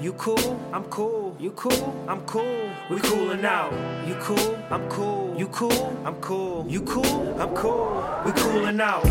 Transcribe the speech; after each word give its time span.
You 0.00 0.12
cool, 0.12 0.60
I'm 0.72 0.84
cool. 0.84 1.36
You 1.40 1.50
cool, 1.50 2.04
I'm 2.06 2.20
cool. 2.20 2.70
We 2.88 3.00
coolin' 3.00 3.44
out. 3.44 3.72
You 4.06 4.14
cool, 4.20 4.56
I'm 4.70 4.88
cool. 4.88 5.34
You 5.36 5.48
cool, 5.48 5.96
I'm 6.04 6.14
cool. 6.20 6.64
You 6.68 6.82
cool, 6.82 7.40
I'm 7.40 7.52
cool. 7.52 8.22
We 8.24 8.30
coolin' 8.30 8.80
out. 8.80 9.04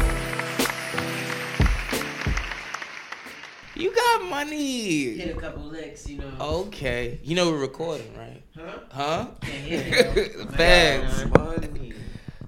You 3.75 3.93
got 3.93 4.29
money. 4.29 5.17
Hit 5.17 5.35
a 5.35 5.39
couple 5.39 5.63
licks, 5.63 6.07
you 6.07 6.19
know. 6.19 6.31
Okay. 6.39 7.19
You 7.21 7.35
know 7.35 7.51
we're 7.51 7.57
recording, 7.57 8.17
right? 8.17 8.41
Huh? 8.55 8.79
Huh? 8.89 9.27
Can't 9.41 9.57
hear 9.57 10.13
me, 10.13 10.27
though. 10.37 10.45
Facts. 10.51 11.25
Money. 11.25 11.93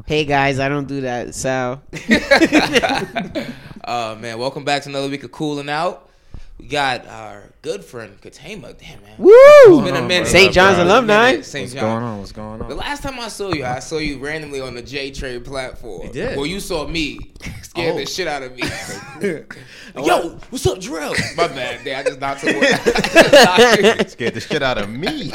Hey 0.06 0.24
guys, 0.24 0.60
I 0.60 0.70
don't 0.70 0.88
do 0.88 1.02
that. 1.02 1.36
So 1.36 1.82
Oh 3.84 4.16
man, 4.16 4.40
welcome 4.40 4.64
back 4.64 4.84
to 4.84 4.90
another 4.90 5.10
week 5.10 5.26
of 5.26 5.32
cooling 5.34 5.70
out. 5.70 6.09
We 6.60 6.68
got 6.68 7.08
our 7.08 7.44
good 7.62 7.86
friend 7.86 8.20
Katema. 8.22 8.78
Damn 8.78 9.02
man. 9.02 9.16
Woo! 9.18 9.32
It's 9.32 9.86
been 9.92 9.96
a 9.96 10.06
minute. 10.06 10.28
St. 10.28 10.54
John's 10.54 10.78
It's 10.78 10.80
been 10.84 10.88
a 10.88 10.92
alumni. 10.94 11.32
minute. 11.32 11.46
St. 11.46 11.64
What's 11.64 11.74
John. 11.74 11.84
going 11.84 12.04
on? 12.04 12.20
What's 12.20 12.32
going 12.34 12.62
on? 12.62 12.68
The 12.70 12.76
last 12.76 13.02
time 13.02 13.18
I 13.20 13.30
saw 13.30 13.54
you, 13.54 13.64
I 13.66 13.80
saw 13.80 13.98
you 13.98 14.20
randomly 14.20 14.60
on 14.60 14.76
the 14.76 14.82
J 14.82 15.10
train 15.12 15.42
platform. 15.42 16.08
You 16.08 16.12
did? 16.14 16.36
Well, 16.38 16.46
you 16.46 16.60
saw 16.60 16.86
me. 16.86 17.18
Scared 17.62 17.96
the 17.98 18.02
Oh. 18.02 18.06
shit 18.06 18.28
out 18.28 18.44
of 18.44 18.54
me. 18.56 18.64
Yo, 20.06 20.38
what's 20.50 20.68
up, 20.68 20.80
Drill? 20.82 21.14
My 21.38 21.48
bad, 21.48 21.84
Dad. 21.86 22.06
I 22.06 22.10
just 22.10 22.20
knocked 22.20 22.42
some 22.42 24.10
Scared 24.10 24.34
the 24.34 24.42
shit 24.46 24.62
out 24.62 24.78
of 24.78 24.90
me. 24.90 25.32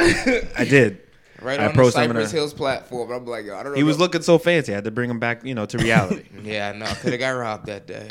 I 0.58 0.64
did. 0.64 1.00
Right 1.40 1.58
I 1.58 1.64
on 1.64 1.68
the 1.68 1.72
approached 1.72 1.96
him 1.96 2.02
in 2.04 2.08
Cypress 2.16 2.32
a- 2.32 2.36
Hills 2.36 2.54
platform. 2.54 3.10
I'm 3.10 3.24
like, 3.26 3.44
yo, 3.46 3.56
I 3.56 3.62
don't 3.62 3.72
know. 3.72 3.76
He 3.76 3.82
was 3.82 3.98
looking 3.98 4.22
so 4.22 4.36
fancy. 4.38 4.72
I 4.72 4.76
had 4.76 4.84
to 4.84 4.90
bring 4.90 5.08
him 5.10 5.18
back, 5.18 5.44
you 5.44 5.54
know, 5.54 5.64
to 5.66 5.78
reality. 5.78 6.24
Yeah, 6.42 6.72
I 6.74 6.78
know. 6.78 6.86
Could 7.00 7.12
have 7.12 7.20
got 7.20 7.30
robbed 7.30 7.66
that 7.66 7.86
day. 7.86 8.08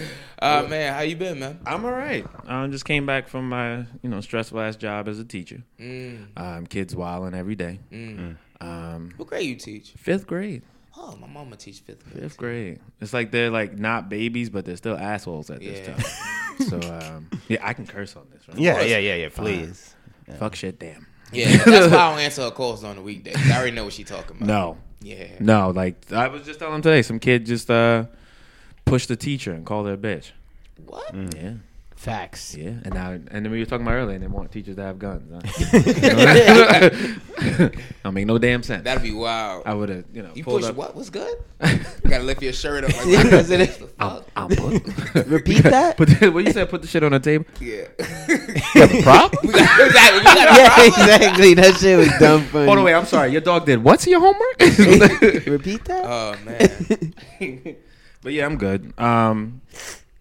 uh, 0.40 0.66
man, 0.68 0.92
how 0.94 1.00
you 1.00 1.16
been, 1.16 1.38
man? 1.38 1.60
I'm 1.66 1.84
all 1.84 1.92
right. 1.92 2.26
I 2.46 2.66
just 2.68 2.84
came 2.84 3.06
back 3.06 3.28
from 3.28 3.48
my, 3.48 3.78
you 4.02 4.08
know, 4.08 4.20
stressful 4.20 4.60
ass 4.60 4.76
job 4.76 5.08
as 5.08 5.18
a 5.18 5.24
teacher. 5.24 5.62
Mm, 5.80 6.26
Um, 6.36 6.66
kids 6.66 6.94
wilding 6.94 7.34
every 7.38 7.54
day. 7.54 7.80
mm. 7.92 8.36
Um, 8.60 9.12
What 9.16 9.28
grade 9.28 9.46
you 9.46 9.56
teach? 9.56 9.90
fifth 9.98 10.26
grade. 10.26 10.62
Oh, 10.96 11.14
my 11.20 11.26
mama 11.26 11.56
teach 11.56 11.80
fifth 11.80 12.04
grade. 12.10 12.22
Fifth 12.22 12.36
grade. 12.38 12.80
It's 13.02 13.12
like 13.12 13.30
they're 13.30 13.50
like 13.50 13.78
not 13.78 14.08
babies, 14.08 14.48
but 14.48 14.64
they're 14.64 14.76
still 14.78 14.96
assholes 14.96 15.50
at 15.50 15.60
this 15.60 15.80
Yeah. 15.86 15.94
time. 15.94 16.04
so 16.68 16.76
um, 16.90 17.30
yeah, 17.48 17.58
I 17.62 17.74
can 17.74 17.86
curse 17.86 18.16
on 18.16 18.26
this, 18.32 18.48
right? 18.48 18.58
Yeah, 18.58 18.80
yeah, 18.82 18.98
yeah, 18.98 19.14
yeah. 19.16 19.28
Please. 19.28 19.94
Fuck 20.38 20.54
shit, 20.54 20.78
damn. 20.78 21.06
Yeah, 21.32 21.56
that's 21.64 21.92
why 21.92 21.98
I 21.98 22.10
don't 22.10 22.18
answer 22.20 22.42
her 22.44 22.50
calls 22.50 22.82
on 22.84 22.96
the 22.96 23.02
weekdays. 23.02 23.36
I 23.50 23.56
already 23.58 23.72
know 23.76 23.84
what 23.84 23.92
she 23.92 24.04
talking 24.04 24.36
about. 24.38 24.46
No, 24.46 24.78
Yeah. 25.02 25.26
no. 25.40 25.70
Like 25.70 26.10
I 26.12 26.28
was 26.28 26.44
just 26.44 26.58
telling 26.60 26.76
him 26.76 26.82
today, 26.82 27.02
some 27.02 27.18
kid 27.18 27.44
just 27.44 27.70
uh 27.70 28.06
pushed 28.86 29.08
the 29.08 29.16
teacher 29.16 29.52
and 29.52 29.66
call 29.66 29.84
her 29.84 29.92
a 29.92 29.96
bitch. 29.98 30.30
What? 30.86 31.12
Mm, 31.12 31.34
yeah. 31.34 31.52
Facts. 31.96 32.54
Yeah, 32.54 32.74
and 32.84 32.92
now 32.92 33.12
and 33.12 33.26
then 33.30 33.50
we 33.50 33.58
were 33.58 33.64
talking 33.64 33.86
about 33.86 33.94
earlier, 33.94 34.16
and 34.16 34.22
they 34.22 34.26
want 34.28 34.52
teachers 34.52 34.76
to 34.76 34.82
have 34.82 34.98
guns. 34.98 35.32
Huh? 35.32 35.40
Don't 38.04 38.12
make 38.12 38.26
no 38.26 38.36
damn 38.36 38.62
sense. 38.62 38.84
That'd 38.84 39.02
be 39.02 39.12
wild. 39.12 39.62
I 39.64 39.72
would 39.72 39.88
have, 39.88 40.04
you 40.12 40.22
know, 40.22 40.28
you 40.34 40.44
pulled 40.44 40.60
push 40.60 40.68
up. 40.70 40.76
what? 40.76 40.94
was 40.94 41.08
good? 41.08 41.38
you 41.66 41.78
gotta 42.10 42.22
lift 42.22 42.42
your 42.42 42.52
shirt 42.52 42.84
up 42.84 42.90
like 42.94 43.06
Yeah, 43.06 43.22
that. 43.22 43.46
The 43.46 43.88
I'll, 43.98 44.20
fuck? 44.20 44.30
I'll 44.36 44.48
put, 44.48 45.26
Repeat 45.26 45.62
that. 45.62 45.96
put 45.96 46.10
the, 46.10 46.28
what 46.28 46.44
you 46.44 46.52
said? 46.52 46.68
Put 46.68 46.82
the 46.82 46.88
shit 46.88 47.02
on 47.02 47.12
the 47.12 47.18
table. 47.18 47.46
Yeah. 47.62 47.86
Prop? 49.02 49.32
we 49.42 49.52
got, 49.52 49.80
exactly. 49.80 50.18
We 50.18 50.24
got 50.24 50.36
a 50.36 50.40
yeah, 50.60 50.68
problem. 50.68 50.86
exactly. 50.86 51.54
That 51.54 51.74
shit 51.76 51.96
was 51.98 52.10
dumb 52.20 52.42
funny. 52.42 52.66
Hold 52.66 52.76
on, 52.78 52.84
wait. 52.84 52.92
I'm 52.94 53.06
sorry. 53.06 53.32
Your 53.32 53.40
dog 53.40 53.64
did 53.64 53.82
what's 53.82 54.06
your 54.06 54.20
homework? 54.20 54.60
Repeat 54.60 55.82
that. 55.86 56.04
Oh 56.04 56.36
man. 56.44 56.68
But 58.26 58.32
yeah, 58.32 58.44
I'm 58.44 58.58
good. 58.58 58.92
Um, 58.98 59.60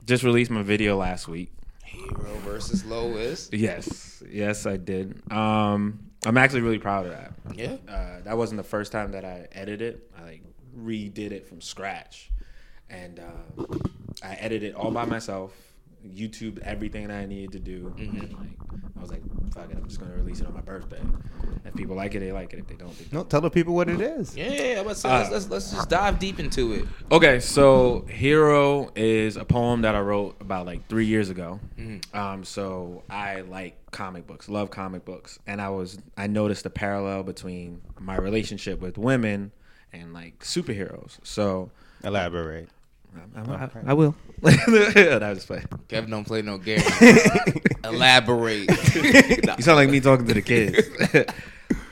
just 0.05 0.23
released 0.23 0.51
my 0.51 0.61
video 0.61 0.95
last 0.95 1.27
week. 1.27 1.51
Hero 1.83 2.35
versus 2.43 2.85
Lois. 2.85 3.49
Yes, 3.51 4.21
yes, 4.29 4.67
I 4.67 4.77
did. 4.77 5.23
Um, 5.31 6.11
I'm 6.23 6.37
actually 6.37 6.61
really 6.61 6.77
proud 6.77 7.07
of 7.07 7.13
that. 7.13 7.33
Yeah. 7.55 7.77
uh, 7.87 8.21
that 8.23 8.37
wasn't 8.37 8.57
the 8.57 8.63
first 8.63 8.91
time 8.91 9.13
that 9.13 9.25
I 9.25 9.47
edited. 9.53 10.01
I 10.15 10.23
like 10.23 10.43
redid 10.77 11.31
it 11.31 11.47
from 11.47 11.61
scratch, 11.61 12.29
and 12.91 13.19
uh, 13.19 13.63
I 14.21 14.35
edited 14.35 14.69
it 14.69 14.75
all 14.75 14.91
by 14.91 15.05
myself. 15.05 15.64
YouTube 16.13 16.59
everything 16.59 17.07
that 17.07 17.17
I 17.17 17.25
needed 17.25 17.51
to 17.53 17.59
do. 17.59 17.93
And, 17.97 18.21
like, 18.33 18.91
I 18.97 19.01
was 19.01 19.09
like, 19.11 19.21
"Fuck 19.53 19.71
it, 19.71 19.77
I'm 19.77 19.87
just 19.87 19.99
gonna 19.99 20.15
release 20.15 20.39
it 20.39 20.47
on 20.47 20.53
my 20.53 20.61
birthday. 20.61 21.01
If 21.65 21.73
people 21.75 21.95
like 21.95 22.15
it, 22.15 22.19
they 22.19 22.31
like 22.31 22.53
it. 22.53 22.59
If 22.59 22.67
they 22.67 22.75
don't, 22.75 22.97
they 22.97 23.03
don't." 23.05 23.13
No, 23.13 23.23
tell 23.23 23.41
the 23.41 23.49
people 23.49 23.73
what 23.75 23.89
it 23.89 23.99
is. 24.01 24.35
Yeah, 24.35 24.49
yeah, 24.51 24.73
yeah. 24.75 24.81
Let's, 24.81 25.03
Uh, 25.03 25.09
let's, 25.19 25.31
let's, 25.31 25.49
let's 25.49 25.71
just 25.71 25.89
dive 25.89 26.19
deep 26.19 26.39
into 26.39 26.73
it. 26.73 26.85
Okay, 27.11 27.39
so 27.39 28.05
Hero 28.09 28.91
is 28.95 29.35
a 29.37 29.45
poem 29.45 29.81
that 29.81 29.95
I 29.95 29.99
wrote 30.01 30.35
about 30.39 30.65
like 30.65 30.87
three 30.87 31.05
years 31.05 31.29
ago. 31.29 31.59
Um, 32.13 32.43
so 32.43 33.03
I 33.09 33.41
like 33.41 33.75
comic 33.91 34.27
books, 34.27 34.49
love 34.49 34.69
comic 34.71 35.05
books, 35.05 35.39
and 35.47 35.61
I 35.61 35.69
was 35.69 35.97
I 36.17 36.27
noticed 36.27 36.65
a 36.65 36.69
parallel 36.69 37.23
between 37.23 37.81
my 37.99 38.17
relationship 38.17 38.79
with 38.79 38.97
women 38.97 39.51
and 39.93 40.13
like 40.13 40.39
superheroes. 40.39 41.17
So 41.23 41.71
Elaborate. 42.03 42.69
I, 43.35 43.39
I, 43.39 43.69
I 43.87 43.93
will. 43.93 44.15
that 44.41 45.31
was 45.33 45.45
funny. 45.45 45.63
Kevin 45.87 46.09
don't 46.09 46.25
play 46.25 46.41
no 46.41 46.57
game. 46.57 46.81
Elaborate. 47.83 48.69
You 49.57 49.63
sound 49.63 49.77
like 49.77 49.89
me 49.89 49.99
talking 49.99 50.27
to 50.27 50.33
the 50.33 50.41
kids. 50.41 50.87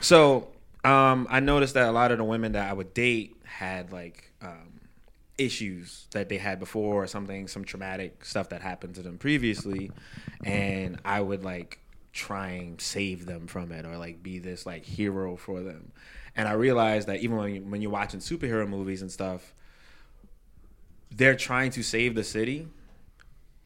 so 0.00 0.48
um, 0.84 1.26
I 1.30 1.40
noticed 1.40 1.74
that 1.74 1.88
a 1.88 1.92
lot 1.92 2.12
of 2.12 2.18
the 2.18 2.24
women 2.24 2.52
that 2.52 2.68
I 2.68 2.72
would 2.72 2.92
date 2.92 3.36
had 3.44 3.92
like 3.92 4.32
um, 4.42 4.80
issues 5.38 6.06
that 6.12 6.28
they 6.28 6.36
had 6.36 6.58
before 6.58 7.02
or 7.02 7.06
something, 7.06 7.48
some 7.48 7.64
traumatic 7.64 8.24
stuff 8.24 8.50
that 8.50 8.60
happened 8.60 8.96
to 8.96 9.02
them 9.02 9.18
previously, 9.18 9.90
and 10.44 10.98
I 11.04 11.20
would 11.20 11.44
like 11.44 11.78
try 12.12 12.50
and 12.50 12.80
save 12.80 13.26
them 13.26 13.46
from 13.46 13.72
it 13.72 13.84
or 13.84 13.96
like 13.96 14.22
be 14.22 14.38
this 14.38 14.66
like 14.66 14.84
hero 14.84 15.36
for 15.36 15.62
them. 15.62 15.92
And 16.36 16.48
I 16.48 16.52
realized 16.52 17.08
that 17.08 17.20
even 17.20 17.36
when, 17.36 17.54
you, 17.54 17.62
when 17.62 17.82
you're 17.82 17.90
watching 17.90 18.20
superhero 18.20 18.68
movies 18.68 19.02
and 19.02 19.10
stuff, 19.10 19.54
they're 21.16 21.36
trying 21.36 21.70
to 21.72 21.82
save 21.82 22.14
the 22.14 22.24
city, 22.24 22.68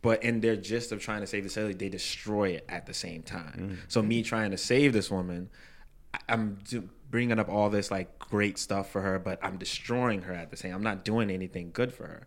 but 0.03 0.23
in 0.23 0.41
their 0.41 0.56
gist 0.56 0.93
of 0.93 1.00
trying 1.00 1.21
to 1.21 1.27
save 1.27 1.45
the 1.45 1.50
city, 1.50 1.73
they 1.75 1.89
destroy 1.89 2.50
it 2.50 2.65
at 2.69 2.87
the 2.87 2.95
same 2.95 3.23
time. 3.23 3.79
Mm. 3.85 3.91
So 3.91 4.03
me 4.03 4.23
trying 4.23 4.50
to 4.50 4.59
save 4.59 4.93
this 4.93 5.11
woman, 5.11 5.49
I'm 6.29 6.59
bringing 7.11 7.39
up 7.39 7.49
all 7.49 7.71
this 7.71 7.91
like 7.91 8.19
great 8.19 8.59
stuff 8.59 8.91
for 8.91 9.00
her, 9.00 9.19
but 9.19 9.39
I'm 9.43 9.56
destroying 9.56 10.23
her 10.23 10.33
at 10.33 10.50
the 10.50 10.56
same. 10.56 10.75
I'm 10.75 10.83
not 10.83 11.05
doing 11.05 11.31
anything 11.31 11.71
good 11.73 11.93
for 11.93 12.06
her. 12.06 12.27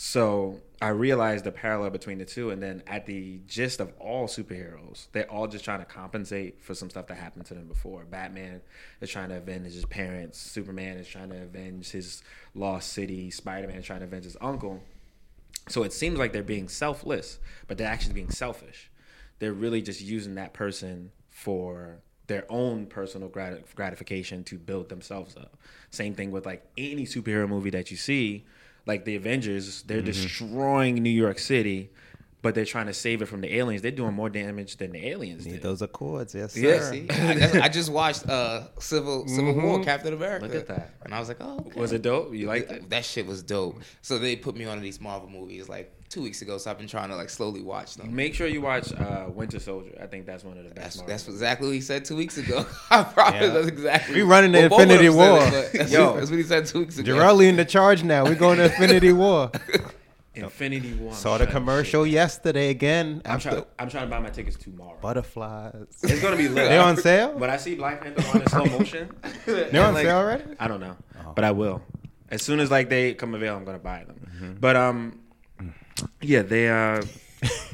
So 0.00 0.60
I 0.80 0.90
realized 0.90 1.42
the 1.42 1.50
parallel 1.50 1.90
between 1.90 2.18
the 2.18 2.24
two, 2.24 2.50
and 2.50 2.62
then 2.62 2.84
at 2.86 3.04
the 3.06 3.40
gist 3.48 3.80
of 3.80 3.92
all 3.98 4.28
superheroes, 4.28 5.08
they're 5.10 5.28
all 5.28 5.48
just 5.48 5.64
trying 5.64 5.80
to 5.80 5.84
compensate 5.84 6.62
for 6.62 6.72
some 6.72 6.88
stuff 6.88 7.08
that 7.08 7.16
happened 7.16 7.46
to 7.46 7.54
them 7.54 7.66
before. 7.66 8.04
Batman 8.04 8.60
is 9.00 9.10
trying 9.10 9.30
to 9.30 9.38
avenge 9.38 9.72
his 9.72 9.84
parents. 9.86 10.38
Superman 10.38 10.98
is 10.98 11.08
trying 11.08 11.30
to 11.30 11.42
avenge 11.42 11.90
his 11.90 12.22
lost 12.54 12.92
city. 12.92 13.28
Spider 13.32 13.66
Man 13.66 13.78
is 13.78 13.84
trying 13.86 13.98
to 13.98 14.04
avenge 14.04 14.22
his 14.22 14.36
uncle. 14.40 14.80
So 15.68 15.82
it 15.82 15.92
seems 15.92 16.16
like 16.16 16.32
they're 16.32 16.44
being 16.44 16.68
selfless, 16.68 17.40
but 17.66 17.76
they're 17.76 17.88
actually 17.88 18.14
being 18.14 18.30
selfish. 18.30 18.92
They're 19.40 19.52
really 19.52 19.82
just 19.82 20.00
using 20.00 20.36
that 20.36 20.52
person 20.54 21.10
for 21.28 21.98
their 22.28 22.44
own 22.48 22.86
personal 22.86 23.28
grat- 23.28 23.74
gratification 23.74 24.44
to 24.44 24.58
build 24.58 24.90
themselves 24.90 25.36
up. 25.36 25.56
Same 25.90 26.14
thing 26.14 26.30
with 26.30 26.46
like 26.46 26.64
any 26.78 27.04
superhero 27.04 27.48
movie 27.48 27.70
that 27.70 27.90
you 27.90 27.96
see, 27.96 28.44
like 28.88 29.04
the 29.04 29.14
Avengers, 29.14 29.82
they're 29.82 30.02
destroying 30.02 30.94
New 30.96 31.10
York 31.10 31.38
City, 31.38 31.90
but 32.40 32.54
they're 32.54 32.64
trying 32.64 32.86
to 32.86 32.94
save 32.94 33.20
it 33.20 33.26
from 33.26 33.42
the 33.42 33.54
aliens. 33.56 33.82
They're 33.82 33.90
doing 33.90 34.14
more 34.14 34.30
damage 34.30 34.78
than 34.78 34.92
the 34.92 35.06
aliens 35.08 35.44
Need 35.44 35.52
did. 35.52 35.62
those 35.62 35.82
accords, 35.82 36.34
yes, 36.34 36.54
sir. 36.54 36.60
Yeah. 36.60 36.90
See, 36.90 37.06
I, 37.60 37.64
I 37.64 37.68
just 37.68 37.92
watched 37.92 38.26
uh, 38.28 38.68
Civil 38.80 39.28
Civil 39.28 39.54
War, 39.54 39.84
Captain 39.84 40.14
America. 40.14 40.46
Look 40.46 40.54
at 40.54 40.66
that. 40.68 40.94
and 41.04 41.14
I 41.14 41.18
was 41.20 41.28
like, 41.28 41.36
oh, 41.40 41.58
okay. 41.66 41.78
Was 41.80 41.92
it 41.92 42.02
dope? 42.02 42.32
You 42.34 42.46
like 42.46 42.68
that? 42.68 42.90
That 42.90 43.04
shit 43.04 43.26
was 43.26 43.42
dope. 43.42 43.80
So 44.00 44.18
they 44.18 44.34
put 44.36 44.56
me 44.56 44.64
on 44.64 44.80
these 44.80 45.00
Marvel 45.00 45.28
movies 45.28 45.68
like 45.68 45.92
two 46.08 46.22
weeks 46.22 46.40
ago. 46.42 46.56
So 46.58 46.70
I've 46.70 46.78
been 46.78 46.86
trying 46.88 47.08
to 47.10 47.16
like 47.16 47.30
slowly 47.30 47.60
watch 47.62 47.94
them. 47.96 48.14
Make 48.14 48.34
sure 48.34 48.46
you 48.46 48.60
watch 48.60 48.92
uh, 48.92 49.26
Winter 49.28 49.58
Soldier. 49.58 49.98
I 50.02 50.06
think 50.06 50.26
that's 50.26 50.44
one 50.44 50.56
of 50.58 50.64
the 50.64 50.70
best. 50.70 50.98
That's, 50.98 51.08
that's 51.24 51.28
exactly 51.28 51.68
what 51.68 51.74
he 51.74 51.80
said 51.80 52.04
two 52.04 52.16
weeks 52.16 52.38
ago. 52.38 52.64
I 52.90 53.02
promise 53.04 53.40
Yeah. 53.42 53.48
that's 53.48 53.66
exactly. 53.68 54.14
We 54.16 54.22
running 54.22 54.52
the 54.52 54.68
both 54.68 54.80
of 54.80 54.90
Infinity 54.90 55.08
them 55.08 55.14
said 55.16 55.30
War. 55.30 55.38
it, 55.42 55.50
but 55.72 55.78
that's, 55.78 55.92
Yo. 55.92 56.06
what, 56.06 56.16
that's 56.18 56.30
what 56.30 56.36
he 56.38 56.42
said 56.44 56.66
two 56.66 56.78
weeks 56.80 56.98
ago. 56.98 57.12
Jarrell 57.14 57.36
leading 57.36 57.56
the 57.56 57.64
charge 57.64 58.02
now. 58.04 58.24
We're 58.24 58.34
going 58.34 58.58
to 58.58 58.64
Infinity 58.72 59.12
War. 59.12 59.50
Infinity 60.34 60.94
War. 60.94 61.10
I'm 61.10 61.16
Saw 61.16 61.32
the 61.32 61.44
trying 61.44 61.46
to 61.48 61.52
commercial 61.52 62.06
yesterday 62.06 62.70
again. 62.70 63.22
I'm 63.24 63.32
After 63.32 63.50
trying. 63.50 63.64
I'm 63.80 63.90
trying 63.90 64.04
to 64.04 64.10
buy 64.10 64.20
my 64.20 64.30
tickets 64.30 64.56
tomorrow. 64.56 64.96
butterflies. 65.02 65.74
It's 66.02 66.22
gonna 66.22 66.36
be 66.36 66.46
lit. 66.48 66.68
They're 66.68 66.80
on 66.80 66.96
sale? 66.96 67.34
But 67.36 67.50
I 67.50 67.56
see 67.56 67.74
Black 67.74 68.00
Panther 68.02 68.24
on 68.36 68.42
in 68.42 68.48
slow 68.48 68.64
motion. 68.78 69.10
They're 69.46 69.84
on 69.84 69.94
Like, 69.94 70.06
sale 70.06 70.16
already? 70.18 70.44
I 70.60 70.68
don't 70.68 70.80
know, 70.80 70.96
but 71.34 71.42
I 71.44 71.50
will. 71.50 71.82
As 72.30 72.42
soon 72.42 72.60
as 72.60 72.70
like 72.70 72.88
they 72.88 73.14
come 73.14 73.34
avail, 73.34 73.56
I'm 73.56 73.64
gonna 73.64 73.78
buy 73.80 74.04
them. 74.04 74.20
Mm-hmm. 74.36 74.52
But 74.60 74.76
um, 74.76 75.18
yeah, 76.20 76.42
they 76.42 76.68
uh, 76.68 77.02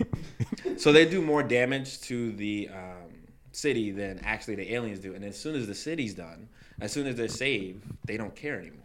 so 0.76 0.92
they 0.92 1.04
do 1.04 1.20
more 1.22 1.42
damage 1.42 2.00
to 2.02 2.32
the 2.32 2.68
um, 2.72 3.10
city 3.52 3.90
than 3.90 4.20
actually 4.24 4.54
the 4.56 4.74
aliens 4.74 4.98
do. 5.00 5.14
And 5.14 5.24
as 5.24 5.38
soon 5.38 5.54
as 5.54 5.66
the 5.66 5.74
city's 5.74 6.14
done, 6.14 6.48
as 6.80 6.92
soon 6.92 7.06
as 7.06 7.16
they're 7.16 7.28
saved, 7.28 7.84
they 8.04 8.16
don't 8.16 8.34
care 8.34 8.58
anymore. 8.58 8.80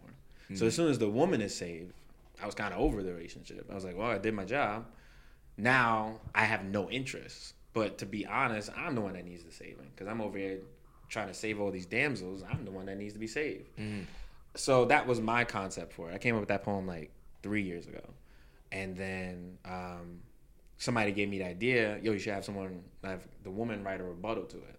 So 0.54 0.66
as 0.66 0.74
soon 0.74 0.90
as 0.90 0.98
the 0.98 1.08
woman 1.08 1.40
is 1.40 1.54
saved, 1.54 1.92
I 2.42 2.46
was 2.46 2.56
kind 2.56 2.74
of 2.74 2.80
over 2.80 3.02
the 3.02 3.12
relationship. 3.12 3.66
I 3.70 3.74
was 3.74 3.84
like, 3.84 3.96
well, 3.96 4.10
I 4.10 4.18
did 4.18 4.34
my 4.34 4.44
job. 4.44 4.84
Now 5.56 6.20
I 6.34 6.44
have 6.44 6.64
no 6.64 6.90
interest. 6.90 7.54
But 7.72 7.98
to 7.98 8.06
be 8.06 8.26
honest, 8.26 8.70
I'm 8.76 8.96
the 8.96 9.00
one 9.00 9.12
that 9.12 9.24
needs 9.24 9.44
the 9.44 9.52
saving 9.52 9.86
because 9.94 10.08
I'm 10.08 10.20
over 10.20 10.36
here 10.38 10.58
trying 11.08 11.28
to 11.28 11.34
save 11.34 11.60
all 11.60 11.70
these 11.70 11.86
damsels. 11.86 12.42
I'm 12.50 12.64
the 12.64 12.72
one 12.72 12.86
that 12.86 12.96
needs 12.98 13.12
to 13.12 13.20
be 13.20 13.28
saved. 13.28 13.68
So 14.56 14.86
that 14.86 15.06
was 15.06 15.20
my 15.20 15.44
concept 15.44 15.92
for 15.92 16.10
it. 16.10 16.14
I 16.14 16.18
came 16.18 16.34
up 16.34 16.40
with 16.40 16.48
that 16.48 16.64
poem 16.64 16.86
like 16.86 17.12
three 17.44 17.62
years 17.62 17.86
ago, 17.86 18.02
and 18.72 18.96
then 18.96 19.58
um, 19.64 20.20
somebody 20.78 21.12
gave 21.12 21.28
me 21.28 21.38
the 21.38 21.46
idea. 21.46 21.98
Yo, 22.02 22.12
you 22.12 22.18
should 22.18 22.32
have 22.32 22.44
someone 22.44 22.82
have 23.04 23.22
the 23.42 23.50
woman 23.50 23.82
write 23.84 24.00
a 24.00 24.04
rebuttal 24.04 24.44
to 24.44 24.56
it. 24.56 24.76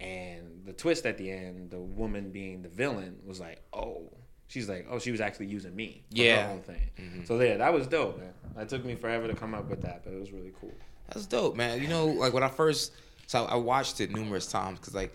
And 0.00 0.62
the 0.64 0.72
twist 0.72 1.04
at 1.04 1.18
the 1.18 1.30
end, 1.30 1.70
the 1.70 1.78
woman 1.78 2.30
being 2.30 2.62
the 2.62 2.68
villain, 2.70 3.18
was 3.24 3.38
like, 3.40 3.62
oh. 3.72 4.10
She's 4.48 4.68
like, 4.68 4.86
oh, 4.90 4.98
she 4.98 5.12
was 5.12 5.20
actually 5.20 5.46
using 5.46 5.76
me. 5.76 6.02
For 6.10 6.16
Yeah. 6.22 6.46
Her 6.46 6.52
own 6.54 6.60
thing. 6.62 7.24
So 7.24 7.40
yeah, 7.40 7.56
that 7.58 7.72
was 7.72 7.86
dope, 7.86 8.18
man. 8.18 8.32
It 8.58 8.68
took 8.68 8.84
me 8.84 8.96
forever 8.96 9.28
to 9.28 9.34
come 9.34 9.54
up 9.54 9.68
with 9.70 9.82
that, 9.82 10.02
but 10.02 10.12
it 10.12 10.18
was 10.18 10.32
really 10.32 10.52
cool. 10.60 10.74
That's 11.08 11.26
dope, 11.26 11.54
man. 11.54 11.80
You 11.80 11.86
know, 11.86 12.06
like 12.06 12.32
when 12.32 12.42
I 12.42 12.48
first, 12.48 12.92
so 13.28 13.44
I 13.44 13.54
watched 13.54 14.00
it 14.00 14.10
numerous 14.10 14.46
times 14.46 14.80
because, 14.80 14.94
like, 14.94 15.14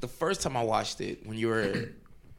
the 0.00 0.08
first 0.08 0.40
time 0.40 0.56
I 0.56 0.64
watched 0.64 1.00
it, 1.00 1.24
when 1.26 1.38
you 1.38 1.46
were, 1.48 1.90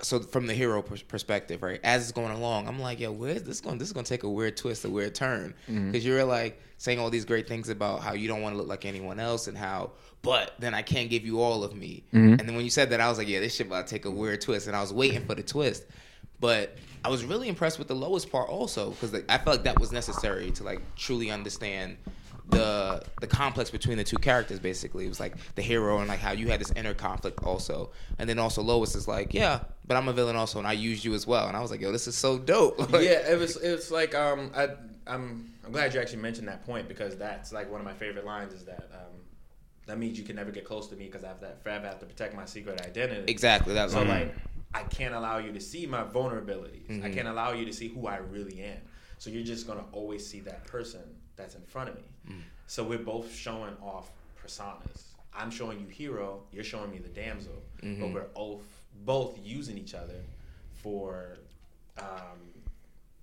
so 0.02 0.20
from 0.20 0.48
the 0.48 0.54
hero 0.54 0.82
pers- 0.82 1.02
perspective, 1.02 1.62
right? 1.62 1.80
As 1.84 2.04
it's 2.04 2.12
going 2.12 2.32
along, 2.32 2.68
I'm 2.68 2.80
like, 2.80 3.00
yo, 3.00 3.12
where's 3.12 3.44
this 3.44 3.62
going? 3.62 3.78
This 3.78 3.88
is 3.88 3.94
going 3.94 4.06
to 4.06 4.10
take 4.10 4.24
a 4.24 4.30
weird 4.30 4.58
twist, 4.58 4.86
a 4.86 4.90
weird 4.90 5.16
turn, 5.16 5.54
mm-hmm. 5.70 5.92
because 5.92 6.06
you're 6.06 6.24
like 6.24 6.62
saying 6.78 7.00
all 7.00 7.10
these 7.10 7.26
great 7.26 7.48
things 7.48 7.70
about 7.70 8.02
how 8.02 8.14
you 8.14 8.28
don't 8.28 8.42
want 8.42 8.54
to 8.54 8.58
look 8.58 8.68
like 8.68 8.86
anyone 8.86 9.20
else 9.20 9.48
and 9.48 9.58
how, 9.58 9.92
but 10.22 10.54
then 10.60 10.74
I 10.74 10.82
can't 10.82 11.10
give 11.10 11.26
you 11.26 11.42
all 11.42 11.64
of 11.64 11.76
me. 11.76 12.04
Mm-hmm. 12.14 12.34
And 12.34 12.40
then 12.40 12.56
when 12.56 12.66
you 12.66 12.72
said 12.72 12.90
that, 12.90 13.00
I 13.00 13.10
was 13.10 13.18
like, 13.18 13.28
yeah, 13.28 13.40
this 13.40 13.56
shit 13.56 13.68
about 13.68 13.88
to 13.88 13.94
take 13.94 14.06
a 14.06 14.12
weird 14.12 14.42
twist, 14.42 14.68
and 14.68 14.76
I 14.76 14.82
was 14.82 14.92
waiting 14.92 15.26
for 15.26 15.36
the 15.36 15.44
twist. 15.44 15.84
But 16.40 16.78
I 17.06 17.10
was 17.10 17.24
really 17.24 17.48
impressed 17.48 17.80
with 17.80 17.88
the 17.88 17.96
lowest 17.96 18.32
part 18.32 18.50
also 18.50 18.90
because 18.92 19.14
like, 19.14 19.26
I 19.30 19.38
felt 19.38 19.58
like 19.58 19.64
that 19.64 19.80
was 19.80 19.92
necessary 19.92 20.52
to 20.52 20.64
like 20.64 20.82
truly 20.96 21.32
understand 21.32 21.98
the 22.50 23.04
the 23.22 23.28
complex 23.28 23.70
between 23.70 23.98
the 23.98 24.04
two 24.04 24.18
characters. 24.18 24.60
Basically, 24.60 25.06
it 25.06 25.10
was 25.10 25.20
like 25.20 25.36
the 25.56 25.62
hero 25.62 26.00
and 26.00 26.08
like 26.08 26.20
how 26.20 26.32
you 26.32 26.48
had 26.50 26.60
this 26.60 26.72
inner 26.72 26.94
conflict 26.94 27.44
also, 27.44 27.92
and 28.20 28.30
then 28.30 28.40
also 28.40 28.62
Lois 28.62 28.96
is 28.96 29.08
like, 29.08 29.34
yeah, 29.34 29.62
but 29.88 29.96
I'm 29.98 30.08
a 30.08 30.14
villain 30.14 30.36
also, 30.36 30.60
and 30.60 30.68
I 30.68 30.74
used 30.74 31.06
you 31.06 31.14
as 31.14 31.26
well. 31.26 31.48
And 31.48 31.56
I 31.56 31.62
was 31.62 31.72
like, 31.72 31.82
yo, 31.82 31.92
this 31.92 32.08
is 32.08 32.16
so 32.16 32.38
dope. 32.38 32.78
Like, 32.92 33.04
yeah, 33.04 33.32
it 33.32 33.40
was. 33.40 33.56
It's 33.58 33.92
like 33.92 34.14
um, 34.14 34.52
I, 34.56 34.70
I'm 35.08 35.54
I'm 35.66 35.72
glad 35.72 35.94
you 35.94 36.02
actually 36.02 36.22
mentioned 36.22 36.48
that 36.48 36.66
point 36.66 36.88
because 36.88 37.16
that's 37.16 37.54
like 37.54 37.72
one 37.72 37.80
of 37.80 37.86
my 37.86 37.94
favorite 37.94 38.26
lines 38.26 38.54
is 38.54 38.66
that 38.66 38.90
um, 38.94 39.14
that 39.88 39.98
means 39.98 40.18
you 40.18 40.26
can 40.26 40.36
never 40.36 40.52
get 40.52 40.66
close 40.66 40.88
to 40.90 40.96
me 40.96 41.06
because 41.06 41.24
I 41.24 41.30
have 41.30 41.40
that 41.42 41.64
forever 41.64 41.88
have 41.88 42.00
to 42.00 42.06
protect 42.06 42.36
my 42.36 42.46
secret 42.46 42.82
identity. 42.82 43.32
exactly. 43.32 43.74
That's 43.74 43.94
So 43.94 44.04
like, 44.04 44.36
I 44.74 44.84
can't 44.84 45.14
allow 45.14 45.38
you 45.38 45.54
to 45.54 45.62
see 45.62 45.86
my 45.86 46.04
vulnerabilities. 46.04 47.04
I 47.04 47.10
can't 47.10 47.28
allow 47.28 47.54
you 47.54 47.66
to 47.66 47.74
see 47.74 47.88
who 47.88 48.08
I 48.08 48.18
really 48.18 48.62
am. 48.62 48.80
So 49.18 49.30
you're 49.30 49.44
just 49.44 49.66
gonna 49.66 49.86
always 49.94 50.28
see 50.28 50.42
that 50.42 50.66
person 50.66 51.02
that's 51.36 51.56
in 51.56 51.62
front 51.64 51.90
of 51.90 51.96
me. 51.96 52.04
Mm. 52.30 52.42
So 52.68 52.84
we're 52.84 53.00
both 53.00 53.34
showing 53.34 53.76
off 53.82 54.12
personas. 54.44 55.04
I'm 55.36 55.52
showing 55.52 55.80
you 55.80 55.88
hero. 55.88 56.42
You're 56.52 56.64
showing 56.64 56.92
me 56.92 57.00
the 57.00 57.10
damsel. 57.10 57.54
But 57.78 57.86
mm-hmm. 57.86 58.14
we're 58.14 58.28
both 58.36 58.62
both 59.06 59.40
using 59.44 59.78
each 59.78 59.94
other 59.94 60.22
for 60.72 61.38
um, 61.98 62.40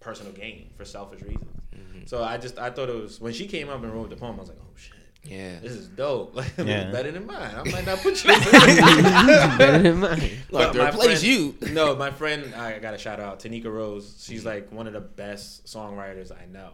personal 0.00 0.32
gain, 0.32 0.70
for 0.76 0.84
selfish 0.84 1.22
reasons. 1.22 1.46
Mm-hmm. 1.74 2.06
So 2.06 2.22
I 2.22 2.36
just 2.36 2.58
I 2.58 2.70
thought 2.70 2.88
it 2.88 3.00
was 3.00 3.20
when 3.20 3.32
she 3.32 3.46
came 3.46 3.68
up 3.68 3.82
and 3.82 3.92
wrote 3.92 4.10
the 4.10 4.16
poem. 4.16 4.36
I 4.36 4.40
was 4.40 4.48
like, 4.48 4.58
oh 4.60 4.76
shit. 4.76 4.96
yeah. 5.22 5.60
This 5.60 5.72
is 5.72 5.88
dope. 5.88 6.34
Like 6.36 6.52
Yeah. 6.58 6.90
better 6.90 7.12
than 7.12 7.26
mine. 7.26 7.54
I 7.54 7.68
might 7.70 7.86
not 7.86 7.98
put 8.00 8.24
you. 8.24 8.30
Better 9.58 9.78
than 9.82 10.00
mine. 10.00 10.30
Like, 10.50 10.72
to 10.72 10.78
my 10.78 10.88
replace 10.88 11.20
friend- 11.20 11.22
you. 11.22 11.54
No, 11.72 11.94
my 11.94 12.10
friend, 12.10 12.54
I 12.54 12.78
got 12.80 12.94
a 12.94 12.98
shout 12.98 13.20
out, 13.20 13.40
Tanika 13.40 13.66
Rose. 13.66 14.22
She's 14.26 14.40
mm-hmm. 14.40 14.48
like 14.48 14.72
one 14.72 14.86
of 14.88 14.92
the 14.92 15.00
best 15.00 15.66
songwriters 15.66 16.32
I 16.32 16.46
know. 16.46 16.70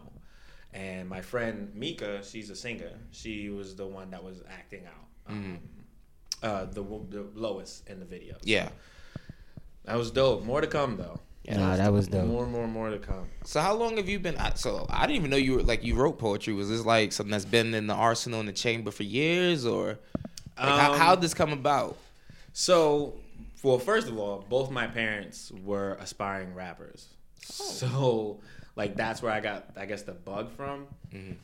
And 0.77 1.09
my 1.09 1.21
friend 1.21 1.71
Mika, 1.73 2.21
she's 2.23 2.51
a 2.51 2.55
singer. 2.55 2.91
She 3.11 3.49
was 3.49 3.75
the 3.75 3.87
one 3.87 4.11
that 4.11 4.23
was 4.23 4.43
acting 4.47 4.83
out, 4.85 5.07
um, 5.33 5.59
uh, 6.43 6.65
the 6.65 6.83
the 7.09 7.25
Lois 7.33 7.81
in 7.87 7.99
the 7.99 8.05
video. 8.05 8.35
Yeah. 8.43 8.69
that 9.85 9.97
was 9.97 10.11
dope. 10.11 10.43
More 10.43 10.61
to 10.61 10.67
come 10.67 10.97
though. 10.97 11.19
Nah, 11.49 11.77
that 11.77 11.91
was 11.91 12.07
dope. 12.07 12.27
More, 12.27 12.45
more, 12.45 12.67
more 12.67 12.89
to 12.89 12.99
come. 12.99 13.25
So 13.43 13.61
how 13.61 13.73
long 13.73 13.97
have 13.97 14.07
you 14.07 14.19
been? 14.19 14.37
So 14.55 14.85
I 14.89 15.07
didn't 15.07 15.15
even 15.15 15.31
know 15.31 15.37
you 15.37 15.55
were 15.55 15.63
like 15.63 15.83
you 15.83 15.95
wrote 15.95 16.19
poetry. 16.19 16.53
Was 16.53 16.69
this 16.69 16.85
like 16.85 17.11
something 17.11 17.31
that's 17.31 17.45
been 17.45 17.73
in 17.73 17.87
the 17.87 17.95
arsenal 17.95 18.39
in 18.41 18.45
the 18.45 18.53
chamber 18.53 18.91
for 18.91 19.03
years, 19.03 19.65
or 19.65 19.97
like, 20.59 20.67
how 20.79 20.93
Um, 20.93 20.99
how 20.99 21.15
did 21.15 21.23
this 21.23 21.33
come 21.33 21.53
about? 21.53 21.97
So, 22.53 23.15
well, 23.63 23.79
first 23.79 24.07
of 24.09 24.17
all, 24.19 24.45
both 24.49 24.69
my 24.69 24.87
parents 24.87 25.51
were 25.63 25.93
aspiring 25.99 26.53
rappers. 26.53 27.07
So, 27.41 28.41
like, 28.77 28.95
that's 28.95 29.21
where 29.21 29.31
I 29.31 29.39
got, 29.39 29.71
I 29.75 29.85
guess, 29.85 30.03
the 30.03 30.13
bug 30.13 30.51
from. 30.51 30.87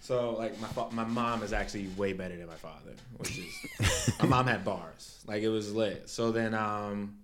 So, 0.02 0.36
like, 0.38 0.60
my 0.62 0.68
fa- 0.68 0.92
my 0.92 1.04
mom 1.04 1.42
is 1.42 1.52
actually 1.52 1.88
way 1.98 2.14
better 2.14 2.38
than 2.38 2.46
my 2.48 2.56
father, 2.56 2.92
which 3.18 3.40
is 3.40 4.14
my 4.20 4.28
mom 4.28 4.46
had 4.48 4.64
bars, 4.64 5.24
like 5.28 5.42
it 5.42 5.50
was 5.50 5.74
lit. 5.74 6.10
So 6.10 6.32
then, 6.32 6.54
um, 6.54 7.18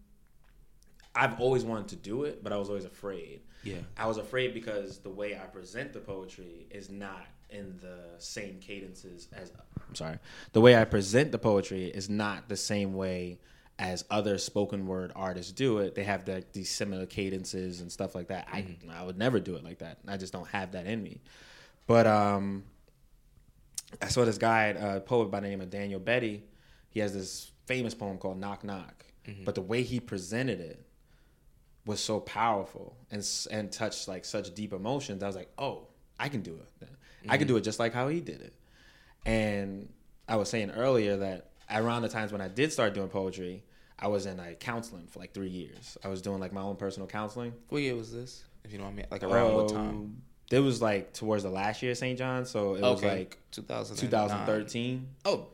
I've 1.16 1.40
always 1.40 1.64
wanted 1.64 1.90
to 1.90 1.96
do 1.98 2.24
it, 2.24 2.44
but 2.44 2.52
I 2.52 2.58
was 2.58 2.70
always 2.70 2.86
afraid. 2.86 3.42
Yeah. 3.64 3.76
I 3.98 4.08
was 4.08 4.18
afraid 4.18 4.54
because 4.54 5.00
the 5.00 5.10
way 5.10 5.36
I 5.36 5.46
present 5.46 5.94
the 5.94 6.00
poetry 6.00 6.66
is 6.72 6.90
not 6.90 7.26
in 7.50 7.78
the 7.82 8.00
same 8.20 8.60
cadences 8.60 9.28
as 9.34 9.52
I'm 9.88 9.96
sorry. 9.96 10.20
The 10.54 10.62
way 10.62 10.76
I 10.76 10.86
present 10.86 11.32
the 11.32 11.40
poetry 11.40 11.86
is 11.86 12.10
not 12.10 12.48
the 12.48 12.56
same 12.56 12.94
way 12.94 13.40
as 13.80 14.04
other 14.12 14.38
spoken 14.38 14.86
word 14.86 15.14
artists 15.16 15.54
do 15.54 15.78
it. 15.80 15.96
They 15.96 16.04
have 16.04 16.26
the, 16.26 16.44
these 16.52 16.70
similar 16.70 17.06
cadences 17.06 17.80
and 17.80 17.90
stuff 17.90 18.14
like 18.14 18.28
that. 18.28 18.48
I 18.52 18.62
mm-hmm. 18.62 18.92
I 18.92 19.04
would 19.04 19.18
never 19.18 19.40
do 19.40 19.56
it 19.56 19.64
like 19.64 19.80
that. 19.80 20.00
I 20.06 20.18
just 20.18 20.34
don't 20.34 20.48
have 20.50 20.74
that 20.74 20.86
in 20.86 21.02
me. 21.02 21.22
But 21.88 22.06
um 22.06 22.66
I 24.02 24.10
saw 24.10 24.26
this 24.26 24.38
guy, 24.38 24.66
a 24.66 25.00
poet 25.00 25.32
by 25.32 25.40
the 25.40 25.48
name 25.48 25.62
of 25.62 25.70
Daniel 25.72 26.00
Beaty. 26.00 26.44
He 26.90 27.00
has 27.00 27.14
this 27.14 27.52
famous 27.66 27.96
poem 27.96 28.18
called 28.18 28.38
Knock 28.38 28.64
Knock. 28.64 29.06
Mm-hmm. 29.26 29.46
But 29.46 29.56
the 29.56 29.62
way 29.62 29.82
he 29.82 30.00
presented 30.00 30.60
it 30.60 30.86
was 31.86 32.02
so 32.02 32.20
powerful 32.20 32.98
and 33.10 33.28
and 33.50 33.72
touched 33.72 34.10
like 34.10 34.26
such 34.26 34.54
deep 34.54 34.74
emotions. 34.74 35.24
I 35.24 35.28
was 35.28 35.38
like, 35.38 35.52
oh, 35.58 35.88
I 36.20 36.28
can 36.28 36.42
do 36.42 36.54
it. 36.54 36.90
I 37.28 37.38
can 37.38 37.46
mm-hmm. 37.46 37.54
do 37.54 37.58
it 37.58 37.62
just 37.62 37.80
like 37.80 37.94
how 37.94 38.10
he 38.10 38.20
did 38.20 38.42
it. 38.42 38.54
And 39.26 39.88
I 40.28 40.36
was 40.36 40.50
saying 40.50 40.72
earlier 40.72 41.16
that 41.18 41.52
around 41.72 42.02
the 42.02 42.10
times 42.10 42.32
when 42.34 42.42
I 42.42 42.50
did 42.50 42.74
start 42.74 42.94
doing 42.94 43.08
poetry, 43.08 43.64
I 44.02 44.08
was 44.08 44.26
in 44.26 44.38
like 44.38 44.60
counseling 44.60 45.08
for 45.08 45.20
like 45.20 45.34
three 45.34 45.50
years. 45.50 45.98
I 46.04 46.08
was 46.08 46.22
doing 46.22 46.40
like 46.40 46.54
my 46.54 46.62
own 46.62 46.78
personal 46.78 47.08
counseling. 47.08 47.54
What 47.70 47.82
year 47.82 47.96
was 47.96 48.12
this? 48.14 48.44
If 48.64 48.72
you 48.72 48.78
know 48.78 48.86
what 48.86 48.92
I 48.92 48.94
mean, 48.94 49.06
like 49.12 49.24
around 49.24 49.54
what 49.54 49.70
time? 49.70 49.90
Um, 49.90 50.22
It 50.52 50.60
was 50.60 50.82
like 50.82 51.14
towards 51.14 51.44
the 51.44 51.50
last 51.50 51.82
year 51.84 51.92
of 51.92 51.98
St. 51.98 52.18
John, 52.18 52.46
so 52.46 52.76
it 52.76 52.82
was 52.82 53.04
like 53.04 53.38
2009. 53.52 54.10
2013. 54.10 55.08
Oh, 55.26 55.48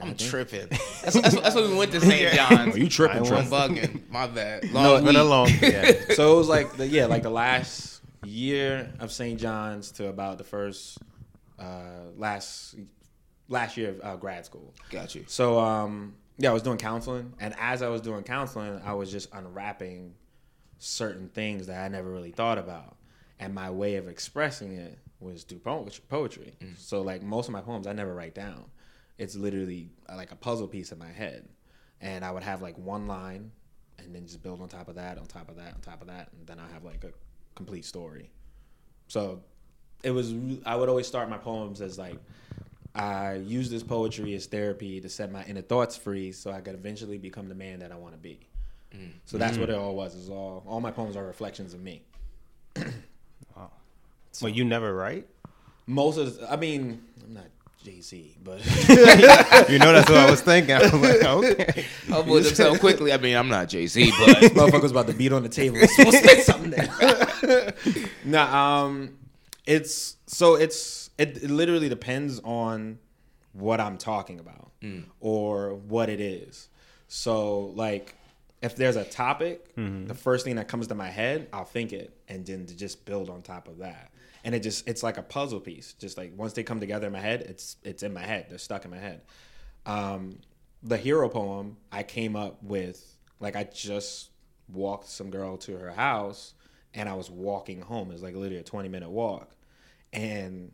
I'm 0.00 0.14
tripping. 0.16 0.68
That's, 1.02 1.14
that's, 1.20 1.34
that's 1.40 1.54
when 1.56 1.70
we 1.70 1.76
went 1.76 1.92
to 1.92 2.00
St. 2.00 2.34
John's. 2.34 2.76
Are 2.76 2.78
you 2.84 2.88
tripping, 2.88 3.18
I'm 3.18 3.44
bugging. 3.46 4.08
My 4.10 4.26
bad. 4.26 4.70
Long 4.72 4.82
No, 4.84 4.94
week. 4.96 5.04
Been 5.04 5.16
a 5.16 5.24
long, 5.24 5.48
yeah. 5.60 5.92
so 6.14 6.34
it 6.34 6.36
was 6.36 6.48
like 6.48 6.76
the, 6.76 6.86
yeah, 6.86 7.06
like 7.06 7.22
the 7.22 7.30
last 7.30 8.00
year 8.24 8.92
of 9.00 9.10
St. 9.12 9.40
John's 9.40 9.90
to 9.92 10.08
about 10.08 10.38
the 10.38 10.44
first 10.44 10.98
uh, 11.58 12.10
last 12.16 12.76
last 13.48 13.76
year 13.76 13.90
of 13.90 14.00
uh, 14.02 14.16
grad 14.16 14.44
school. 14.46 14.72
Got 14.90 15.14
you. 15.14 15.24
So 15.26 15.58
um, 15.58 16.14
yeah, 16.38 16.50
I 16.50 16.52
was 16.52 16.62
doing 16.62 16.78
counseling, 16.78 17.34
and 17.40 17.54
as 17.58 17.82
I 17.82 17.88
was 17.88 18.00
doing 18.00 18.22
counseling, 18.22 18.80
I 18.84 18.94
was 18.94 19.10
just 19.10 19.28
unwrapping 19.32 20.14
certain 20.78 21.28
things 21.28 21.66
that 21.66 21.84
I 21.84 21.88
never 21.88 22.10
really 22.10 22.30
thought 22.30 22.58
about, 22.58 22.96
and 23.40 23.54
my 23.54 23.70
way 23.70 23.96
of 23.96 24.08
expressing 24.08 24.72
it 24.72 24.98
was 25.20 25.42
through 25.42 25.58
po- 25.58 25.88
poetry. 26.08 26.56
Mm. 26.60 26.78
So 26.78 27.02
like 27.02 27.22
most 27.22 27.48
of 27.48 27.52
my 27.52 27.60
poems, 27.60 27.88
I 27.88 27.92
never 27.92 28.14
write 28.14 28.34
down. 28.34 28.64
It's 29.18 29.34
literally 29.34 29.90
like 30.14 30.30
a 30.30 30.36
puzzle 30.36 30.68
piece 30.68 30.92
in 30.92 30.98
my 30.98 31.10
head, 31.10 31.48
and 32.00 32.24
I 32.24 32.30
would 32.30 32.44
have 32.44 32.62
like 32.62 32.78
one 32.78 33.08
line, 33.08 33.50
and 33.98 34.14
then 34.14 34.24
just 34.24 34.40
build 34.40 34.62
on 34.62 34.68
top 34.68 34.88
of 34.88 34.94
that, 34.94 35.18
on 35.18 35.26
top 35.26 35.48
of 35.48 35.56
that, 35.56 35.74
on 35.74 35.80
top 35.80 36.00
of 36.00 36.06
that, 36.06 36.30
and 36.38 36.46
then 36.46 36.60
I 36.60 36.72
have 36.72 36.84
like 36.84 37.02
a 37.02 37.10
complete 37.56 37.84
story. 37.84 38.30
So 39.08 39.42
it 40.04 40.12
was 40.12 40.32
I 40.64 40.76
would 40.76 40.88
always 40.88 41.08
start 41.08 41.28
my 41.28 41.38
poems 41.38 41.80
as 41.80 41.98
like 41.98 42.18
I 42.94 43.34
use 43.34 43.70
this 43.70 43.82
poetry 43.82 44.34
as 44.34 44.46
therapy 44.46 45.00
to 45.00 45.08
set 45.08 45.30
my 45.30 45.44
inner 45.44 45.62
thoughts 45.62 45.96
free 45.96 46.32
so 46.32 46.50
I 46.50 46.60
could 46.60 46.74
eventually 46.74 47.18
become 47.18 47.48
the 47.48 47.54
man 47.54 47.80
that 47.80 47.92
I 47.92 47.96
want 47.96 48.14
to 48.14 48.18
be. 48.18 48.40
So 49.26 49.36
that's 49.38 49.58
what 49.58 49.68
it 49.68 49.76
all 49.76 49.94
was. 49.94 50.14
Is 50.14 50.30
all 50.30 50.64
all 50.66 50.80
my 50.80 50.90
poems 50.90 51.14
are 51.14 51.24
reflections 51.24 51.74
of 51.74 51.82
me. 51.82 52.02
Well, 54.40 54.52
you 54.52 54.64
never 54.64 54.94
write. 54.94 55.26
Most 55.86 56.16
of 56.18 56.38
the, 56.38 56.52
I 56.52 56.56
mean, 56.56 57.02
I'm 57.24 57.34
not 57.34 57.46
Jay 57.82 58.00
Z, 58.00 58.36
but 58.44 58.58
You 59.68 59.78
know 59.78 59.92
that's 59.92 60.08
what 60.08 60.18
I 60.18 60.30
was 60.30 60.40
thinking. 60.40 60.74
I 60.74 60.82
was 60.82 60.92
like, 60.92 61.24
okay. 61.24 61.84
I'll 62.12 62.22
put 62.22 62.44
them 62.44 62.54
so 62.54 62.78
quickly. 62.78 63.12
I 63.12 63.16
mean, 63.16 63.36
I'm 63.36 63.48
not 63.48 63.68
Jay 63.68 63.86
Z, 63.86 64.12
but 64.18 64.36
motherfuckers 64.52 64.90
about 64.90 65.06
to 65.08 65.14
beat 65.14 65.32
on 65.32 65.42
the 65.42 65.48
table. 65.48 65.78
It's 65.80 65.96
supposed 65.96 66.22
to 66.22 66.28
say 66.28 66.40
something 66.42 66.70
there. 66.70 67.74
nah, 68.24 68.84
um, 68.84 69.16
it's 69.66 70.16
so 70.26 70.54
it's 70.54 71.07
it, 71.18 71.42
it 71.42 71.50
literally 71.50 71.88
depends 71.88 72.40
on 72.44 72.98
what 73.52 73.80
I'm 73.80 73.98
talking 73.98 74.38
about 74.40 74.70
or 75.20 75.74
what 75.74 76.08
it 76.08 76.20
is. 76.20 76.68
So 77.08 77.66
like 77.74 78.14
if 78.62 78.76
there's 78.76 78.96
a 78.96 79.04
topic, 79.04 79.74
the 80.06 80.14
first 80.14 80.44
thing 80.44 80.56
that 80.56 80.68
comes 80.68 80.86
to 80.88 80.94
my 80.94 81.08
head, 81.08 81.48
I'll 81.52 81.64
think 81.64 81.92
it 81.92 82.16
and 82.28 82.46
then 82.46 82.66
to 82.66 82.76
just 82.76 83.04
build 83.04 83.28
on 83.30 83.42
top 83.42 83.68
of 83.68 83.78
that. 83.78 84.10
And 84.44 84.54
it 84.54 84.60
just 84.62 84.88
it's 84.88 85.02
like 85.02 85.18
a 85.18 85.22
puzzle 85.22 85.60
piece. 85.60 85.94
Just 85.94 86.16
like 86.16 86.32
once 86.36 86.52
they 86.52 86.62
come 86.62 86.78
together 86.80 87.08
in 87.08 87.12
my 87.12 87.20
head, 87.20 87.42
it's 87.42 87.76
it's 87.82 88.02
in 88.02 88.12
my 88.14 88.24
head. 88.24 88.46
They're 88.48 88.58
stuck 88.58 88.84
in 88.84 88.90
my 88.90 88.98
head. 88.98 89.22
Um, 89.84 90.38
the 90.82 90.96
hero 90.96 91.28
poem 91.28 91.76
I 91.90 92.04
came 92.04 92.36
up 92.36 92.62
with 92.62 93.16
like 93.40 93.56
I 93.56 93.64
just 93.64 94.30
walked 94.72 95.08
some 95.08 95.30
girl 95.30 95.56
to 95.56 95.76
her 95.76 95.90
house 95.90 96.54
and 96.94 97.08
I 97.08 97.14
was 97.14 97.30
walking 97.30 97.80
home. 97.80 98.10
It 98.10 98.14
was 98.14 98.22
like 98.22 98.34
literally 98.34 98.58
a 98.58 98.62
20 98.62 98.88
minute 98.88 99.10
walk. 99.10 99.56
And 100.12 100.72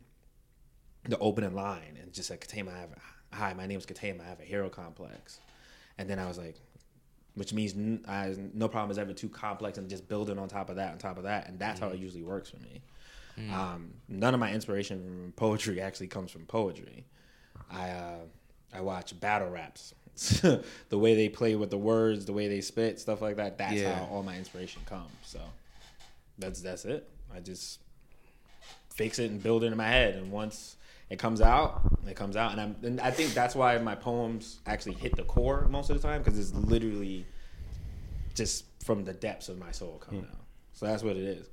the 1.07 1.17
opening 1.19 1.53
line 1.55 1.97
and 2.01 2.11
just 2.13 2.29
like 2.29 2.47
Katama, 2.47 2.73
I 2.75 2.79
have 2.79 2.89
hi, 3.33 3.53
my 3.53 3.65
name 3.67 3.77
is 3.77 3.85
Katama, 3.85 4.21
I 4.21 4.29
have 4.29 4.39
a 4.39 4.43
hero 4.43 4.69
complex. 4.69 5.39
And 5.97 6.09
then 6.09 6.19
I 6.19 6.27
was 6.27 6.37
like, 6.37 6.55
which 7.35 7.53
means 7.53 7.73
n- 7.73 8.03
I, 8.07 8.33
no 8.53 8.67
problem 8.67 8.91
is 8.91 8.97
ever 8.97 9.13
too 9.13 9.29
complex 9.29 9.77
and 9.77 9.89
just 9.89 10.07
building 10.07 10.37
on 10.39 10.47
top 10.47 10.69
of 10.69 10.77
that, 10.77 10.91
on 10.93 10.97
top 10.97 11.17
of 11.17 11.23
that. 11.23 11.47
And 11.49 11.59
that's 11.59 11.79
how 11.79 11.89
it 11.89 11.99
usually 11.99 12.23
works 12.23 12.49
for 12.49 12.57
me. 12.57 12.81
Um, 13.53 13.91
none 14.07 14.33
of 14.33 14.39
my 14.39 14.53
inspiration 14.53 15.03
from 15.03 15.33
poetry 15.35 15.81
actually 15.81 16.07
comes 16.07 16.31
from 16.31 16.45
poetry. 16.45 17.05
I 17.69 17.89
uh, 17.89 18.17
I 18.73 18.79
watch 18.79 19.19
battle 19.19 19.49
raps. 19.49 19.93
the 20.89 20.97
way 20.97 21.15
they 21.15 21.27
play 21.27 21.55
with 21.57 21.69
the 21.69 21.77
words, 21.77 22.25
the 22.25 22.31
way 22.31 22.47
they 22.47 22.61
spit, 22.61 22.97
stuff 22.97 23.21
like 23.21 23.35
that. 23.35 23.57
That's 23.57 23.73
Yeah. 23.73 23.93
how 23.95 24.05
all 24.05 24.23
my 24.23 24.37
inspiration 24.37 24.81
comes. 24.85 25.11
So 25.23 25.41
that's 26.39 26.61
that's 26.61 26.85
it. 26.85 27.09
I 27.35 27.41
just 27.41 27.81
fix 28.93 29.19
it 29.19 29.29
and 29.29 29.43
build 29.43 29.65
it 29.65 29.67
in 29.73 29.77
my 29.77 29.87
head, 29.89 30.15
and 30.15 30.31
once 30.31 30.77
it 31.09 31.19
comes 31.19 31.41
out, 31.41 31.81
it 32.07 32.15
comes 32.15 32.35
out. 32.35 32.51
And, 32.51 32.61
I'm, 32.61 32.75
and 32.83 32.99
I 32.99 33.11
think 33.11 33.33
that's 33.33 33.55
why 33.55 33.77
my 33.77 33.95
poems 33.95 34.59
actually 34.65 34.95
hit 34.95 35.15
the 35.15 35.23
core 35.23 35.67
most 35.69 35.89
of 35.89 36.01
the 36.01 36.07
time 36.07 36.21
because 36.23 36.39
it's 36.39 36.53
literally 36.53 37.25
just 38.33 38.65
from 38.83 39.03
the 39.03 39.13
depths 39.13 39.49
of 39.49 39.57
my 39.57 39.71
soul 39.71 40.01
coming 40.03 40.21
hmm. 40.21 40.31
out. 40.31 40.41
So 40.73 40.85
that's 40.85 41.03
what 41.03 41.15
it 41.15 41.23
is. 41.23 41.47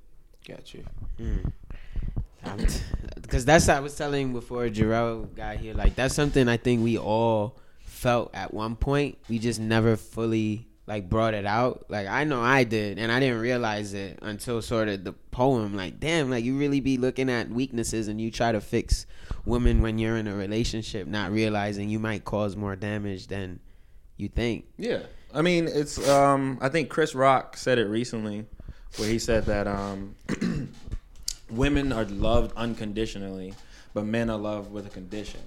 got 0.46 0.74
you. 0.74 0.84
Hmm. 1.18 1.36
because 3.20 3.44
that's 3.44 3.68
what 3.68 3.76
I 3.76 3.80
was 3.80 3.96
telling 3.96 4.32
before 4.32 4.68
Jarrell 4.68 5.32
got 5.34 5.56
here. 5.56 5.74
Like 5.74 5.94
that's 5.94 6.14
something 6.14 6.48
I 6.48 6.56
think 6.56 6.82
we 6.82 6.98
all 6.98 7.56
felt 7.84 8.34
at 8.34 8.52
one 8.52 8.74
point. 8.74 9.18
We 9.28 9.38
just 9.38 9.60
never 9.60 9.96
fully 9.96 10.66
like 10.92 11.08
brought 11.08 11.32
it 11.32 11.46
out. 11.46 11.86
Like 11.88 12.06
I 12.06 12.24
know 12.24 12.42
I 12.42 12.64
did, 12.64 12.98
and 12.98 13.10
I 13.10 13.18
didn't 13.18 13.40
realize 13.40 13.94
it 13.94 14.18
until 14.20 14.60
sort 14.60 14.88
of 14.88 15.04
the 15.04 15.12
poem. 15.12 15.74
Like 15.74 15.98
damn, 15.98 16.28
like 16.28 16.44
you 16.44 16.58
really 16.58 16.80
be 16.80 16.98
looking 16.98 17.30
at 17.30 17.48
weaknesses 17.48 18.08
and 18.08 18.20
you 18.20 18.30
try 18.30 18.52
to 18.52 18.60
fix 18.60 19.06
women 19.46 19.80
when 19.80 19.98
you're 19.98 20.18
in 20.18 20.28
a 20.28 20.34
relationship, 20.34 21.06
not 21.06 21.32
realizing 21.32 21.88
you 21.88 21.98
might 21.98 22.26
cause 22.26 22.56
more 22.56 22.76
damage 22.76 23.28
than 23.28 23.58
you 24.18 24.28
think. 24.28 24.66
Yeah, 24.76 25.00
I 25.32 25.40
mean, 25.40 25.66
it's. 25.66 26.06
Um, 26.06 26.58
I 26.60 26.68
think 26.68 26.90
Chris 26.90 27.14
Rock 27.14 27.56
said 27.56 27.78
it 27.78 27.86
recently, 27.86 28.44
where 28.98 29.08
he 29.08 29.18
said 29.18 29.46
that 29.46 29.66
um, 29.66 30.14
women 31.50 31.90
are 31.90 32.04
loved 32.04 32.54
unconditionally, 32.54 33.54
but 33.94 34.04
men 34.04 34.28
are 34.28 34.38
loved 34.38 34.70
with 34.70 34.86
a 34.86 34.90
condition. 34.90 35.40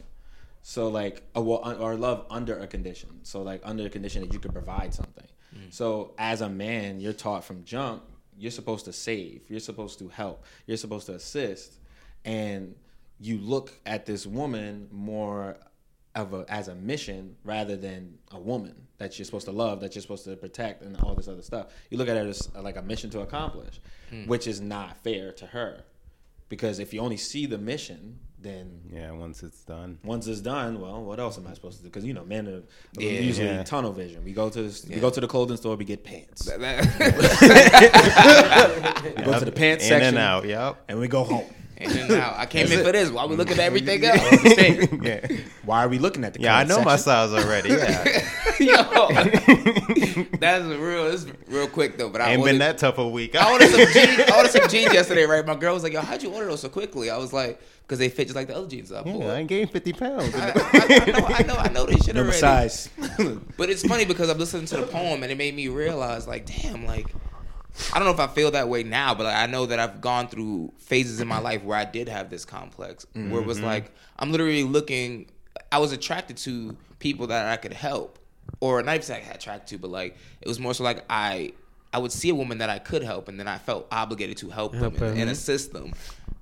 So 0.64 0.88
like, 0.88 1.22
or 1.36 1.96
love 1.96 2.26
under 2.32 2.58
a 2.58 2.66
condition. 2.66 3.20
So 3.22 3.44
like, 3.44 3.62
under 3.64 3.84
the 3.84 3.90
condition 3.92 4.24
that 4.24 4.34
you 4.34 4.40
could 4.40 4.52
provide 4.52 4.96
something. 4.96 5.28
Mm. 5.58 5.74
So 5.74 6.14
as 6.18 6.42
a 6.42 6.50
man, 6.50 7.00
you're 7.00 7.14
taught 7.14 7.44
from 7.44 7.64
jump, 7.64 8.04
you're 8.38 8.52
supposed 8.52 8.86
to 8.86 8.94
save, 8.94 9.44
you're 9.50 9.60
supposed 9.60 10.00
to 10.00 10.10
help, 10.10 10.44
you're 10.66 10.78
supposed 10.78 11.06
to 11.08 11.14
assist, 11.14 11.80
and 12.24 12.76
you 13.20 13.38
look 13.38 13.74
at 13.86 14.06
this 14.06 14.26
woman 14.28 14.90
more 14.92 15.58
of 16.16 16.34
a 16.34 16.46
as 16.48 16.68
a 16.68 16.76
mission 16.76 17.36
rather 17.44 17.76
than 17.76 18.18
a 18.32 18.40
woman 18.40 18.76
that 18.98 19.18
you're 19.18 19.26
supposed 19.26 19.46
to 19.46 19.52
love, 19.52 19.82
that 19.82 19.96
you're 19.96 20.02
supposed 20.02 20.24
to 20.26 20.36
protect, 20.36 20.82
and 20.82 20.98
all 21.02 21.14
this 21.14 21.28
other 21.28 21.42
stuff. 21.42 21.68
You 21.90 21.98
look 21.98 22.08
at 22.08 22.18
it 22.18 22.26
as 22.28 22.50
like 22.56 22.78
a 22.78 22.82
mission 22.82 23.10
to 23.12 23.22
accomplish, 23.22 23.80
mm. 24.12 24.28
which 24.28 24.48
is 24.48 24.62
not 24.62 24.98
fair 25.04 25.32
to 25.34 25.46
her, 25.48 25.84
because 26.50 26.80
if 26.80 26.94
you 26.94 27.02
only 27.02 27.18
see 27.18 27.46
the 27.46 27.58
mission, 27.58 28.20
then 28.42 28.82
Yeah, 28.92 29.12
once 29.12 29.42
it's 29.44 29.64
done. 29.64 29.98
once 30.04 30.28
it's 30.28 30.42
done, 30.42 30.80
well, 30.82 31.04
what 31.04 31.20
else 31.20 31.38
am 31.38 31.48
I 31.48 31.54
supposed 31.54 31.78
to 31.78 31.84
do? 31.84 31.90
Because 31.90 32.06
you 32.06 32.14
know, 32.14 32.24
men 32.26 32.48
are 32.48 32.62
Yeah. 33.02 33.10
usually 33.22 33.48
Yeah. 33.48 33.64
tunnel 33.64 33.92
vision. 33.92 34.24
We 34.24 34.34
go 34.34 34.50
to 34.50 34.64
the, 34.64 34.88
we 34.94 35.00
go 35.00 35.10
to 35.10 35.20
the 35.22 35.28
clothing 35.28 35.58
store, 35.58 35.76
we 35.76 35.86
get 35.86 36.04
pants. 36.04 36.48
We 36.50 36.58
go 39.24 39.40
to 39.40 39.46
the 39.46 39.52
pants 39.56 39.86
section 39.88 40.10
and 40.10 40.18
out. 40.18 40.46
Yep. 40.46 40.84
and 40.90 41.00
we 41.00 41.08
go 41.08 41.24
home. 41.24 41.46
In 41.78 41.92
and 41.92 42.12
out. 42.14 42.38
I 42.38 42.46
came 42.46 42.72
in 42.72 42.84
for 42.86 42.92
this. 42.92 43.10
Why 43.10 43.24
are 43.24 43.28
we 43.28 43.36
looking 43.36 43.54
at 43.54 43.60
everything 43.60 44.04
else? 44.06 45.02
Yeah. 45.06 45.28
Why 45.64 45.84
are 45.84 45.90
we 45.90 46.00
looking 46.00 46.24
at 46.24 46.34
the? 46.34 46.42
Yeah, 46.42 46.58
I 46.58 46.64
clothes 46.66 46.78
know 46.80 46.84
my 46.86 46.96
size 46.96 47.32
already. 47.34 47.70
Yeah. 48.58 48.86
Yo, 48.88 49.08
that's 50.40 50.64
real. 50.66 51.12
This 51.12 51.24
is 51.26 51.32
real 51.48 51.68
quick 51.68 51.98
though. 51.98 52.10
But 52.10 52.22
I 52.22 52.32
Ain't 52.32 52.44
been 52.46 52.60
that 52.60 52.78
tough 52.78 52.98
a 52.98 53.08
week. 53.08 53.36
I 53.36 53.52
ordered 53.52 53.68
some 53.70 53.80
jeans. 53.92 54.20
I 54.32 54.38
ordered 54.38 54.52
some 54.52 54.70
jeans 54.70 54.94
yesterday. 54.94 55.26
Right, 55.26 55.46
my 55.46 55.56
girl 55.56 55.74
was 55.74 55.84
like, 55.84 55.92
"Yo, 55.94 56.00
how'd 56.02 56.24
you 56.24 56.32
order 56.32 56.48
those 56.48 56.62
so 56.62 56.70
quickly?" 56.70 57.10
I 57.10 57.18
was 57.18 57.34
like, 57.34 57.60
"Because 57.84 58.00
they 58.00 58.08
fit 58.08 58.26
just 58.28 58.36
like 58.36 58.48
the 58.48 58.56
other 58.56 58.68
jeans 58.68 58.94
I 58.94 59.04
bought." 59.04 59.20
Yeah, 59.20 59.34
I 59.34 59.36
ain't 59.40 59.50
gained 59.50 59.72
50 59.72 59.94
pounds. 59.94 60.34
I, 60.36 60.50
I, 60.50 60.52
I 60.54 61.12
know, 61.12 61.26
I 61.28 61.44
know, 61.44 61.56
I 61.56 61.68
know 61.70 61.86
this 61.86 62.06
shit 62.06 62.16
Number 62.16 62.32
already. 62.32 62.70
size. 62.70 62.90
But 63.58 63.70
it's 63.70 63.84
funny 63.86 64.06
because 64.06 64.30
I'm 64.30 64.38
listening 64.38 64.68
to 64.68 64.78
the 64.78 64.88
poem 64.88 65.22
and 65.24 65.32
it 65.32 65.38
made 65.38 65.54
me 65.54 65.68
realize, 65.68 66.26
like, 66.28 66.46
damn, 66.46 66.86
like, 66.86 67.08
I 67.94 68.00
don't 68.00 68.06
know 68.06 68.14
if 68.14 68.20
I 68.20 68.34
feel 68.34 68.52
that 68.52 68.70
way 68.70 68.84
now, 68.84 69.14
but 69.16 69.26
like, 69.26 69.36
I 69.36 69.46
know 69.48 69.66
that 69.66 69.80
I've 69.80 70.02
gone 70.02 70.28
through 70.28 70.74
phases 70.78 71.20
in 71.20 71.28
my 71.28 71.40
life 71.40 71.64
where 71.64 71.78
I 71.78 71.86
did 71.86 72.10
have 72.10 72.30
this 72.30 72.46
complex, 72.46 73.06
where 73.14 73.42
it 73.42 73.46
was 73.46 73.58
mm-hmm. 73.58 73.68
like 73.68 73.92
I'm 74.18 74.32
literally 74.32 74.64
looking. 74.64 75.28
I 75.72 75.80
was 75.80 75.92
attracted 75.92 76.38
to 76.38 76.76
people 77.00 77.28
that 77.28 77.46
I 77.48 77.58
could 77.58 77.74
help, 77.74 78.20
or 78.60 78.82
not 78.82 78.96
even 78.96 79.16
I 79.16 79.20
attracted 79.32 79.68
to, 79.68 79.78
but 79.78 79.92
like 79.92 80.16
it 80.42 80.48
was 80.48 80.60
more 80.60 80.74
so 80.74 80.84
like 80.84 81.04
I. 81.10 81.54
I 81.94 81.98
would 81.98 82.12
see 82.12 82.28
a 82.28 82.36
woman 82.36 82.58
that 82.58 82.70
I 82.70 82.78
could 82.78 83.04
help, 83.04 83.30
and 83.30 83.40
then 83.40 83.48
I 83.48 83.58
felt 83.58 83.88
obligated 83.90 84.36
to 84.38 84.50
help 84.50 84.74
them 84.74 84.94
and, 84.96 85.18
and 85.18 85.30
assist 85.30 85.72
them, 85.72 85.94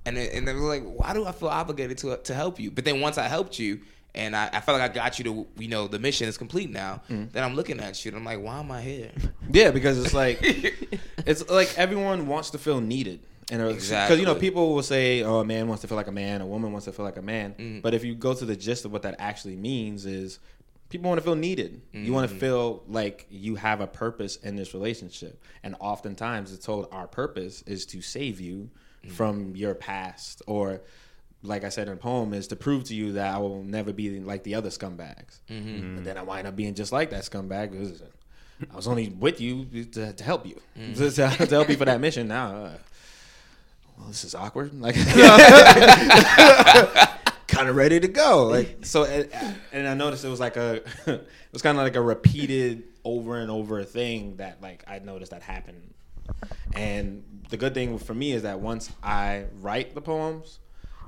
and 0.04 0.18
it, 0.18 0.34
and 0.34 0.48
it 0.48 0.52
was 0.52 0.62
like, 0.62 0.82
why 0.82 1.14
do 1.14 1.24
I 1.26 1.30
feel 1.30 1.48
obligated 1.48 1.96
to 1.98 2.16
to 2.16 2.34
help 2.34 2.58
you? 2.58 2.72
But 2.72 2.84
then 2.84 3.00
once 3.00 3.18
I 3.18 3.28
helped 3.28 3.60
you, 3.60 3.80
and 4.14 4.34
I, 4.36 4.48
I 4.52 4.60
felt 4.60 4.78
like 4.78 4.90
I 4.90 4.94
got 4.94 5.18
you 5.18 5.24
to, 5.24 5.46
you 5.62 5.68
know, 5.68 5.88
the 5.88 5.98
mission 5.98 6.28
is 6.28 6.38
complete 6.38 6.70
now. 6.70 7.02
Then 7.08 7.30
I'm 7.44 7.54
looking 7.54 7.80
at 7.80 8.04
you, 8.04 8.10
and 8.10 8.18
I'm 8.18 8.24
like, 8.24 8.40
why 8.40 8.58
am 8.60 8.70
I 8.70 8.80
here? 8.82 9.10
Yeah, 9.52 9.70
because 9.70 9.98
it's 9.98 10.14
like 10.14 10.38
it's 11.26 11.48
like 11.50 11.76
everyone 11.76 12.26
wants 12.26 12.50
to 12.50 12.58
feel 12.58 12.80
needed. 12.80 13.20
And 13.50 13.60
because 13.74 14.18
you 14.18 14.24
know 14.24 14.34
people 14.34 14.74
will 14.74 14.82
say, 14.82 15.22
"Oh, 15.22 15.40
a 15.40 15.44
man 15.44 15.68
wants 15.68 15.82
to 15.82 15.88
feel 15.88 15.96
like 15.96 16.06
a 16.06 16.12
man, 16.12 16.40
a 16.40 16.46
woman 16.46 16.72
wants 16.72 16.86
to 16.86 16.92
feel 16.92 17.04
like 17.04 17.18
a 17.18 17.22
man." 17.22 17.52
Mm-hmm. 17.54 17.80
But 17.80 17.92
if 17.92 18.02
you 18.02 18.14
go 18.14 18.32
to 18.32 18.44
the 18.46 18.56
gist 18.56 18.84
of 18.86 18.92
what 18.92 19.02
that 19.02 19.16
actually 19.18 19.56
means, 19.56 20.06
is 20.06 20.38
people 20.88 21.10
want 21.10 21.18
to 21.18 21.24
feel 21.24 21.34
needed. 21.36 21.82
You 21.92 22.12
want 22.14 22.28
Mm-hmm. 22.30 22.38
to 22.38 22.40
feel 22.40 22.82
like 22.88 23.26
you 23.30 23.56
have 23.56 23.82
a 23.82 23.86
purpose 23.86 24.36
in 24.36 24.56
this 24.56 24.72
relationship. 24.72 25.42
And 25.62 25.76
oftentimes, 25.78 26.52
it's 26.54 26.64
told 26.64 26.88
our 26.90 27.06
purpose 27.06 27.62
is 27.66 27.84
to 27.86 28.00
save 28.00 28.40
you 28.40 28.70
Mm-hmm. 29.04 29.12
from 29.16 29.54
your 29.54 29.74
past, 29.74 30.40
or 30.46 30.80
like 31.44 31.62
I 31.62 31.68
said 31.68 31.86
in 31.88 31.94
the 31.94 32.00
poem, 32.00 32.32
is 32.34 32.48
to 32.48 32.56
prove 32.56 32.84
to 32.84 32.94
you 32.94 33.12
that 33.12 33.32
I 33.34 33.38
will 33.38 33.62
never 33.62 33.92
be 33.92 34.18
like 34.20 34.42
the 34.42 34.54
other 34.56 34.70
scumbags. 34.70 35.38
Mm-hmm. 35.50 35.94
But 35.96 36.04
then 36.04 36.16
I 36.18 36.22
wind 36.22 36.46
up 36.48 36.56
being 36.56 36.74
just 36.74 36.90
like 36.90 37.10
that 37.10 37.22
scumbag. 37.22 37.70
because 37.70 38.02
I 38.72 38.74
was 38.76 38.88
only 38.88 39.10
with 39.10 39.40
you 39.40 39.66
to, 39.92 40.12
to 40.14 40.24
help 40.24 40.46
you, 40.46 40.60
Mm. 40.78 40.96
to, 40.96 41.10
to- 41.38 41.46
to 41.46 41.54
help 41.54 41.68
you 41.68 41.76
for 41.76 41.84
that 41.84 42.00
mission. 42.00 42.26
Now, 42.28 42.48
uh, 42.54 42.72
well, 43.98 44.08
this 44.08 44.24
is 44.24 44.34
awkward. 44.34 44.74
Like, 44.80 44.94
kind 47.46 47.68
of 47.68 47.76
ready 47.76 48.00
to 48.00 48.08
go. 48.08 48.46
Like 48.46 48.78
so, 48.84 49.04
and, 49.04 49.28
and 49.72 49.86
I 49.88 49.94
noticed 49.94 50.24
it 50.24 50.28
was 50.28 50.40
like 50.40 50.56
a, 50.56 50.76
it 51.06 51.26
was 51.52 51.62
kind 51.62 51.78
of 51.78 51.84
like 51.84 51.96
a 51.96 52.00
repeated 52.00 52.84
over 53.04 53.36
and 53.38 53.50
over 53.50 53.84
thing 53.84 54.36
that 54.36 54.60
like 54.62 54.82
I 54.86 54.98
noticed 54.98 55.30
that 55.32 55.42
happened. 55.42 55.94
And 56.74 57.22
the 57.50 57.56
good 57.56 57.74
thing 57.74 57.98
for 57.98 58.14
me 58.14 58.32
is 58.32 58.42
that 58.42 58.58
once 58.60 58.90
I 59.02 59.44
write 59.60 59.94
the 59.94 60.00
poems, 60.00 60.58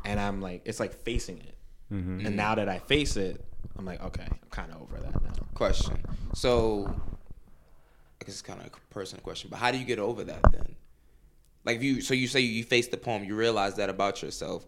and 0.07 0.21
I'm 0.21 0.41
like, 0.41 0.63
it's 0.65 0.81
like 0.81 0.95
facing 0.95 1.39
it. 1.39 1.55
Mm-hmm. 1.93 2.27
And 2.27 2.37
now 2.37 2.55
that 2.55 2.69
I 2.69 2.79
face 2.79 3.17
it, 3.17 3.45
I'm 3.77 3.85
like, 3.85 4.03
okay, 4.03 4.25
I'm 4.25 4.39
kind 4.51 4.73
of 4.73 4.81
over 4.81 4.99
that 4.99 5.23
now. 5.23 5.33
Question. 5.55 5.99
So, 6.35 6.87
I 6.89 8.25
guess 8.25 8.35
it's 8.35 8.43
kind 8.43 8.61
of 8.61 8.67
a 8.67 8.71
personal 8.95 9.23
question, 9.23 9.51
but 9.51 9.59
how 9.59 9.71
do 9.71 9.79
you 9.79 9.85
get 9.85 9.99
over 9.99 10.25
that 10.25 10.41
then? 10.53 10.77
Like, 11.65 11.77
if 11.77 11.83
you 11.83 12.01
so 12.01 12.15
you 12.15 12.29
say 12.29 12.41
you 12.41 12.63
face 12.63 12.89
the 12.89 12.97
poem, 12.97 13.25
you 13.25 13.35
realize 13.35 13.75
that 13.75 13.91
about 13.91 14.23
yourself. 14.23 14.65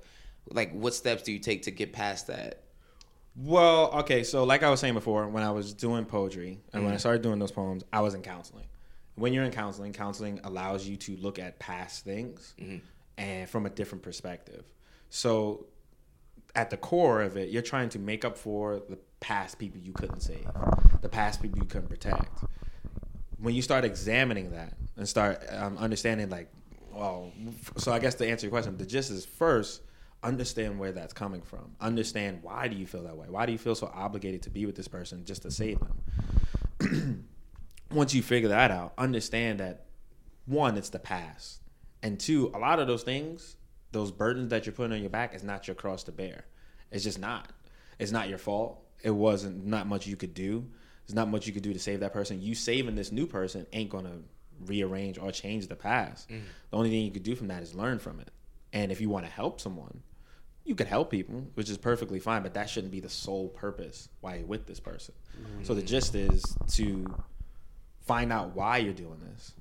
Like, 0.50 0.72
what 0.72 0.94
steps 0.94 1.22
do 1.22 1.32
you 1.32 1.38
take 1.38 1.62
to 1.62 1.70
get 1.70 1.92
past 1.92 2.26
that? 2.26 2.62
Well, 3.36 3.92
okay, 4.00 4.24
so 4.24 4.42
like 4.42 4.64
I 4.64 4.70
was 4.70 4.80
saying 4.80 4.94
before, 4.94 5.28
when 5.28 5.44
I 5.44 5.52
was 5.52 5.72
doing 5.72 6.04
poetry 6.04 6.58
and 6.72 6.82
when 6.82 6.90
I 6.90 6.94
mm-hmm. 6.96 6.98
started 6.98 7.22
doing 7.22 7.38
those 7.38 7.52
poems, 7.52 7.84
I 7.92 8.00
was 8.00 8.14
in 8.14 8.22
counseling. 8.22 8.66
When 9.14 9.32
you're 9.32 9.44
in 9.44 9.52
counseling, 9.52 9.92
counseling 9.92 10.40
allows 10.42 10.88
you 10.88 10.96
to 10.96 11.16
look 11.16 11.38
at 11.38 11.60
past 11.60 12.04
things 12.04 12.54
mm-hmm. 12.60 12.78
and 13.16 13.48
from 13.48 13.66
a 13.66 13.70
different 13.70 14.02
perspective. 14.02 14.64
So 15.10 15.66
at 16.54 16.70
the 16.70 16.76
core 16.76 17.22
of 17.22 17.36
it, 17.36 17.50
you're 17.50 17.62
trying 17.62 17.88
to 17.90 17.98
make 17.98 18.24
up 18.24 18.36
for 18.36 18.82
the 18.88 18.98
past 19.20 19.58
people 19.58 19.80
you 19.80 19.92
couldn't 19.92 20.20
save, 20.20 20.46
the 21.02 21.08
past 21.08 21.42
people 21.42 21.58
you 21.58 21.66
couldn't 21.66 21.88
protect. 21.88 22.44
When 23.38 23.54
you 23.54 23.62
start 23.62 23.84
examining 23.84 24.50
that 24.50 24.74
and 24.96 25.08
start 25.08 25.42
um, 25.50 25.78
understanding, 25.78 26.28
like, 26.28 26.48
well, 26.92 27.32
so 27.76 27.92
I 27.92 27.98
guess 27.98 28.14
to 28.16 28.28
answer 28.28 28.46
your 28.46 28.50
question, 28.50 28.76
the 28.76 28.86
gist 28.86 29.10
is 29.10 29.24
first 29.24 29.82
understand 30.22 30.78
where 30.78 30.92
that's 30.92 31.12
coming 31.12 31.42
from. 31.42 31.72
Understand 31.80 32.42
why 32.42 32.68
do 32.68 32.76
you 32.76 32.86
feel 32.86 33.04
that 33.04 33.16
way? 33.16 33.26
Why 33.28 33.46
do 33.46 33.52
you 33.52 33.58
feel 33.58 33.74
so 33.74 33.90
obligated 33.94 34.42
to 34.42 34.50
be 34.50 34.66
with 34.66 34.74
this 34.74 34.88
person 34.88 35.24
just 35.24 35.42
to 35.42 35.50
save 35.50 35.78
them? 35.80 37.28
Once 37.90 38.14
you 38.14 38.22
figure 38.22 38.48
that 38.48 38.70
out, 38.70 38.92
understand 38.98 39.60
that 39.60 39.86
one, 40.46 40.76
it's 40.76 40.88
the 40.88 40.98
past, 40.98 41.60
and 42.02 42.18
two, 42.18 42.50
a 42.54 42.58
lot 42.58 42.78
of 42.80 42.86
those 42.86 43.02
things, 43.02 43.56
those 43.92 44.10
burdens 44.10 44.50
that 44.50 44.66
you're 44.66 44.72
putting 44.72 44.92
on 44.92 45.00
your 45.00 45.10
back, 45.10 45.34
is 45.34 45.42
not 45.42 45.66
your 45.66 45.74
cross 45.74 46.04
to 46.04 46.12
bear. 46.12 46.44
It's 46.90 47.04
just 47.04 47.18
not. 47.18 47.50
It's 47.98 48.12
not 48.12 48.28
your 48.28 48.38
fault. 48.38 48.82
It 49.02 49.10
wasn't 49.10 49.66
not 49.66 49.86
much 49.86 50.06
you 50.06 50.16
could 50.16 50.34
do. 50.34 50.66
There's 51.06 51.14
not 51.14 51.28
much 51.28 51.46
you 51.46 51.52
could 51.52 51.62
do 51.62 51.72
to 51.72 51.78
save 51.78 52.00
that 52.00 52.12
person. 52.12 52.42
You 52.42 52.54
saving 52.54 52.94
this 52.94 53.12
new 53.12 53.26
person 53.26 53.66
ain't 53.72 53.90
gonna 53.90 54.18
rearrange 54.66 55.18
or 55.18 55.32
change 55.32 55.68
the 55.68 55.76
past. 55.76 56.28
Mm. 56.28 56.42
The 56.70 56.76
only 56.76 56.90
thing 56.90 57.04
you 57.04 57.10
could 57.10 57.22
do 57.22 57.34
from 57.34 57.48
that 57.48 57.62
is 57.62 57.74
learn 57.74 57.98
from 57.98 58.20
it. 58.20 58.30
And 58.72 58.92
if 58.92 59.00
you 59.00 59.08
want 59.08 59.24
to 59.24 59.32
help 59.32 59.60
someone, 59.60 60.02
you 60.64 60.74
can 60.74 60.86
help 60.86 61.10
people, 61.10 61.46
which 61.54 61.70
is 61.70 61.78
perfectly 61.78 62.20
fine, 62.20 62.42
but 62.42 62.54
that 62.54 62.68
shouldn't 62.68 62.92
be 62.92 63.00
the 63.00 63.08
sole 63.08 63.48
purpose 63.48 64.08
why 64.20 64.36
you're 64.36 64.46
with 64.46 64.66
this 64.66 64.80
person. 64.80 65.14
So 65.62 65.74
the 65.74 65.82
mm. 65.82 65.86
gist 65.86 66.14
is 66.14 66.44
to 66.72 67.06
find 68.02 68.32
out 68.32 68.54
why 68.54 68.78
you're 68.78 68.92
doing 68.92 69.20
this 69.30 69.54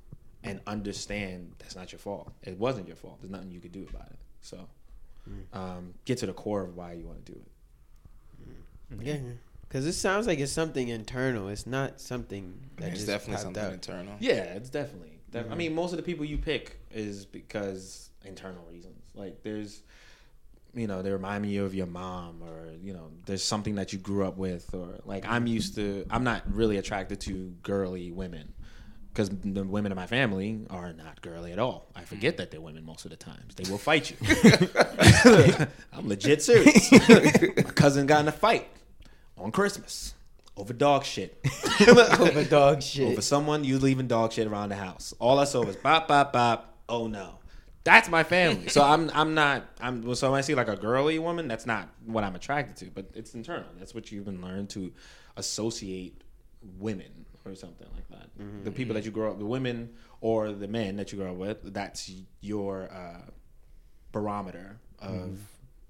and 0.48 0.60
understand 0.66 1.52
that's 1.58 1.76
not 1.76 1.92
your 1.92 1.98
fault. 1.98 2.32
It 2.42 2.58
wasn't 2.58 2.86
your 2.86 2.96
fault. 2.96 3.18
There's 3.20 3.30
nothing 3.30 3.50
you 3.50 3.60
could 3.60 3.72
do 3.72 3.86
about 3.88 4.06
it. 4.06 4.18
So 4.40 4.66
mm. 5.28 5.56
um, 5.56 5.94
get 6.06 6.18
to 6.18 6.26
the 6.26 6.32
core 6.32 6.62
of 6.62 6.74
why 6.74 6.94
you 6.94 7.06
want 7.06 7.24
to 7.24 7.32
do 7.32 7.38
it. 7.38 8.96
Mm. 8.96 9.06
Yeah, 9.06 9.14
mm-hmm. 9.16 9.30
because 9.62 9.86
it 9.86 9.92
sounds 9.92 10.26
like 10.26 10.38
it's 10.38 10.50
something 10.50 10.88
internal. 10.88 11.48
It's 11.48 11.66
not 11.66 12.00
something 12.00 12.58
that 12.78 12.88
It's 12.88 12.96
just 13.00 13.06
definitely 13.08 13.42
something 13.42 13.62
out. 13.62 13.72
internal. 13.74 14.14
Yeah, 14.20 14.54
it's 14.54 14.70
definitely. 14.70 15.20
def- 15.30 15.44
I 15.44 15.48
mm-hmm. 15.48 15.58
mean, 15.58 15.74
most 15.74 15.92
of 15.92 15.98
the 15.98 16.02
people 16.02 16.24
you 16.24 16.38
pick 16.38 16.80
is 16.90 17.26
because 17.26 18.08
internal 18.24 18.64
reasons. 18.72 19.02
Like 19.14 19.42
there's, 19.42 19.82
you 20.74 20.86
know, 20.86 21.02
they 21.02 21.10
remind 21.10 21.42
me 21.42 21.58
of 21.58 21.74
your 21.74 21.86
mom, 21.86 22.42
or 22.42 22.70
you 22.82 22.94
know, 22.94 23.10
there's 23.26 23.42
something 23.42 23.74
that 23.74 23.92
you 23.92 23.98
grew 23.98 24.24
up 24.24 24.38
with, 24.38 24.72
or 24.72 24.98
like 25.04 25.26
I'm 25.26 25.44
mm-hmm. 25.44 25.54
used 25.54 25.74
to. 25.74 26.06
I'm 26.08 26.24
not 26.24 26.42
really 26.50 26.78
attracted 26.78 27.20
to 27.22 27.54
girly 27.62 28.12
women 28.12 28.54
because 29.18 29.30
the 29.42 29.64
women 29.64 29.90
in 29.90 29.96
my 29.96 30.06
family 30.06 30.60
are 30.70 30.92
not 30.92 31.20
girly 31.22 31.50
at 31.50 31.58
all. 31.58 31.88
I 31.96 32.02
forget 32.02 32.34
mm. 32.34 32.36
that 32.36 32.52
they're 32.52 32.60
women 32.60 32.84
most 32.84 33.04
of 33.04 33.10
the 33.10 33.16
times. 33.16 33.56
They 33.56 33.68
will 33.68 33.76
fight 33.76 34.12
you. 34.12 34.16
I'm 35.92 36.08
legit 36.08 36.40
serious. 36.40 36.92
my 36.92 37.62
cousin 37.74 38.06
got 38.06 38.20
in 38.20 38.28
a 38.28 38.32
fight 38.32 38.68
on 39.36 39.50
Christmas 39.50 40.14
over 40.56 40.72
dog 40.72 41.04
shit. 41.04 41.44
Over 41.88 42.44
dog 42.44 42.82
shit. 42.82 43.12
Over 43.12 43.22
someone 43.22 43.62
you 43.64 43.78
leaving 43.78 44.08
dog 44.08 44.32
shit 44.32 44.46
around 44.46 44.68
the 44.68 44.76
house. 44.76 45.14
All 45.20 45.38
I 45.38 45.44
saw 45.44 45.64
was 45.64 45.76
bop 45.76 46.08
bop 46.08 46.32
bop. 46.32 46.76
Oh 46.88 47.06
no, 47.06 47.38
that's 47.84 48.08
my 48.08 48.24
family. 48.24 48.68
So 48.68 48.82
I'm 48.82 49.10
I'm 49.14 49.34
not 49.34 49.64
I'm 49.80 50.14
so 50.16 50.30
when 50.32 50.38
I 50.38 50.42
see 50.42 50.56
like 50.56 50.68
a 50.68 50.76
girly 50.76 51.18
woman, 51.20 51.46
that's 51.46 51.66
not 51.66 51.88
what 52.06 52.24
I'm 52.24 52.34
attracted 52.34 52.76
to. 52.84 52.90
But 52.92 53.10
it's 53.14 53.34
internal. 53.34 53.68
That's 53.78 53.94
what 53.94 54.10
you've 54.10 54.24
been 54.24 54.42
learned 54.42 54.70
to 54.70 54.92
associate 55.36 56.22
women 56.78 57.26
or 57.44 57.54
something 57.54 57.86
like 57.94 58.08
that. 58.08 58.64
The 58.64 58.70
people 58.70 58.94
that 58.94 59.04
you 59.04 59.10
grow 59.10 59.26
up, 59.28 59.32
with, 59.34 59.40
the 59.40 59.46
women 59.46 59.90
or 60.20 60.52
the 60.52 60.68
men 60.68 60.96
that 60.96 61.12
you 61.12 61.18
grow 61.18 61.30
up 61.32 61.36
with, 61.36 61.72
that's 61.72 62.10
your 62.40 62.90
uh, 62.92 63.22
barometer 64.12 64.78
of 65.00 65.38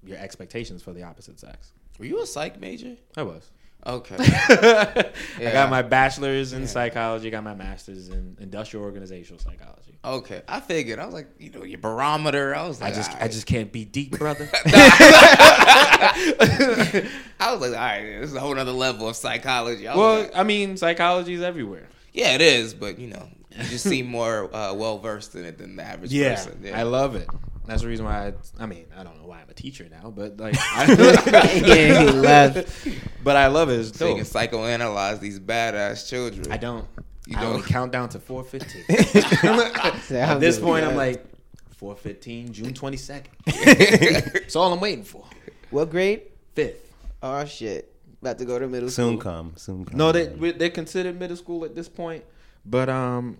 your 0.03 0.17
expectations 0.17 0.81
for 0.81 0.93
the 0.93 1.03
opposite 1.03 1.39
sex. 1.39 1.73
Were 1.97 2.05
you 2.05 2.21
a 2.21 2.25
psych 2.25 2.59
major? 2.59 2.95
I 3.17 3.23
was. 3.23 3.51
Okay. 3.85 4.15
I 4.19 5.11
got 5.53 5.69
my 5.69 5.81
bachelor's 5.81 6.51
in 6.53 6.67
psychology, 6.67 7.29
got 7.29 7.43
my 7.43 7.55
master's 7.55 8.09
in 8.09 8.35
industrial 8.39 8.85
organizational 8.85 9.39
psychology. 9.39 9.97
Okay, 10.03 10.41
I 10.47 10.59
figured. 10.59 10.99
I 10.99 11.05
was 11.05 11.13
like, 11.13 11.27
you 11.39 11.49
know, 11.49 11.63
your 11.63 11.79
barometer. 11.79 12.55
I 12.55 12.67
was 12.67 12.79
like, 12.81 12.93
I 12.93 12.95
just 12.95 13.11
all 13.11 13.17
I 13.21 13.27
just 13.27 13.45
can't 13.45 13.71
be 13.71 13.85
deep, 13.85 14.17
brother. 14.17 14.49
I 17.39 17.51
was 17.51 17.61
like, 17.61 17.71
all 17.71 17.75
right, 17.77 18.19
this 18.19 18.29
is 18.29 18.35
a 18.35 18.39
whole 18.39 18.57
other 18.57 18.71
level 18.71 19.07
of 19.09 19.15
psychology. 19.15 19.87
I 19.87 19.95
well, 19.95 20.21
like, 20.21 20.31
I 20.35 20.43
mean, 20.43 20.77
psychology 20.77 21.33
is 21.33 21.41
everywhere. 21.41 21.87
yeah, 22.13 22.35
it 22.35 22.41
is, 22.41 22.73
but 22.73 22.99
you 22.99 23.07
know, 23.07 23.27
you 23.51 23.63
just 23.65 23.83
seem 23.87 24.07
more 24.07 24.53
uh, 24.55 24.73
well 24.73 24.99
versed 24.99 25.35
in 25.35 25.45
it 25.45 25.57
than 25.57 25.75
the 25.75 25.83
average 25.83 26.11
Yeah, 26.11 26.35
person. 26.35 26.69
I 26.73 26.83
love 26.83 27.15
it. 27.15 27.27
That's 27.69 27.83
the 27.83 27.87
reason 27.87 28.05
why. 28.05 28.27
I, 28.27 28.33
I 28.59 28.65
mean, 28.65 28.85
I 28.97 29.03
don't 29.03 29.17
know 29.21 29.27
why 29.27 29.41
I'm 29.41 29.49
a 29.49 29.53
teacher 29.53 29.87
now, 29.89 30.09
but 30.09 30.37
like, 30.37 30.55
I, 30.59 31.61
yeah, 31.65 32.01
he 32.01 32.09
left. 32.11 32.87
but 33.23 33.35
I 33.37 33.47
love 33.47 33.69
it. 33.69 33.79
It's 33.79 33.97
so 33.97 34.09
you 34.09 34.15
can 34.15 34.23
psychoanalyze 34.25 35.19
these 35.19 35.39
badass 35.39 36.09
children. 36.09 36.51
I 36.51 36.57
don't. 36.57 36.85
You 37.27 37.37
I 37.37 37.41
don't? 37.41 37.63
count 37.63 37.91
down 37.91 38.09
to 38.09 38.19
four 38.19 38.43
fifteen. 38.43 38.83
At 38.89 40.39
this 40.39 40.57
good. 40.57 40.63
point, 40.63 40.85
I'm 40.85 40.95
like 40.95 41.23
four 41.77 41.95
fifteen, 41.95 42.51
June 42.51 42.73
twenty 42.73 42.97
second. 42.97 43.31
That's 43.45 44.55
all 44.55 44.73
I'm 44.73 44.79
waiting 44.79 45.03
for. 45.03 45.25
what 45.69 45.91
grade? 45.91 46.23
Fifth. 46.55 46.91
Oh 47.21 47.45
shit, 47.45 47.93
about 48.21 48.39
to 48.39 48.45
go 48.45 48.57
to 48.57 48.67
middle 48.67 48.89
Soon 48.89 48.93
school. 48.93 49.11
Soon 49.11 49.19
come. 49.19 49.53
Soon 49.57 49.85
come. 49.85 49.97
No, 49.97 50.11
they 50.11 50.29
we- 50.29 50.51
they're 50.53 50.69
considered 50.71 51.19
middle 51.19 51.37
school 51.37 51.65
at 51.65 51.75
this 51.75 51.87
point, 51.87 52.23
but 52.65 52.89
um, 52.89 53.37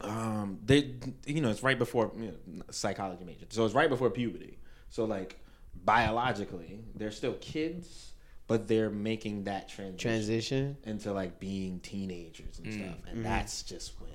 um, 0.00 0.58
they 0.64 0.94
you 1.26 1.40
know 1.40 1.50
it's 1.50 1.62
right 1.62 1.78
before 1.78 2.12
you 2.16 2.34
know, 2.46 2.62
psychology 2.70 3.24
major, 3.24 3.46
so 3.48 3.64
it's 3.64 3.74
right 3.74 3.88
before 3.88 4.10
puberty. 4.10 4.58
So 4.90 5.04
like 5.04 5.38
biologically, 5.84 6.80
they're 6.94 7.10
still 7.10 7.34
kids, 7.34 8.12
but 8.46 8.68
they're 8.68 8.90
making 8.90 9.44
that 9.44 9.68
transition, 9.68 9.98
Transition. 9.98 10.76
into 10.84 11.12
like 11.12 11.38
being 11.40 11.80
teenagers 11.80 12.58
and 12.58 12.72
stuff, 12.72 12.96
and 13.10 13.24
that's 13.24 13.62
just 13.62 14.00
when 14.00 14.10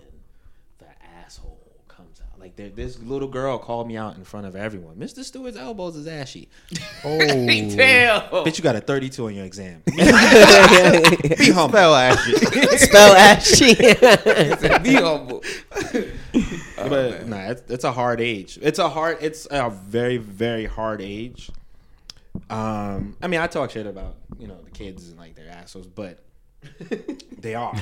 the 0.80 0.86
asshole 1.24 1.63
comes 1.96 2.22
out. 2.22 2.40
Like 2.40 2.56
there, 2.56 2.70
this 2.70 3.00
little 3.00 3.28
girl 3.28 3.58
called 3.58 3.88
me 3.88 3.96
out 3.98 4.18
in 4.18 4.24
front 4.24 4.46
of 4.46 4.56
everyone. 4.56 4.96
Mr. 4.96 5.24
Stewart's 5.24 5.58
elbows 5.58 5.96
is 5.96 6.08
ashy. 6.08 6.50
Oh, 7.06 7.18
Damn. 7.20 8.22
Bitch, 8.46 8.58
you 8.58 8.64
got 8.64 8.78
a 8.78 8.82
32 8.82 9.26
on 9.26 9.36
your 9.36 9.44
exam. 9.46 9.82
Be 9.86 11.52
humble. 11.52 11.70
Spell 11.70 11.96
ashy. 11.96 12.34
spell 12.78 13.16
ashy. 13.16 13.76
Be 13.76 14.94
humble. 14.94 15.44
but 16.78 17.28
nah, 17.28 17.50
it's, 17.50 17.64
it's 17.70 17.84
a 17.84 17.92
hard 17.92 18.22
age. 18.22 18.58
It's 18.62 18.80
a 18.80 18.88
hard. 18.88 19.18
It's 19.20 19.48
a 19.52 19.70
very 19.70 20.16
very 20.18 20.66
hard 20.66 21.02
age. 21.02 21.52
Um, 22.50 23.18
I 23.22 23.28
mean, 23.28 23.42
I 23.42 23.48
talk 23.48 23.72
shit 23.72 23.86
about 23.86 24.16
you 24.40 24.48
know 24.48 24.62
the 24.62 24.72
kids 24.72 25.10
and 25.10 25.18
like 25.18 25.36
their 25.36 25.50
assholes, 25.50 25.88
but 25.88 26.20
they 27.40 27.56
are. 27.56 27.76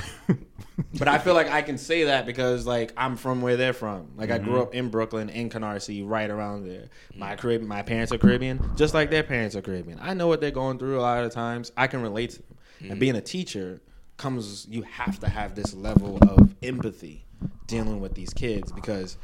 but 0.98 1.08
I 1.08 1.18
feel 1.18 1.34
like 1.34 1.48
I 1.48 1.62
can 1.62 1.78
say 1.78 2.04
that 2.04 2.26
because 2.26 2.66
like 2.66 2.92
I'm 2.96 3.16
from 3.16 3.42
where 3.42 3.56
they're 3.56 3.72
from. 3.72 4.12
Like 4.16 4.30
I 4.30 4.38
grew 4.38 4.54
mm-hmm. 4.54 4.62
up 4.62 4.74
in 4.74 4.88
Brooklyn, 4.88 5.28
in 5.28 5.50
Canarsie, 5.50 6.06
right 6.06 6.30
around 6.30 6.66
there. 6.66 6.88
My 7.16 7.36
Caribbean, 7.36 7.68
my 7.68 7.82
parents 7.82 8.12
are 8.12 8.18
Caribbean, 8.18 8.60
just 8.76 8.94
like 8.94 9.10
their 9.10 9.22
parents 9.22 9.56
are 9.56 9.62
Caribbean. 9.62 9.98
I 10.00 10.14
know 10.14 10.28
what 10.28 10.40
they're 10.40 10.50
going 10.50 10.78
through 10.78 10.98
a 10.98 11.02
lot 11.02 11.24
of 11.24 11.32
times. 11.32 11.72
I 11.76 11.86
can 11.86 12.02
relate 12.02 12.30
to 12.30 12.36
them. 12.38 12.56
And 12.80 12.90
mm-hmm. 12.90 12.98
being 12.98 13.16
a 13.16 13.20
teacher 13.20 13.80
comes, 14.16 14.66
you 14.68 14.82
have 14.82 15.18
to 15.20 15.28
have 15.28 15.54
this 15.54 15.74
level 15.74 16.18
of 16.22 16.54
empathy 16.62 17.24
dealing 17.66 18.00
with 18.00 18.14
these 18.14 18.32
kids 18.34 18.72
because 18.72 19.16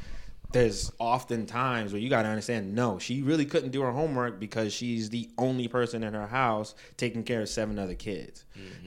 there's 0.52 0.90
often 0.98 1.44
times 1.46 1.92
where 1.92 2.00
you 2.00 2.08
got 2.08 2.22
to 2.22 2.28
understand 2.28 2.74
no 2.74 2.98
she 2.98 3.22
really 3.22 3.44
couldn't 3.44 3.70
do 3.70 3.82
her 3.82 3.92
homework 3.92 4.40
because 4.40 4.72
she's 4.72 5.10
the 5.10 5.28
only 5.36 5.68
person 5.68 6.02
in 6.02 6.14
her 6.14 6.26
house 6.26 6.74
taking 6.96 7.22
care 7.22 7.42
of 7.42 7.48
seven 7.48 7.78
other 7.78 7.94
kids 7.94 8.44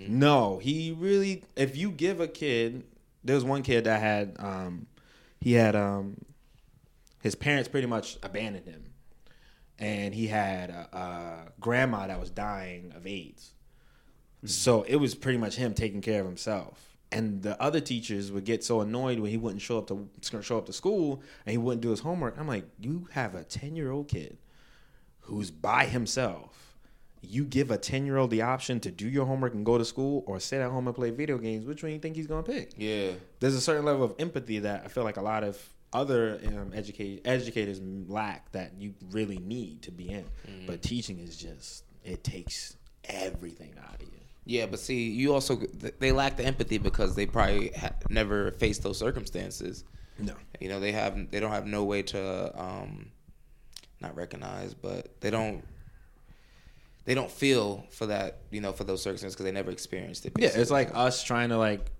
no 0.08 0.58
he 0.58 0.91
really 0.91 1.43
if 1.56 1.78
you 1.78 1.91
give 1.91 2.19
a 2.19 2.28
kid 2.28 2.84
there 3.24 3.36
was 3.36 3.45
one 3.45 3.62
kid 3.62 3.84
that 3.84 4.00
had 4.00 4.36
um 4.39 4.88
he 5.39 5.54
had 5.54 5.76
um 5.76 6.17
his 7.21 7.36
parents 7.36 7.69
pretty 7.69 7.88
much 7.88 8.17
abandoned 8.24 8.65
him 8.67 8.91
and 9.82 10.13
he 10.13 10.28
had 10.28 10.69
a, 10.69 10.88
a 10.95 11.52
grandma 11.60 12.06
that 12.08 12.19
was 12.19 12.30
dying 12.30 12.93
of 12.95 13.08
AIDS. 13.08 13.54
So 14.45 14.84
it 14.84 14.97
was 14.97 15.15
pretty 15.15 15.39
much 15.39 15.56
him 15.56 15.74
taking 15.74 16.02
care 16.02 16.21
of 16.21 16.28
himself. 16.28 16.90
And 17.12 17.41
the 17.41 17.62
other 17.62 17.82
teachers 17.82 18.32
would 18.32 18.45
get 18.45 18.63
so 18.63 18.82
annoyed 18.82 19.19
when 19.19 19.32
he 19.32 19.38
wouldn't 19.38 19.62
show 19.62 19.78
up 19.78 19.88
to 19.88 20.08
show 20.41 20.58
up 20.58 20.65
to 20.67 20.74
school 20.74 21.21
and 21.45 21.52
he 21.52 21.58
wouldn't 21.58 21.82
do 21.82 21.89
his 21.89 22.00
homework. 22.00 22.38
I'm 22.39 22.47
like, 22.47 22.65
you 22.80 23.08
have 23.12 23.36
a 23.36 23.43
10 23.43 23.76
year 23.76 23.91
old 23.91 24.08
kid 24.08 24.38
who's 25.21 25.52
by 25.52 25.86
himself. 25.86 26.76
You 27.21 27.43
give 27.43 27.69
a 27.69 27.78
10 27.78 28.06
year 28.06 28.17
old 28.17 28.32
the 28.32 28.41
option 28.41 28.80
to 28.82 28.91
do 28.91 29.08
your 29.08 29.26
homework 29.26 29.54
and 29.54 29.65
go 29.65 29.78
to 29.78 29.86
school 29.86 30.24
or 30.26 30.39
sit 30.39 30.62
at 30.62 30.71
home 30.71 30.88
and 30.88 30.95
play 30.95 31.10
video 31.10 31.38
games. 31.38 31.65
Which 31.65 31.84
one 31.84 31.89
do 31.89 31.95
you 31.95 32.00
think 32.00 32.15
he's 32.15 32.28
gonna 32.28 32.43
pick? 32.43 32.71
Yeah. 32.78 33.12
There's 33.39 33.56
a 33.56 33.62
certain 33.62 33.86
level 33.86 34.04
of 34.04 34.15
empathy 34.17 34.60
that 34.60 34.84
I 34.86 34.88
feel 34.88 35.04
like 35.04 35.17
a 35.17 35.21
lot 35.21 35.43
of 35.43 35.62
other 35.93 36.39
um, 36.47 36.71
educate, 36.74 37.21
educators 37.26 37.82
lack 38.08 38.50
that 38.54 38.71
you 38.80 38.93
really 39.12 39.38
need 39.39 39.82
to 39.84 39.91
be 39.91 40.10
in. 40.10 40.26
But 40.65 40.82
teaching 40.82 41.19
is 41.19 41.36
just 41.36 41.84
it 42.04 42.24
takes 42.24 42.78
everything 43.04 43.76
out 43.86 43.95
of 44.02 44.04
you. 44.04 44.19
Yeah, 44.45 44.65
but 44.65 44.80
see, 44.80 45.10
you 45.10 45.34
also 45.34 45.56
they 45.99 46.12
lack 46.12 46.38
the 46.38 46.45
empathy 46.45 46.77
because 46.77 47.15
they 47.15 47.27
probably 47.27 47.69
ha- 47.69 47.93
never 48.10 48.51
faced 48.51 48.82
those 48.84 48.97
circumstances. 48.97 49.84
No. 50.17 50.34
You 50.60 50.69
know, 50.69 50.80
they 50.80 50.91
have 50.91 51.30
they 51.32 51.39
don't 51.39 51.51
have 51.51 51.67
no 51.67 51.84
way 51.84 52.01
to 52.04 52.60
um 52.60 53.12
not 53.99 54.15
recognize, 54.15 54.73
but 54.73 55.21
they 55.21 55.30
don't 55.30 55.63
they 57.06 57.13
don't 57.13 57.32
feel 57.32 57.86
for 57.89 58.08
that, 58.08 58.39
you 58.51 58.62
know, 58.62 58.71
for 58.73 58.84
those 58.84 59.01
circumstances 59.01 59.36
because 59.36 59.45
they 59.45 59.51
never 59.51 59.71
experienced 59.71 60.25
it. 60.25 60.34
Yeah, 60.38 60.49
it's 60.54 60.71
like 60.71 60.91
us 60.95 61.23
trying 61.23 61.49
to 61.49 61.58
like, 61.58 61.91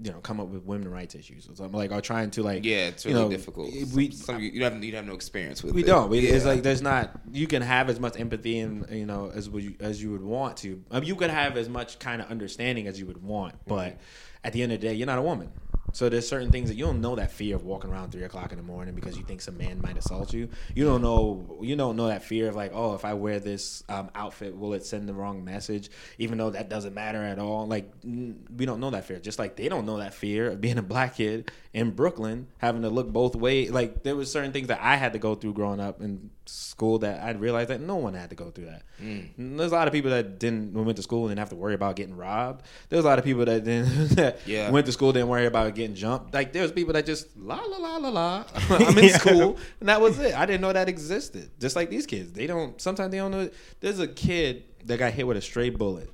you 0.00 0.10
know, 0.10 0.18
come 0.20 0.40
up 0.40 0.48
with 0.48 0.64
women 0.64 0.90
rights 0.90 1.14
issues 1.14 1.48
or 1.48 1.54
something 1.54 1.76
like, 1.76 1.92
or 1.92 2.00
trying 2.00 2.30
to 2.32 2.42
like, 2.42 2.64
yeah, 2.64 2.88
it's 2.88 3.04
you 3.04 3.12
really 3.12 3.24
know, 3.24 3.30
difficult. 3.30 3.70
We 3.94 4.10
Some, 4.10 4.12
some 4.12 4.40
you 4.40 4.50
you 4.50 4.64
have 4.64 4.82
you 4.82 4.94
have 4.96 5.06
no 5.06 5.14
experience 5.14 5.62
with 5.62 5.74
we 5.74 5.82
it. 5.82 5.86
don't. 5.86 6.08
We, 6.08 6.20
It's 6.20 6.44
like 6.44 6.62
there's 6.62 6.82
not. 6.82 7.20
You 7.30 7.46
can 7.46 7.62
have 7.62 7.90
as 7.90 8.00
much 8.00 8.18
empathy 8.18 8.58
and 8.60 8.88
you 8.90 9.06
know 9.06 9.30
as 9.34 9.50
would 9.50 9.62
you, 9.62 9.74
as 9.80 10.02
you 10.02 10.10
would 10.12 10.22
want 10.22 10.56
to. 10.58 10.82
I 10.90 11.00
mean, 11.00 11.08
you 11.08 11.14
could 11.14 11.30
have 11.30 11.56
as 11.56 11.68
much 11.68 11.98
kind 11.98 12.22
of 12.22 12.30
understanding 12.30 12.86
as 12.86 12.98
you 12.98 13.06
would 13.06 13.22
want, 13.22 13.54
but 13.66 13.90
mm-hmm. 13.90 13.98
at 14.44 14.52
the 14.52 14.62
end 14.62 14.72
of 14.72 14.80
the 14.80 14.88
day, 14.88 14.94
you're 14.94 15.06
not 15.06 15.18
a 15.18 15.22
woman. 15.22 15.50
So 15.92 16.08
there's 16.08 16.26
certain 16.28 16.50
things 16.50 16.68
that 16.68 16.76
you 16.76 16.84
don't 16.84 17.00
know 17.00 17.14
that 17.16 17.30
fear 17.30 17.54
of 17.56 17.64
walking 17.64 17.90
around 17.90 18.10
three 18.12 18.24
o'clock 18.24 18.50
in 18.52 18.56
the 18.58 18.64
morning 18.64 18.94
because 18.94 19.16
you 19.16 19.22
think 19.24 19.40
some 19.40 19.56
man 19.58 19.80
might 19.82 19.96
assault 19.98 20.32
you. 20.32 20.48
You 20.74 20.84
don't 20.84 21.02
know. 21.02 21.58
You 21.62 21.76
don't 21.76 21.96
know 21.96 22.08
that 22.08 22.24
fear 22.24 22.48
of 22.48 22.56
like, 22.56 22.72
oh, 22.74 22.94
if 22.94 23.04
I 23.04 23.14
wear 23.14 23.38
this 23.40 23.84
um, 23.88 24.10
outfit, 24.14 24.56
will 24.56 24.72
it 24.74 24.84
send 24.86 25.08
the 25.08 25.14
wrong 25.14 25.44
message? 25.44 25.90
Even 26.18 26.38
though 26.38 26.50
that 26.50 26.68
doesn't 26.68 26.94
matter 26.94 27.22
at 27.22 27.38
all. 27.38 27.66
Like 27.66 28.00
mm, 28.02 28.36
we 28.56 28.64
don't 28.66 28.80
know 28.80 28.90
that 28.90 29.04
fear. 29.04 29.18
Just 29.18 29.38
like 29.38 29.56
they 29.56 29.68
don't 29.68 29.86
know 29.86 29.98
that 29.98 30.14
fear 30.14 30.50
of 30.52 30.60
being 30.60 30.78
a 30.78 30.82
black 30.82 31.16
kid 31.16 31.50
in 31.74 31.90
Brooklyn 31.90 32.46
having 32.58 32.82
to 32.82 32.88
look 32.90 33.08
both 33.12 33.34
ways. 33.36 33.70
Like 33.70 34.02
there 34.02 34.16
was 34.16 34.30
certain 34.30 34.52
things 34.52 34.68
that 34.68 34.80
I 34.80 34.96
had 34.96 35.12
to 35.14 35.18
go 35.18 35.34
through 35.34 35.54
growing 35.54 35.80
up 35.80 36.00
in 36.00 36.30
school 36.46 36.98
that 37.00 37.22
I 37.22 37.30
realized 37.32 37.70
that 37.70 37.80
no 37.80 37.96
one 37.96 38.14
had 38.14 38.30
to 38.30 38.36
go 38.36 38.50
through 38.50 38.66
that. 38.66 38.82
And 38.98 39.58
There's 39.58 39.72
a 39.72 39.74
lot 39.74 39.88
of 39.88 39.92
people 39.92 40.10
that 40.12 40.38
didn't 40.38 40.74
went 40.74 40.96
to 40.96 41.02
school 41.02 41.22
and 41.24 41.30
didn't 41.30 41.40
have 41.40 41.48
to 41.50 41.56
worry 41.56 41.74
about 41.74 41.96
getting 41.96 42.16
robbed. 42.16 42.64
There's 42.88 43.04
a 43.04 43.08
lot 43.08 43.18
of 43.18 43.24
people 43.24 43.44
that 43.46 43.64
didn't 43.64 44.08
that 44.16 44.38
Yeah. 44.46 44.70
went 44.70 44.86
to 44.86 44.92
school 44.92 45.12
didn't 45.12 45.28
worry 45.28 45.46
about 45.46 45.74
getting 45.74 45.81
jumped. 45.88 46.32
Like 46.32 46.52
there 46.52 46.62
was 46.62 46.72
people 46.72 46.92
that 46.94 47.06
just 47.06 47.36
la 47.36 47.56
la 47.56 47.76
la 47.78 47.96
la 47.96 48.08
la. 48.08 48.44
I'm 48.70 48.98
in 48.98 49.10
school 49.10 49.58
and 49.80 49.88
that 49.88 50.00
was 50.00 50.18
it. 50.18 50.34
I 50.34 50.46
didn't 50.46 50.60
know 50.60 50.72
that 50.72 50.88
existed. 50.88 51.50
Just 51.58 51.76
like 51.76 51.90
these 51.90 52.06
kids, 52.06 52.32
they 52.32 52.46
don't. 52.46 52.80
Sometimes 52.80 53.10
they 53.10 53.18
don't 53.18 53.30
know. 53.30 53.50
There's 53.80 54.00
a 54.00 54.08
kid 54.08 54.64
that 54.84 54.98
got 54.98 55.12
hit 55.12 55.26
with 55.26 55.36
a 55.36 55.42
stray 55.42 55.70
bullet 55.70 56.10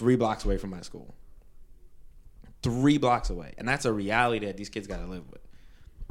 three 0.00 0.16
blocks 0.16 0.46
away 0.46 0.56
from 0.56 0.70
my 0.70 0.80
school. 0.80 1.14
Three 2.62 2.96
blocks 2.96 3.28
away, 3.28 3.52
and 3.58 3.68
that's 3.68 3.84
a 3.84 3.92
reality 3.92 4.46
that 4.46 4.56
these 4.56 4.70
kids 4.70 4.86
got 4.86 4.96
to 4.96 5.06
live 5.06 5.30
with. 5.30 5.42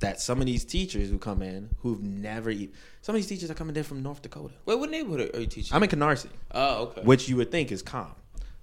That 0.01 0.21
some 0.21 0.39
of 0.39 0.45
these 0.45 0.63
teachers 0.63 1.09
who 1.09 1.17
come 1.17 1.41
in 1.41 1.71
who've 1.79 2.01
never, 2.01 2.53
some 3.01 3.15
of 3.15 3.15
these 3.15 3.27
teachers 3.27 3.49
are 3.49 3.55
coming 3.55 3.75
in 3.75 3.83
from 3.83 4.03
North 4.03 4.21
Dakota. 4.21 4.53
Wait, 4.65 4.75
what 4.79 4.91
neighborhood 4.91 5.35
are 5.35 5.39
you 5.39 5.47
teaching? 5.47 5.75
I'm 5.75 5.81
in 5.81 5.89
Canarsie 5.89 6.29
oh, 6.51 6.83
okay. 6.83 7.01
which 7.01 7.27
you 7.27 7.35
would 7.37 7.51
think 7.51 7.71
is 7.71 7.81
calm, 7.81 8.13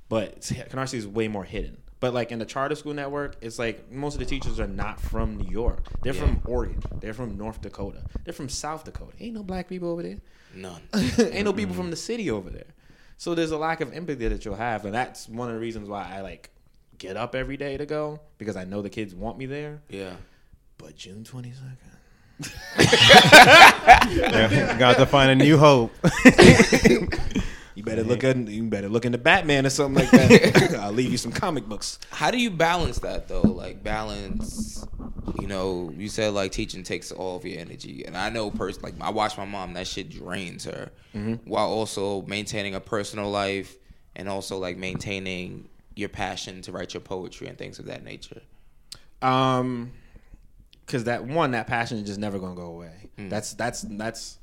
but 0.08 0.40
Canarsie 0.42 0.94
is 0.94 1.06
way 1.08 1.26
more 1.26 1.44
hidden. 1.44 1.76
But 1.98 2.12
like 2.12 2.30
in 2.30 2.38
the 2.38 2.44
charter 2.44 2.74
school 2.74 2.92
network, 2.92 3.36
it's 3.40 3.58
like 3.58 3.90
most 3.90 4.14
of 4.14 4.20
the 4.20 4.26
teachers 4.26 4.60
are 4.60 4.66
not 4.66 5.00
from 5.00 5.36
New 5.36 5.50
York. 5.50 5.86
They're 6.02 6.12
from 6.12 6.42
Oregon. 6.44 6.82
They're 7.00 7.14
from 7.14 7.38
North 7.38 7.62
Dakota. 7.62 8.02
They're 8.24 8.34
from 8.34 8.50
South 8.50 8.84
Dakota. 8.84 9.12
Ain't 9.18 9.34
no 9.34 9.42
black 9.42 9.68
people 9.68 9.88
over 9.88 10.02
there. 10.02 10.18
None. 10.54 10.82
Ain't 11.18 11.44
no 11.44 11.52
people 11.52 11.74
from 11.74 11.90
the 11.90 11.96
city 11.96 12.30
over 12.30 12.50
there. 12.50 12.66
So 13.16 13.34
there's 13.34 13.50
a 13.50 13.56
lack 13.56 13.80
of 13.80 13.94
empathy 13.94 14.28
that 14.28 14.44
you'll 14.44 14.56
have, 14.56 14.84
and 14.84 14.94
that's 14.94 15.26
one 15.26 15.48
of 15.48 15.54
the 15.54 15.60
reasons 15.60 15.88
why 15.88 16.06
I 16.12 16.20
like 16.20 16.50
get 16.98 17.16
up 17.16 17.34
every 17.34 17.56
day 17.56 17.78
to 17.78 17.86
go 17.86 18.20
because 18.38 18.56
I 18.56 18.64
know 18.64 18.82
the 18.82 18.90
kids 18.90 19.14
want 19.14 19.38
me 19.38 19.46
there. 19.46 19.80
Yeah. 19.88 20.16
But 20.76 20.96
June 20.96 21.24
twenty 21.24 21.52
second. 21.52 21.78
Got 24.78 24.98
to 24.98 25.06
find 25.06 25.30
a 25.30 25.34
new 25.34 25.56
hope. 25.56 25.92
You 27.86 27.92
better 27.94 28.08
look 28.08 28.24
in, 28.24 28.48
you 28.48 28.64
better 28.64 28.88
look 28.88 29.04
into 29.04 29.18
Batman 29.18 29.64
or 29.64 29.70
something 29.70 30.04
like 30.04 30.10
that. 30.10 30.74
I'll 30.80 30.90
leave 30.90 31.12
you 31.12 31.18
some 31.18 31.30
comic 31.30 31.66
books. 31.66 32.00
How 32.10 32.32
do 32.32 32.38
you 32.38 32.50
balance 32.50 32.98
that 32.98 33.28
though? 33.28 33.42
Like 33.42 33.84
balance, 33.84 34.84
you 35.38 35.46
know, 35.46 35.92
you 35.96 36.08
said 36.08 36.34
like 36.34 36.50
teaching 36.50 36.82
takes 36.82 37.12
all 37.12 37.36
of 37.36 37.44
your 37.44 37.60
energy, 37.60 38.04
and 38.04 38.16
I 38.16 38.28
know 38.30 38.50
person 38.50 38.82
like 38.82 38.94
I 39.00 39.10
watch 39.10 39.38
my 39.38 39.44
mom. 39.44 39.74
That 39.74 39.86
shit 39.86 40.10
drains 40.10 40.64
her, 40.64 40.90
while 41.44 41.68
also 41.68 42.22
maintaining 42.22 42.74
a 42.74 42.80
personal 42.80 43.30
life 43.30 43.76
and 44.16 44.28
also 44.28 44.58
like 44.58 44.76
maintaining 44.76 45.68
your 45.94 46.08
passion 46.08 46.62
to 46.62 46.72
write 46.72 46.92
your 46.92 47.02
poetry 47.02 47.46
and 47.46 47.56
things 47.56 47.78
of 47.78 47.86
that 47.86 48.02
nature. 48.02 48.42
Um, 49.22 49.92
because 50.84 51.04
that 51.04 51.24
one, 51.24 51.52
that 51.52 51.68
passion 51.68 51.98
is 51.98 52.04
just 52.04 52.18
never 52.18 52.40
gonna 52.40 52.56
go 52.56 52.66
away. 52.66 53.10
That's 53.16 53.54
that's 53.54 53.82
that's 53.82 54.38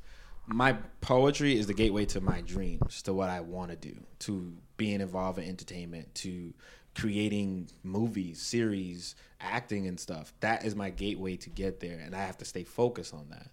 my 0.48 0.74
poetry 1.02 1.58
is 1.58 1.68
the 1.68 1.74
gateway 1.74 2.06
to 2.06 2.22
my 2.22 2.42
dreams, 2.42 3.02
to 3.04 3.14
what 3.14 3.30
I 3.30 3.42
want 3.42 3.72
to 3.72 3.78
do, 3.78 3.96
to 4.20 4.54
being 4.78 5.02
involved 5.02 5.40
in 5.40 5.48
entertainment, 5.48 6.14
to 6.16 6.54
creating 6.96 7.70
movies, 7.84 8.42
series, 8.42 9.16
acting, 9.40 9.88
and 9.88 10.00
stuff. 10.00 10.34
That 10.42 10.66
is 10.66 10.76
my 10.76 10.90
gateway 10.90 11.38
to 11.38 11.50
get 11.50 11.80
there, 11.80 12.00
and 12.00 12.16
I 12.16 12.20
have 12.20 12.38
to 12.40 12.46
stay 12.46 12.64
focused 12.64 13.14
on 13.14 13.30
that. 13.30 13.50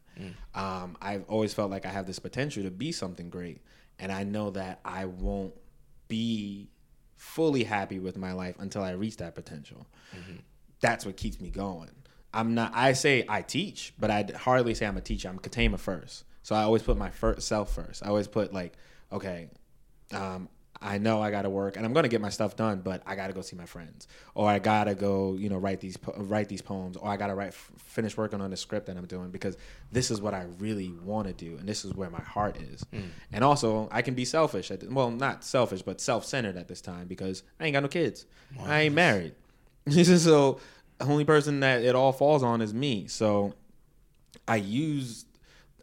Um, 0.54 0.96
I've 1.00 1.24
always 1.28 1.54
felt 1.54 1.70
like 1.70 1.86
I 1.86 1.90
have 1.90 2.06
this 2.06 2.18
potential 2.18 2.62
to 2.64 2.70
be 2.70 2.92
something 2.92 3.30
great, 3.30 3.62
and 3.98 4.12
I 4.12 4.24
know 4.24 4.50
that 4.50 4.80
I 4.84 5.06
won't 5.06 5.54
be 6.08 6.68
fully 7.16 7.64
happy 7.64 7.98
with 7.98 8.16
my 8.18 8.32
life 8.32 8.56
until 8.58 8.82
I 8.82 8.92
reach 8.92 9.18
that 9.18 9.34
potential 9.34 9.86
that's 10.80 11.06
what 11.06 11.16
keeps 11.16 11.40
me 11.40 11.50
going. 11.50 11.90
I'm 12.32 12.54
not. 12.54 12.72
I 12.74 12.92
say 12.94 13.24
I 13.28 13.42
teach, 13.42 13.92
but 13.98 14.10
I 14.10 14.26
hardly 14.36 14.74
say 14.74 14.86
I'm 14.86 14.96
a 14.96 15.00
teacher. 15.00 15.28
I'm 15.28 15.36
a 15.38 15.40
container 15.40 15.76
first. 15.76 16.24
So 16.42 16.54
I 16.54 16.62
always 16.62 16.82
put 16.82 16.96
my 16.96 17.10
first 17.10 17.46
self 17.46 17.74
first. 17.74 18.04
I 18.04 18.08
always 18.08 18.28
put 18.28 18.52
like, 18.52 18.76
okay, 19.12 19.48
um, 20.12 20.48
I 20.82 20.96
know 20.96 21.20
I 21.20 21.30
got 21.30 21.42
to 21.42 21.50
work, 21.50 21.76
and 21.76 21.84
I'm 21.84 21.92
gonna 21.92 22.08
get 22.08 22.22
my 22.22 22.30
stuff 22.30 22.56
done, 22.56 22.80
but 22.80 23.02
I 23.04 23.14
got 23.14 23.26
to 23.26 23.34
go 23.34 23.42
see 23.42 23.54
my 23.54 23.66
friends, 23.66 24.08
or 24.34 24.48
I 24.48 24.58
gotta 24.58 24.94
go, 24.94 25.34
you 25.34 25.50
know, 25.50 25.58
write 25.58 25.80
these 25.80 25.98
po- 25.98 26.14
write 26.16 26.48
these 26.48 26.62
poems, 26.62 26.96
or 26.96 27.06
I 27.10 27.18
gotta 27.18 27.34
write 27.34 27.48
f- 27.48 27.70
finish 27.76 28.16
working 28.16 28.40
on 28.40 28.50
the 28.50 28.56
script 28.56 28.86
that 28.86 28.96
I'm 28.96 29.06
doing 29.06 29.30
because 29.30 29.58
this 29.92 30.10
is 30.10 30.22
what 30.22 30.32
I 30.32 30.46
really 30.58 30.88
want 31.04 31.28
to 31.28 31.34
do, 31.34 31.58
and 31.58 31.68
this 31.68 31.84
is 31.84 31.92
where 31.92 32.08
my 32.08 32.22
heart 32.22 32.56
is. 32.56 32.82
And 33.30 33.44
also, 33.44 33.88
I 33.92 34.00
can 34.00 34.14
be 34.14 34.24
selfish. 34.24 34.70
At, 34.70 34.90
well, 34.90 35.10
not 35.10 35.44
selfish, 35.44 35.82
but 35.82 36.00
self 36.00 36.24
centered 36.24 36.56
at 36.56 36.66
this 36.66 36.80
time 36.80 37.08
because 37.08 37.42
I 37.58 37.66
ain't 37.66 37.74
got 37.74 37.82
no 37.82 37.88
kids. 37.88 38.24
I 38.64 38.80
ain't 38.82 38.94
married. 38.94 39.34
so 39.90 40.60
the 40.96 41.04
only 41.04 41.24
person 41.24 41.60
that 41.60 41.82
it 41.82 41.94
all 41.94 42.12
falls 42.12 42.42
on 42.42 42.62
is 42.62 42.72
me. 42.72 43.06
So 43.06 43.52
I 44.48 44.56
use 44.56 45.26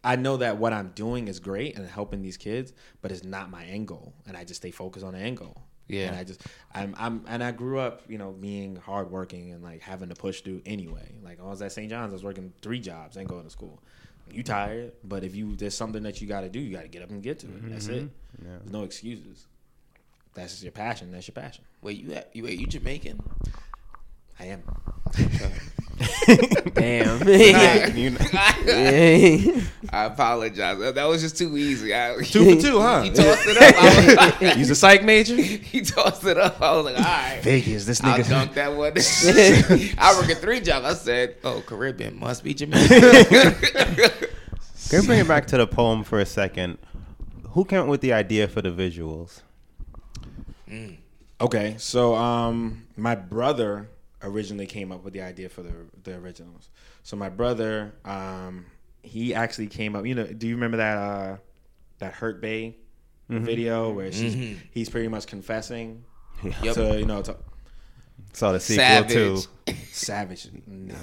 I 0.08 0.16
know 0.16 0.38
that 0.38 0.58
what 0.58 0.72
I'm 0.72 0.94
doing 0.96 1.28
is 1.28 1.42
great 1.42 1.76
and 1.76 1.86
helping 1.86 2.22
these 2.22 2.38
kids, 2.38 2.72
but 3.02 3.12
it's 3.12 3.26
not 3.26 3.52
my 3.52 3.66
end 3.66 3.90
goal. 3.90 4.14
And 4.26 4.38
I 4.38 4.46
just 4.46 4.62
stay 4.62 4.72
focused 4.72 5.06
on 5.06 5.12
the 5.12 5.20
end 5.20 5.36
goal. 5.36 5.62
Yeah. 5.90 6.08
And 6.08 6.16
I 6.16 6.24
just 6.24 6.42
I'm 6.74 6.96
I'm 6.98 7.26
and 7.28 7.44
I 7.44 7.52
grew 7.52 7.78
up, 7.78 8.04
you 8.08 8.18
know, 8.18 8.32
being 8.32 8.78
hardworking 8.78 9.52
and 9.52 9.62
like 9.62 9.82
having 9.82 10.08
to 10.08 10.16
push 10.16 10.42
through 10.42 10.62
anyway. 10.66 11.16
Like 11.22 11.42
I 11.42 11.44
was 11.44 11.62
at 11.62 11.74
St. 11.74 11.90
John's, 11.90 12.14
I 12.14 12.16
was 12.16 12.24
working 12.24 12.54
three 12.62 12.80
jobs, 12.80 13.18
and 13.18 13.28
going 13.28 13.44
to 13.44 13.50
school. 13.50 13.82
You 14.32 14.44
tired, 14.44 14.94
but 15.04 15.26
if 15.26 15.36
you 15.36 15.58
there's 15.58 15.76
something 15.76 16.04
that 16.04 16.22
you 16.22 16.28
gotta 16.28 16.50
do, 16.50 16.60
you 16.60 16.74
gotta 16.74 16.88
get 16.88 17.02
up 17.02 17.10
and 17.10 17.22
get 17.22 17.40
to 17.40 17.48
it. 17.48 17.70
That's 17.70 17.88
it. 17.88 18.04
Mm-hmm. 18.06 18.48
There's 18.48 18.72
no 18.72 18.84
excuses. 18.84 19.46
That's 20.34 20.64
your 20.64 20.72
passion, 20.72 21.12
that's 21.12 21.28
your 21.28 21.34
passion. 21.34 21.66
Wait, 21.82 21.98
you 21.98 22.18
you 22.34 22.44
wait, 22.44 22.60
you 22.60 22.68
Jamaican? 22.68 23.22
I 24.40 24.46
am. 24.46 24.64
Damn. 26.74 27.28
You 27.98 28.12
know- 28.12 28.18
I 29.90 30.04
apologize. 30.06 30.78
That 30.80 30.96
that 30.96 31.06
was 31.06 31.22
just 31.22 31.38
too 31.38 31.58
easy. 31.58 31.96
I, 31.96 32.16
Two 32.24 32.56
for 32.56 32.62
two, 32.62 32.80
huh? 32.80 33.02
He 33.04 33.10
tossed 33.10 33.48
it 33.48 33.58
up. 33.58 33.76
I 33.76 34.06
was 34.06 34.16
like, 34.42 34.56
He's 34.58 34.70
a 34.70 34.76
psych 34.76 35.04
major? 35.04 35.36
he 35.36 35.82
tossed 35.82 36.24
it 36.26 36.38
up. 36.38 36.62
I 36.62 36.76
was 36.76 36.86
like, 36.86 36.98
all 36.98 37.04
right. 37.04 37.40
Vegas, 37.42 37.86
this 37.86 38.04
I'll 38.04 38.18
nigga. 38.20 38.30
dunk 38.30 38.54
that 38.56 38.70
one. 38.76 38.94
I 39.98 40.16
work 40.20 40.30
at 40.30 40.38
three 40.38 40.60
jobs. 40.60 40.86
I 40.86 40.94
said, 40.94 41.36
oh, 41.44 41.64
Caribbean 41.66 42.20
must 42.20 42.44
be 42.44 42.54
Jamaican. 42.54 43.02
Can 44.90 45.02
we 45.02 45.06
bring 45.08 45.20
it 45.20 45.28
back 45.28 45.48
to 45.48 45.58
the 45.58 45.68
poem 45.68 46.04
for 46.04 46.20
a 46.20 46.26
second? 46.26 46.78
Who 47.52 47.66
came 47.66 47.82
up 47.82 47.88
with 47.88 48.02
the 48.02 48.14
idea 48.14 48.48
for 48.48 48.62
the 48.62 48.70
visuals? 48.70 49.42
Okay, 51.40 51.76
so 51.78 52.16
um, 52.16 52.86
my 52.98 53.16
brother 53.16 53.90
originally 54.22 54.66
came 54.66 54.92
up 54.92 55.04
with 55.04 55.14
the 55.14 55.22
idea 55.22 55.50
for 55.50 55.62
the 55.64 55.74
the 56.04 56.16
originals. 56.16 56.70
So 57.04 57.16
my 57.16 57.30
brother, 57.30 57.94
um, 58.06 58.66
he 59.04 59.34
actually 59.34 59.68
came 59.68 59.96
up. 59.96 60.06
You 60.06 60.16
know, 60.16 60.26
do 60.28 60.48
you 60.48 60.56
remember 60.56 60.78
that 60.78 60.98
uh, 60.98 61.38
that 62.00 62.14
Hurt 62.14 62.42
Bae 62.42 62.76
video 63.30 63.92
where 63.92 64.12
she's 64.12 64.36
Mm-hmm. 64.36 64.60
he's 64.72 64.90
pretty 64.90 65.08
much 65.10 65.28
confessing 65.28 66.04
Yep. 66.64 66.76
to 66.76 67.00
you 67.00 67.06
know 67.06 67.22
to 67.24 67.36
Saw 68.34 68.52
the 68.52 68.60
sequel 68.60 68.84
Savage. 68.86 69.12
too. 69.12 69.74
savage. 69.92 70.48
Nah. 70.68 70.96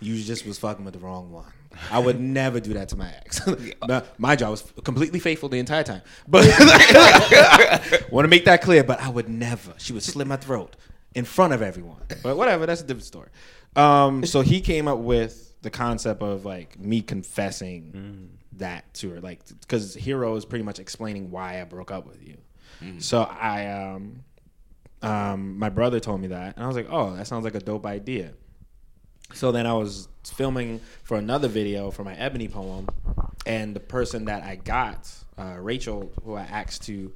you 0.00 0.20
just 0.22 0.46
was 0.46 0.58
fucking 0.58 0.84
with 0.84 0.94
the 0.94 1.00
wrong 1.00 1.30
one. 1.32 1.44
I 1.92 1.98
would 1.98 2.18
never 2.20 2.58
do 2.60 2.74
that 2.74 2.88
to 2.90 2.96
my 2.96 3.12
ex. 3.24 3.40
my, 3.88 4.02
my 4.18 4.34
job 4.36 4.50
was 4.50 4.62
completely 4.84 5.20
faithful 5.20 5.48
the 5.48 5.58
entire 5.58 5.84
time, 5.84 6.02
but 6.26 6.44
want 8.10 8.24
to 8.24 8.28
make 8.28 8.44
that 8.46 8.62
clear. 8.62 8.82
But 8.84 9.00
I 9.00 9.08
would 9.08 9.28
never. 9.28 9.74
She 9.78 9.92
would 9.92 10.02
slit 10.02 10.26
my 10.26 10.36
throat 10.36 10.76
in 11.18 11.24
front 11.24 11.52
of 11.52 11.60
everyone. 11.62 12.00
But 12.22 12.36
whatever, 12.36 12.64
that's 12.64 12.80
a 12.80 12.84
different 12.84 13.04
story. 13.04 13.28
Um, 13.74 14.24
so 14.24 14.40
he 14.40 14.60
came 14.60 14.86
up 14.88 14.98
with 14.98 15.52
the 15.62 15.70
concept 15.70 16.22
of 16.22 16.44
like 16.44 16.78
me 16.78 17.02
confessing 17.02 18.30
that 18.58 18.94
to 18.94 19.10
her, 19.10 19.20
like 19.20 19.40
because 19.60 19.94
Hero 19.94 20.36
is 20.36 20.44
pretty 20.44 20.64
much 20.64 20.78
explaining 20.78 21.30
why 21.30 21.60
I 21.60 21.64
broke 21.64 21.90
up 21.90 22.06
with 22.06 22.22
you. 22.26 22.36
So 23.00 23.22
I 23.22 23.66
um 23.66 24.22
um, 25.02 25.58
my 25.58 25.68
brother 25.68 26.00
told 26.00 26.20
me 26.20 26.28
that, 26.28 26.54
and 26.56 26.64
I 26.64 26.66
was 26.68 26.76
like, 26.76 26.88
"Oh, 26.90 27.14
that 27.16 27.26
sounds 27.26 27.44
like 27.44 27.54
a 27.56 27.60
dope 27.60 27.86
idea." 27.86 28.32
So 29.34 29.52
then 29.52 29.66
I 29.66 29.74
was 29.74 30.08
filming 30.24 30.80
for 31.02 31.16
another 31.16 31.48
video 31.48 31.90
for 31.90 32.04
my 32.04 32.14
Ebony 32.14 32.48
poem, 32.48 32.86
and 33.46 33.74
the 33.74 33.80
person 33.80 34.24
that 34.26 34.42
I 34.44 34.56
got, 34.56 35.12
uh, 35.36 35.56
Rachel, 35.58 36.12
who 36.24 36.34
I 36.34 36.42
asked 36.42 36.82
to 36.84 37.12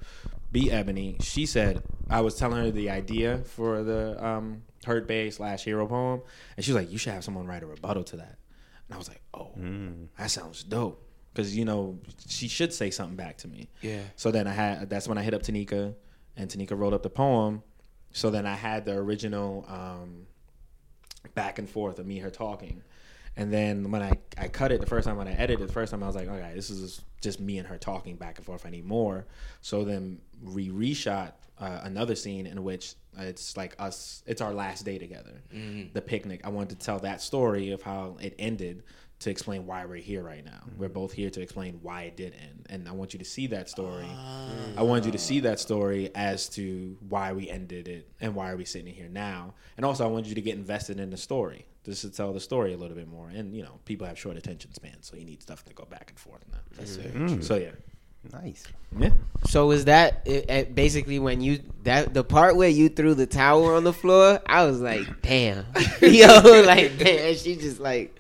be 0.53 0.71
Ebony, 0.71 1.17
she 1.21 1.47
said 1.47 1.83
I 2.13 2.21
was 2.21 2.35
telling 2.37 2.63
her 2.63 2.71
the 2.71 2.91
idea 2.91 3.39
for 3.39 3.83
the 3.83 4.23
um, 4.25 4.63
Hurt 4.85 5.09
Bae 5.09 5.31
slash 5.31 5.65
Hero 5.65 5.87
poem, 5.87 6.21
and 6.57 6.65
she 6.65 6.73
was 6.73 6.83
like, 6.83 6.93
"You 6.93 6.99
should 6.99 7.13
have 7.15 7.25
someone 7.25 7.47
write 7.47 7.63
a 7.63 7.67
rebuttal 7.67 8.05
to 8.05 8.17
that." 8.17 8.39
And 8.87 8.95
I 8.95 8.99
was 8.99 9.09
like, 9.09 9.23
"Oh, 9.33 9.53
that 10.19 10.31
sounds 10.31 10.63
dope," 10.63 11.09
because 11.33 11.57
you 11.57 11.65
know 11.65 11.99
she 12.29 12.49
should 12.49 12.73
say 12.73 12.91
something 12.91 13.17
back 13.17 13.39
to 13.39 13.49
me. 13.49 13.71
Yeah. 13.81 14.03
So 14.17 14.31
then 14.31 14.47
I 14.47 14.53
had 14.53 14.91
that's 14.91 15.09
when 15.09 15.19
I 15.19 15.23
hit 15.23 15.35
up 15.35 15.43
Tanika, 15.43 15.95
and 16.37 16.51
Tanika 16.51 16.79
wrote 16.79 16.93
up 16.93 17.03
the 17.03 17.11
poem. 17.11 17.63
So 18.13 18.31
then 18.31 18.47
I 18.47 18.55
had 18.55 18.85
the 18.85 18.93
original 18.93 19.65
um, 19.69 20.27
back 21.35 21.59
and 21.59 21.69
forth 21.69 21.99
of 21.99 22.07
me 22.07 22.19
her 22.19 22.31
talking, 22.31 22.83
and 23.37 23.51
then 23.51 23.91
when 23.91 24.03
I 24.03 24.13
I 24.37 24.49
cut 24.49 24.71
it 24.71 24.81
the 24.81 24.87
first 24.87 25.07
time 25.07 25.17
when 25.17 25.29
I 25.29 25.33
edited 25.33 25.63
it 25.63 25.67
the 25.69 25.73
first 25.73 25.93
time 25.93 26.03
I 26.03 26.07
was 26.07 26.17
like, 26.17 26.29
okay, 26.29 26.53
this 26.55 26.69
is 26.69 27.01
just 27.23 27.41
me 27.41 27.57
and 27.59 27.67
her 27.69 27.79
talking 27.79 28.17
back 28.17 28.37
and 28.37 28.45
forth. 28.45 28.67
I 28.67 28.71
need 28.71 28.85
more. 28.85 29.27
So 29.63 29.85
then 29.85 30.21
we 30.43 30.69
reshot 30.71 31.33
uh, 31.63 31.81
another 31.85 32.17
scene 32.17 32.47
in 32.47 32.65
which 32.65 32.95
it's 33.17 33.57
like 33.57 33.77
us. 33.79 34.23
It's 34.27 34.41
our 34.41 34.53
last 34.53 34.85
day 34.85 34.99
together, 34.99 35.43
mm-hmm. 35.55 35.93
the 35.93 36.03
picnic. 36.03 36.41
I 36.43 36.49
wanted 36.49 36.81
to 36.81 36.85
tell 36.85 36.99
that 37.01 37.21
story 37.21 37.71
of 37.71 37.83
how 37.83 38.17
it 38.21 38.35
ended 38.39 38.83
to 39.21 39.31
explain 39.31 39.65
why 39.65 39.85
we're 39.85 39.95
here 39.95 40.25
right 40.25 40.45
now. 40.45 40.65
We're 40.77 40.87
mm-hmm. 40.87 40.95
both 40.95 41.13
here 41.13 41.31
to 41.31 41.41
explain 41.41 41.79
why 41.81 42.03
it 42.03 42.17
did 42.17 42.35
end, 42.35 42.67
and 42.69 42.89
I 42.89 42.93
want 42.93 43.13
you 43.13 43.21
to 43.21 43.25
see 43.25 43.47
that 43.49 43.71
story. 43.71 44.09
Ah. 44.09 44.49
I 44.77 44.83
wanted 44.83 45.07
you 45.07 45.13
to 45.13 45.19
see 45.19 45.39
that 45.41 45.61
story 45.61 46.11
as 46.17 46.49
to 46.51 46.97
why 47.09 47.33
we 47.33 47.49
ended 47.49 47.87
it 47.87 48.09
and 48.21 48.35
why 48.35 48.51
are 48.51 48.57
we 48.57 48.65
sitting 48.65 48.93
here 48.93 49.09
now. 49.09 49.55
And 49.77 49.87
also, 49.87 50.05
I 50.05 50.09
wanted 50.09 50.27
you 50.27 50.35
to 50.35 50.43
get 50.43 50.57
invested 50.57 50.99
in 50.99 51.11
the 51.11 51.17
story, 51.17 51.65
just 51.85 52.03
to 52.03 52.11
tell 52.11 52.33
the 52.33 52.41
story 52.41 52.73
a 52.73 52.77
little 52.77 52.97
bit 52.97 53.07
more. 53.07 53.29
And 53.29 53.55
you 53.55 53.63
know, 53.63 53.79
people 53.85 54.05
have 54.09 54.19
short 54.19 54.37
attention 54.37 54.75
spans, 54.75 55.07
so 55.07 55.17
you 55.17 55.25
need 55.25 55.41
stuff 55.41 55.65
to 55.67 55.75
go 55.75 55.85
back 55.85 56.11
and 56.11 56.19
forth. 56.19 56.43
Now. 56.51 56.59
That's 56.77 56.97
it. 56.97 57.15
Mm-hmm. 57.15 57.43
So 57.43 57.55
yeah, 57.55 57.71
Nice. 58.33 58.65
yeah. 58.99 59.11
So 59.49 59.67
was 59.67 59.87
that 59.87 60.23
it, 60.27 60.49
it 60.51 60.75
basically 60.75 61.19
when 61.19 61.41
you 61.41 61.61
that 61.83 62.15
the 62.15 62.23
part 62.23 62.57
where 62.57 62.69
you 62.69 62.89
threw 62.89 63.15
the 63.15 63.27
towel 63.27 63.65
on 63.75 63.85
the 63.85 63.93
floor? 63.93 64.41
I 64.47 64.65
was 64.65 64.81
like, 64.81 65.23
damn, 65.23 65.67
yo, 66.01 66.63
like 66.67 66.99
damn. 66.99 67.35
She 67.35 67.57
just 67.57 67.81
like, 67.81 68.15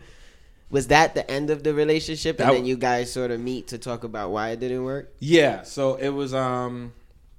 was 0.70 0.88
that 0.88 1.14
the 1.14 1.28
end 1.30 1.50
of 1.50 1.62
the 1.62 1.72
relationship? 1.72 2.40
And 2.40 2.48
That- 2.48 2.54
then 2.54 2.64
you 2.66 2.76
guys 2.76 3.12
sort 3.12 3.30
of 3.30 3.40
meet 3.40 3.68
to 3.68 3.78
talk 3.78 4.02
about 4.04 4.30
why 4.30 4.50
it 4.50 4.60
didn't 4.60 4.82
work. 4.84 5.12
Yeah, 5.20 5.62
so 5.62 5.94
it 5.94 6.08
was 6.08 6.34
um 6.34 6.92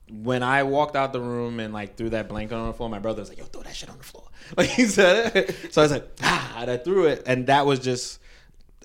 when 0.10 0.44
I 0.44 0.64
walked 0.64 0.96
out 0.96 1.12
the 1.12 1.22
room 1.22 1.60
and 1.60 1.74
like 1.74 1.98
threw 1.98 2.10
that 2.12 2.30
blanket 2.30 2.56
on 2.56 2.68
the 2.68 2.74
floor, 2.74 2.90
my 2.90 3.00
brother 3.00 3.22
was 3.22 3.30
like, 3.30 3.40
"Yo, 3.40 3.46
throw 3.46 3.64
that 3.64 3.76
shit 3.76 3.90
on 3.90 3.98
the 3.98 4.04
floor." 4.04 4.24
Like 4.58 4.70
he 4.70 4.86
said 4.86 5.36
it. 5.36 5.74
So 5.74 5.82
I 5.82 5.86
was 5.86 5.92
like, 5.92 6.08
"Ah!" 6.22 6.56
And 6.60 6.70
I 6.72 6.78
threw 6.78 7.06
it, 7.08 7.24
and 7.26 7.48
that 7.48 7.66
was 7.66 7.80
just 7.80 8.20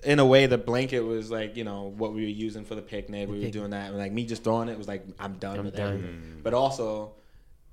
in 0.03 0.19
a 0.19 0.25
way 0.25 0.45
the 0.45 0.57
blanket 0.57 1.01
was 1.01 1.29
like 1.31 1.55
you 1.57 1.63
know 1.63 1.93
what 1.97 2.13
we 2.13 2.21
were 2.21 2.27
using 2.29 2.65
for 2.65 2.75
the 2.75 2.81
picnic. 2.81 3.29
We 3.29 3.39
were 3.43 3.51
doing 3.51 3.71
that, 3.71 3.89
and 3.89 3.97
like 3.97 4.11
me 4.11 4.25
just 4.25 4.43
throwing 4.43 4.69
it 4.69 4.77
was 4.77 4.87
like 4.87 5.05
I'm 5.19 5.33
done 5.35 5.63
with 5.65 5.75
done. 5.75 5.87
everything. 5.93 6.39
But 6.43 6.53
also, 6.53 7.13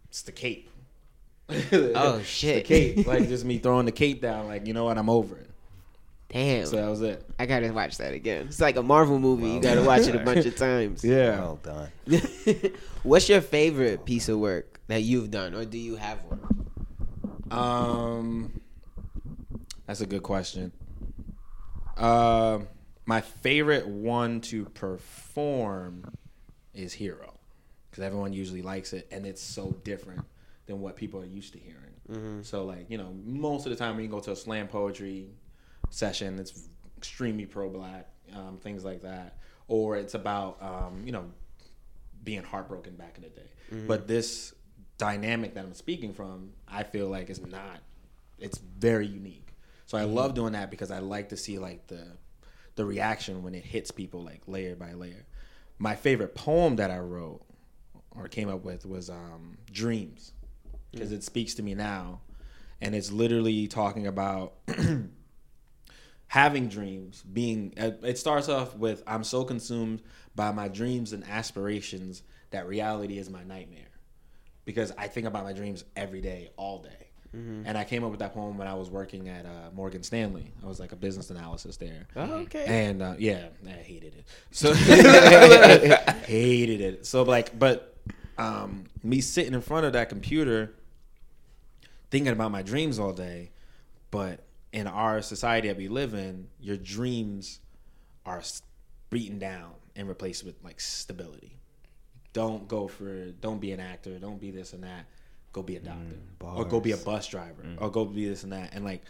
it's 0.09 0.23
the 0.23 0.33
cape. 0.33 0.71
Oh, 1.73 2.19
It's 2.19 2.29
shit. 2.29 2.65
the 2.67 2.69
cape, 2.95 3.07
like 3.07 3.29
just 3.29 3.45
me 3.45 3.59
throwing 3.59 3.87
the 3.87 3.93
cape 3.93 4.21
down. 4.21 4.47
Like 4.49 4.67
you 4.67 4.73
know 4.75 4.85
what, 4.85 4.99
I'm 4.99 5.09
over 5.09 5.37
it. 5.37 5.51
Damn, 6.29 6.67
So 6.67 6.75
that 6.77 6.89
was 6.91 7.03
it. 7.03 7.25
I 7.39 7.47
gotta 7.47 7.71
watch 7.73 7.99
that 7.99 8.13
again. 8.13 8.47
It's 8.49 8.61
like 8.61 8.75
a 8.77 8.83
Marvel 8.83 9.19
movie. 9.21 9.51
you 9.51 9.61
gotta 9.61 9.85
watch 9.85 10.09
it 10.09 10.17
a 10.17 10.19
bunch 10.25 10.45
of 10.45 10.57
times. 10.57 11.05
Yeah. 11.05 11.39
Well 11.39 11.61
done. 11.63 11.89
What's 13.05 13.29
your 13.29 13.41
favorite 13.41 14.05
piece 14.05 14.29
of 14.29 14.41
work 14.41 14.81
that 14.89 15.03
you've 15.03 15.31
done, 15.31 15.55
or 15.55 15.65
do 15.65 15.79
you 15.79 15.95
have 15.95 16.19
one? 16.25 16.41
Um, 17.51 18.61
that's 19.87 20.01
a 20.01 20.07
good 20.07 20.25
question. 20.25 20.73
Uh, 21.97 22.61
my 23.07 23.21
favorite 23.21 23.87
one 23.87 24.41
to 24.43 24.65
perform 24.67 26.13
is 26.75 26.93
Hero, 26.93 27.35
because 27.91 28.03
everyone 28.05 28.33
usually 28.33 28.63
likes 28.63 28.93
it, 28.93 29.07
and 29.11 29.25
it's 29.27 29.41
so 29.43 29.75
different 29.85 30.25
than 30.67 30.81
what 30.81 30.97
people 30.97 31.21
are 31.21 31.27
used 31.27 31.53
to 31.55 31.59
hearing. 31.59 32.43
So, 32.45 32.65
like 32.65 32.87
you 32.91 32.99
know, 32.99 33.15
most 33.25 33.67
of 33.67 33.71
the 33.71 33.77
time 33.77 33.95
when 33.97 34.05
you 34.05 34.11
go 34.11 34.21
to 34.21 34.33
a 34.33 34.37
slam 34.37 34.69
poetry 34.69 35.31
session, 35.91 36.39
it's 36.39 36.69
extremely 36.99 37.47
pro-black, 37.47 38.09
um, 38.35 38.59
things 38.59 38.85
like 38.85 39.03
that, 39.03 39.39
or 39.69 39.97
it's 39.97 40.15
about 40.15 40.61
um, 40.63 41.03
you 41.05 41.13
know 41.13 41.25
being 42.25 42.43
heartbroken 42.43 42.95
back 42.97 43.17
in 43.17 43.23
the 43.23 43.29
day. 43.31 43.47
But 43.87 44.07
this 44.07 44.55
dynamic 44.99 45.55
that 45.55 45.65
I'm 45.65 45.75
speaking 45.75 46.13
from, 46.13 46.51
I 46.69 46.83
feel 46.85 47.09
like 47.09 47.31
is 47.31 47.41
not. 47.45 47.81
It's 48.39 48.59
very 48.59 49.07
unique. 49.07 49.46
So 49.87 49.97
I 49.97 50.03
love 50.03 50.35
doing 50.35 50.53
that 50.53 50.71
because 50.71 50.91
I 50.91 50.99
like 50.99 51.31
to 51.31 51.37
see 51.37 51.59
like 51.59 51.87
the 51.87 52.05
the 52.75 52.85
reaction 52.85 53.43
when 53.43 53.55
it 53.55 53.65
hits 53.65 53.91
people 53.91 54.23
like 54.23 54.43
layer 54.47 54.77
by 54.77 54.93
layer. 54.93 55.25
My 55.79 55.95
favorite 55.95 56.35
poem 56.35 56.77
that 56.77 56.91
I 56.91 56.99
wrote 56.99 57.43
or 58.11 58.29
came 58.29 58.49
up 58.49 58.65
with 58.65 58.85
was 58.85 59.09
um, 59.09 59.57
Dreams 59.71 60.33
because 60.93 61.13
it 61.13 61.25
speaks 61.25 61.55
to 61.55 61.63
me 61.63 61.75
now, 61.75 62.21
and 62.81 62.95
it's 62.95 63.13
literally 63.13 63.69
talking 63.69 64.07
about 64.07 64.55
having 66.29 66.69
dreams 66.69 67.23
being 67.23 67.73
uh, 67.79 67.93
it 68.03 68.19
starts 68.19 68.49
off 68.49 68.75
with 68.75 69.03
i'm 69.07 69.23
so 69.23 69.45
consumed 69.45 70.03
by 70.35 70.51
my 70.51 70.67
dreams 70.67 71.13
and 71.13 71.25
aspirations 71.25 72.23
that 72.51 72.67
reality 72.67 73.19
is 73.19 73.31
my 73.31 73.45
nightmare. 73.45 73.83
Because 74.65 74.93
i 74.99 75.07
think 75.07 75.27
about 75.27 75.45
my 75.45 75.53
dreams 75.53 75.85
every 75.95 76.21
day 76.21 76.51
all 76.57 76.83
day 76.83 77.06
and 77.33 77.77
i 77.77 77.85
came 77.85 78.05
up 78.05 78.11
with 78.11 78.21
that 78.21 78.33
poem 78.35 78.57
when 78.57 78.67
i 78.69 78.75
was 78.75 78.91
working 78.91 79.29
at 79.29 79.45
uh, 79.45 79.71
morgan 79.75 80.03
stanley. 80.03 80.53
I 80.63 80.67
was 80.67 80.81
like 80.81 80.93
a 80.93 80.97
business 80.97 81.31
analysis 81.31 81.77
there. 81.77 82.07
Oh, 82.17 82.35
okay. 82.45 82.65
and 82.67 83.03
uh, 83.03 83.15
yeah 83.19 83.49
i 83.67 83.71
hated 83.71 84.15
it. 84.15 84.25
So 84.51 84.73
hated 86.27 86.81
it. 86.81 87.07
So 87.07 87.23
like 87.23 87.59
but 87.59 87.97
um, 88.39 88.85
me 89.03 89.21
sitting 89.21 89.55
in 89.55 89.63
front 89.63 89.87
of 89.87 89.95
that 89.95 90.09
computer 90.09 90.75
thinking 92.11 92.33
about 92.33 92.51
my 92.53 92.63
dreams 92.63 92.99
all 92.99 93.13
day 93.13 93.51
but 94.11 94.45
in 94.73 94.87
our 94.87 95.23
society 95.23 95.69
that 95.69 95.77
we 95.77 95.89
live 95.89 96.15
in 96.15 96.49
your 96.61 96.77
dreams 96.77 97.61
are 98.25 98.43
beaten 99.11 99.39
down 99.39 99.73
and 99.95 100.09
replaced 100.09 100.45
with 100.45 100.57
like 100.63 100.81
stability. 100.81 101.57
Don't 102.33 102.69
go 102.69 102.87
for 102.89 103.31
don't 103.31 103.61
be 103.61 103.73
an 103.73 103.81
actor 103.81 104.19
don't 104.19 104.41
be 104.41 104.51
this 104.51 104.73
and 104.73 104.85
that 104.85 105.07
go 105.57 105.63
be 105.63 105.77
a 105.77 105.81
mm, 105.81 105.85
doctor. 105.85 106.17
Or 106.41 106.65
go 106.67 106.81
be 106.81 106.93
a 106.93 106.97
bus 106.99 107.27
driver. 107.27 107.63
Mm. 107.63 107.81
Or 107.81 107.91
go 107.91 108.05
be 108.05 108.29
this 108.29 108.45
and 108.45 108.53
that. 108.53 108.75
And 108.75 108.85
like 108.85 109.03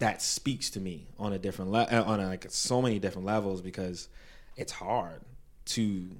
that 0.00 0.20
speaks 0.20 0.70
to 0.70 0.80
me 0.80 1.06
on 1.18 1.32
a 1.32 1.38
different 1.38 1.70
level 1.70 1.96
uh, 1.96 2.02
on 2.02 2.18
a, 2.20 2.26
like 2.26 2.46
so 2.48 2.82
many 2.82 2.98
different 2.98 3.26
levels 3.26 3.62
because 3.62 4.08
it's 4.56 4.72
hard 4.72 5.20
to 5.64 6.10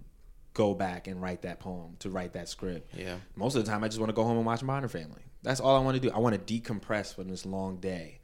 go 0.55 0.75
back 0.75 1.09
and 1.09 1.21
write 1.21 1.43
that 1.43 1.59
poem 1.59 1.97
to 1.99 2.09
write 2.09 2.35
that 2.35 2.49
script. 2.49 2.95
Yeah. 2.97 3.17
most 3.35 3.57
of 3.57 3.65
the 3.65 3.71
time 3.71 3.83
i 3.83 3.89
just 3.89 3.99
want 3.99 4.11
to 4.11 4.15
go 4.15 4.23
home 4.23 4.37
and 4.37 4.47
watch 4.47 4.63
modern 4.63 4.89
family. 4.89 5.23
That's 5.43 5.59
all 5.61 5.77
i 5.77 5.81
want 5.81 5.97
to 5.97 6.01
do. 6.01 6.15
I 6.15 6.19
want 6.19 6.47
to 6.47 6.61
decompress 6.61 7.15
from 7.15 7.29
this 7.29 7.45
long 7.45 7.79
day. 7.79 8.21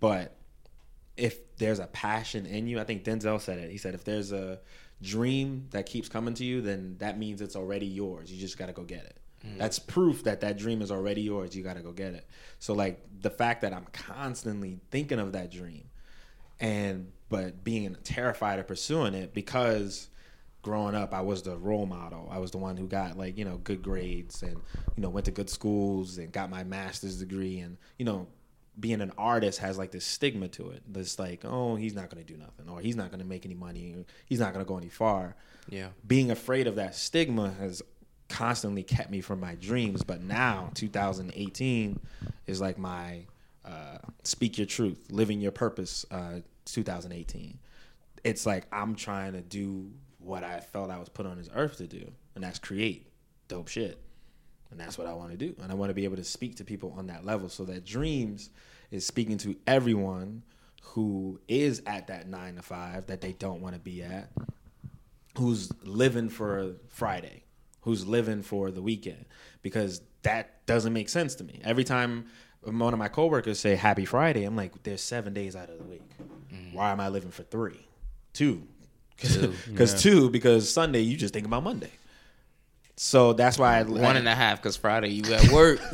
But 0.00 0.36
if 1.16 1.56
there's 1.56 1.78
a 1.78 1.86
passion 1.86 2.44
in 2.44 2.66
you, 2.68 2.78
I 2.78 2.84
think 2.84 3.04
Denzel 3.04 3.40
said 3.40 3.58
it. 3.58 3.70
He 3.70 3.78
said 3.78 3.94
if 3.94 4.04
there's 4.04 4.32
a 4.32 4.60
dream 5.00 5.68
that 5.70 5.86
keeps 5.86 6.08
coming 6.08 6.34
to 6.34 6.44
you, 6.44 6.60
then 6.60 6.96
that 6.98 7.18
means 7.18 7.40
it's 7.40 7.56
already 7.56 7.86
yours. 7.86 8.30
You 8.30 8.38
just 8.38 8.58
got 8.58 8.66
to 8.66 8.72
go 8.72 8.82
get 8.82 9.04
it. 9.04 9.18
Mm. 9.46 9.58
That's 9.58 9.78
proof 9.78 10.24
that 10.24 10.40
that 10.40 10.58
dream 10.58 10.82
is 10.82 10.90
already 10.90 11.22
yours. 11.22 11.54
You 11.56 11.62
got 11.62 11.74
to 11.76 11.82
go 11.82 11.92
get 11.92 12.14
it. 12.14 12.26
So 12.58 12.74
like 12.74 13.00
the 13.20 13.30
fact 13.30 13.62
that 13.62 13.72
I'm 13.72 13.86
constantly 13.92 14.78
thinking 14.90 15.18
of 15.18 15.32
that 15.32 15.50
dream 15.50 15.84
and 16.60 17.12
but 17.28 17.62
being 17.62 17.96
terrified 18.04 18.58
of 18.58 18.66
pursuing 18.66 19.14
it 19.14 19.34
because 19.34 20.08
growing 20.62 20.94
up 20.94 21.14
I 21.14 21.20
was 21.20 21.42
the 21.42 21.56
role 21.56 21.86
model. 21.86 22.28
I 22.30 22.38
was 22.38 22.50
the 22.50 22.58
one 22.58 22.76
who 22.76 22.86
got 22.88 23.16
like, 23.16 23.38
you 23.38 23.44
know, 23.44 23.58
good 23.58 23.82
grades 23.82 24.42
and 24.42 24.56
you 24.96 25.02
know, 25.02 25.08
went 25.08 25.26
to 25.26 25.32
good 25.32 25.50
schools 25.50 26.18
and 26.18 26.32
got 26.32 26.50
my 26.50 26.64
master's 26.64 27.18
degree 27.18 27.60
and 27.60 27.76
you 27.98 28.04
know, 28.04 28.26
being 28.78 29.00
an 29.00 29.12
artist 29.18 29.58
has 29.58 29.76
like 29.78 29.90
this 29.90 30.04
stigma 30.04 30.48
to 30.48 30.70
it. 30.70 30.82
This 30.86 31.18
like, 31.18 31.44
oh, 31.44 31.76
he's 31.76 31.94
not 31.94 32.10
gonna 32.10 32.24
do 32.24 32.36
nothing, 32.36 32.68
or 32.68 32.80
he's 32.80 32.96
not 32.96 33.10
gonna 33.10 33.24
make 33.24 33.44
any 33.44 33.54
money, 33.54 33.94
or 33.96 34.04
he's 34.26 34.38
not 34.38 34.52
gonna 34.52 34.64
go 34.64 34.76
any 34.76 34.88
far. 34.88 35.36
Yeah. 35.68 35.88
Being 36.06 36.30
afraid 36.30 36.66
of 36.66 36.76
that 36.76 36.94
stigma 36.94 37.52
has 37.58 37.82
constantly 38.28 38.82
kept 38.82 39.10
me 39.10 39.20
from 39.20 39.40
my 39.40 39.54
dreams. 39.54 40.02
But 40.02 40.22
now, 40.22 40.70
2018 40.74 41.98
is 42.46 42.60
like 42.60 42.78
my 42.78 43.26
uh, 43.64 43.98
speak 44.22 44.58
your 44.58 44.66
truth, 44.66 44.98
living 45.10 45.40
your 45.40 45.52
purpose. 45.52 46.06
Uh, 46.10 46.40
2018. 46.72 47.58
It's 48.24 48.46
like 48.46 48.66
I'm 48.72 48.94
trying 48.94 49.32
to 49.32 49.40
do 49.40 49.90
what 50.18 50.44
I 50.44 50.60
felt 50.60 50.90
I 50.90 50.98
was 50.98 51.08
put 51.08 51.26
on 51.26 51.38
this 51.38 51.48
earth 51.54 51.78
to 51.78 51.86
do, 51.86 52.10
and 52.34 52.44
that's 52.44 52.58
create 52.58 53.10
dope 53.48 53.68
shit. 53.68 53.98
And 54.70 54.78
that's 54.78 54.98
what 54.98 55.06
I 55.06 55.14
want 55.14 55.30
to 55.30 55.36
do. 55.38 55.54
And 55.62 55.72
I 55.72 55.74
want 55.74 55.88
to 55.88 55.94
be 55.94 56.04
able 56.04 56.16
to 56.16 56.24
speak 56.24 56.56
to 56.56 56.64
people 56.64 56.94
on 56.98 57.06
that 57.06 57.24
level. 57.24 57.48
So 57.48 57.64
that 57.64 57.86
dreams 57.86 58.50
is 58.90 59.06
speaking 59.06 59.38
to 59.38 59.56
everyone 59.66 60.42
who 60.82 61.40
is 61.48 61.82
at 61.86 62.08
that 62.08 62.28
nine 62.28 62.56
to 62.56 62.62
five 62.62 63.06
that 63.06 63.22
they 63.22 63.32
don't 63.32 63.62
want 63.62 63.76
to 63.76 63.80
be 63.80 64.02
at, 64.02 64.30
who's 65.38 65.72
living 65.84 66.28
for 66.28 66.74
Friday, 66.90 67.44
who's 67.88 68.06
living 68.06 68.42
for 68.42 68.70
the 68.70 68.82
weekend, 68.82 69.24
because 69.62 70.02
that 70.22 70.66
doesn't 70.66 70.92
make 70.92 71.08
sense 71.08 71.34
to 71.36 71.44
me. 71.44 71.60
Every 71.64 71.84
time 71.84 72.26
one 72.62 72.92
of 72.92 72.98
my 72.98 73.08
coworkers 73.08 73.58
say 73.58 73.76
Happy 73.76 74.04
Friday, 74.04 74.44
I'm 74.44 74.56
like, 74.56 74.82
there's 74.82 75.00
seven 75.00 75.32
days 75.32 75.56
out 75.56 75.70
of 75.70 75.78
the 75.78 75.84
week. 75.84 76.02
Why 76.72 76.92
am 76.92 77.00
I 77.00 77.08
living 77.08 77.30
for 77.30 77.44
three, 77.44 77.86
two? 78.32 78.62
Because 79.66 80.00
two, 80.00 80.30
because 80.30 80.70
Sunday 80.70 81.00
you 81.00 81.16
just 81.16 81.32
think 81.34 81.46
about 81.46 81.64
Monday. 81.64 81.90
So 82.96 83.32
that's 83.32 83.58
why 83.58 83.78
I 83.78 83.82
One 83.82 84.16
and 84.16 84.28
a 84.28 84.34
half 84.34 84.60
because 84.60 84.76
Friday 84.76 85.08
you 85.08 85.32
at 85.32 85.50
work. 85.50 85.80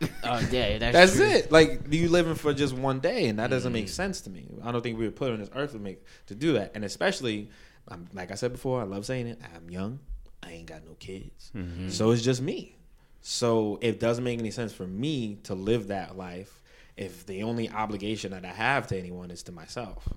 Oh 0.22 0.38
yeah, 0.50 0.78
that's, 0.78 0.92
That's 0.92 1.16
true. 1.16 1.26
it. 1.26 1.50
Like 1.50 1.80
you 1.90 2.08
living 2.08 2.34
for 2.34 2.52
just 2.52 2.74
one 2.74 3.00
day, 3.00 3.26
and 3.26 3.38
that 3.38 3.48
doesn't 3.50 3.72
make 3.72 3.88
sense 3.88 4.20
to 4.22 4.30
me. 4.30 4.46
I 4.62 4.70
don't 4.70 4.82
think 4.82 4.98
we 4.98 5.06
were 5.06 5.10
put 5.10 5.32
on 5.32 5.40
this 5.40 5.50
earth 5.56 5.72
to 5.72 5.78
make 5.78 6.04
to 6.26 6.34
do 6.34 6.52
that. 6.52 6.72
And 6.74 6.84
especially, 6.84 7.50
um, 7.88 8.06
like 8.12 8.30
I 8.30 8.34
said 8.34 8.52
before, 8.52 8.80
I 8.80 8.84
love 8.84 9.06
saying 9.06 9.26
it. 9.26 9.40
I'm 9.56 9.70
young. 9.70 9.98
I 10.42 10.52
ain't 10.52 10.66
got 10.66 10.84
no 10.84 10.94
kids, 10.98 11.52
so 11.88 12.10
it's 12.10 12.22
just 12.22 12.40
me. 12.42 12.76
So 13.22 13.78
it 13.82 14.00
doesn't 14.00 14.24
make 14.24 14.38
any 14.38 14.50
sense 14.50 14.72
for 14.72 14.86
me 14.86 15.38
to 15.44 15.54
live 15.54 15.88
that 15.88 16.16
life 16.16 16.62
if 16.96 17.26
the 17.26 17.42
only 17.42 17.68
obligation 17.70 18.32
that 18.32 18.44
I 18.44 18.48
have 18.52 18.86
to 18.88 18.98
anyone 18.98 19.30
is 19.30 19.42
to 19.44 19.52
myself. 19.52 20.08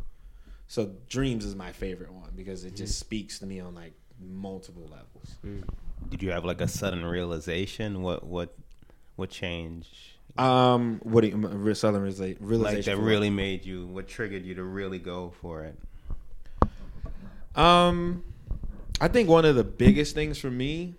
So 0.68 0.92
dreams 1.10 1.46
is 1.46 1.56
my 1.56 1.72
favorite 1.72 2.12
one 2.12 2.32
because 2.36 2.64
it 2.64 2.76
just 2.76 2.98
speaks 2.98 3.40
to 3.40 3.46
me 3.46 3.60
on 3.60 3.76
like 3.76 3.94
multiple 4.20 4.84
levels. 4.90 5.64
Did 6.10 6.24
you 6.24 6.32
have 6.32 6.46
like 6.46 6.62
a 6.62 6.68
sudden 6.68 7.06
realization? 7.06 8.02
What 8.02 8.26
what 8.26 8.56
what 9.16 9.30
changed? 9.30 9.96
Um, 10.38 11.00
what 11.04 11.22
do 11.22 11.28
you, 11.28 11.74
southern 11.76 12.02
realization? 12.04 12.38
Like 12.50 12.86
that 12.86 12.98
really 12.98 13.30
made 13.30 13.66
you? 13.66 13.86
What 13.86 14.08
triggered 14.08 14.46
you 14.46 14.56
to 14.56 14.64
really 14.64 14.98
go 14.98 15.32
for 15.42 15.64
it? 15.64 15.78
Um, 17.56 18.24
I 19.02 19.08
think 19.08 19.30
one 19.30 19.46
of 19.46 19.56
the 19.56 19.64
biggest 19.64 20.16
things 20.16 20.38
for 20.38 20.52
me 20.52 20.96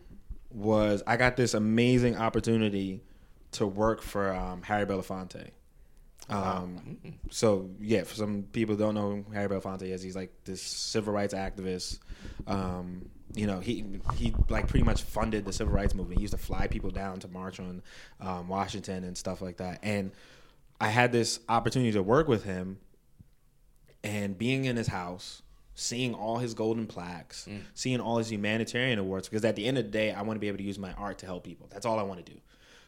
was 0.50 1.02
I 1.06 1.16
got 1.16 1.36
this 1.36 1.54
amazing 1.54 2.16
opportunity 2.16 3.02
to 3.52 3.66
work 3.66 4.02
for 4.02 4.34
um, 4.34 4.62
Harry 4.62 4.86
Belafonte. 4.86 5.50
Um, 6.28 6.98
so 7.30 7.70
yeah, 7.80 8.04
for 8.04 8.14
some 8.14 8.44
people 8.44 8.76
who 8.76 8.82
don't 8.82 8.94
know 8.94 9.22
who 9.26 9.32
Harry 9.32 9.48
Belafonte 9.48 9.82
is, 9.82 10.02
he's 10.02 10.16
like 10.16 10.32
this 10.44 10.62
civil 10.62 11.12
rights 11.12 11.34
activist. 11.34 11.98
Um, 12.46 13.10
you 13.34 13.46
know, 13.46 13.60
he 13.60 13.84
he 14.14 14.34
like 14.48 14.68
pretty 14.68 14.84
much 14.84 15.02
funded 15.02 15.44
the 15.44 15.52
civil 15.52 15.74
rights 15.74 15.94
movement. 15.94 16.18
He 16.18 16.22
used 16.22 16.34
to 16.34 16.38
fly 16.38 16.66
people 16.66 16.90
down 16.90 17.20
to 17.20 17.28
march 17.28 17.60
on 17.60 17.82
um, 18.20 18.48
Washington 18.48 19.04
and 19.04 19.18
stuff 19.18 19.42
like 19.42 19.58
that. 19.58 19.80
And 19.82 20.12
I 20.80 20.88
had 20.88 21.12
this 21.12 21.40
opportunity 21.48 21.92
to 21.92 22.02
work 22.02 22.28
with 22.28 22.44
him 22.44 22.78
and 24.02 24.36
being 24.36 24.66
in 24.66 24.76
his 24.76 24.86
house, 24.86 25.42
seeing 25.74 26.14
all 26.14 26.38
his 26.38 26.54
golden 26.54 26.86
plaques, 26.86 27.46
mm. 27.48 27.60
seeing 27.74 28.00
all 28.00 28.18
his 28.18 28.30
humanitarian 28.30 28.98
awards, 28.98 29.28
because 29.28 29.44
at 29.44 29.56
the 29.56 29.66
end 29.66 29.78
of 29.78 29.84
the 29.84 29.90
day, 29.90 30.12
I 30.12 30.22
want 30.22 30.36
to 30.36 30.40
be 30.40 30.48
able 30.48 30.58
to 30.58 30.64
use 30.64 30.78
my 30.78 30.92
art 30.92 31.18
to 31.18 31.26
help 31.26 31.44
people. 31.44 31.68
That's 31.70 31.84
all 31.84 31.98
I 31.98 32.02
want 32.02 32.24
to 32.24 32.32
do. 32.32 32.38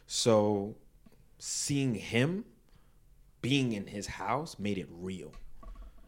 So 0.05 0.75
seeing 1.39 1.95
him 1.95 2.45
being 3.41 3.73
in 3.73 3.87
his 3.87 4.07
house 4.07 4.57
made 4.57 4.77
it 4.77 4.87
real. 4.89 5.33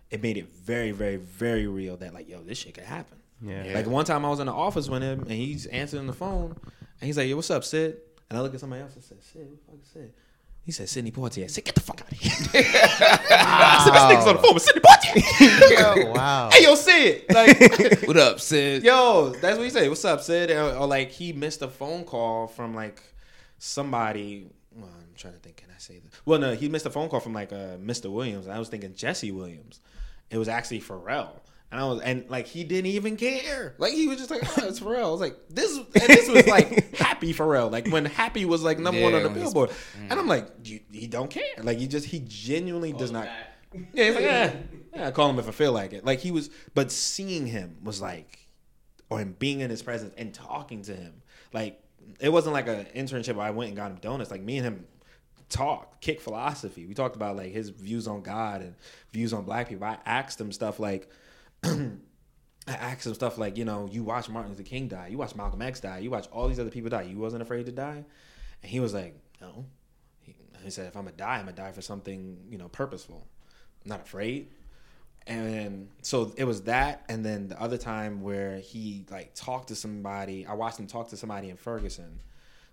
It 0.09 0.23
made 0.23 0.37
it 0.37 0.47
very, 0.47 0.91
very, 0.91 1.17
very 1.17 1.67
real 1.67 1.97
that 1.97 2.13
like, 2.13 2.27
yo, 2.27 2.41
this 2.41 2.57
shit 2.57 2.73
could 2.73 2.85
happen. 2.85 3.17
Yeah. 3.41 3.71
Like 3.73 3.85
one 3.85 4.05
time 4.05 4.25
I 4.25 4.29
was 4.29 4.39
in 4.39 4.47
the 4.47 4.53
office 4.53 4.89
with 4.89 5.01
him 5.01 5.21
and 5.21 5.31
he's 5.31 5.65
answering 5.67 6.07
the 6.07 6.13
phone 6.13 6.55
and 6.61 7.07
he's 7.07 7.17
like, 7.17 7.29
yo, 7.29 7.35
what's 7.35 7.51
up, 7.51 7.63
Sid? 7.63 7.97
And 8.29 8.37
I 8.37 8.41
look 8.41 8.53
at 8.53 8.59
somebody 8.59 8.81
else 8.81 8.95
and 8.95 9.03
said, 9.03 9.23
Sid, 9.23 9.47
what 9.49 9.59
the 9.59 9.71
fuck 9.71 9.81
is 9.83 9.87
Sid? 9.89 10.13
He 10.69 10.73
said, 10.73 10.87
Sidney 10.87 11.09
Poitier. 11.09 11.45
I 11.45 11.47
said, 11.47 11.65
get 11.65 11.73
the 11.73 11.81
fuck 11.81 11.99
out 11.99 12.11
of 12.11 12.15
here. 12.15 12.31
I 12.31 13.81
said, 13.83 13.91
this 13.91 14.03
nigga's 14.03 14.27
on 14.27 14.35
the 14.35 14.41
phone 14.43 14.53
with 14.53 14.61
Sidney 14.61 14.81
Poitier. 14.81 16.13
wow. 16.15 16.51
hey, 16.53 16.61
yo, 16.61 16.75
Sid. 16.75 17.25
Like, 17.27 18.03
what 18.07 18.17
up, 18.17 18.39
Sid? 18.39 18.83
Yo, 18.83 19.29
that's 19.41 19.57
what 19.57 19.63
he 19.63 19.71
said. 19.71 19.89
What's 19.89 20.05
up, 20.05 20.21
Sid? 20.21 20.51
Or, 20.51 20.75
or 20.75 20.85
like 20.85 21.09
he 21.09 21.33
missed 21.33 21.63
a 21.63 21.67
phone 21.67 22.03
call 22.03 22.45
from 22.45 22.75
like 22.75 23.01
somebody. 23.57 24.51
Well, 24.71 24.91
I'm 24.95 25.15
trying 25.15 25.33
to 25.33 25.39
think. 25.39 25.55
Can 25.55 25.69
I 25.75 25.79
say 25.79 25.97
that? 25.97 26.11
Well, 26.23 26.37
no, 26.37 26.53
he 26.53 26.69
missed 26.69 26.85
a 26.85 26.91
phone 26.91 27.09
call 27.09 27.19
from 27.19 27.33
like 27.33 27.51
uh, 27.51 27.77
Mr. 27.77 28.11
Williams. 28.11 28.47
I 28.47 28.59
was 28.59 28.69
thinking 28.69 28.93
Jesse 28.93 29.31
Williams. 29.31 29.79
It 30.29 30.37
was 30.37 30.47
actually 30.47 30.81
Pharrell. 30.81 31.31
And 31.71 31.79
I 31.79 31.85
was, 31.85 32.01
and 32.01 32.27
like 32.29 32.47
he 32.47 32.63
didn't 32.63 32.87
even 32.87 33.15
care. 33.15 33.75
Like 33.77 33.93
he 33.93 34.07
was 34.07 34.17
just 34.17 34.31
like, 34.31 34.41
oh, 34.43 34.67
it's 34.67 34.79
Pharrell. 34.79 35.05
I 35.05 35.11
was 35.11 35.21
like, 35.21 35.37
this, 35.49 35.77
and 35.77 35.85
this 36.07 36.27
was 36.27 36.47
like 36.47 36.95
Happy 36.95 37.31
Pharrell. 37.31 37.71
Like 37.71 37.87
when 37.89 38.05
Happy 38.05 38.43
was 38.45 38.63
like 38.63 38.79
number 38.79 38.99
one 39.03 39.13
on 39.13 39.21
the 39.21 39.29
when 39.29 39.37
he's- 39.37 39.53
Billboard. 39.53 39.69
Mm. 39.69 40.09
And 40.09 40.13
I'm 40.13 40.27
like, 40.27 40.47
you, 40.63 40.79
he 40.91 41.05
don't 41.05 41.29
care. 41.29 41.43
Like 41.61 41.77
he 41.77 41.87
just, 41.87 42.07
he 42.07 42.23
genuinely 42.27 42.91
does 42.91 43.11
not. 43.11 43.27
Yeah, 43.93 44.05
he's 44.05 44.15
like, 44.15 44.23
yeah, 44.23 44.55
yeah. 44.95 45.07
I 45.09 45.11
call 45.11 45.29
him 45.29 45.37
if 45.37 45.47
I 45.47 45.51
feel 45.51 45.71
like 45.71 45.93
it. 45.93 46.03
Like 46.03 46.19
he 46.21 46.31
was, 46.31 46.49
but 46.73 46.91
seeing 46.91 47.45
him 47.45 47.77
was 47.83 48.01
like, 48.01 48.47
or 49.11 49.19
him 49.19 49.35
being 49.37 49.59
in 49.59 49.69
his 49.69 49.83
presence 49.83 50.15
and 50.17 50.33
talking 50.33 50.81
to 50.83 50.95
him, 50.95 51.21
like 51.53 51.79
it 52.19 52.29
wasn't 52.29 52.53
like 52.53 52.67
an 52.67 52.87
internship. 52.95 53.35
Where 53.35 53.45
I 53.45 53.51
went 53.51 53.67
and 53.67 53.77
got 53.77 53.91
him 53.91 53.97
donuts. 53.97 54.31
Like 54.31 54.41
me 54.41 54.57
and 54.57 54.65
him 54.65 54.87
talked, 55.49 56.01
kick 56.01 56.19
philosophy. 56.19 56.87
We 56.87 56.95
talked 56.95 57.15
about 57.15 57.35
like 57.35 57.51
his 57.51 57.69
views 57.69 58.07
on 58.07 58.23
God 58.23 58.61
and 58.61 58.73
views 59.11 59.33
on 59.33 59.43
Black 59.43 59.69
people. 59.69 59.85
I 59.85 59.99
asked 60.03 60.41
him 60.41 60.51
stuff 60.51 60.79
like. 60.79 61.07
I 62.69 62.73
asked 62.73 63.05
him 63.05 63.13
stuff 63.13 63.37
like, 63.37 63.57
you 63.57 63.65
know, 63.65 63.89
you 63.91 64.03
watch 64.03 64.29
Martin 64.29 64.51
Luther 64.51 64.63
King 64.63 64.87
die, 64.87 65.07
you 65.07 65.17
watch 65.17 65.35
Malcolm 65.35 65.61
X 65.61 65.79
die, 65.79 65.99
you 65.99 66.11
watch 66.11 66.27
all 66.31 66.47
these 66.47 66.59
other 66.59 66.69
people 66.69 66.89
die. 66.89 67.03
You 67.03 67.17
wasn't 67.17 67.41
afraid 67.41 67.65
to 67.65 67.71
die, 67.71 68.03
and 68.61 68.71
he 68.71 68.79
was 68.79 68.93
like, 68.93 69.15
no. 69.41 69.65
He, 70.21 70.35
he 70.63 70.69
said, 70.69 70.87
if 70.87 70.95
I'm 70.95 71.05
gonna 71.05 71.15
die, 71.15 71.37
I'm 71.37 71.45
gonna 71.45 71.53
die 71.53 71.71
for 71.71 71.81
something, 71.81 72.37
you 72.49 72.57
know, 72.57 72.67
purposeful. 72.67 73.27
I'm 73.83 73.89
not 73.89 74.01
afraid. 74.01 74.49
And 75.27 75.89
so 76.01 76.33
it 76.37 76.45
was 76.45 76.63
that, 76.63 77.05
and 77.09 77.25
then 77.25 77.49
the 77.49 77.61
other 77.61 77.77
time 77.77 78.21
where 78.21 78.57
he 78.59 79.05
like 79.11 79.35
talked 79.35 79.67
to 79.67 79.75
somebody. 79.75 80.45
I 80.45 80.53
watched 80.53 80.79
him 80.79 80.87
talk 80.87 81.09
to 81.09 81.17
somebody 81.17 81.49
in 81.49 81.57
Ferguson. 81.57 82.19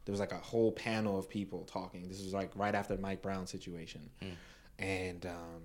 There 0.05 0.13
was 0.13 0.21
like 0.21 0.33
a 0.33 0.37
whole 0.39 0.73
panel 0.73 1.19
of 1.19 1.29
people 1.29 1.65
talking. 1.65 2.09
This 2.09 2.23
was 2.23 2.33
like 2.33 2.53
right 2.55 2.75
after 2.75 2.95
the 2.95 3.03
Mike 3.03 3.23
Brown 3.23 3.47
situation, 3.47 4.09
and 4.79 5.27
um, 5.27 5.63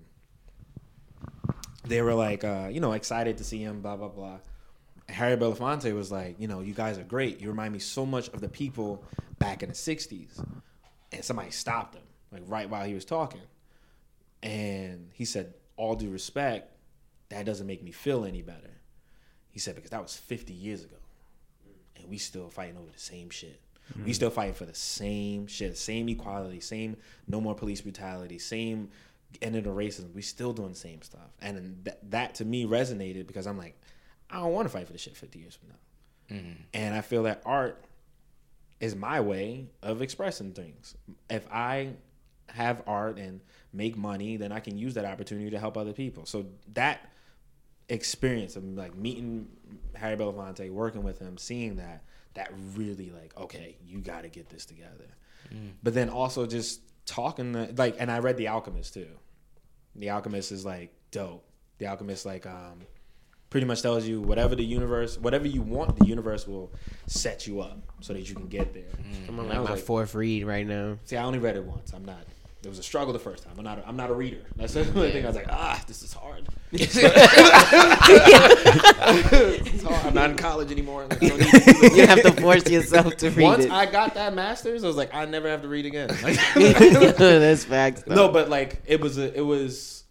they 1.84 2.02
were 2.02 2.14
like, 2.14 2.44
uh, 2.44 2.70
you 2.72 2.80
know, 2.80 2.94
excited 2.94 3.38
to 3.38 3.44
see 3.44 3.60
him, 3.60 3.82
blah 3.82 3.98
blah 3.98 4.10
blah. 4.10 4.40
Harry 5.10 5.36
Belafonte 5.36 5.94
was 5.94 6.12
like, 6.12 6.40
you 6.40 6.48
know, 6.48 6.62
you 6.62 6.74
guys 6.74 6.98
are 6.98 7.04
great. 7.04 7.42
You 7.42 7.50
remind 7.50 7.74
me 7.74 7.80
so 7.80 8.06
much 8.06 8.30
of 8.30 8.40
the 8.40 8.48
people 8.48 9.04
back 9.40 9.64
in 9.64 9.70
the 9.70 9.76
'60s. 9.76 10.44
And 11.12 11.26
somebody 11.26 11.52
stopped 11.52 11.96
him, 11.96 12.04
like 12.32 12.44
right 12.46 12.70
while 12.70 12.86
he 12.86 12.94
was 12.94 13.04
talking, 13.04 13.42
and 14.42 15.10
he 15.14 15.26
said, 15.26 15.54
"All 15.76 15.96
due 15.96 16.10
respect, 16.10 16.72
that 17.30 17.46
doesn't 17.46 17.68
make 17.68 17.84
me 17.84 17.92
feel 17.92 18.24
any 18.24 18.42
better." 18.42 18.80
He 19.50 19.60
said 19.60 19.76
because 19.76 19.92
that 19.92 20.02
was 20.02 20.16
50 20.16 20.54
years 20.54 20.86
ago, 20.86 20.96
and 21.98 22.08
we 22.10 22.18
still 22.18 22.50
fighting 22.50 22.78
over 22.78 22.90
the 22.90 23.00
same 23.00 23.30
shit. 23.30 23.60
We 24.06 24.14
still 24.14 24.30
fighting 24.30 24.54
for 24.54 24.66
the 24.66 24.74
same 24.74 25.48
shit, 25.48 25.78
same 25.78 26.08
equality, 26.08 26.62
same 26.62 26.96
no 27.28 27.42
more 27.42 27.56
police 27.56 27.82
brutality, 27.82 28.40
same 28.40 28.90
ending 29.42 29.64
the 29.64 29.70
racism. 29.70 30.14
We 30.14 30.22
still 30.22 30.54
doing 30.54 30.70
the 30.70 30.76
same 30.76 31.02
stuff, 31.02 31.32
and 31.42 31.84
th- 31.86 31.98
that 32.10 32.36
to 32.36 32.46
me 32.46 32.66
resonated 32.66 33.28
because 33.28 33.48
I'm 33.48 33.58
like, 33.58 33.80
I 34.30 34.38
don't 34.38 34.54
want 34.54 34.68
to 34.68 34.70
fight 34.70 34.88
for 34.88 34.94
this 34.94 35.02
shit 35.02 35.18
50 35.18 35.40
years 35.40 35.56
from 35.56 35.70
now. 35.70 36.36
Mm-hmm. 36.36 36.62
And 36.74 36.96
I 36.96 37.02
feel 37.02 37.24
that 37.24 37.42
art 37.46 37.84
is 38.80 38.96
my 38.96 39.20
way 39.20 39.68
of 39.84 40.02
expressing 40.02 40.54
things. 40.54 40.96
If 41.30 41.46
I 41.52 41.94
have 42.50 42.82
art 42.88 43.18
and 43.18 43.42
make 43.74 43.98
money, 43.98 44.38
then 44.38 44.52
I 44.52 44.60
can 44.60 44.78
use 44.78 44.96
that 44.96 45.06
opportunity 45.06 45.50
to 45.52 45.60
help 45.60 45.78
other 45.78 45.94
people. 45.94 46.26
So 46.26 46.46
that 46.74 47.10
experience 47.90 48.56
of 48.56 48.64
like 48.64 48.96
meeting 48.96 49.50
Harry 49.96 50.16
Belafonte, 50.16 50.70
working 50.72 51.04
with 51.04 51.20
him, 51.20 51.38
seeing 51.38 51.76
that, 51.76 52.04
that 52.34 52.52
really 52.76 53.12
like, 53.12 53.38
okay, 53.38 53.78
you 53.86 54.00
got 54.00 54.24
to 54.24 54.30
get 54.30 54.50
this 54.50 54.66
together. 54.66 55.16
Mm. 55.54 55.72
But 55.84 55.94
then 55.94 56.10
also 56.10 56.46
just 56.46 56.82
talking, 57.06 57.54
to, 57.54 57.74
like, 57.76 57.98
and 58.00 58.10
I 58.10 58.20
read 58.20 58.38
The 58.38 58.48
Alchemist 58.48 58.94
too. 58.94 59.08
The 59.96 60.10
Alchemist 60.10 60.52
is 60.52 60.66
like 60.66 60.94
dope. 61.12 61.44
The 61.78 61.88
Alchemist 61.88 62.26
like 62.26 62.46
um 62.46 62.82
pretty 63.50 63.66
much 63.68 63.82
tells 63.82 64.08
you 64.08 64.22
whatever 64.22 64.56
the 64.56 64.64
universe, 64.64 65.18
whatever 65.18 65.46
you 65.48 65.62
want, 65.62 65.98
the 66.00 66.06
universe 66.06 66.48
will 66.48 66.72
set 67.08 67.48
you 67.48 67.60
up 67.62 67.80
so 68.00 68.14
that 68.14 68.28
you 68.30 68.36
can 68.36 68.48
get 68.48 68.74
there. 68.74 68.84
I'm 69.28 69.40
on 69.40 69.50
like 69.50 69.60
was 69.60 69.68
my 69.70 69.76
like- 69.76 69.84
fourth 69.84 70.16
read 70.16 70.46
right 70.46 70.66
now. 70.66 70.98
See, 71.04 71.18
I 71.18 71.24
only 71.24 71.40
read 71.40 71.56
it 71.58 71.64
once. 71.66 71.92
I'm 71.94 72.06
not. 72.06 72.24
It 72.64 72.68
was 72.68 72.78
a 72.78 72.84
struggle 72.84 73.12
the 73.12 73.18
first 73.18 73.44
time. 73.44 73.54
I'm 73.58 73.64
not. 73.64 73.80
A, 73.80 73.88
I'm 73.88 73.96
not 73.98 74.12
a 74.12 74.14
reader. 74.14 74.42
That's 74.56 74.76
the 74.76 74.82
only 74.82 75.12
thing. 75.12 75.24
I 75.24 75.28
was 75.28 75.36
like, 75.36 75.50
ah, 75.50 75.84
this 75.88 76.04
is 76.04 76.14
hard. 76.14 76.48
it's 76.72 77.02
hard. 79.84 80.06
I'm 80.06 80.14
not 80.14 80.30
in 80.30 80.38
college 80.38 80.72
anymore. 80.72 81.08
Like, 81.10 81.24
I 81.24 81.28
don't 81.30 81.40
need 81.40 81.52
to. 81.52 81.92
You 81.96 82.06
have 82.06 82.22
to 82.22 82.32
force 82.40 82.70
yourself 82.70 83.18
to 83.18 83.32
read 83.32 83.44
Once 83.44 83.66
it. 83.66 83.72
I 83.72 83.88
got 83.88 84.14
that 84.14 84.36
master's, 84.36 84.84
I 84.84 84.88
was 84.88 84.96
like, 84.96 85.12
I 85.12 85.26
never 85.26 85.50
have 85.50 85.64
to 85.64 85.68
read 85.68 85.88
again. 85.88 86.10
Like, 86.22 86.38
That's 87.18 87.64
facts. 87.64 88.04
though. 88.06 88.14
no, 88.14 88.28
but 88.28 88.48
like 88.48 88.84
it 88.86 89.02
was 89.02 89.18
a, 89.18 89.36
it 89.36 89.42
was 89.42 90.04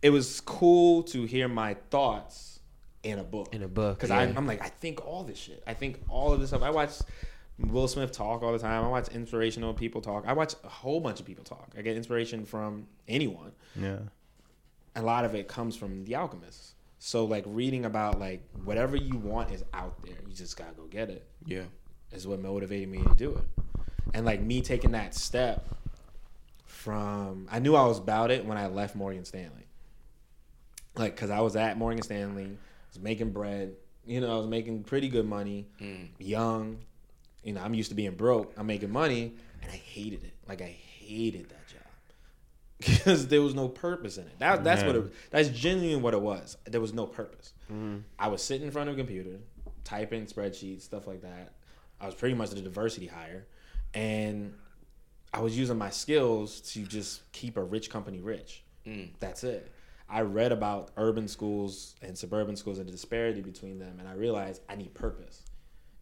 it 0.00 0.08
was 0.08 0.40
cool 0.40 1.02
to 1.04 1.24
hear 1.24 1.46
my 1.46 1.74
thoughts 1.90 2.60
in 3.02 3.18
a 3.18 3.24
book. 3.24 3.54
In 3.54 3.62
a 3.62 3.68
book, 3.68 3.98
because 3.98 4.08
yeah. 4.08 4.32
I'm 4.34 4.46
like 4.46 4.62
I 4.62 4.68
think 4.68 5.06
all 5.06 5.24
this 5.24 5.36
shit. 5.38 5.62
I 5.66 5.74
think 5.74 6.00
all 6.08 6.32
of 6.32 6.40
this 6.40 6.48
stuff. 6.50 6.62
I 6.62 6.70
watch 6.70 6.92
Will 7.58 7.88
Smith 7.88 8.12
talk 8.12 8.42
all 8.42 8.52
the 8.52 8.58
time. 8.58 8.84
I 8.84 8.88
watch 8.88 9.08
inspirational 9.08 9.72
people 9.72 10.00
talk. 10.02 10.24
I 10.26 10.34
watch 10.34 10.54
a 10.62 10.68
whole 10.68 11.00
bunch 11.00 11.20
of 11.20 11.26
people 11.26 11.44
talk. 11.44 11.72
I 11.76 11.82
get 11.82 11.96
inspiration 11.96 12.44
from 12.44 12.86
anyone. 13.08 13.52
Yeah. 13.74 13.98
A 14.94 15.02
lot 15.02 15.24
of 15.24 15.34
it 15.34 15.48
comes 15.48 15.76
from 15.76 16.04
The 16.04 16.16
Alchemist. 16.16 16.74
So 16.98 17.24
like 17.24 17.44
reading 17.46 17.84
about 17.84 18.18
like 18.18 18.42
whatever 18.64 18.96
you 18.96 19.16
want 19.16 19.52
is 19.52 19.64
out 19.72 20.02
there. 20.02 20.16
You 20.26 20.34
just 20.34 20.56
gotta 20.56 20.72
go 20.72 20.84
get 20.84 21.08
it 21.10 21.26
Yeah. 21.46 21.64
is 22.12 22.26
what 22.26 22.40
motivated 22.40 22.88
me 22.88 23.02
to 23.02 23.14
do 23.14 23.36
it. 23.36 23.44
And 24.14 24.24
like 24.26 24.40
me 24.40 24.60
taking 24.60 24.92
that 24.92 25.14
step 25.14 25.66
from, 26.64 27.48
I 27.50 27.58
knew 27.58 27.74
I 27.74 27.86
was 27.86 27.98
about 27.98 28.30
it 28.30 28.44
when 28.44 28.58
I 28.58 28.66
left 28.66 28.94
Morgan 28.94 29.24
Stanley. 29.24 29.66
Like, 30.94 31.16
cause 31.16 31.30
I 31.30 31.40
was 31.40 31.56
at 31.56 31.76
Morgan 31.76 32.02
Stanley, 32.02 32.56
was 32.88 33.02
making 33.02 33.30
bread. 33.30 33.74
You 34.06 34.20
know, 34.20 34.32
I 34.34 34.38
was 34.38 34.46
making 34.46 34.84
pretty 34.84 35.08
good 35.08 35.26
money, 35.26 35.66
mm. 35.80 36.08
young. 36.18 36.78
You 37.46 37.52
know, 37.52 37.62
I'm 37.62 37.74
used 37.74 37.90
to 37.90 37.94
being 37.94 38.16
broke. 38.16 38.52
I'm 38.56 38.66
making 38.66 38.90
money, 38.90 39.34
and 39.62 39.70
I 39.70 39.76
hated 39.76 40.24
it. 40.24 40.34
Like 40.48 40.60
I 40.60 40.76
hated 40.98 41.48
that 41.48 41.68
job 41.68 41.82
because 42.78 43.28
there 43.28 43.40
was 43.40 43.54
no 43.54 43.68
purpose 43.68 44.18
in 44.18 44.24
it. 44.24 44.38
That, 44.40 44.64
that's 44.64 44.82
what 44.82 44.96
it. 44.96 45.12
That's 45.30 45.48
genuinely 45.48 46.02
what 46.02 46.12
it 46.12 46.20
was. 46.20 46.56
There 46.64 46.80
was 46.80 46.92
no 46.92 47.06
purpose. 47.06 47.52
Mm-hmm. 47.72 47.98
I 48.18 48.28
was 48.28 48.42
sitting 48.42 48.66
in 48.66 48.72
front 48.72 48.88
of 48.88 48.96
a 48.96 48.98
computer, 48.98 49.38
typing 49.84 50.26
spreadsheets, 50.26 50.82
stuff 50.82 51.06
like 51.06 51.22
that. 51.22 51.52
I 52.00 52.06
was 52.06 52.16
pretty 52.16 52.34
much 52.34 52.50
the 52.50 52.60
diversity 52.60 53.06
hire, 53.06 53.46
and 53.94 54.52
I 55.32 55.40
was 55.40 55.56
using 55.56 55.78
my 55.78 55.90
skills 55.90 56.60
to 56.72 56.80
just 56.82 57.30
keep 57.30 57.56
a 57.56 57.62
rich 57.62 57.90
company 57.90 58.20
rich. 58.20 58.64
Mm. 58.84 59.10
That's 59.20 59.44
it. 59.44 59.70
I 60.08 60.22
read 60.22 60.50
about 60.50 60.90
urban 60.96 61.28
schools 61.28 61.94
and 62.02 62.18
suburban 62.18 62.56
schools 62.56 62.78
and 62.78 62.88
the 62.88 62.92
disparity 62.92 63.40
between 63.40 63.78
them, 63.78 63.98
and 64.00 64.08
I 64.08 64.14
realized 64.14 64.62
I 64.68 64.74
need 64.74 64.94
purpose. 64.94 65.42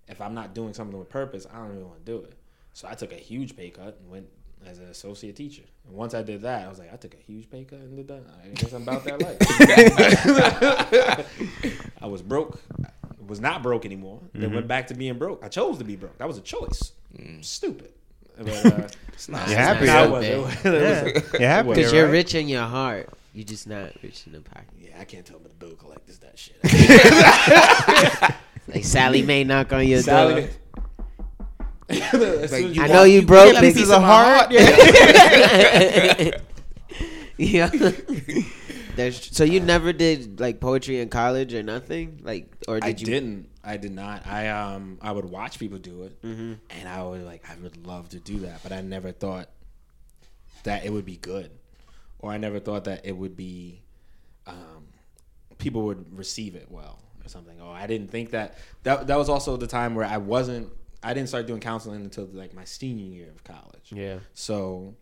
If 0.08 0.20
I'm 0.20 0.34
not 0.34 0.54
doing 0.54 0.74
something 0.74 0.98
with 0.98 1.08
purpose, 1.08 1.46
I 1.52 1.56
don't 1.58 1.72
even 1.72 1.86
want 1.88 2.04
to 2.04 2.12
do 2.12 2.18
it. 2.18 2.34
So 2.72 2.88
I 2.88 2.94
took 2.94 3.12
a 3.12 3.16
huge 3.16 3.56
pay 3.56 3.70
cut 3.70 3.98
and 4.00 4.10
went 4.10 4.26
as 4.66 4.78
an 4.78 4.86
associate 4.86 5.36
teacher. 5.36 5.62
And 5.86 5.94
once 5.96 6.14
I 6.14 6.22
did 6.22 6.42
that, 6.42 6.64
I 6.66 6.68
was 6.68 6.78
like, 6.78 6.92
I 6.92 6.96
took 6.96 7.14
a 7.14 7.18
huge 7.18 7.48
pay 7.50 7.64
cut 7.64 7.78
and 7.78 7.96
did 7.96 8.08
that. 8.08 8.22
I 8.44 8.48
guess 8.48 8.72
I'm 8.72 8.82
about 8.82 9.04
that 9.04 9.20
life. 9.22 9.38
I 12.02 12.06
was 12.06 12.22
broke. 12.22 12.60
Was 13.26 13.40
not 13.40 13.62
broke 13.62 13.86
anymore. 13.86 14.20
Then 14.34 14.52
went 14.54 14.68
back 14.68 14.86
to 14.88 14.94
being 14.94 15.16
broke. 15.18 15.42
I 15.44 15.48
chose 15.48 15.78
to 15.78 15.84
be 15.84 15.96
broke. 15.96 16.18
That 16.18 16.28
was 16.28 16.36
a 16.38 16.42
choice. 16.42 16.92
Stupid. 17.40 17.92
But, 18.36 18.66
uh, 18.66 18.88
It's 19.12 19.28
not. 19.28 19.48
You're 19.48 19.56
happy. 19.58 19.86
no, 19.86 19.92
not 19.92 20.10
wasn't. 20.10 20.34
It 20.34 20.38
was- 20.38 20.64
it 20.64 20.72
was- 21.14 21.32
You're 21.40 21.48
happy. 21.48 21.68
Because 21.68 21.92
you're 21.92 22.08
rich 22.10 22.34
in 22.34 22.48
your 22.48 22.64
heart. 22.64 23.08
You're 23.32 23.44
just 23.44 23.66
not 23.68 23.92
rich 24.02 24.26
in 24.26 24.32
the 24.32 24.40
pocket. 24.40 24.68
Yeah, 24.78 24.98
I 25.00 25.04
can't 25.04 25.24
tell 25.24 25.38
but 25.38 25.50
the 25.58 25.66
bill 25.66 25.76
collectors 25.76 26.18
that 26.18 26.38
shit. 26.38 26.56
Like 28.74 28.84
Sallie 28.84 29.22
Mae 29.22 29.44
knock 29.44 29.72
on 29.72 29.86
your 29.86 30.02
Sally- 30.02 30.42
door. 30.42 30.50
As 31.88 32.50
soon 32.50 32.70
as 32.70 32.76
you 32.76 32.82
I 32.82 32.86
walk- 32.86 32.94
know 32.94 33.02
you 33.04 33.22
broke, 33.22 33.52
get 33.52 33.58
a 33.58 33.60
big 33.60 33.74
piece 33.74 33.82
piece 33.84 33.90
of 33.92 34.02
of 34.02 34.02
heart. 34.02 34.50
Yeah. 37.36 37.70
yeah. 37.72 37.90
There's, 38.96 39.36
so 39.36 39.42
you 39.42 39.58
never 39.58 39.92
did 39.92 40.38
like 40.38 40.60
poetry 40.60 41.00
in 41.00 41.08
college 41.08 41.52
or 41.52 41.64
nothing, 41.64 42.20
like, 42.22 42.46
or 42.68 42.76
did 42.78 42.84
I 42.84 42.88
you? 42.90 42.94
didn't. 43.06 43.48
I 43.64 43.76
did 43.76 43.90
not. 43.92 44.24
I 44.24 44.48
um 44.50 44.98
I 45.02 45.10
would 45.10 45.24
watch 45.24 45.58
people 45.58 45.78
do 45.78 46.04
it, 46.04 46.22
Mm-hmm. 46.22 46.52
and 46.70 46.88
I 46.88 47.02
would 47.02 47.24
like 47.24 47.42
I 47.50 47.56
would 47.60 47.84
love 47.86 48.08
to 48.10 48.20
do 48.20 48.38
that, 48.40 48.62
but 48.62 48.70
I 48.70 48.82
never 48.82 49.10
thought 49.10 49.48
that 50.62 50.84
it 50.84 50.92
would 50.92 51.04
be 51.04 51.16
good, 51.16 51.50
or 52.20 52.30
I 52.30 52.36
never 52.38 52.60
thought 52.60 52.84
that 52.84 53.04
it 53.04 53.16
would 53.16 53.36
be 53.36 53.82
um 54.46 54.84
people 55.58 55.82
would 55.86 56.16
receive 56.16 56.54
it 56.54 56.68
well 56.70 57.00
or 57.24 57.28
something. 57.28 57.58
Oh, 57.60 57.70
I 57.70 57.86
didn't 57.86 58.10
think 58.10 58.30
that 58.30 58.58
that 58.82 59.06
that 59.06 59.16
was 59.16 59.28
also 59.28 59.56
the 59.56 59.66
time 59.66 59.94
where 59.94 60.06
I 60.06 60.18
wasn't. 60.18 60.70
I 61.02 61.14
didn't 61.14 61.28
start 61.28 61.46
doing 61.46 61.60
counseling 61.60 62.02
until 62.02 62.26
like 62.32 62.54
my 62.54 62.64
senior 62.64 63.04
year 63.04 63.30
of 63.30 63.44
college. 63.44 63.90
Yeah. 63.92 64.18
So 64.32 64.94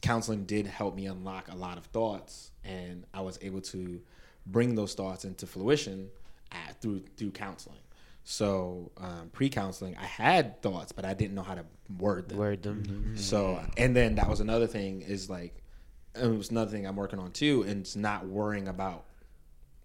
counseling 0.00 0.44
did 0.44 0.66
help 0.66 0.94
me 0.94 1.06
unlock 1.06 1.50
a 1.50 1.56
lot 1.56 1.78
of 1.78 1.84
thoughts, 1.86 2.50
and 2.64 3.04
I 3.12 3.22
was 3.22 3.38
able 3.42 3.60
to 3.62 4.00
bring 4.46 4.74
those 4.74 4.94
thoughts 4.94 5.24
into 5.24 5.46
fruition 5.46 6.10
at, 6.50 6.80
through 6.80 7.04
through 7.16 7.32
counseling. 7.32 7.78
So 8.24 8.92
um, 8.98 9.30
pre-counseling, 9.32 9.96
I 9.96 10.04
had 10.04 10.62
thoughts, 10.62 10.92
but 10.92 11.04
I 11.04 11.12
didn't 11.12 11.34
know 11.34 11.42
how 11.42 11.56
to 11.56 11.64
word 11.98 12.28
them. 12.28 12.38
Word 12.38 12.62
them. 12.62 12.84
Mm-hmm. 12.86 13.16
So, 13.16 13.56
uh, 13.56 13.66
and 13.76 13.96
then 13.96 14.14
that 14.14 14.28
was 14.28 14.38
another 14.38 14.68
thing 14.68 15.02
is 15.02 15.28
like, 15.28 15.60
it 16.14 16.28
was 16.28 16.52
another 16.52 16.70
thing 16.70 16.86
I'm 16.86 16.94
working 16.94 17.18
on 17.18 17.32
too, 17.32 17.62
and 17.62 17.80
it's 17.80 17.96
not 17.96 18.24
worrying 18.24 18.68
about 18.68 19.06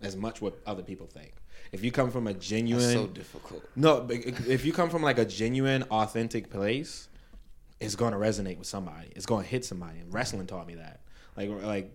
as 0.02 0.16
much 0.16 0.40
what 0.40 0.60
other 0.68 0.84
people 0.84 1.08
think. 1.08 1.34
If 1.72 1.84
you 1.84 1.92
come 1.92 2.12
from 2.12 2.28
a 2.28 2.34
genuine, 2.34 2.82
That's 2.84 2.94
so 2.94 3.08
difficult. 3.08 3.64
no, 3.76 4.02
but 4.02 4.18
if 4.18 4.66
you 4.66 4.74
come 4.74 4.90
from 4.90 5.02
like 5.04 5.18
a 5.20 5.26
genuine, 5.26 5.84
authentic 5.84 6.50
place, 6.50 7.08
it's 7.80 7.96
going 7.96 8.14
to 8.14 8.18
resonate 8.20 8.58
with 8.58 8.68
somebody. 8.68 9.10
It's 9.16 9.26
going 9.26 9.44
to 9.44 9.50
hit 9.50 9.66
somebody. 9.66 10.00
And 10.00 10.14
wrestling 10.14 10.48
taught 10.48 10.66
me 10.68 10.76
that. 10.76 11.02
Like, 11.36 11.50
like 11.64 11.92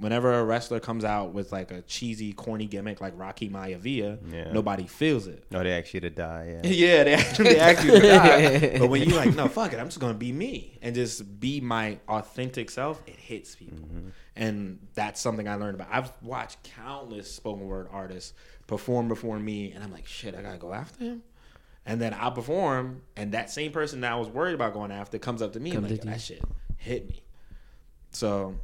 whenever 0.00 0.32
a 0.32 0.42
wrestler 0.44 0.80
comes 0.80 1.04
out 1.04 1.32
with 1.32 1.52
like 1.52 1.70
a 1.70 1.82
cheesy, 1.82 2.32
corny 2.32 2.66
gimmick 2.66 3.00
like 3.00 3.12
Rocky 3.16 3.48
Maivia, 3.48 4.18
Yeah. 4.32 4.50
nobody 4.52 4.88
feels 4.88 5.28
it. 5.28 5.44
No, 5.52 5.62
they 5.62 5.70
ask 5.78 5.94
you 5.94 6.00
to 6.00 6.10
die. 6.10 6.58
Yeah. 6.64 6.70
Yeah, 6.72 7.04
they 7.04 7.14
actually, 7.14 7.52
they 7.54 7.60
actually 7.60 8.00
die. 8.00 8.78
But 8.80 8.88
when 8.90 9.08
you're 9.08 9.16
like, 9.16 9.36
no, 9.36 9.46
fuck 9.46 9.72
it, 9.72 9.78
I'm 9.78 9.86
just 9.86 10.00
gonna 10.00 10.14
be 10.14 10.32
me 10.32 10.78
and 10.82 10.96
just 10.96 11.38
be 11.38 11.60
my 11.60 11.98
authentic 12.08 12.70
self, 12.70 13.00
it 13.06 13.14
hits 13.14 13.54
people. 13.54 13.78
Mm-hmm. 13.78 14.08
And 14.34 14.78
that's 14.94 15.20
something 15.20 15.46
I 15.46 15.54
learned 15.54 15.76
about. 15.76 15.88
I've 15.92 16.10
watched 16.22 16.60
countless 16.64 17.32
spoken 17.32 17.66
word 17.68 17.86
artists 17.92 18.32
perform 18.72 19.06
before 19.08 19.38
me, 19.38 19.72
and 19.72 19.84
I'm 19.84 19.92
like, 19.92 20.06
shit, 20.06 20.34
I 20.34 20.40
gotta 20.40 20.56
go 20.56 20.72
after 20.72 21.04
him. 21.04 21.22
And 21.84 22.00
then 22.00 22.14
I'll 22.18 22.32
perform, 22.32 23.02
and 23.16 23.32
that 23.32 23.50
same 23.50 23.70
person 23.70 24.00
that 24.00 24.12
I 24.12 24.16
was 24.16 24.28
worried 24.28 24.54
about 24.54 24.72
going 24.72 24.90
after 24.92 25.18
comes 25.18 25.42
up 25.42 25.52
to 25.52 25.60
me 25.60 25.72
and 25.72 25.88
like, 25.88 26.00
that 26.02 26.20
shit 26.20 26.42
hit 26.78 27.08
me. 27.08 27.22
So 28.12 28.54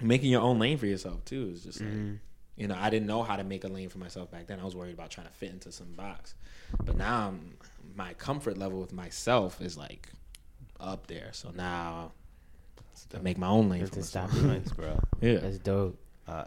making 0.00 0.30
your 0.30 0.40
own 0.40 0.58
lane 0.58 0.78
for 0.78 0.86
yourself 0.86 1.24
too 1.24 1.50
is 1.52 1.64
just 1.64 1.80
like 1.80 1.90
you 2.56 2.68
know 2.68 2.76
i 2.78 2.88
didn't 2.88 3.08
know 3.08 3.20
how 3.24 3.34
to 3.34 3.42
make 3.42 3.64
a 3.64 3.68
lane 3.68 3.88
for 3.88 3.98
myself 3.98 4.30
back 4.30 4.46
then 4.46 4.60
i 4.60 4.64
was 4.64 4.76
worried 4.76 4.94
about 4.94 5.10
trying 5.10 5.26
to 5.26 5.32
fit 5.32 5.50
into 5.50 5.72
some 5.72 5.92
box 5.94 6.36
but 6.84 6.96
now 6.96 7.26
I'm, 7.28 7.56
my 7.96 8.14
comfort 8.14 8.56
level 8.56 8.78
with 8.78 8.92
myself 8.92 9.60
is 9.60 9.76
like 9.76 10.08
up 10.78 11.08
there 11.08 11.30
so 11.32 11.50
now 11.56 12.12
I 13.14 13.18
make 13.18 13.38
my 13.38 13.48
own 13.48 13.68
lane 13.68 13.80
Have 13.80 13.90
to 13.92 14.00
myself 14.00 14.32
stop. 14.32 14.76
Bro. 14.76 15.00
yeah 15.20 15.38
That's 15.38 15.58
dope. 15.58 15.98
Uh, 16.26 16.44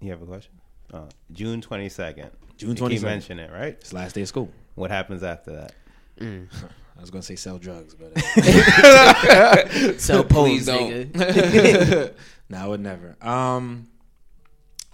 you 0.00 0.10
have 0.10 0.22
a 0.22 0.26
question? 0.26 0.52
Uh, 0.92 1.06
June 1.32 1.60
twenty 1.60 1.88
second. 1.88 2.30
June 2.58 2.70
You 2.70 2.88
keep 2.88 3.00
22nd. 3.00 3.02
mentioning 3.02 3.44
it, 3.46 3.50
right? 3.52 3.74
it's 3.80 3.90
the 3.90 3.96
last 3.96 4.14
day 4.14 4.22
of 4.22 4.28
school 4.28 4.50
What 4.74 4.90
happens 4.90 5.22
after 5.22 5.52
that? 5.52 5.72
i 6.20 7.00
was 7.00 7.10
gonna 7.10 7.22
say 7.22 7.34
sell 7.34 7.58
drugs 7.58 7.94
but 7.94 8.12
uh, 8.16 9.68
So 9.98 10.22
Please 10.24 10.66
poems, 10.66 10.66
don't. 10.66 11.12
nigga. 11.14 12.14
no 12.50 12.58
I 12.58 12.66
would 12.68 12.80
never 12.80 13.16
um 13.22 13.88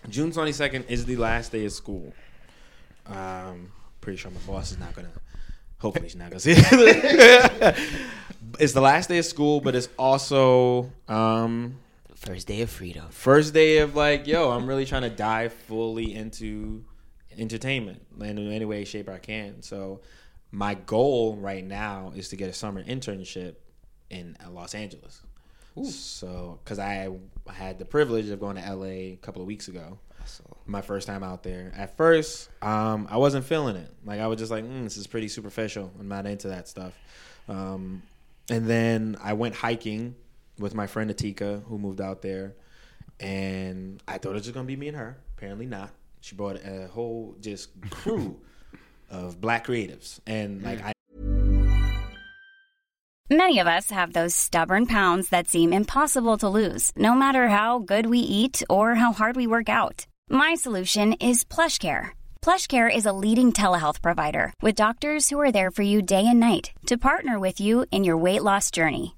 june 0.09 0.30
22nd 0.30 0.88
is 0.88 1.05
the 1.05 1.16
last 1.16 1.51
day 1.53 1.64
of 1.66 1.72
school 1.72 2.14
um 3.07 3.72
pretty 4.01 4.16
sure 4.16 4.30
my 4.30 4.40
boss 4.46 4.70
is 4.70 4.78
not 4.78 4.94
gonna 4.94 5.11
hopefully 5.78 6.09
she's 6.09 6.16
not 6.16 6.30
gonna 6.30 6.40
see 6.40 6.53
it 6.57 7.76
it's 8.61 8.72
the 8.72 8.80
last 8.80 9.09
day 9.09 9.18
of 9.18 9.24
school 9.26 9.61
but 9.61 9.74
it's 9.74 9.88
also 9.99 10.90
um 11.09 11.76
First 12.19 12.49
day 12.49 12.62
of 12.62 12.69
freedom. 12.71 13.07
first 13.11 13.55
day 13.55 13.79
of 13.79 13.95
like 13.95 14.27
yo 14.27 14.51
i'm 14.51 14.66
really 14.66 14.85
trying 14.85 15.03
to 15.03 15.09
dive 15.11 15.53
fully 15.53 16.14
into 16.14 16.85
entertainment 17.39 18.05
in 18.21 18.53
any 18.53 18.64
way 18.64 18.85
shape 18.85 19.09
i 19.09 19.19
can. 19.19 19.62
So 19.62 20.01
my 20.51 20.75
goal 20.75 21.37
right 21.37 21.64
now 21.64 22.12
is 22.16 22.31
to 22.31 22.37
get 22.37 22.51
a 22.51 22.53
summer 22.53 22.83
internship 22.83 23.55
in 24.11 24.37
los 24.51 24.75
angeles. 24.75 25.23
So 25.85 26.59
because 26.64 26.81
i 26.81 27.09
had 27.51 27.79
the 27.79 27.85
privilege 27.85 28.29
of 28.31 28.41
going 28.41 28.57
to 28.57 28.75
la 28.75 28.87
a 28.87 29.19
couple 29.23 29.41
of 29.41 29.47
weeks 29.49 29.69
ago. 29.69 29.99
My 30.66 30.83
first 30.83 31.07
time 31.07 31.23
out 31.23 31.45
there. 31.45 31.73
At 31.77 31.97
first 31.97 32.51
um, 32.61 33.07
i 33.11 33.16
wasn't 33.16 33.45
feeling 33.45 33.77
it. 33.77 33.95
Like 34.05 34.19
i 34.21 34.27
was 34.27 34.39
just 34.39 34.51
like 34.51 34.64
mm, 34.64 34.83
this 34.83 34.97
is 34.97 35.07
pretty 35.07 35.29
superficial. 35.29 35.93
I'm 35.99 36.09
not 36.09 36.27
into 36.27 36.49
that 36.49 36.66
stuff. 36.69 36.95
Um, 37.49 38.03
and 38.51 38.66
then 38.66 39.16
i 39.23 39.35
went 39.35 39.55
hiking 39.55 40.16
with 40.59 40.75
my 40.75 40.87
friend 40.87 41.11
atika 41.11 41.63
who 41.65 41.79
moved 41.79 42.01
out 42.01 42.23
there 42.23 42.55
and 43.21 44.03
i 44.07 44.19
thought 44.19 44.31
it 44.31 44.35
was 44.35 44.43
just 44.43 44.55
gonna 44.55 44.67
be 44.67 44.77
me 44.77 44.89
and 44.89 44.97
her 44.97 45.19
apparently 45.37 45.67
not 45.67 45.91
she 46.21 46.35
brought 46.35 46.57
a 46.57 46.89
whole 46.89 47.37
just 47.41 47.69
crew 47.91 48.41
of 49.11 49.41
black 49.41 49.67
creatives 49.67 50.21
and 50.27 50.61
mm. 50.61 50.65
like 50.65 50.83
i 50.85 50.93
Many 53.31 53.59
of 53.59 53.67
us 53.67 53.91
have 53.91 54.15
those 54.15 54.35
stubborn 54.35 54.87
pounds 54.87 55.29
that 55.29 55.49
seem 55.49 55.71
impossible 55.71 56.39
to 56.39 56.49
lose, 56.49 56.93
no 56.97 57.15
matter 57.15 57.49
how 57.49 57.79
good 57.79 58.07
we 58.07 58.21
eat 58.21 58.63
or 58.71 58.95
how 58.95 59.13
hard 59.13 59.37
we 59.37 59.47
work 59.47 59.69
out. 59.69 60.07
My 60.31 60.55
solution 60.55 61.13
is 61.21 61.45
PlushCare. 61.45 62.17
PlushCare 62.41 62.89
is 62.89 63.05
a 63.05 63.13
leading 63.13 63.53
telehealth 63.53 64.01
provider 64.01 64.55
with 64.63 64.81
doctors 64.81 65.29
who 65.29 65.39
are 65.39 65.53
there 65.53 65.71
for 65.71 65.83
you 65.83 66.01
day 66.01 66.27
and 66.27 66.41
night 66.41 66.71
to 66.87 66.97
partner 66.97 67.39
with 67.39 67.61
you 67.61 67.85
in 67.91 68.03
your 68.03 68.17
weight 68.17 68.43
loss 68.43 68.71
journey. 68.71 69.18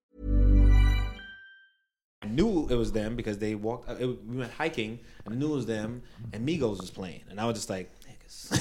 I 2.23 2.27
knew 2.27 2.67
it 2.69 2.75
was 2.75 2.91
them 2.91 3.15
because 3.15 3.37
they 3.39 3.55
walked. 3.55 3.89
uh, 3.89 3.95
It, 3.99 4.05
we 4.27 4.37
went 4.37 4.51
hiking, 4.51 4.99
and 5.25 5.33
I 5.33 5.37
knew 5.37 5.53
it 5.53 5.55
was 5.55 5.65
them, 5.65 6.03
and 6.33 6.47
Migos 6.47 6.79
was 6.79 6.91
playing, 6.91 7.21
and 7.29 7.39
I 7.39 7.45
was 7.45 7.55
just 7.55 7.69
like, 7.69 7.89
"Niggas." 8.07 8.51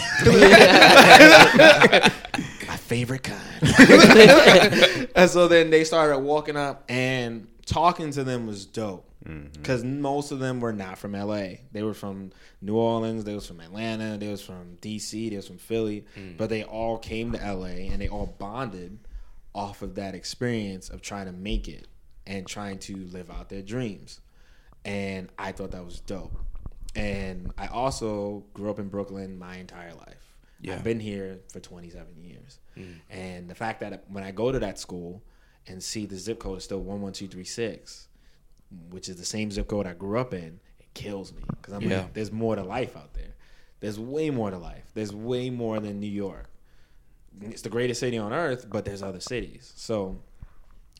my 2.69 2.77
favorite 2.77 3.23
kind. 3.23 3.41
and 5.17 5.31
so 5.31 5.49
then 5.49 5.71
they 5.71 5.85
started 5.85 6.19
walking 6.21 6.57
up, 6.57 6.85
and 6.89 7.47
talking 7.67 8.11
to 8.13 8.25
them 8.25 8.47
was 8.47 8.65
dope 8.67 9.07
because 9.53 9.85
most 9.85 10.33
of 10.33 10.39
them 10.39 10.61
were 10.61 10.73
not 10.73 10.97
from 10.99 11.13
LA. 11.13 11.49
They 11.73 11.83
were 11.83 11.93
from 11.93 12.31
New 12.63 12.77
Orleans. 12.77 13.25
They 13.25 13.35
was 13.35 13.47
from 13.47 13.61
Atlanta. 13.61 14.17
They 14.17 14.29
was 14.29 14.41
from 14.41 14.79
DC. 14.81 15.29
They 15.29 15.37
was 15.37 15.47
from 15.47 15.59
Philly. 15.59 16.07
But 16.39 16.49
they 16.49 16.65
all 16.65 16.97
came 16.97 17.33
to 17.33 17.39
LA, 17.39 17.91
and 17.93 18.01
they 18.01 18.09
all 18.09 18.35
bonded 18.39 18.99
off 19.55 19.83
of 19.83 19.97
that 19.97 20.15
experience 20.15 20.89
of 20.89 21.03
trying 21.03 21.27
to 21.27 21.33
make 21.33 21.69
it 21.69 21.87
and 22.27 22.47
trying 22.47 22.79
to 22.79 22.97
live 22.97 23.31
out 23.31 23.49
their 23.49 23.63
dreams. 23.63 24.21
And 24.85 25.29
I 25.39 25.53
thought 25.53 25.73
that 25.73 25.85
was 25.85 26.01
dope. 26.01 26.37
And 26.95 27.53
I 27.59 27.67
also 27.69 28.45
grew 28.55 28.71
up 28.71 28.79
in 28.79 28.89
Brooklyn 28.89 29.39
my 29.39 29.57
entire 29.57 29.95
life. 29.95 30.35
Yeah. 30.61 30.75
I've 30.75 30.85
been 30.85 31.01
here 31.01 31.39
for 31.53 31.61
27 31.61 32.07
years. 32.23 32.59
Mm. 32.77 32.95
And 33.09 33.49
the 33.49 33.55
fact 33.55 33.81
that 33.81 34.05
when 34.09 34.25
I 34.25 34.31
go 34.31 34.53
to 34.53 34.59
that 34.59 34.79
school 34.79 35.23
and 35.67 35.83
see 35.83 36.07
the 36.07 36.17
zip 36.17 36.39
code 36.39 36.59
is 36.59 36.65
still 36.65 36.81
11236, 36.81 38.09
which 38.91 39.09
is 39.09 39.17
the 39.17 39.25
same 39.25 39.51
zip 39.51 39.69
code 39.69 39.87
I 39.87 39.95
grew 39.95 40.19
up 40.19 40.35
in, 40.35 40.61
it 40.79 40.93
kills 40.95 41.33
me. 41.33 41.43
Because 41.49 41.75
I'm 41.75 41.83
Yeah. 41.83 42.03
like, 42.03 42.15
there's 42.15 42.33
more 42.33 42.57
to 42.57 42.63
life 42.63 42.97
out 42.97 43.15
there. 43.15 43.35
There's 43.81 43.99
way 43.99 44.31
more 44.31 44.51
to 44.51 44.59
life. 44.59 44.91
There's 44.95 45.15
way 45.15 45.49
more 45.49 45.81
than 45.81 46.01
New 46.01 46.07
York. 46.11 46.51
It's 47.41 47.63
the 47.63 47.71
greatest 47.71 48.01
city 48.01 48.19
on 48.19 48.33
earth, 48.33 48.67
but 48.69 48.85
there's 48.85 49.03
other 49.03 49.21
cities. 49.21 49.73
So 49.77 50.21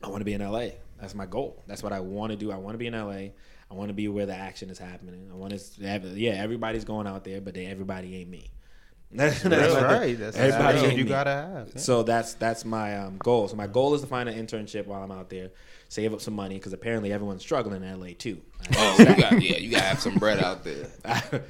I 0.03 0.07
want 0.07 0.21
to 0.21 0.25
be 0.25 0.33
in 0.33 0.41
LA. 0.41 0.69
That's 1.01 1.15
my 1.15 1.25
goal. 1.25 1.63
That's 1.67 1.83
what 1.83 1.91
I 1.91 1.99
want 1.99 2.31
to 2.31 2.37
do. 2.37 2.51
I 2.51 2.57
want 2.57 2.75
to 2.75 2.77
be 2.77 2.87
in 2.87 2.93
LA. 2.93 3.31
I 3.69 3.73
want 3.73 3.89
to 3.89 3.93
be 3.93 4.07
where 4.07 4.25
the 4.25 4.35
action 4.35 4.69
is 4.69 4.77
happening. 4.77 5.29
I 5.31 5.35
want 5.35 5.57
to, 5.57 6.13
yeah, 6.15 6.31
everybody's 6.33 6.85
going 6.85 7.07
out 7.07 7.23
there, 7.23 7.41
but 7.41 7.53
they, 7.53 7.65
everybody 7.65 8.15
ain't 8.17 8.29
me. 8.29 8.51
That's, 9.13 9.41
That's 9.43 9.73
right. 9.75 10.17
That's 10.17 10.37
the 10.37 10.43
everybody 10.43 10.77
attitude 10.77 10.89
ain't 10.89 10.97
you 10.99 11.03
me. 11.03 11.09
gotta 11.09 11.31
have. 11.31 11.71
Yeah. 11.73 11.81
So 11.81 12.01
that's 12.01 12.35
that's 12.35 12.63
my 12.63 12.97
um, 12.97 13.17
goal. 13.17 13.49
So 13.49 13.57
my 13.57 13.67
goal 13.67 13.93
is 13.93 13.99
to 13.99 14.07
find 14.07 14.29
an 14.29 14.35
internship 14.35 14.85
while 14.85 15.03
I'm 15.03 15.11
out 15.11 15.29
there, 15.29 15.51
save 15.89 16.13
up 16.13 16.21
some 16.21 16.33
money 16.33 16.55
because 16.55 16.71
apparently 16.71 17.11
everyone's 17.11 17.41
struggling 17.41 17.83
in 17.83 17.99
LA 17.99 18.11
too. 18.17 18.41
Oh, 18.77 18.95
you 18.99 19.05
got, 19.21 19.41
yeah, 19.41 19.57
you 19.57 19.69
got 19.69 19.79
to 19.79 19.85
have 19.85 19.99
some 19.99 20.15
bread 20.15 20.41
out 20.41 20.63
there. 20.63 20.87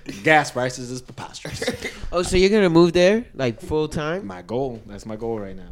Gas 0.23 0.49
prices 0.49 0.89
is 0.89 1.03
preposterous. 1.03 1.63
Oh, 2.11 2.23
so 2.23 2.35
you're 2.35 2.49
gonna 2.49 2.67
move 2.67 2.93
there 2.93 3.25
like 3.35 3.61
full 3.61 3.87
time? 3.87 4.25
my 4.25 4.41
goal. 4.41 4.81
That's 4.87 5.05
my 5.05 5.15
goal 5.15 5.39
right 5.39 5.55
now. 5.55 5.69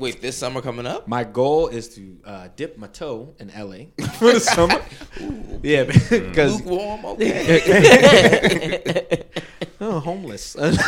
Wait, 0.00 0.20
this 0.22 0.34
summer 0.34 0.62
coming 0.62 0.86
up? 0.86 1.06
My 1.06 1.24
goal 1.24 1.68
is 1.68 1.94
to 1.96 2.16
uh, 2.24 2.48
dip 2.56 2.78
my 2.78 2.86
toe 2.86 3.34
in 3.38 3.48
LA 3.48 3.84
for 4.14 4.32
the 4.32 4.40
summer. 4.40 4.80
yeah, 5.62 5.84
because 6.10 6.58
Lukewarm? 6.64 7.04
Okay. 7.04 7.66
oh, 9.82 10.00
homeless. 10.00 10.54
this 10.54 10.78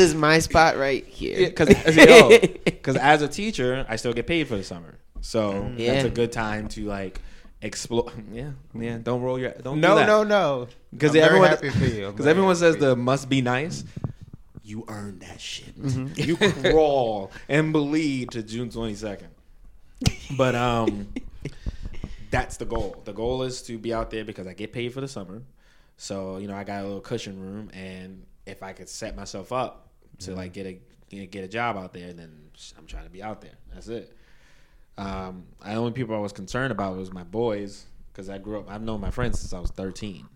is 0.00 0.16
my 0.16 0.40
spot 0.40 0.76
right 0.76 1.06
here. 1.06 1.50
Because 1.50 2.96
as 2.96 3.22
a 3.22 3.28
teacher, 3.28 3.86
I 3.88 3.94
still 3.94 4.14
get 4.14 4.26
paid 4.26 4.48
for 4.48 4.56
the 4.56 4.64
summer, 4.64 4.98
so 5.20 5.70
that's 5.78 6.04
a 6.04 6.10
good 6.10 6.32
time 6.32 6.66
to 6.70 6.86
like 6.86 7.20
explore. 7.60 8.10
Yeah, 8.32 8.50
yeah. 8.74 8.98
Don't 9.00 9.22
roll 9.22 9.38
your. 9.38 9.52
Don't 9.52 9.80
No, 9.80 9.90
do 9.90 9.94
that. 10.00 10.06
no, 10.08 10.24
no. 10.24 10.66
Because 10.90 11.14
everyone, 11.14 11.50
happy 11.50 11.70
for 11.70 11.84
you. 11.84 12.10
Because 12.10 12.26
everyone 12.26 12.56
says 12.56 12.78
the 12.78 12.96
must 12.96 13.28
be 13.28 13.42
nice. 13.42 13.84
You 14.64 14.84
earned 14.88 15.20
that 15.20 15.40
shit. 15.40 15.76
Mm-hmm. 15.80 16.08
You 16.20 16.36
crawl 16.70 17.30
and 17.48 17.72
bleed 17.72 18.30
to 18.32 18.42
June 18.42 18.70
twenty 18.70 18.94
second. 18.94 19.28
But 20.36 20.54
um, 20.54 21.08
that's 22.30 22.56
the 22.56 22.64
goal. 22.64 23.00
The 23.04 23.12
goal 23.12 23.42
is 23.42 23.62
to 23.62 23.78
be 23.78 23.92
out 23.92 24.10
there 24.10 24.24
because 24.24 24.46
I 24.46 24.52
get 24.54 24.72
paid 24.72 24.92
for 24.92 25.00
the 25.00 25.08
summer. 25.08 25.42
So 25.96 26.38
you 26.38 26.48
know 26.48 26.54
I 26.56 26.64
got 26.64 26.82
a 26.82 26.86
little 26.86 27.00
cushion 27.00 27.40
room, 27.40 27.70
and 27.72 28.24
if 28.46 28.62
I 28.62 28.72
could 28.72 28.88
set 28.88 29.16
myself 29.16 29.52
up 29.52 29.88
to 30.20 30.30
Mm-hmm. 30.30 30.36
like 30.38 30.52
get 30.52 30.66
a 30.66 30.78
get 31.08 31.30
get 31.30 31.44
a 31.44 31.48
job 31.48 31.76
out 31.76 31.92
there, 31.92 32.12
then 32.12 32.32
I'm 32.78 32.86
trying 32.86 33.04
to 33.04 33.10
be 33.10 33.22
out 33.22 33.40
there. 33.40 33.54
That's 33.72 33.88
it. 33.88 34.16
Um, 34.98 35.44
the 35.64 35.74
only 35.74 35.92
people 35.92 36.14
I 36.14 36.18
was 36.18 36.32
concerned 36.32 36.70
about 36.70 36.96
was 36.96 37.12
my 37.12 37.24
boys 37.24 37.86
because 38.12 38.28
I 38.28 38.38
grew 38.38 38.60
up. 38.60 38.70
I've 38.70 38.82
known 38.82 39.00
my 39.00 39.10
friends 39.10 39.40
since 39.40 39.52
I 39.52 39.58
was 39.60 39.70
13, 39.70 40.26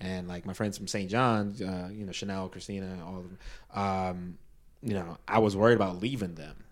and 0.00 0.28
like 0.28 0.44
my 0.44 0.52
friends 0.52 0.76
from 0.76 0.86
St. 0.86 1.10
John's, 1.10 1.62
uh, 1.62 1.88
you 1.92 2.04
know, 2.04 2.12
Chanel, 2.12 2.48
Christina, 2.48 2.98
all 3.04 3.18
of 3.18 3.24
them. 3.24 3.38
Um, 3.74 4.38
you 4.82 4.94
know, 4.94 5.16
I 5.26 5.38
was 5.38 5.56
worried 5.56 5.76
about 5.76 6.00
leaving 6.02 6.34
them, 6.34 6.64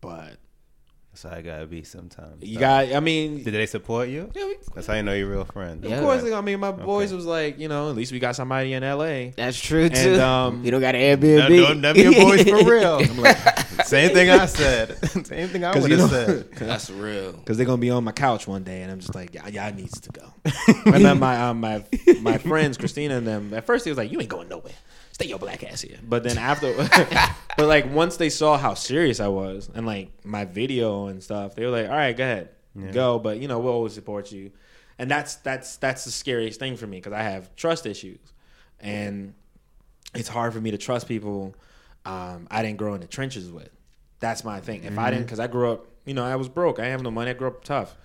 but 0.00 0.38
That's 1.16 1.32
how 1.34 1.38
I 1.38 1.40
gotta 1.40 1.66
be 1.66 1.82
sometimes. 1.82 2.42
you 2.42 2.58
got. 2.58 2.92
I 2.92 3.00
mean, 3.00 3.42
Did 3.42 3.54
they 3.54 3.64
support 3.64 4.10
you? 4.10 4.30
yeah, 4.34 4.44
we, 4.44 4.56
That's 4.74 4.86
how 4.86 4.92
you 4.94 5.02
know 5.02 5.14
you're 5.14 5.30
real 5.30 5.46
friends. 5.46 5.82
of 5.90 6.00
course. 6.00 6.22
I 6.30 6.42
mean, 6.42 6.60
my 6.60 6.72
boys 6.72 7.10
was 7.10 7.24
like, 7.24 7.58
you 7.58 7.68
know, 7.68 7.88
at 7.88 7.96
least 7.96 8.12
we 8.12 8.18
got 8.18 8.36
somebody 8.36 8.74
in 8.74 8.82
L.A. 8.84 9.32
That's 9.34 9.58
true 9.58 9.88
too. 9.88 10.12
And, 10.12 10.20
um, 10.20 10.62
you 10.62 10.70
don't 10.70 10.82
got 10.82 10.94
an 10.94 11.18
Them, 11.18 11.50
Airbnb. 11.50 11.68
them, 11.68 11.80
them 11.80 11.96
your 11.96 12.12
boys 12.12 12.42
for 12.42 12.70
real. 12.70 13.00
Same 13.86 14.10
thing 14.12 14.28
I 14.28 14.44
said. 14.44 14.98
Same 15.26 15.48
thing 15.48 15.64
I 15.64 15.78
would 15.78 15.90
you 15.90 15.96
have 15.96 16.10
know- 16.10 16.26
said. 16.26 16.52
That's 16.56 16.90
real. 16.90 17.32
because 17.32 17.56
they're 17.56 17.64
gonna 17.64 17.78
be 17.80 17.88
on 17.90 18.04
my 18.04 18.12
couch 18.12 18.46
one 18.46 18.62
day, 18.62 18.82
and 18.82 18.92
I'm 18.92 19.00
just 19.00 19.14
like, 19.14 19.32
y'all, 19.34 19.48
y'all 19.48 19.72
needs 19.72 19.98
to 20.02 20.10
go. 20.10 20.32
and 20.84 21.02
then 21.02 21.18
my 21.18 21.40
um, 21.48 21.60
my 21.60 21.82
my 22.20 22.36
friends, 22.36 22.76
Christina 22.76 23.16
and 23.16 23.26
them, 23.26 23.54
at 23.54 23.64
first 23.64 23.86
they 23.86 23.90
was 23.90 23.96
like, 23.96 24.12
you 24.12 24.20
ain't 24.20 24.28
going 24.28 24.50
nowhere. 24.50 24.74
Stay 25.16 25.28
your 25.28 25.38
black 25.38 25.64
ass 25.64 25.80
here. 25.80 25.96
But 26.06 26.24
then 26.24 26.36
after 26.36 26.74
but 27.56 27.66
like 27.66 27.90
once 27.90 28.18
they 28.18 28.28
saw 28.28 28.58
how 28.58 28.74
serious 28.74 29.18
I 29.18 29.28
was 29.28 29.70
and 29.74 29.86
like 29.86 30.10
my 30.24 30.44
video 30.44 31.06
and 31.06 31.22
stuff, 31.22 31.54
they 31.54 31.64
were 31.64 31.70
like, 31.70 31.88
"All 31.88 31.96
right, 31.96 32.14
go 32.14 32.22
ahead, 32.22 32.50
go." 32.92 33.18
But 33.18 33.38
you 33.38 33.48
know, 33.48 33.58
we'll 33.58 33.72
always 33.72 33.94
support 33.94 34.30
you, 34.30 34.52
and 34.98 35.10
that's 35.10 35.36
that's 35.36 35.76
that's 35.78 36.04
the 36.04 36.10
scariest 36.10 36.60
thing 36.60 36.76
for 36.76 36.86
me 36.86 36.98
because 36.98 37.14
I 37.14 37.22
have 37.22 37.56
trust 37.56 37.86
issues, 37.86 38.18
and 38.78 39.32
it's 40.14 40.28
hard 40.28 40.52
for 40.52 40.60
me 40.60 40.72
to 40.72 40.76
trust 40.78 41.08
people 41.08 41.54
um, 42.04 42.46
I 42.50 42.60
didn't 42.60 42.76
grow 42.76 42.92
in 42.92 43.00
the 43.00 43.06
trenches 43.06 43.50
with. 43.50 43.70
That's 44.20 44.44
my 44.44 44.60
thing. 44.60 44.84
If 44.84 44.98
I 44.98 45.10
didn't, 45.10 45.24
because 45.24 45.40
I 45.40 45.46
grew 45.46 45.72
up, 45.72 45.86
you 46.04 46.12
know, 46.12 46.24
I 46.24 46.36
was 46.36 46.48
broke. 46.48 46.78
I 46.78 46.86
have 46.86 47.02
no 47.02 47.10
money. 47.10 47.30
I 47.30 47.34
grew 47.34 47.48
up 47.48 47.64
tough. 47.64 47.96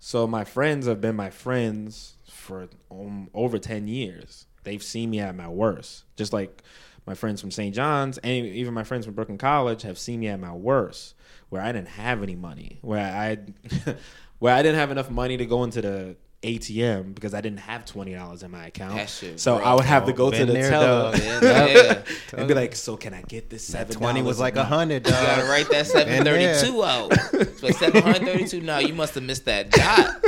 So 0.00 0.26
my 0.26 0.44
friends 0.44 0.86
have 0.86 1.00
been 1.00 1.16
my 1.16 1.30
friends 1.30 2.14
for 2.28 2.68
um, 2.90 3.28
over 3.34 3.58
10 3.58 3.86
years. 3.88 4.46
They've 4.64 4.82
seen 4.82 5.10
me 5.10 5.20
at 5.20 5.34
my 5.36 5.48
worst. 5.48 6.04
Just 6.16 6.32
like 6.32 6.62
my 7.06 7.14
friends 7.14 7.40
from 7.40 7.50
St. 7.50 7.74
John's 7.74 8.18
and 8.18 8.46
even 8.46 8.74
my 8.74 8.84
friends 8.84 9.04
from 9.04 9.14
Brooklyn 9.14 9.38
College 9.38 9.82
have 9.82 9.98
seen 9.98 10.20
me 10.20 10.28
at 10.28 10.40
my 10.40 10.52
worst, 10.52 11.14
where 11.50 11.62
I 11.62 11.72
didn't 11.72 11.88
have 11.88 12.22
any 12.22 12.34
money, 12.34 12.78
where 12.82 13.00
I 13.04 13.38
where 14.38 14.54
I 14.54 14.62
didn't 14.62 14.78
have 14.78 14.90
enough 14.90 15.10
money 15.10 15.36
to 15.36 15.46
go 15.46 15.64
into 15.64 15.80
the 15.82 16.16
ATM 16.42 17.14
because 17.14 17.32
I 17.34 17.40
didn't 17.40 17.60
have 17.60 17.84
twenty 17.84 18.14
dollars 18.14 18.42
in 18.42 18.50
my 18.50 18.66
account. 18.66 19.08
Shit 19.08 19.40
so 19.40 19.56
broke, 19.56 19.66
I 19.66 19.74
would 19.74 19.84
have 19.84 20.06
to 20.06 20.12
bro. 20.12 20.30
go 20.30 20.36
to 20.38 20.44
the 20.46 20.52
there, 20.52 20.70
teller 20.70 21.12
dog. 21.12 21.18
Yeah, 21.42 21.66
yeah. 21.66 22.02
and 22.36 22.48
be 22.48 22.54
like, 22.54 22.74
"So 22.74 22.96
can 22.96 23.14
I 23.14 23.22
get 23.22 23.50
this 23.50 23.66
That 23.68 23.88
seven 23.88 23.96
twenty 23.96 24.22
was 24.22 24.38
like 24.38 24.56
a 24.56 24.64
hundred. 24.64 25.06
You 25.06 25.12
gotta 25.12 25.44
write 25.48 25.70
that 25.70 25.86
732 25.86 26.84
out. 26.84 27.12
It's 27.34 27.62
like 27.62 27.76
732. 27.76 28.60
No, 28.60 28.78
you 28.78 28.92
must 28.94 29.14
have 29.14 29.24
missed 29.24 29.46
that 29.46 29.70
dot. 29.70 30.24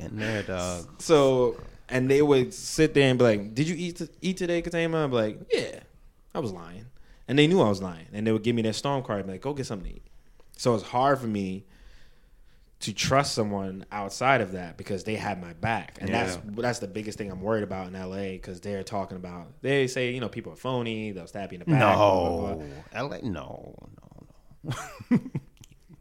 In 0.00 0.16
there, 0.16 0.42
dog. 0.42 0.86
So, 1.00 1.56
and 1.88 2.10
they 2.10 2.22
would 2.22 2.52
sit 2.54 2.94
there 2.94 3.08
and 3.10 3.18
be 3.18 3.24
like, 3.24 3.54
"Did 3.54 3.68
you 3.68 3.76
eat 3.76 3.96
t- 3.98 4.08
eat 4.20 4.36
today, 4.36 4.62
Katama?" 4.62 5.04
I'm 5.04 5.12
like, 5.12 5.38
"Yeah, 5.52 5.80
I 6.34 6.38
was 6.40 6.52
lying," 6.52 6.86
and 7.26 7.38
they 7.38 7.46
knew 7.46 7.60
I 7.60 7.68
was 7.68 7.82
lying, 7.82 8.06
and 8.12 8.26
they 8.26 8.32
would 8.32 8.42
give 8.42 8.54
me 8.56 8.62
their 8.62 8.72
storm 8.72 9.02
card, 9.02 9.20
and 9.20 9.26
be 9.28 9.32
like, 9.34 9.40
"Go 9.42 9.54
get 9.54 9.66
something 9.66 9.90
to 9.90 9.96
eat." 9.96 10.02
So 10.56 10.74
it's 10.74 10.84
hard 10.84 11.18
for 11.18 11.26
me 11.26 11.64
to 12.80 12.92
trust 12.92 13.34
someone 13.34 13.84
outside 13.90 14.40
of 14.40 14.52
that 14.52 14.76
because 14.76 15.02
they 15.02 15.16
had 15.16 15.40
my 15.40 15.52
back, 15.54 15.98
and 16.00 16.10
that's 16.10 16.38
that's 16.56 16.78
the 16.78 16.86
biggest 16.86 17.18
thing 17.18 17.30
I'm 17.30 17.40
worried 17.40 17.64
about 17.64 17.88
in 17.88 17.94
LA 17.94 18.32
because 18.32 18.60
they're 18.60 18.84
talking 18.84 19.16
about 19.16 19.48
they 19.62 19.86
say 19.88 20.12
you 20.12 20.20
know 20.20 20.28
people 20.28 20.52
are 20.52 20.56
phony, 20.56 21.10
they'll 21.12 21.26
stab 21.26 21.52
you 21.52 21.56
in 21.58 21.60
the 21.60 21.70
back. 21.70 21.80
blah, 21.96 21.96
blah, 21.96 22.54
blah. 22.54 22.64
No, 23.02 23.06
LA, 23.08 23.18
no, 23.22 23.74
no, 24.02 24.26
no. 25.10 25.18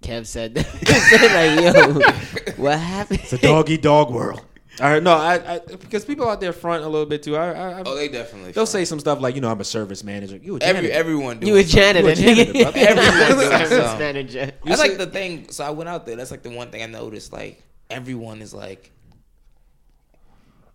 Kev 0.01 0.25
said 0.27 0.53
that. 0.53 0.65
Said 1.09 1.65
like, 1.65 1.75
yo, 1.75 2.53
what 2.63 2.77
happened? 2.79 3.19
It's 3.23 3.33
a 3.33 3.37
doggy 3.39 3.77
dog 3.77 4.11
world. 4.11 4.45
All 4.79 4.89
right, 4.91 5.01
no, 5.01 5.11
I, 5.13 5.55
I 5.55 5.59
because 5.59 6.05
people 6.05 6.29
out 6.29 6.39
there 6.39 6.53
front 6.53 6.83
a 6.83 6.87
little 6.87 7.07
bit 7.07 7.23
too. 7.23 7.35
I, 7.35 7.51
I, 7.51 7.69
I 7.79 7.83
Oh, 7.85 7.95
they 7.95 8.07
definitely. 8.09 8.51
they'll 8.51 8.65
front. 8.65 8.69
say 8.69 8.85
some 8.85 8.99
stuff 8.99 9.19
like, 9.19 9.33
you 9.33 9.41
know, 9.41 9.49
I'm 9.49 9.59
a 9.59 9.63
service 9.63 10.03
manager. 10.03 10.37
You 10.37 10.57
a 10.57 10.59
Every 10.59 10.81
janitor. 10.83 10.93
everyone. 10.93 11.41
You 11.41 11.55
a 11.55 11.63
doing 11.63 11.65
something. 11.67 12.15
janitor, 12.15 12.21
You 12.21 12.67
a 12.67 12.71
janitor, 12.71 13.01
Everyone 13.01 13.29
doing 13.49 13.67
Service 13.67 13.99
manager. 13.99 14.51
That's 14.63 14.79
like 14.79 14.97
the 14.99 15.07
thing. 15.07 15.49
So 15.51 15.63
I 15.63 15.71
went 15.71 15.89
out 15.89 16.05
there. 16.05 16.15
That's 16.15 16.29
like 16.31 16.43
the 16.43 16.51
one 16.51 16.69
thing 16.69 16.83
I 16.83 16.85
noticed. 16.85 17.33
Like 17.33 17.63
everyone 17.89 18.41
is 18.41 18.53
like, 18.53 18.91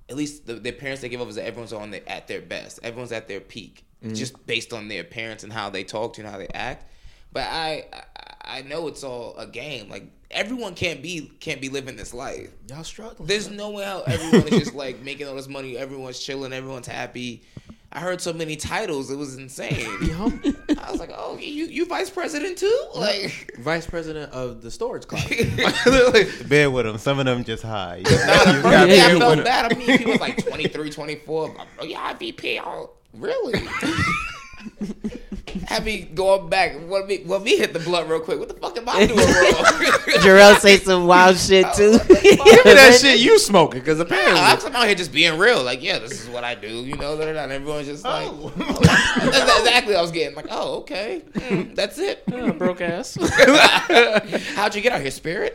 at 0.09 0.17
least 0.17 0.47
the, 0.47 0.55
their 0.55 0.73
parents 0.73 1.01
they 1.03 1.09
give 1.09 1.21
up 1.21 1.29
is 1.29 1.37
that 1.37 1.47
everyone's 1.47 1.73
on 1.73 1.91
their, 1.91 2.03
at 2.09 2.27
their 2.29 2.43
best. 2.43 2.81
Everyone's 2.83 3.13
at 3.13 3.29
their 3.29 3.41
peak, 3.41 3.85
Mm-hmm. 4.05 4.15
just 4.15 4.45
based 4.49 4.73
on 4.73 4.89
their 4.89 5.05
parents 5.05 5.45
and 5.45 5.53
how 5.53 5.71
they 5.71 5.85
talk 5.85 6.15
to 6.15 6.21
you 6.21 6.27
and 6.27 6.33
how 6.33 6.37
they 6.41 6.49
act. 6.49 6.91
But 7.33 7.47
I, 7.49 7.85
I 7.93 8.59
I 8.59 8.63
know 8.63 8.89
it's 8.89 9.05
all 9.05 9.37
a 9.37 9.47
game. 9.47 9.89
Like 9.89 10.09
everyone 10.33 10.75
can't 10.75 11.03
be 11.03 11.31
can't 11.41 11.61
be 11.61 11.69
living 11.69 11.97
this 11.97 12.13
life. 12.15 12.51
Y'all 12.69 12.85
struggling. 12.85 13.27
There's 13.27 13.51
no 13.51 13.71
way 13.71 13.85
how 13.85 14.03
everyone 14.03 14.49
is 14.49 14.59
just 14.59 14.75
like 14.75 15.01
making 15.05 15.27
all 15.29 15.35
this 15.35 15.49
money. 15.49 15.77
Everyone's 15.77 16.19
chilling. 16.19 16.53
Everyone's 16.53 16.87
happy. 16.87 17.43
I 17.95 18.01
heard 18.01 18.23
so 18.23 18.33
many 18.33 18.57
titles. 18.57 19.11
It 19.11 19.17
was 19.17 19.37
insane. 19.37 19.87
I 20.79 20.91
was 20.91 20.99
like, 20.99 21.11
oh, 21.15 21.37
you 21.39 21.67
you 21.67 21.85
vice 21.85 22.09
president 22.09 22.57
too? 22.57 22.87
Like. 22.97 23.51
Vice 23.59 23.87
president 23.87 24.33
of 24.33 24.63
the 24.63 24.71
storage 24.71 25.07
closet. 25.07 25.49
Bear 26.49 26.71
with 26.71 26.87
them. 26.87 26.97
Some 26.97 27.19
of 27.19 27.27
them 27.27 27.45
just 27.45 27.63
high. 27.63 27.97
You 27.99 28.05
Nah, 28.05 28.11
the 28.11 28.17
gotta 28.17 28.63
first 28.63 28.67
I 28.67 28.87
bear 28.87 29.09
with 29.15 29.19
felt 29.23 29.39
'em. 29.39 29.45
bad. 29.45 29.73
I 29.73 29.77
mean, 29.77 29.99
he 29.99 30.05
was 30.07 30.21
like 30.21 30.43
23, 30.43 30.89
24. 30.91 31.55
Oh, 31.81 31.85
yeah, 31.85 32.15
VP. 32.15 32.61
Oh, 32.65 32.91
really? 33.13 33.61
Have 35.67 35.85
me 35.85 36.03
going 36.03 36.49
back. 36.49 36.75
What 36.89 37.07
me? 37.07 37.19
What 37.25 37.43
me 37.43 37.57
hit 37.57 37.73
the 37.73 37.79
blunt 37.79 38.09
real 38.09 38.21
quick? 38.21 38.39
What 38.39 38.49
the 38.49 38.55
fuck 38.55 38.77
am 38.79 38.89
I 38.89 39.07
doing 39.07 39.19
wrong? 39.19 39.27
Jarrell 40.23 40.59
say 40.59 40.79
some 40.79 41.07
wild 41.07 41.37
shit 41.37 41.67
too. 41.77 41.99
Give 41.99 42.65
me 42.65 42.73
that 42.75 42.99
shit 43.01 43.19
you 43.21 43.39
smoking 43.39 43.81
because 43.81 44.01
apparently 44.01 44.41
I'm 44.41 44.59
out 44.77 44.87
here 44.87 44.95
just 44.95 45.13
being 45.13 45.39
real. 45.39 45.63
Like, 45.63 45.83
yeah, 45.83 45.99
this 45.99 46.13
is 46.23 46.29
what 46.29 46.43
I 46.45 46.55
do. 46.55 46.69
You 46.69 46.97
know, 46.97 47.17
that 47.17 47.29
and 47.29 47.53
everyone's 47.53 47.87
just 47.87 48.05
like, 48.05 48.31
that's 48.57 49.59
exactly 49.59 49.93
what 49.95 49.99
I 49.99 50.03
was 50.03 50.11
getting. 50.13 50.35
Like, 50.37 50.47
oh, 50.51 50.79
okay, 50.79 51.21
Hmm, 51.37 51.75
that's 51.75 51.99
it. 51.99 52.25
broke 52.59 52.81
ass. 52.81 53.17
How'd 54.55 54.75
you 54.75 54.81
get 54.81 54.93
out 54.93 55.01
here, 55.03 55.11
Spirit? 55.11 55.53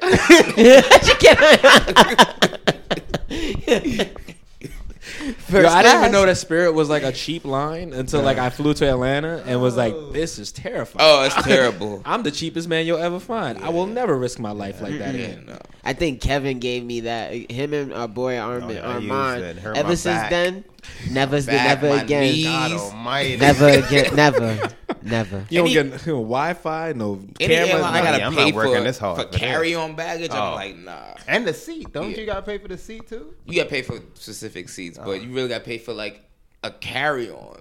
Yo, 5.50 5.66
I 5.68 5.84
didn't 5.84 6.00
even 6.00 6.12
know 6.12 6.26
that 6.26 6.36
Spirit 6.38 6.74
was 6.74 6.90
like 6.90 7.04
a 7.04 7.12
cheap 7.12 7.46
line 7.46 7.94
until 7.94 8.22
like 8.22 8.38
I 8.38 8.50
flew 8.50 8.74
to 8.76 8.90
Atlanta 8.90 9.44
and 9.46 9.62
was 9.62 9.76
like, 9.78 9.94
oh. 9.94 10.12
this 10.12 10.40
is 10.40 10.52
terrifying. 10.52 11.06
Oh, 11.08 11.24
it's 11.26 11.36
terrible. 11.44 12.02
I'm 12.06 12.24
the 12.24 12.32
cheapest 12.32 12.68
man 12.68 12.86
you'll 12.86 12.98
ever 13.00 13.20
find. 13.20 13.58
I 13.60 13.70
will 13.70 13.88
never 13.88 14.18
risk 14.18 14.40
my 14.40 14.52
life 14.52 14.82
like 14.82 14.98
that 15.00 15.16
Yeah, 15.16 15.22
again. 15.26 15.44
no. 15.48 15.60
I 15.84 15.94
think 15.94 16.22
Kevin 16.22 16.60
gave 16.60 16.84
me 16.84 17.02
that. 17.02 17.34
Him 17.52 17.74
and 17.74 17.94
our 17.94 18.08
boy 18.08 18.38
oh, 18.38 18.42
Armin, 18.42 18.78
Oh, 18.78 18.82
I 18.90 18.98
used 18.98 19.12
Armand. 19.12 19.44
it. 19.44 19.58
Hurt 19.58 19.78
Ever 19.78 19.96
since 19.96 20.20
back. 20.20 20.30
then, 20.30 20.64
never, 21.12 21.42
Back, 21.42 21.82
never 21.82 21.96
my 21.96 22.02
again. 22.02 22.22
knees. 22.24 22.46
God 22.46 22.72
almighty. 22.74 23.38
Never 23.38 23.68
again. 23.70 24.16
Never, 24.16 24.70
never. 25.04 25.46
You 25.50 25.60
don't 25.64 25.68
get 25.72 26.06
you 26.06 26.14
know, 26.14 26.20
Wi-Fi, 26.22 26.94
no 26.94 27.20
Any 27.40 27.56
camera. 27.56 27.84
I 27.84 28.02
nothing. 28.02 28.04
gotta 28.04 28.24
I'm 28.26 28.36
pay 28.36 28.46
not 28.52 28.56
working 28.56 28.76
for, 28.76 28.82
this 28.84 28.98
hard 28.98 29.18
for 29.22 29.32
for 29.32 29.38
carry-on 29.38 29.96
baggage. 29.96 30.32
I'm 30.32 30.54
Oh. 30.54 30.56
like, 30.56 30.78
nah. 30.78 31.14
And 31.28 31.48
the 31.48 31.54
seat. 31.54 31.92
Don't 31.94 32.12
Yeah. 32.12 32.18
you 32.18 32.26
gotta 32.26 32.42
pay 32.42 32.58
for 32.58 32.68
the 32.68 32.78
seat 32.78 33.08
too? 33.08 33.34
You 33.46 33.56
gotta 33.56 33.70
pay 33.70 33.82
for 33.82 34.00
specific 34.14 34.70
seats, 34.70 34.98
but 34.98 35.08
oh. 35.08 35.14
you 35.14 35.32
really 35.34 35.50
gotta 35.50 35.64
pay 35.64 35.78
for 35.78 35.94
like 35.94 36.24
a 36.64 36.72
carry-on. 36.72 37.60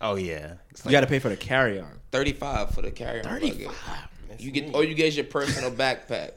Oh 0.00 0.16
yeah. 0.16 0.54
It's 0.70 0.84
You 0.84 0.90
got 0.90 1.02
to 1.02 1.06
pay 1.06 1.20
for 1.20 1.28
the 1.28 1.36
carry-on. 1.36 2.00
Thirty-five 2.10 2.70
for 2.74 2.82
the 2.82 2.90
carry-on. 2.90 3.24
Thirty-five. 3.24 4.08
You 4.38 4.50
get, 4.50 4.74
or 4.74 4.82
you 4.82 4.94
get 4.94 5.12
your 5.14 5.24
personal 5.26 5.70
backpack, 5.84 6.32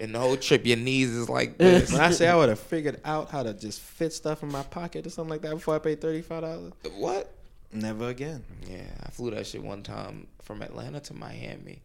and 0.00 0.14
the 0.14 0.18
whole 0.18 0.36
trip, 0.36 0.66
your 0.66 0.76
knees 0.78 1.10
is 1.10 1.28
like 1.28 1.56
this. 1.58 1.92
When 1.92 2.00
I 2.00 2.10
say 2.10 2.26
I 2.28 2.34
would 2.36 2.48
have 2.48 2.58
figured 2.58 3.00
out 3.04 3.30
how 3.30 3.42
to 3.44 3.52
just 3.52 3.80
fit 3.80 4.12
stuff 4.12 4.42
in 4.42 4.50
my 4.50 4.62
pocket 4.64 5.06
or 5.06 5.10
something 5.10 5.30
like 5.30 5.42
that 5.42 5.50
before 5.54 5.76
I 5.76 5.78
paid 5.78 6.00
thirty 6.00 6.22
five 6.22 6.42
dollars, 6.42 6.72
what? 6.96 7.32
Never 7.72 8.08
again. 8.08 8.44
Yeah, 8.68 8.82
I 9.04 9.10
flew 9.10 9.30
that 9.32 9.46
shit 9.46 9.62
one 9.62 9.82
time 9.82 10.26
from 10.42 10.62
Atlanta 10.62 11.00
to 11.00 11.14
Miami. 11.14 11.82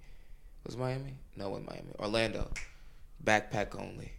Was 0.66 0.78
Miami? 0.78 1.14
No, 1.36 1.48
it 1.48 1.50
wasn't 1.52 1.70
Miami. 1.70 1.92
Orlando. 2.00 2.50
Backpack 3.24 3.80
only. 3.80 4.12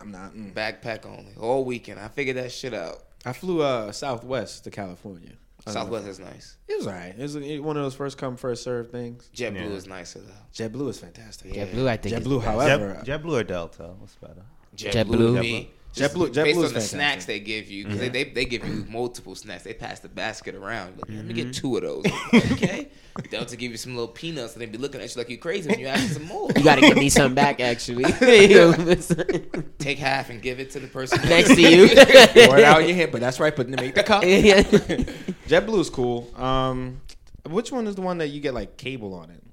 I'm 0.00 0.10
not. 0.10 0.34
mm. 0.34 0.52
Backpack 0.54 1.04
only. 1.06 1.34
All 1.38 1.64
weekend. 1.64 2.00
I 2.00 2.08
figured 2.08 2.36
that 2.36 2.52
shit 2.52 2.72
out. 2.72 3.00
I 3.26 3.32
flew 3.32 3.62
uh, 3.62 3.92
Southwest 3.92 4.64
to 4.64 4.70
California. 4.70 5.32
I 5.66 5.72
don't 5.72 5.74
know. 5.74 5.80
Southwest 5.80 6.06
is 6.08 6.18
nice. 6.18 6.56
It 6.68 6.76
was 6.78 6.86
alright. 6.86 7.14
It 7.18 7.22
was 7.22 7.36
one 7.60 7.76
of 7.76 7.82
those 7.82 7.94
first 7.94 8.18
come 8.18 8.36
first 8.36 8.62
serve 8.62 8.90
things. 8.90 9.30
JetBlue 9.34 9.70
is 9.72 9.86
nicer 9.86 10.20
though. 10.20 10.32
JetBlue 10.68 10.88
is 10.90 10.98
fantastic. 10.98 11.52
JetBlue, 11.52 11.86
I 11.88 11.96
think. 11.96 12.14
JetBlue, 12.16 12.40
the 12.42 12.50
however, 12.50 13.00
Jet, 13.04 13.22
JetBlue 13.22 13.40
or 13.40 13.44
Delta? 13.44 13.94
What's 13.98 14.14
better? 14.16 14.42
JetBlue. 14.76 15.40
me. 15.40 15.64
JetBlue- 15.64 15.66
Just 15.94 16.14
JetBlue 16.14 16.34
based 16.34 16.56
on 16.56 16.62
the 16.62 16.68
fantastic. 16.70 16.90
snacks 16.90 17.24
they 17.24 17.38
give 17.40 17.70
you, 17.70 17.84
because 17.84 18.00
they, 18.00 18.08
they 18.08 18.24
they 18.24 18.44
give 18.44 18.66
you 18.66 18.84
multiple 18.88 19.34
snacks. 19.36 19.62
They 19.62 19.74
pass 19.74 20.00
the 20.00 20.08
basket 20.08 20.54
around. 20.56 20.96
Like, 21.00 21.08
Let 21.08 21.24
me 21.24 21.34
Mm-hmm. 21.34 21.50
get 21.50 21.54
two 21.54 21.76
of 21.76 21.82
those. 21.82 22.04
okay. 22.52 22.88
Delta 23.30 23.56
give 23.56 23.70
you 23.70 23.76
some 23.76 23.94
little 23.94 24.08
peanuts, 24.08 24.54
and 24.54 24.62
they 24.62 24.66
be 24.66 24.76
looking 24.76 25.00
at 25.00 25.14
you 25.14 25.20
like 25.20 25.30
you 25.30 25.38
crazy 25.38 25.70
when 25.70 25.78
you 25.78 25.86
ask 25.86 26.08
for 26.08 26.14
some 26.14 26.24
more. 26.24 26.50
You 26.56 26.64
gotta 26.64 26.80
give 26.80 26.96
me 26.96 27.08
some 27.08 27.32
back, 27.32 27.60
actually. 27.60 28.02
Take 29.78 29.98
half 29.98 30.30
and 30.30 30.42
give 30.42 30.58
it 30.58 30.70
to 30.72 30.80
the 30.80 30.88
person 30.88 31.20
Next 31.28 31.54
to 31.54 31.60
you. 31.60 31.86
pour 31.88 32.58
it 32.58 32.64
out 32.64 32.80
in 32.82 32.88
your 32.88 32.96
hand. 32.96 33.12
But 33.12 33.20
that's 33.20 33.38
right. 33.38 33.54
But 33.54 33.70
to 33.70 33.76
make 33.76 33.94
the 33.94 34.02
cup. 34.02 34.24
Yeah. 34.24 34.62
JetBlue 35.46 35.78
is 35.78 35.90
cool. 35.90 36.28
Um, 36.40 37.00
which 37.48 37.70
one 37.70 37.86
is 37.86 37.94
the 37.94 38.02
one 38.02 38.18
that 38.18 38.28
you 38.28 38.40
get 38.40 38.52
like 38.54 38.76
cable 38.76 39.14
on 39.14 39.30
it? 39.30 39.43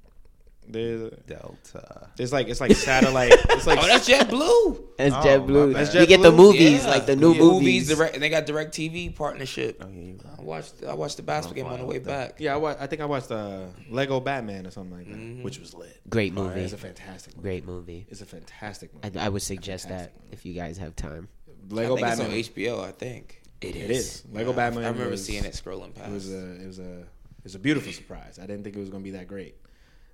There's, 0.71 1.11
Delta. 1.27 2.09
there's 2.15 2.31
like 2.31 2.47
it's 2.47 2.61
like 2.61 2.71
satellite. 2.75 3.33
It's 3.49 3.67
like 3.67 3.79
Oh, 3.81 3.87
that's 3.87 4.07
JetBlue. 4.09 4.97
That's 4.97 5.13
Oh, 5.15 5.19
JetBlue. 5.19 5.73
my 5.73 5.83
bad. 5.83 5.93
you 5.93 6.05
get 6.07 6.21
the 6.21 6.31
movies, 6.31 6.83
Yeah. 6.83 6.89
like 6.89 7.05
the 7.05 7.15
new 7.15 7.33
Yeah. 7.33 7.39
movies. 7.39 7.87
direct, 7.89 8.13
and 8.15 8.23
they 8.23 8.29
got 8.29 8.45
DirecTV 8.47 9.15
partnership. 9.15 9.81
Oh, 9.83 9.89
yeah, 9.89 10.11
right. 10.23 10.39
I 10.39 10.41
watched 10.41 10.83
I 10.87 10.93
watched 10.93 11.17
the 11.17 11.23
basketball 11.23 11.63
game 11.63 11.71
on 11.71 11.79
the 11.79 11.85
way 11.85 11.99
back. 11.99 12.35
yeah. 12.39 12.53
I, 12.53 12.57
wa- 12.57 12.75
I 12.79 12.87
think 12.87 13.01
I 13.01 13.05
watched 13.05 13.31
uh, 13.31 13.65
Lego 13.89 14.19
Batman 14.19 14.65
or 14.67 14.71
something 14.71 14.97
like 14.97 15.07
that, 15.09 15.43
which 15.43 15.59
was 15.59 15.73
lit. 15.73 15.99
Great 16.09 16.33
movie. 16.33 16.61
It's 16.61 16.73
a 16.73 16.77
fantastic. 16.77 17.35
Movie. 17.35 17.43
Great 17.47 17.65
movie. 17.65 18.05
It's 18.09 18.21
a 18.21 18.25
fantastic 18.25 18.91
I, 19.03 19.07
movie. 19.07 19.19
I 19.19 19.29
would 19.29 19.41
suggest 19.41 19.89
that 19.89 20.13
if 20.31 20.45
you 20.45 20.53
guys 20.53 20.77
have 20.77 20.95
time. 20.95 21.27
Lego 21.69 21.93
I 21.93 21.95
think 21.97 22.07
Batman. 22.07 22.31
it's 22.31 22.49
on 22.49 22.55
HBO. 22.55 22.83
I 22.83 22.91
think 22.91 23.41
It 23.61 23.75
It 23.75 23.91
is. 23.91 24.23
Lego 24.31 24.51
Batman. 24.53 24.83
I 24.85 24.87
remember 24.87 25.11
was- 25.11 25.23
seeing 25.25 25.43
it 25.45 25.53
scrolling 25.53 25.93
past. 25.93 26.09
It 26.09 26.13
was 26.13 26.31
a 26.31 26.61
it 26.63 26.67
was 26.67 26.79
a 26.79 26.99
it 27.01 27.45
was 27.45 27.55
a 27.55 27.59
beautiful 27.59 27.91
surprise. 27.91 28.39
I 28.41 28.45
didn't 28.45 28.63
think 28.63 28.75
it 28.75 28.79
was 28.79 28.89
gonna 28.89 29.03
be 29.03 29.11
that 29.11 29.27
great. 29.27 29.55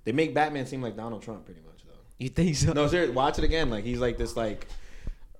They 0.08 0.12
make 0.12 0.32
Batman 0.32 0.64
seem 0.64 0.80
like 0.80 0.96
Donald 0.96 1.20
Trump 1.22 1.44
pretty 1.44 1.60
much 1.60 1.82
though. 1.84 1.92
You 2.16 2.30
think 2.30 2.56
so? 2.56 2.72
No, 2.72 2.86
seriously, 2.88 3.14
watch 3.14 3.36
it 3.36 3.44
again. 3.44 3.68
Like 3.68 3.84
he's 3.84 3.98
like 3.98 4.16
this 4.16 4.38
like 4.38 4.66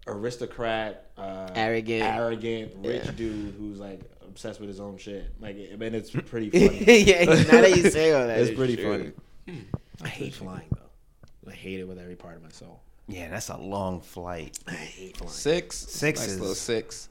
aristocrat, 0.07 1.11
uh, 1.17 1.49
Arrogant. 1.55 2.03
arrogant, 2.03 2.73
rich 2.85 3.03
Yeah. 3.07 3.11
dude 3.13 3.55
who's 3.55 3.79
like 3.79 4.01
obsessed 4.27 4.61
with 4.61 4.69
his 4.69 4.79
own 4.79 4.99
shit. 4.99 5.33
Like, 5.41 5.57
I 5.73 5.77
mean, 5.77 5.95
it's 5.95 6.11
pretty 6.27 6.51
funny. 6.51 6.85
yeah, 7.03 7.25
now 7.25 7.63
that 7.63 7.77
you 7.79 7.89
say 7.91 8.13
all 8.13 8.27
that, 8.27 8.39
it's 8.41 8.51
it's 8.51 8.59
pretty 8.59 8.77
true. 8.77 9.13
funny. 9.47 9.65
I 10.03 10.09
hate 10.09 10.35
flying 10.35 10.69
though. 10.71 11.51
I 11.51 11.55
hate 11.55 11.81
it 11.81 11.89
with 11.89 11.99
every 11.99 12.17
part 12.17 12.37
of 12.37 12.43
my 12.43 12.51
soul. 12.51 12.83
Yeah, 13.07 13.31
that's 13.31 13.49
a 13.49 13.57
long 13.57 14.03
flight. 14.03 14.59
I 14.69 14.73
hate 14.75 15.17
flying. 15.17 15.33
Six. 15.33 15.77
Six 15.79 16.21
nice 16.21 16.29
is- 16.29 16.41
little 16.41 16.55
six. 16.55 17.09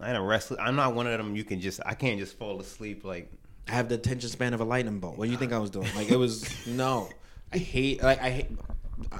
I 0.00 0.08
ain't 0.08 0.16
a 0.18 0.22
wrestler. 0.22 0.60
I'm 0.60 0.76
not 0.76 0.94
one 0.94 1.08
of 1.08 1.18
them. 1.18 1.34
You 1.34 1.42
can 1.42 1.60
just. 1.60 1.80
I 1.84 1.94
can't 1.94 2.18
just 2.20 2.38
fall 2.38 2.60
asleep 2.60 3.04
like. 3.04 3.28
I 3.68 3.72
have 3.72 3.88
the 3.88 3.94
attention 3.94 4.28
span 4.28 4.54
of 4.54 4.60
a 4.60 4.64
lightning 4.64 4.98
bolt. 4.98 5.16
What 5.18 5.26
do 5.26 5.30
you 5.30 5.38
think 5.38 5.52
I 5.52 5.58
was 5.58 5.70
doing? 5.70 5.88
Like 5.94 6.10
it 6.10 6.16
was 6.16 6.66
no. 6.66 7.08
I 7.52 7.58
hate 7.58 8.02
like 8.02 8.20
I 8.20 8.30
hate 8.30 8.46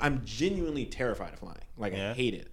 I'm 0.01 0.23
genuinely 0.25 0.85
terrified 0.87 1.33
of 1.33 1.39
flying. 1.41 1.59
Like 1.77 1.93
Yeah. 1.95 2.11
I 2.11 2.15
hate 2.15 2.35
it. 2.35 2.49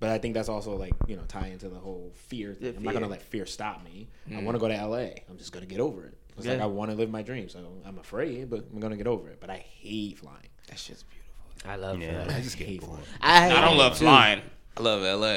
But 0.00 0.10
I 0.10 0.18
think 0.18 0.34
that's 0.34 0.48
also 0.48 0.76
like, 0.76 0.94
you 1.06 1.16
know, 1.16 1.22
tie 1.28 1.46
into 1.48 1.68
the 1.68 1.78
whole 1.78 2.10
fear 2.14 2.54
thing. 2.54 2.72
The 2.72 2.76
I'm 2.78 2.82
not 2.82 2.94
gonna 2.94 3.06
let 3.08 3.22
fear 3.22 3.46
stop 3.46 3.84
me. 3.84 4.08
I 4.34 4.42
wanna 4.42 4.58
mm. 4.58 4.60
go 4.60 4.68
to 4.68 4.86
LA. 4.86 5.10
I'm 5.28 5.38
just 5.38 5.52
gonna 5.52 5.66
get 5.66 5.80
over 5.80 6.04
it. 6.06 6.18
It's 6.36 6.46
like 6.46 6.60
I 6.60 6.66
wanna 6.66 6.94
live 6.94 7.10
my 7.10 7.22
dream. 7.22 7.48
So 7.48 7.60
I'm 7.86 7.98
afraid, 7.98 8.50
but 8.50 8.64
I'm 8.72 8.80
gonna 8.80 8.96
get 8.96 9.06
over 9.06 9.28
it. 9.28 9.38
But 9.40 9.50
I 9.50 9.58
hate 9.58 10.18
flying. 10.18 10.48
That 10.68 10.78
shit's 10.78 11.02
beautiful. 11.04 11.22
I 11.64 11.76
love 11.76 12.00
Yeah, 12.00 12.24
that. 12.24 12.36
I 12.36 12.40
just 12.40 12.58
get 12.58 12.66
hate 12.66 12.80
bored. 12.80 12.98
flying. 13.20 13.52
I, 13.52 13.56
I 13.56 13.60
don't 13.60 13.76
love 13.76 13.92
too. 13.96 14.04
flying. 14.04 14.42
I 14.74 14.82
love 14.82 15.02
LA. 15.02 15.32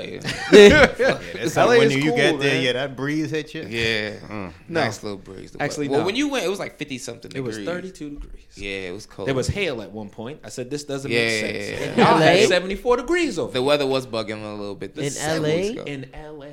Yeah, 0.57 0.85
that's 1.33 1.55
LA 1.57 1.61
how 1.63 1.67
when 1.69 1.81
is 1.87 1.95
you 1.95 2.03
cool, 2.03 2.15
get 2.15 2.39
there, 2.39 2.53
man. 2.53 2.63
yeah, 2.63 2.71
that 2.73 2.95
breeze 2.95 3.31
hit 3.31 3.53
you. 3.53 3.63
Yeah. 3.63 4.11
Mm, 4.19 4.53
nice 4.69 5.03
little 5.03 5.17
breeze. 5.17 5.53
Actually, 5.59 5.89
well, 5.89 5.99
no. 5.99 6.05
when 6.05 6.15
you 6.15 6.29
went, 6.29 6.45
it 6.45 6.49
was 6.49 6.59
like 6.59 6.77
50 6.77 6.97
something 6.99 7.31
It 7.35 7.41
was 7.41 7.57
degrees. 7.57 7.75
32 7.91 8.09
degrees. 8.11 8.45
Yeah, 8.55 8.69
it 8.89 8.93
was 8.93 9.05
cold. 9.05 9.27
There 9.27 9.35
was 9.35 9.47
hail 9.47 9.81
at 9.81 9.91
one 9.91 10.09
point. 10.09 10.39
I 10.45 10.49
said 10.49 10.69
this 10.69 10.85
doesn't 10.85 11.11
Yeah, 11.11 11.17
make 11.19 11.39
sense. 11.41 11.53
yeah, 11.69 11.75
And 11.87 11.97
yeah. 11.97 12.09
Y'all 12.11 12.17
had 12.19 12.39
LA? 12.43 12.47
74 12.47 12.97
degrees 12.97 13.37
over 13.37 13.51
The 13.51 13.61
weather 13.61 13.85
was 13.85 14.07
bugging 14.07 14.41
a 14.43 14.55
little 14.55 14.75
bit. 14.75 14.95
This 14.95 15.15
In 15.17 15.21
seven 15.21 15.43
LA? 15.43 15.55
weeks 15.57 15.69
ago. 15.71 15.83
in 15.83 16.09
LA. 16.39 16.45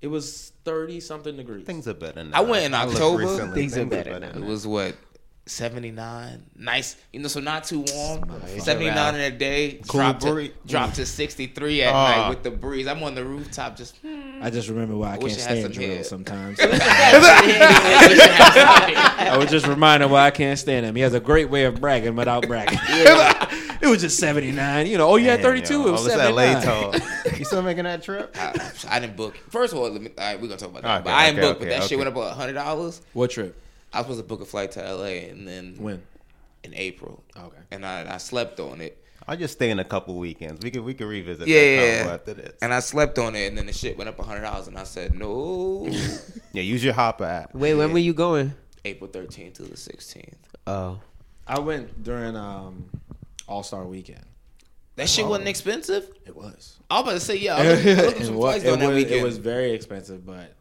It 0.00 0.06
was 0.06 0.52
30 0.64 1.00
something 1.00 1.36
degrees. 1.36 1.66
Things 1.66 1.88
are 1.88 1.94
better 1.94 2.22
now. 2.24 2.38
I 2.38 2.40
went 2.42 2.64
in 2.64 2.72
looked 2.72 2.94
October. 2.94 3.18
recently. 3.24 3.54
Things 3.60 3.76
are 3.76 3.84
better 3.86 4.20
now. 4.20 4.28
It 4.28 4.40
was 4.44 4.66
what 4.66 4.94
79. 5.50 6.42
Nice, 6.56 6.96
you 7.12 7.20
know, 7.20 7.28
so 7.28 7.40
not 7.40 7.64
too 7.64 7.84
warm. 7.92 8.30
it's 8.46 8.64
79 8.64 9.14
in 9.16 9.20
a 9.20 9.30
day. 9.30 9.80
Cool 9.88 10.00
Drop 10.00 10.20
to, 10.20 10.32
breeze. 10.32 10.50
drop 10.66 10.92
to 10.94 11.04
63 11.04 11.82
at 11.82 11.92
Ah. 11.92 12.22
night 12.22 12.28
with 12.30 12.42
the 12.42 12.50
breeze. 12.50 12.86
I'm 12.86 13.02
on 13.02 13.14
the 13.14 13.24
rooftop 13.24 13.76
just. 13.76 13.96
I 14.40 14.48
just 14.50 14.68
remember 14.68 14.96
why 14.96 15.14
I, 15.14 15.18
wish 15.18 15.32
can't 15.32 15.42
stand 15.42 15.62
some 15.62 15.72
hair. 15.72 15.92
drill 15.94 16.04
sometimes. 16.04 16.58
I 16.60 16.66
was 19.38 19.50
just 19.50 19.66
reminded 19.66 20.10
why 20.10 20.26
I 20.26 20.30
can't 20.30 20.58
stand 20.58 20.86
him. 20.86 20.94
He 20.94 21.02
has 21.02 21.14
a 21.14 21.20
great 21.20 21.50
way 21.50 21.64
of 21.64 21.80
bragging 21.80 22.14
without 22.16 22.46
bragging. 22.46 22.78
it 23.80 23.88
was 23.88 24.00
just 24.00 24.18
79. 24.18 24.86
You 24.86 24.98
know, 24.98 25.08
oh, 25.08 25.16
you 25.16 25.28
had 25.28 25.42
32. 25.42 25.72
yo, 25.74 25.88
it 25.88 25.90
was 25.90 26.00
all 26.02 26.06
this 26.06 26.16
LA 26.16 26.60
79. 26.60 27.38
you 27.38 27.44
still 27.44 27.62
making 27.62 27.84
that 27.84 28.02
trip? 28.02 28.34
I, 28.38 28.70
I 28.88 29.00
didn't 29.00 29.16
book. 29.16 29.36
First 29.50 29.72
of 29.72 29.80
all, 29.80 29.90
let 29.90 30.00
me, 30.00 30.10
all 30.16 30.24
right, 30.24 30.40
we're 30.40 30.48
gonna 30.48 30.60
talk 30.60 30.70
about 30.70 30.82
that. 30.82 30.94
Okay, 31.00 31.04
but 31.04 31.12
I 31.12 31.26
didn't 31.26 31.38
okay, 31.40 31.48
book. 31.48 31.58
but 31.58 31.68
okay, 31.68 31.78
that 31.80 31.88
shit 31.88 31.98
went 31.98 32.08
up 32.08 32.16
about 32.16 32.36
hundred 32.36 32.54
dollars. 32.54 33.02
What 33.12 33.30
trip? 33.30 33.60
I 33.92 33.98
was 33.98 34.06
supposed 34.06 34.20
to 34.20 34.24
book 34.26 34.40
a 34.40 34.44
flight 34.44 34.72
to 34.72 34.80
LA 34.94 35.28
and 35.30 35.46
then 35.46 35.74
When? 35.78 36.02
in 36.62 36.74
April. 36.74 37.22
Okay. 37.36 37.56
And 37.70 37.84
I, 37.84 38.14
I 38.14 38.18
slept 38.18 38.60
on 38.60 38.80
it. 38.80 38.96
I'll 39.28 39.36
just 39.36 39.54
stay 39.54 39.70
in 39.70 39.78
a 39.78 39.84
couple 39.84 40.16
weekends. 40.16 40.62
We 40.62 40.70
could 40.70 40.82
we 40.82 40.94
could 40.94 41.06
revisit 41.06 41.46
Yeah, 41.46 41.60
yeah, 41.60 42.04
yeah. 42.04 42.12
after 42.14 42.34
this. 42.34 42.52
And 42.62 42.72
I 42.72 42.80
slept 42.80 43.18
on 43.18 43.36
it, 43.36 43.46
and 43.46 43.56
then 43.58 43.66
the 43.66 43.72
shit 43.72 43.96
went 43.96 44.08
up 44.08 44.18
hundred 44.18 44.40
dollars, 44.42 44.66
and 44.66 44.78
I 44.78 44.84
said 44.84 45.14
no. 45.14 45.86
yeah, 46.52 46.62
use 46.62 46.82
your 46.82 46.94
Hopper 46.94 47.24
app. 47.24 47.54
Wait, 47.54 47.74
when 47.74 47.92
were 47.92 47.98
you 47.98 48.14
going? 48.14 48.54
April 48.84 49.10
thirteenth 49.10 49.54
to 49.54 49.62
the 49.64 49.76
sixteenth. 49.76 50.36
Oh, 50.66 51.00
I 51.46 51.60
went 51.60 52.02
during 52.02 52.34
um, 52.34 52.88
All 53.46 53.62
Star 53.62 53.84
Weekend. 53.84 54.24
That 54.96 55.08
shit 55.08 55.26
wasn't 55.26 55.48
expensive. 55.48 56.10
It 56.26 56.34
was. 56.34 56.78
I 56.90 56.94
was 56.94 57.02
about 57.02 57.12
to 57.12 57.20
say 57.20 57.36
yeah. 57.36 57.56
I 57.56 57.62
was, 57.70 57.86
I 57.86 58.04
was 58.04 58.28
it, 58.28 58.34
was, 58.34 58.56
it, 58.56 58.62
during 58.64 58.80
that 58.80 58.86
was, 58.88 58.94
weekend. 58.96 59.20
it 59.20 59.22
was 59.22 59.38
very 59.38 59.72
expensive, 59.72 60.26
but 60.26 60.54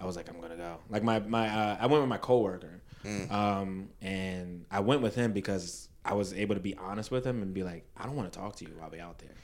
I 0.00 0.04
was 0.06 0.16
like, 0.16 0.28
I'm 0.28 0.40
gonna 0.40 0.56
go. 0.56 0.76
Like 0.88 1.02
my 1.02 1.18
my, 1.20 1.48
uh, 1.48 1.76
I 1.80 1.86
went 1.86 2.02
with 2.02 2.08
my 2.08 2.18
coworker, 2.18 2.80
Mm. 3.04 3.30
um, 3.30 3.88
and 4.02 4.64
I 4.70 4.80
went 4.80 5.02
with 5.02 5.14
him 5.14 5.32
because 5.32 5.88
I 6.04 6.14
was 6.14 6.32
able 6.32 6.54
to 6.56 6.60
be 6.60 6.74
honest 6.76 7.10
with 7.12 7.24
him 7.24 7.42
and 7.42 7.54
be 7.54 7.62
like, 7.62 7.84
I 7.96 8.04
don't 8.06 8.16
want 8.16 8.32
to 8.32 8.38
talk 8.38 8.56
to 8.56 8.64
you 8.64 8.72
while 8.76 8.90
we 8.90 8.98
out 9.00 9.18
there. 9.20 9.36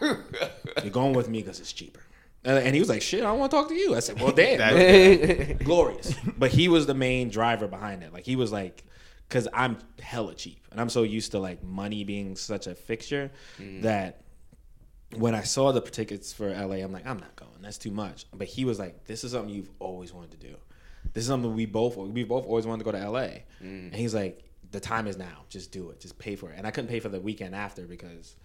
You're 0.82 0.90
going 0.92 1.12
with 1.14 1.28
me 1.28 1.40
because 1.42 1.60
it's 1.60 1.72
cheaper. 1.72 2.00
And 2.44 2.58
and 2.58 2.74
he 2.74 2.80
was 2.80 2.88
like, 2.88 3.02
"Shit, 3.02 3.20
I 3.20 3.26
don't 3.26 3.38
want 3.38 3.52
to 3.52 3.56
talk 3.56 3.68
to 3.68 3.74
you." 3.74 3.94
I 3.94 4.00
said, 4.00 4.20
"Well, 4.20 4.32
damn, 4.42 5.56
glorious." 5.58 6.14
But 6.36 6.50
he 6.50 6.68
was 6.68 6.86
the 6.86 6.94
main 6.94 7.28
driver 7.28 7.68
behind 7.68 8.02
it. 8.02 8.12
Like 8.12 8.24
he 8.24 8.34
was 8.34 8.50
like, 8.50 8.82
because 9.28 9.46
I'm 9.54 9.78
hella 10.00 10.34
cheap, 10.34 10.66
and 10.72 10.80
I'm 10.80 10.88
so 10.88 11.04
used 11.04 11.30
to 11.32 11.38
like 11.38 11.62
money 11.62 12.02
being 12.02 12.34
such 12.34 12.66
a 12.66 12.74
fixture 12.74 13.30
that 13.82 14.21
when 15.16 15.34
I 15.34 15.42
saw 15.42 15.72
the 15.72 15.80
tickets 15.80 16.32
for 16.32 16.48
LA, 16.50 16.76
I'm 16.76 16.92
like, 16.92 17.06
I'm 17.06 17.18
not 17.18 17.36
going. 17.36 17.50
That's 17.60 17.78
too 17.78 17.90
much. 17.90 18.26
But 18.34 18.46
he 18.48 18.64
was 18.64 18.78
like, 18.78 19.04
this 19.06 19.24
is 19.24 19.32
something 19.32 19.54
you've 19.54 19.70
always 19.78 20.12
wanted 20.12 20.32
to 20.32 20.36
do. 20.48 20.54
This 21.12 21.22
is 21.24 21.28
something 21.28 21.54
we 21.54 21.66
both 21.66 21.96
we 21.96 22.24
both 22.24 22.46
always 22.46 22.66
wanted 22.66 22.84
to 22.84 22.90
go 22.90 22.96
to 22.98 23.10
LA. 23.10 23.28
And 23.60 23.94
he's 23.94 24.14
like, 24.14 24.42
the 24.70 24.80
time 24.80 25.06
is 25.06 25.16
now. 25.18 25.44
Just 25.48 25.70
do 25.72 25.90
it. 25.90 26.00
Just 26.00 26.18
pay 26.18 26.34
for 26.36 26.50
it. 26.50 26.54
And 26.56 26.66
I 26.66 26.70
couldn't 26.70 26.88
pay 26.88 27.00
for 27.00 27.08
the 27.10 27.20
weekend 27.20 27.54
after 27.54 27.82
because 27.82 28.36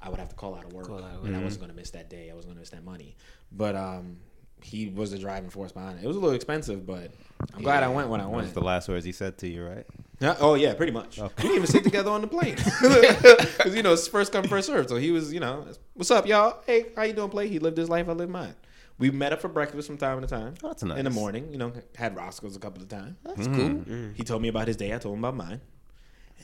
I 0.00 0.08
would 0.08 0.18
have 0.18 0.28
to 0.30 0.34
call 0.34 0.54
out 0.54 0.64
of 0.64 0.72
work, 0.72 0.86
and 1.24 1.36
I 1.36 1.38
wasn't 1.44 1.60
going 1.62 1.70
to 1.72 1.76
miss 1.76 1.90
that 1.90 2.08
day. 2.10 2.30
I 2.30 2.34
wasn't 2.34 2.50
going 2.54 2.56
to 2.56 2.60
miss 2.60 2.70
that 2.70 2.84
money. 2.84 3.16
But 3.52 3.74
um, 3.76 4.16
he 4.62 4.88
was 4.88 5.10
the 5.10 5.18
driving 5.18 5.50
force 5.50 5.72
behind 5.72 5.98
it. 5.98 6.04
It 6.04 6.08
was 6.08 6.16
a 6.16 6.20
little 6.20 6.34
expensive, 6.34 6.86
but 6.86 7.10
I'm 7.54 7.62
glad 7.62 7.82
I 7.82 7.88
went 7.88 8.08
when 8.08 8.20
I 8.20 8.24
That 8.24 8.30
was 8.30 8.42
went. 8.44 8.54
the 8.54 8.60
last 8.62 8.88
words 8.88 9.04
he 9.04 9.12
said 9.12 9.36
to 9.38 9.48
you, 9.48 9.64
right? 9.64 9.86
Yeah, 10.20 10.36
oh 10.40 10.54
yeah, 10.54 10.74
pretty 10.74 10.92
much. 10.92 11.18
We 11.18 11.28
didn't 11.36 11.56
even 11.56 11.66
sit 11.66 11.84
together 11.84 12.10
on 12.10 12.20
the 12.20 12.26
plane 12.26 12.54
because 12.80 13.74
you 13.74 13.82
know 13.82 13.92
it's 13.92 14.06
first 14.08 14.32
come 14.32 14.44
first 14.44 14.68
serve. 14.68 14.88
So 14.88 14.96
he 14.96 15.10
was, 15.10 15.32
you 15.32 15.40
know, 15.40 15.66
what's 15.94 16.10
up, 16.10 16.26
y'all? 16.26 16.62
Hey, 16.66 16.86
how 16.96 17.02
you 17.02 17.12
doing? 17.12 17.30
Play. 17.30 17.48
He 17.48 17.58
lived 17.58 17.76
his 17.76 17.88
life. 17.88 18.08
I 18.08 18.12
lived 18.12 18.30
mine. 18.30 18.54
We 18.96 19.10
met 19.10 19.32
up 19.32 19.40
for 19.40 19.48
breakfast 19.48 19.88
from 19.88 19.98
time 19.98 20.20
to 20.20 20.26
time. 20.26 20.54
Oh, 20.62 20.68
that's 20.68 20.82
In 20.84 21.04
the 21.04 21.10
morning, 21.10 21.50
you 21.50 21.58
know, 21.58 21.72
had 21.96 22.14
Roscoe's 22.16 22.54
a 22.54 22.60
couple 22.60 22.80
of 22.80 22.88
times. 22.88 23.16
That's 23.24 23.48
cool. 23.48 23.82
He 24.14 24.22
told 24.22 24.40
me 24.40 24.48
about 24.48 24.68
his 24.68 24.76
day. 24.76 24.94
I 24.94 24.98
told 24.98 25.14
him 25.14 25.24
about 25.24 25.36
mine, 25.36 25.60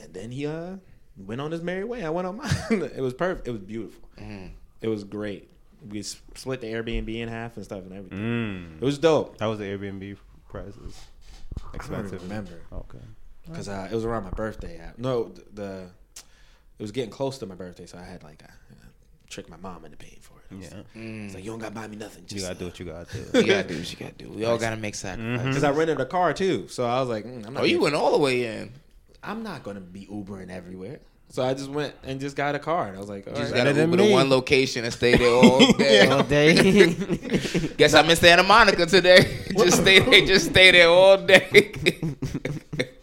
and 0.01 0.13
then 0.13 0.31
he 0.31 0.45
uh 0.47 0.75
went 1.17 1.39
on 1.39 1.51
his 1.51 1.61
merry 1.61 1.85
way. 1.85 2.03
I 2.03 2.09
went 2.09 2.27
on 2.27 2.37
mine. 2.37 2.51
it 2.69 3.01
was 3.01 3.13
perfect. 3.13 3.47
It 3.47 3.51
was 3.51 3.61
beautiful. 3.61 4.01
It 4.81 4.87
was 4.87 5.03
great. 5.03 5.49
We 5.87 6.01
split 6.03 6.61
the 6.61 6.67
Airbnb 6.67 7.15
in 7.15 7.27
half 7.27 7.55
and 7.55 7.65
stuff 7.65 7.83
and 7.83 7.93
everything. 7.93 8.19
Mm. 8.19 8.81
It 8.81 8.85
was 8.85 8.99
dope. 8.99 9.37
That 9.37 9.47
was 9.47 9.57
the 9.59 9.65
Airbnb 9.65 10.17
prices? 10.47 10.99
I 11.63 11.75
Expensive. 11.75 12.19
don't 12.19 12.29
remember 12.29 12.61
Okay. 12.71 12.99
Because 13.47 13.67
uh, 13.69 13.87
it 13.91 13.95
was 13.95 14.05
around 14.05 14.23
my 14.23 14.29
birthday. 14.31 14.79
Uh, 14.79 14.91
No, 14.97 15.25
th- 15.25 15.47
the 15.53 15.87
it 16.79 16.81
was 16.81 16.91
getting 16.91 17.11
close 17.11 17.37
to 17.39 17.45
my 17.45 17.55
birthday, 17.55 17.85
so 17.85 17.97
I 17.97 18.03
had 18.03 18.23
like 18.23 18.41
uh, 18.43 18.51
tricked 19.29 19.49
my 19.49 19.57
mom 19.57 19.85
into 19.85 19.97
paying 19.97 20.17
for 20.21 20.33
it. 20.39 20.57
Yeah. 20.59 20.81
It's 20.95 21.35
like 21.35 21.43
you 21.45 21.51
don't 21.51 21.59
gotta 21.59 21.73
buy 21.75 21.87
me 21.87 21.95
nothing. 21.95 22.25
You 22.27 22.41
gotta 22.41 22.55
do 22.55 22.65
what 22.65 22.79
you 22.79 22.85
gotta 22.85 23.11
do. 23.13 23.19
You 23.19 23.25
do. 23.43 23.47
gotta 23.47 23.67
do 23.69 23.77
what 23.77 23.91
you 23.91 23.97
gotta 23.99 24.13
do. 24.13 24.29
We 24.29 24.45
all 24.45 24.57
gotta 24.57 24.77
make 24.77 24.95
sacrifices. 24.95 25.47
Because 25.47 25.63
I 25.63 25.71
rented 25.71 25.99
a 26.01 26.05
car 26.05 26.33
too, 26.33 26.67
so 26.67 26.85
I 26.85 26.99
was 26.99 27.07
like, 27.09 27.25
mm, 27.25 27.45
I'm 27.47 27.53
not. 27.53 27.63
Oh, 27.63 27.65
you 27.65 27.79
went 27.79 27.95
all 27.95 28.11
the 28.11 28.17
way 28.17 28.45
in. 28.57 28.71
I'm 29.23 29.43
not 29.43 29.63
gonna 29.63 29.79
be 29.79 30.05
Ubering 30.07 30.49
everywhere. 30.49 30.99
So 31.29 31.41
I 31.43 31.53
just 31.53 31.69
went 31.69 31.93
and 32.03 32.19
just 32.19 32.35
got 32.35 32.55
a 32.55 32.59
car, 32.59 32.87
and 32.87 32.97
I 32.97 32.99
was 32.99 33.07
like, 33.07 33.25
all 33.25 33.33
Just 33.33 33.53
right. 33.53 33.59
gotta 33.59 33.71
than 33.71 33.89
Uber 33.91 34.03
to 34.03 34.09
me. 34.09 34.11
one 34.11 34.29
location 34.29 34.83
and 34.83 34.93
stay 34.93 35.15
there 35.15 35.33
all 35.33 35.71
day. 35.77 36.05
all 36.07 36.23
day. 36.23 36.55
Guess 37.77 37.93
I'm 37.93 38.09
in 38.09 38.17
Santa 38.17 38.43
Monica 38.43 38.85
today. 38.85 39.45
just 39.57 39.81
stay 39.81 39.99
there. 39.99 40.25
Just 40.25 40.49
stay 40.49 40.71
there 40.71 40.89
all 40.89 41.15
day. 41.17 41.71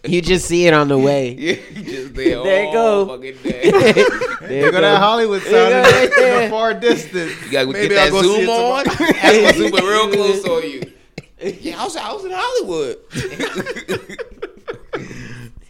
You 0.05 0.21
just 0.23 0.47
see 0.47 0.67
it 0.67 0.75
on 0.75 0.89
the 0.89 0.99
way. 0.99 1.31
yeah, 1.33 1.53
you 1.75 1.83
just 1.83 2.15
there, 2.15 2.43
There 2.43 2.65
you 2.67 2.73
go. 2.73 3.07
fucking 3.07 3.37
day. 3.43 3.71
There 3.71 4.53
You 4.61 4.67
you 4.67 4.73
go 4.73 4.81
that 4.81 4.99
Hollywood 5.01 5.43
There 5.43 5.51
you 5.69 5.71
sound 5.71 5.71
go, 5.71 5.79
in 5.79 5.85
right 5.85 6.11
the- 6.11 6.15
in 6.17 6.21
there. 6.23 6.43
the 6.45 6.51
far 6.51 6.75
distance. 6.75 7.45
You 7.45 7.51
gotta 7.53 7.67
Maybe 7.69 7.89
get 7.89 7.95
that 7.95 8.07
I'll 8.07 8.11
go 8.13 8.23
see 8.23 8.29
zoom 8.29 8.41
it 8.41 8.49
on. 8.49 8.85
tomorrow. 8.85 9.13
Have 9.15 9.33
to 9.35 9.59
zoom 9.59 9.75
it 9.75 9.83
real 9.83 10.09
close 10.13 10.45
on 10.45 10.63
you. 10.71 10.83
Yeah, 11.61 11.81
I 11.81 11.85
was, 11.85 11.97
I 11.97 12.13
was 12.13 12.25
in 12.25 12.33
Hollywood. 12.35 12.97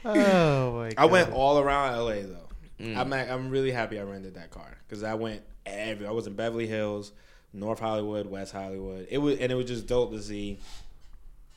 Oh 0.04 0.72
my 0.72 0.88
god. 0.90 0.94
I 0.98 1.04
went 1.06 1.32
all 1.32 1.58
around 1.58 1.96
LA 1.98 2.14
though. 2.22 2.36
Mm. 2.80 2.96
I'm 2.96 3.10
like, 3.10 3.28
I'm 3.28 3.50
really 3.50 3.70
happy 3.72 3.98
I 3.98 4.02
rented 4.04 4.34
that 4.36 4.50
car 4.50 4.76
because 4.86 5.02
I 5.02 5.14
went 5.14 5.42
every. 5.66 6.06
I 6.06 6.10
was 6.12 6.26
in 6.26 6.34
Beverly 6.34 6.66
Hills, 6.66 7.12
North 7.52 7.80
Hollywood, 7.80 8.26
West 8.26 8.52
Hollywood. 8.52 9.06
It 9.10 9.18
was 9.18 9.38
and 9.38 9.50
it 9.52 9.54
was 9.54 9.66
just 9.66 9.86
dope 9.86 10.12
to 10.12 10.22
see 10.22 10.58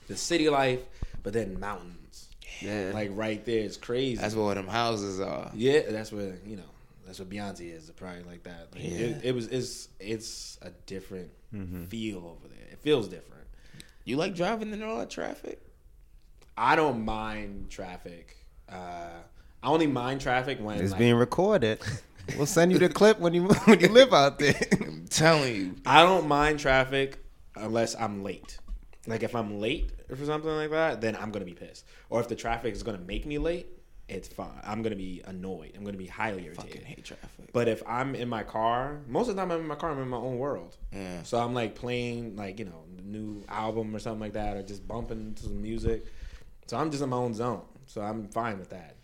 the 0.07 0.17
city 0.17 0.49
life, 0.49 0.79
but 1.23 1.31
then 1.33 1.59
mountains 1.59 1.95
Yeah. 2.61 2.91
like 2.93 3.09
right 3.13 3.43
there. 3.45 3.59
It's 3.63 3.77
crazy. 3.77 4.21
That's 4.21 4.35
where 4.35 4.55
them 4.55 4.67
houses 4.67 5.19
are. 5.19 5.51
yeah, 5.53 5.81
that's 5.89 6.11
where 6.11 6.35
you 6.45 6.57
know 6.57 6.63
that's 7.05 7.19
what 7.19 7.29
Beyonce 7.29 7.73
is. 7.75 7.89
Probably 7.91 8.23
like 8.23 8.43
that. 8.43 8.67
Like, 8.73 8.83
Yeah. 8.83 8.97
it, 9.07 9.21
it 9.25 9.35
was. 9.35 9.47
It's 9.47 9.89
it's 9.99 10.57
a 10.61 10.71
different 10.85 11.29
Mm-hmm. 11.53 11.83
feel 11.85 12.17
over 12.19 12.47
there. 12.47 12.67
It 12.71 12.79
feels 12.81 13.09
different. 13.09 13.45
You 14.05 14.15
like 14.15 14.33
driving 14.35 14.71
in 14.71 14.81
all 14.81 14.99
that 14.99 15.09
traffic? 15.09 15.59
I 16.57 16.75
don't 16.77 17.03
mind 17.03 17.69
traffic. 17.69 18.37
Uh, 18.69 19.09
I 19.61 19.67
only 19.67 19.87
mind 19.87 20.21
traffic 20.21 20.59
when 20.61 20.79
It's 20.79 20.91
like, 20.91 20.99
being 20.99 21.15
recorded. 21.15 21.79
We'll 22.37 22.45
send 22.45 22.71
you 22.71 22.79
the 22.79 22.87
clip 22.87 23.19
when 23.19 23.33
you 23.33 23.47
when 23.65 23.79
you 23.81 23.89
live 23.89 24.13
out 24.13 24.39
there. 24.39 24.55
I'm 24.79 25.07
telling 25.09 25.55
you. 25.55 25.75
I 25.85 26.03
don't 26.03 26.27
mind 26.27 26.59
traffic 26.59 27.17
unless 27.57 27.95
I'm 27.95 28.23
late. 28.23 28.57
Like 29.07 29.23
if 29.23 29.35
I'm 29.35 29.59
late 29.59 29.91
for 30.09 30.25
something 30.25 30.49
like 30.49 30.69
that, 30.71 31.01
then 31.01 31.15
I'm 31.15 31.31
gonna 31.31 31.45
be 31.45 31.53
pissed. 31.53 31.85
Or 32.09 32.19
if 32.19 32.27
the 32.27 32.35
traffic 32.35 32.73
is 32.73 32.83
gonna 32.83 32.99
make 32.99 33.25
me 33.25 33.37
late 33.37 33.67
it's 34.11 34.27
fine. 34.27 34.59
I'm 34.63 34.81
gonna 34.81 34.95
be 34.97 35.21
annoyed. 35.25 35.71
I'm 35.75 35.85
gonna 35.85 35.97
be 35.97 36.05
highly 36.05 36.45
irritated. 36.45 36.71
Fucking 36.71 36.85
hate 36.85 37.03
traffic. 37.05 37.53
But 37.53 37.67
if 37.67 37.81
I'm 37.87 38.13
in 38.13 38.27
my 38.27 38.43
car, 38.43 38.99
most 39.07 39.29
of 39.29 39.35
the 39.35 39.41
time 39.41 39.51
I'm 39.51 39.61
in 39.61 39.67
my 39.67 39.75
car, 39.75 39.91
I'm 39.91 40.01
in 40.01 40.09
my 40.09 40.17
own 40.17 40.37
world. 40.37 40.75
Yeah. 40.91 41.23
So 41.23 41.39
I'm 41.39 41.53
like 41.53 41.75
playing 41.75 42.35
like 42.35 42.59
you 42.59 42.65
know 42.65 42.83
the 42.95 43.03
new 43.03 43.43
album 43.47 43.95
or 43.95 43.99
something 43.99 44.19
like 44.19 44.33
that, 44.33 44.57
or 44.57 44.63
just 44.63 44.85
bumping 44.85 45.33
to 45.35 45.43
some 45.43 45.61
music. 45.61 46.05
So 46.67 46.77
I'm 46.77 46.91
just 46.91 47.01
in 47.01 47.09
my 47.09 47.17
own 47.17 47.33
zone. 47.33 47.63
So 47.87 48.01
I'm 48.01 48.27
fine 48.27 48.59
with 48.59 48.69
that. 48.71 48.97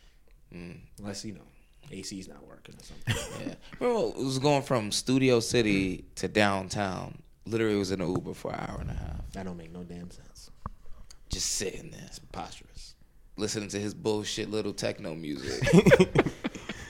Mm. 0.53 0.79
Unless 0.99 1.23
you 1.23 1.33
know 1.33 1.47
AC's 1.89 2.27
not 2.27 2.45
working 2.45 2.75
or 2.75 2.83
something. 2.83 3.47
Yeah. 3.47 3.55
Remember, 3.79 4.19
it 4.19 4.23
was 4.23 4.39
going 4.39 4.63
from 4.63 4.91
Studio 4.91 5.39
City 5.39 6.05
to 6.15 6.27
downtown. 6.27 7.19
Literally, 7.47 7.75
was 7.77 7.91
in 7.91 8.01
an 8.01 8.09
Uber 8.09 8.33
for 8.33 8.51
an 8.51 8.59
hour 8.59 8.77
and 8.81 8.89
a 8.91 8.93
half. 8.93 9.31
that 9.33 9.45
don't 9.45 9.57
make 9.57 9.71
no 9.71 9.83
damn 9.83 10.11
sense. 10.11 10.51
Just 11.29 11.49
sitting 11.55 11.91
there, 11.91 12.01
It's 12.05 12.19
Preposterous. 12.19 12.95
listening 13.37 13.69
to 13.69 13.79
his 13.79 13.93
bullshit 13.93 14.49
little 14.51 14.73
techno 14.73 15.15
music. 15.15 15.61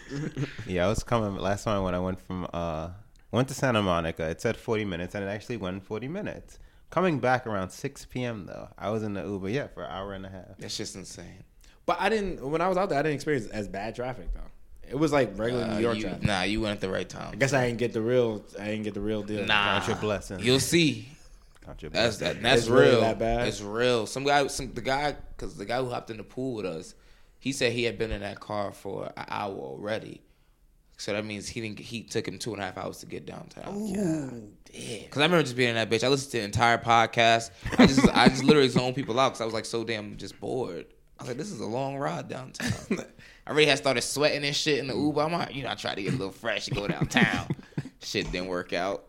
Yeah, 0.65 0.85
I 0.85 0.89
was 0.89 1.03
coming 1.03 1.35
last 1.35 1.63
time 1.65 1.83
when 1.83 1.93
I 1.93 1.99
went 1.99 2.19
from 2.21 2.47
uh 2.53 2.89
went 3.31 3.47
to 3.49 3.53
Santa 3.53 3.81
Monica. 3.81 4.29
It 4.29 4.39
said 4.41 4.55
40 4.55 4.85
minutes, 4.85 5.15
and 5.15 5.23
it 5.23 5.27
actually 5.27 5.57
went 5.57 5.83
40 5.83 6.07
minutes. 6.07 6.59
Coming 6.89 7.19
back 7.19 7.45
around 7.45 7.71
6 7.71 8.05
p.m. 8.05 8.45
though, 8.45 8.69
I 8.77 8.89
was 8.89 9.03
in 9.03 9.13
the 9.13 9.23
Uber, 9.23 9.49
yeah, 9.49 9.67
for 9.67 9.83
an 9.83 9.91
hour 9.91 10.13
and 10.13 10.25
a 10.25 10.29
half. 10.29 10.57
That's 10.59 10.77
just 10.77 10.95
insane. 10.95 11.43
But 11.85 11.97
I 11.99 12.07
didn't 12.07 12.41
when 12.49 12.61
I 12.61 12.69
was 12.69 12.77
out 12.77 12.87
there. 12.89 12.99
I 12.99 13.01
didn't 13.01 13.15
experience 13.15 13.47
as 13.47 13.67
bad 13.67 13.95
traffic 13.95 14.33
though. 14.33 14.39
It 14.89 14.95
was 14.97 15.11
like 15.11 15.37
regular 15.37 15.63
Uh, 15.65 15.75
New 15.75 15.81
York 15.81 15.97
you- 15.97 16.03
traffic. 16.03 16.23
nah, 16.23 16.43
you 16.43 16.61
went 16.61 16.73
at 16.75 16.81
the 16.81 16.89
right 16.89 17.07
time. 17.07 17.31
I 17.33 17.35
guess 17.35 17.53
I 17.53 17.65
didn't 17.67 17.79
get 17.79 17.93
the 17.93 18.01
real. 18.01 18.43
I 18.59 18.65
didn't 18.65 18.83
get 18.83 18.93
the 18.93 19.01
real 19.01 19.21
deal. 19.23 19.45
Nah, 19.45 19.75
Count 19.79 19.87
your 19.87 19.97
blessings. 19.97 20.43
You'll 20.45 20.59
see. 20.59 21.09
Count 21.65 21.81
your 21.81 21.91
That's 21.91 22.17
blessings. 22.17 22.35
that. 22.37 22.41
That's 22.41 22.61
It's 22.61 22.69
really 22.69 22.91
real. 22.91 23.01
that 23.01 23.19
bad? 23.19 23.47
It's 23.47 23.61
real. 23.61 24.05
Some 24.07 24.23
guy, 24.23 24.47
some 24.47 24.73
the 24.73 24.81
guy, 24.81 25.15
because 25.35 25.55
the 25.57 25.65
guy 25.65 25.79
who 25.79 25.89
hopped 25.89 26.09
in 26.09 26.17
the 26.17 26.23
pool 26.23 26.53
with 26.55 26.65
us, 26.65 26.95
he 27.39 27.51
said 27.51 27.73
he 27.73 27.83
had 27.83 27.97
been 27.97 28.11
in 28.11 28.21
that 28.21 28.39
car 28.39 28.71
for 28.71 29.07
an 29.17 29.25
hour 29.27 29.53
already. 29.55 30.21
So 30.99 31.13
that 31.13 31.23
means 31.25 31.47
he 31.47 31.61
didn't. 31.61 31.77
He 31.79 32.01
took 32.03 32.27
him 32.27 32.39
two 32.39 32.53
and 32.53 32.61
a 32.61 32.65
half 32.65 32.77
hours 32.77 32.99
to 32.99 33.05
get 33.05 33.25
downtown. 33.27 33.85
Yeah, 33.85 34.29
Because 35.03 35.17
I 35.21 35.25
remember 35.25 35.43
just 35.43 35.55
being 35.55 35.69
in 35.69 35.75
that 35.75 35.89
bitch. 35.91 36.03
I 36.03 36.07
listened 36.07 36.31
to 36.31 36.37
the 36.39 36.43
entire 36.45 36.77
podcast. 36.79 37.51
I 37.77 37.85
just, 37.85 38.07
I 38.15 38.29
just 38.29 38.43
literally 38.43 38.69
zoned 38.69 38.95
people 38.95 39.19
out 39.19 39.29
because 39.29 39.41
I 39.41 39.45
was 39.45 39.53
like 39.53 39.65
so 39.65 39.83
damn 39.83 40.17
just 40.17 40.39
bored. 40.39 40.87
I 41.19 41.23
was 41.23 41.27
like, 41.29 41.37
this 41.37 41.51
is 41.51 41.59
a 41.59 41.65
long 41.65 41.97
ride 41.97 42.29
downtown. 42.29 42.71
I 43.47 43.51
already 43.51 43.67
had 43.67 43.77
started 43.77 44.01
sweating 44.01 44.43
and 44.43 44.53
shit 44.53 44.79
in 44.79 44.87
the 44.87 44.93
Uber. 44.93 45.21
I'm 45.21 45.31
like, 45.31 45.55
you 45.55 45.63
know, 45.63 45.69
I 45.69 45.75
tried 45.75 45.95
to 45.95 46.03
get 46.03 46.13
a 46.13 46.17
little 46.17 46.33
fresh 46.33 46.67
and 46.67 46.75
go 46.75 46.85
downtown. 46.85 47.47
shit 48.01 48.29
didn't 48.29 48.47
work 48.49 48.73
out. 48.73 49.07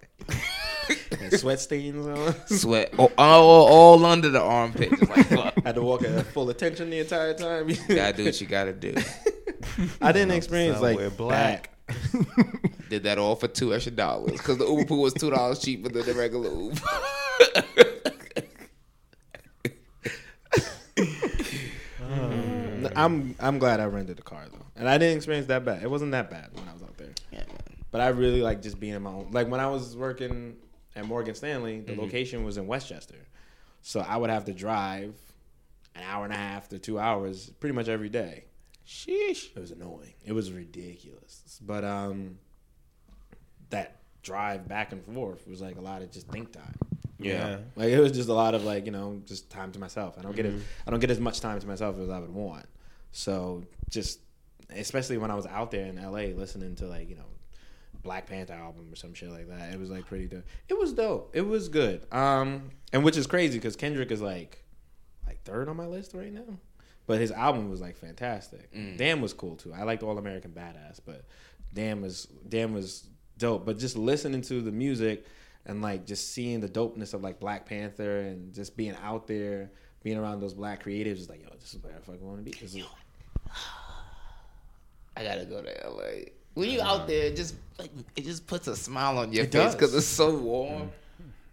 And 1.21 1.33
sweat 1.33 1.59
stains 1.59 2.07
on. 2.07 2.47
Sweat 2.47 2.95
all, 2.97 3.11
all, 3.19 3.67
all 3.67 4.07
under 4.07 4.29
the 4.29 4.41
armpit. 4.41 4.91
Just 4.91 5.11
like, 5.11 5.27
fuck. 5.27 5.61
Had 5.65 5.75
to 5.75 5.83
walk 5.83 6.05
at 6.05 6.25
full 6.27 6.49
attention 6.51 6.89
the 6.89 7.01
entire 7.01 7.35
time. 7.35 7.69
you 7.69 7.77
gotta 7.89 8.17
do 8.17 8.27
what 8.27 8.41
you 8.41 8.47
gotta 8.47 8.73
do. 8.73 8.95
I 10.01 10.13
didn't 10.13 10.31
experience 10.31 10.81
like 10.81 10.95
Somewhere 10.95 11.11
black. 11.11 11.71
Did 12.91 13.03
that 13.03 13.19
all 13.19 13.35
for 13.35 13.49
two 13.49 13.75
extra 13.75 13.91
dollars 13.91 14.33
because 14.33 14.59
the 14.59 14.67
Uber 14.69 14.85
pool 14.85 15.03
was 15.03 15.15
two 15.15 15.31
dollars 15.31 15.59
cheaper 15.59 15.89
than 15.89 16.07
the 16.07 16.15
regular 16.15 16.49
Uber. 16.49 16.81
bad. 22.88 22.88
I'm 22.99 23.35
I'm 23.41 23.59
glad 23.59 23.81
I 23.81 23.85
rented 23.87 24.19
a 24.19 24.23
car 24.23 24.45
though, 24.53 24.67
and 24.77 24.89
I 24.89 24.99
didn't 24.99 25.17
experience 25.17 25.47
that 25.47 25.65
bad. 25.65 25.83
It 25.83 25.91
wasn't 25.91 26.13
that 26.13 26.31
bad 26.31 26.51
when 26.55 26.69
I 26.69 26.73
was 26.73 26.83
out 26.83 26.97
there. 26.97 27.13
yeah. 27.33 27.45
But 27.91 28.01
I 28.03 28.09
really 28.09 28.43
like 28.43 28.61
just 28.61 28.79
being 28.79 28.95
in 28.95 29.03
my 29.03 29.11
own. 29.11 29.29
Like 29.31 29.49
when 29.49 29.61
I 29.61 29.67
was 29.69 29.97
working 29.97 30.57
at 30.97 31.07
Morgan 31.07 31.35
Stanley, 31.35 31.79
Mm-hmm. 31.79 31.95
the 31.97 32.01
location 32.03 32.45
was 32.45 32.57
in 32.59 32.67
Westchester, 32.67 33.17
so 33.83 34.01
I 34.01 34.17
would 34.17 34.31
have 34.31 34.45
to 34.47 34.53
drive 34.53 35.15
an 35.95 36.03
hour 36.05 36.25
and 36.25 36.33
a 36.33 36.37
half 36.37 36.69
to 36.71 36.79
two 36.79 36.99
hours 36.99 37.51
pretty 37.61 37.75
much 37.75 37.89
every 37.89 38.09
day. 38.09 38.45
Sheesh. 38.87 39.55
It 39.57 39.61
was 39.61 39.71
annoying. 39.71 40.15
It 40.25 40.33
was 40.33 40.51
ridiculous. 40.53 41.61
But 41.65 41.85
um, 41.85 42.39
that 43.71 43.97
drive 44.23 44.67
back 44.69 44.93
and 44.93 45.05
forth 45.05 45.47
was 45.47 45.61
like 45.61 45.77
a 45.77 45.81
lot 45.81 46.03
of 46.03 46.11
just 46.11 46.27
think 46.29 46.53
time. 46.53 46.75
Yeah. 47.19 47.59
Like 47.77 47.89
it 47.91 48.01
was 48.01 48.13
just 48.13 48.29
a 48.29 48.33
lot 48.35 48.55
of 48.55 48.65
like 48.65 48.87
you 48.87 48.93
know 48.93 49.21
just 49.27 49.51
time 49.51 49.73
to 49.73 49.79
myself. 49.79 50.17
I 50.19 50.23
don't 50.23 50.37
get 50.37 50.47
Mm-hmm. 50.47 50.57
it. 50.59 50.63
I 50.87 50.91
don't 50.91 51.01
get 51.01 51.11
as 51.11 51.21
much 51.21 51.41
time 51.41 51.59
to 51.61 51.67
myself 51.67 51.99
as 51.99 52.09
I 52.11 52.19
would 52.19 52.33
want. 52.33 52.67
So 53.13 53.65
just 53.89 54.21
especially 54.71 55.19
when 55.19 55.31
I 55.31 55.35
was 55.35 55.47
out 55.47 55.71
there 55.71 55.87
in 55.87 55.97
LA 55.97 56.35
listening 56.39 56.75
to 56.77 56.87
like 56.87 57.09
you 57.09 57.17
know 57.17 57.23
Black 58.03 58.27
Panther 58.27 58.55
album 58.55 58.89
or 58.93 58.97
some 58.97 59.15
shit 59.15 59.31
like 59.31 59.49
that. 59.49 59.73
It 59.73 59.79
was 59.79 59.91
like 59.91 60.07
pretty 60.07 60.27
dope. 60.27 60.45
It 60.69 60.79
was 60.79 60.93
dope. 60.93 61.31
It 61.35 61.43
was 61.43 61.69
good. 61.69 62.07
Um, 62.13 62.71
and 62.93 63.05
which 63.05 63.17
is 63.17 63.27
crazy 63.27 63.59
because 63.59 63.77
Kendrick 63.77 64.11
is 64.11 64.21
like 64.21 64.65
like 65.27 65.43
third 65.43 65.69
on 65.69 65.77
my 65.77 65.87
list 65.87 66.15
right 66.15 66.33
now. 66.33 66.59
But 67.07 67.21
his 67.21 67.33
album 67.33 67.71
was 67.71 67.81
like 67.81 67.97
fantastic. 67.97 68.71
Damn 68.99 69.21
was 69.21 69.33
cool 69.33 69.57
too. 69.57 69.73
I 69.73 69.83
liked 69.85 70.03
All 70.03 70.19
American 70.19 70.51
Badass, 70.51 71.01
but 71.05 71.25
Damn 71.73 72.03
was 72.03 72.29
Damn 72.49 72.75
was 72.75 73.09
dope. 73.39 73.65
But 73.65 73.79
just 73.79 73.97
listening 73.97 74.43
to 74.43 74.61
the 74.61 74.73
music 74.73 75.25
and 75.65 75.83
like 75.83 76.07
just 76.07 76.33
seeing 76.33 76.61
the 76.61 76.69
dopeness 76.69 77.15
of 77.15 77.23
like 77.23 77.41
Black 77.41 77.67
Panther 77.67 78.21
and 78.21 78.55
just 78.55 78.77
being 78.77 78.95
out 79.03 79.27
there, 79.27 79.71
being 80.03 80.17
around 80.19 80.41
those 80.41 80.55
black 80.55 80.85
creatives 80.85 81.19
is 81.19 81.29
like, 81.29 81.43
yo, 81.43 81.49
this 81.59 81.75
is 81.75 81.83
where 81.83 81.93
I 81.95 81.99
fucking 82.01 82.27
want 82.27 82.39
to 82.39 82.45
be. 82.45 82.53
This 82.53 82.75
is, 82.75 82.85
I 85.17 85.25
gotta 85.25 85.45
go 85.45 85.63
to 85.63 85.89
LA. 85.91 86.31
When 86.55 86.71
you 86.71 86.81
out 86.81 87.07
there, 87.07 87.27
it 87.27 87.37
just 87.37 87.55
like 87.79 87.91
it 88.17 88.25
just 88.25 88.47
puts 88.47 88.67
a 88.69 88.77
smile 88.77 89.19
on 89.19 89.33
your 89.33 89.45
It 89.45 89.53
face 89.53 89.75
because 89.75 89.95
it's 89.95 90.07
so 90.07 90.35
warm, 90.37 90.91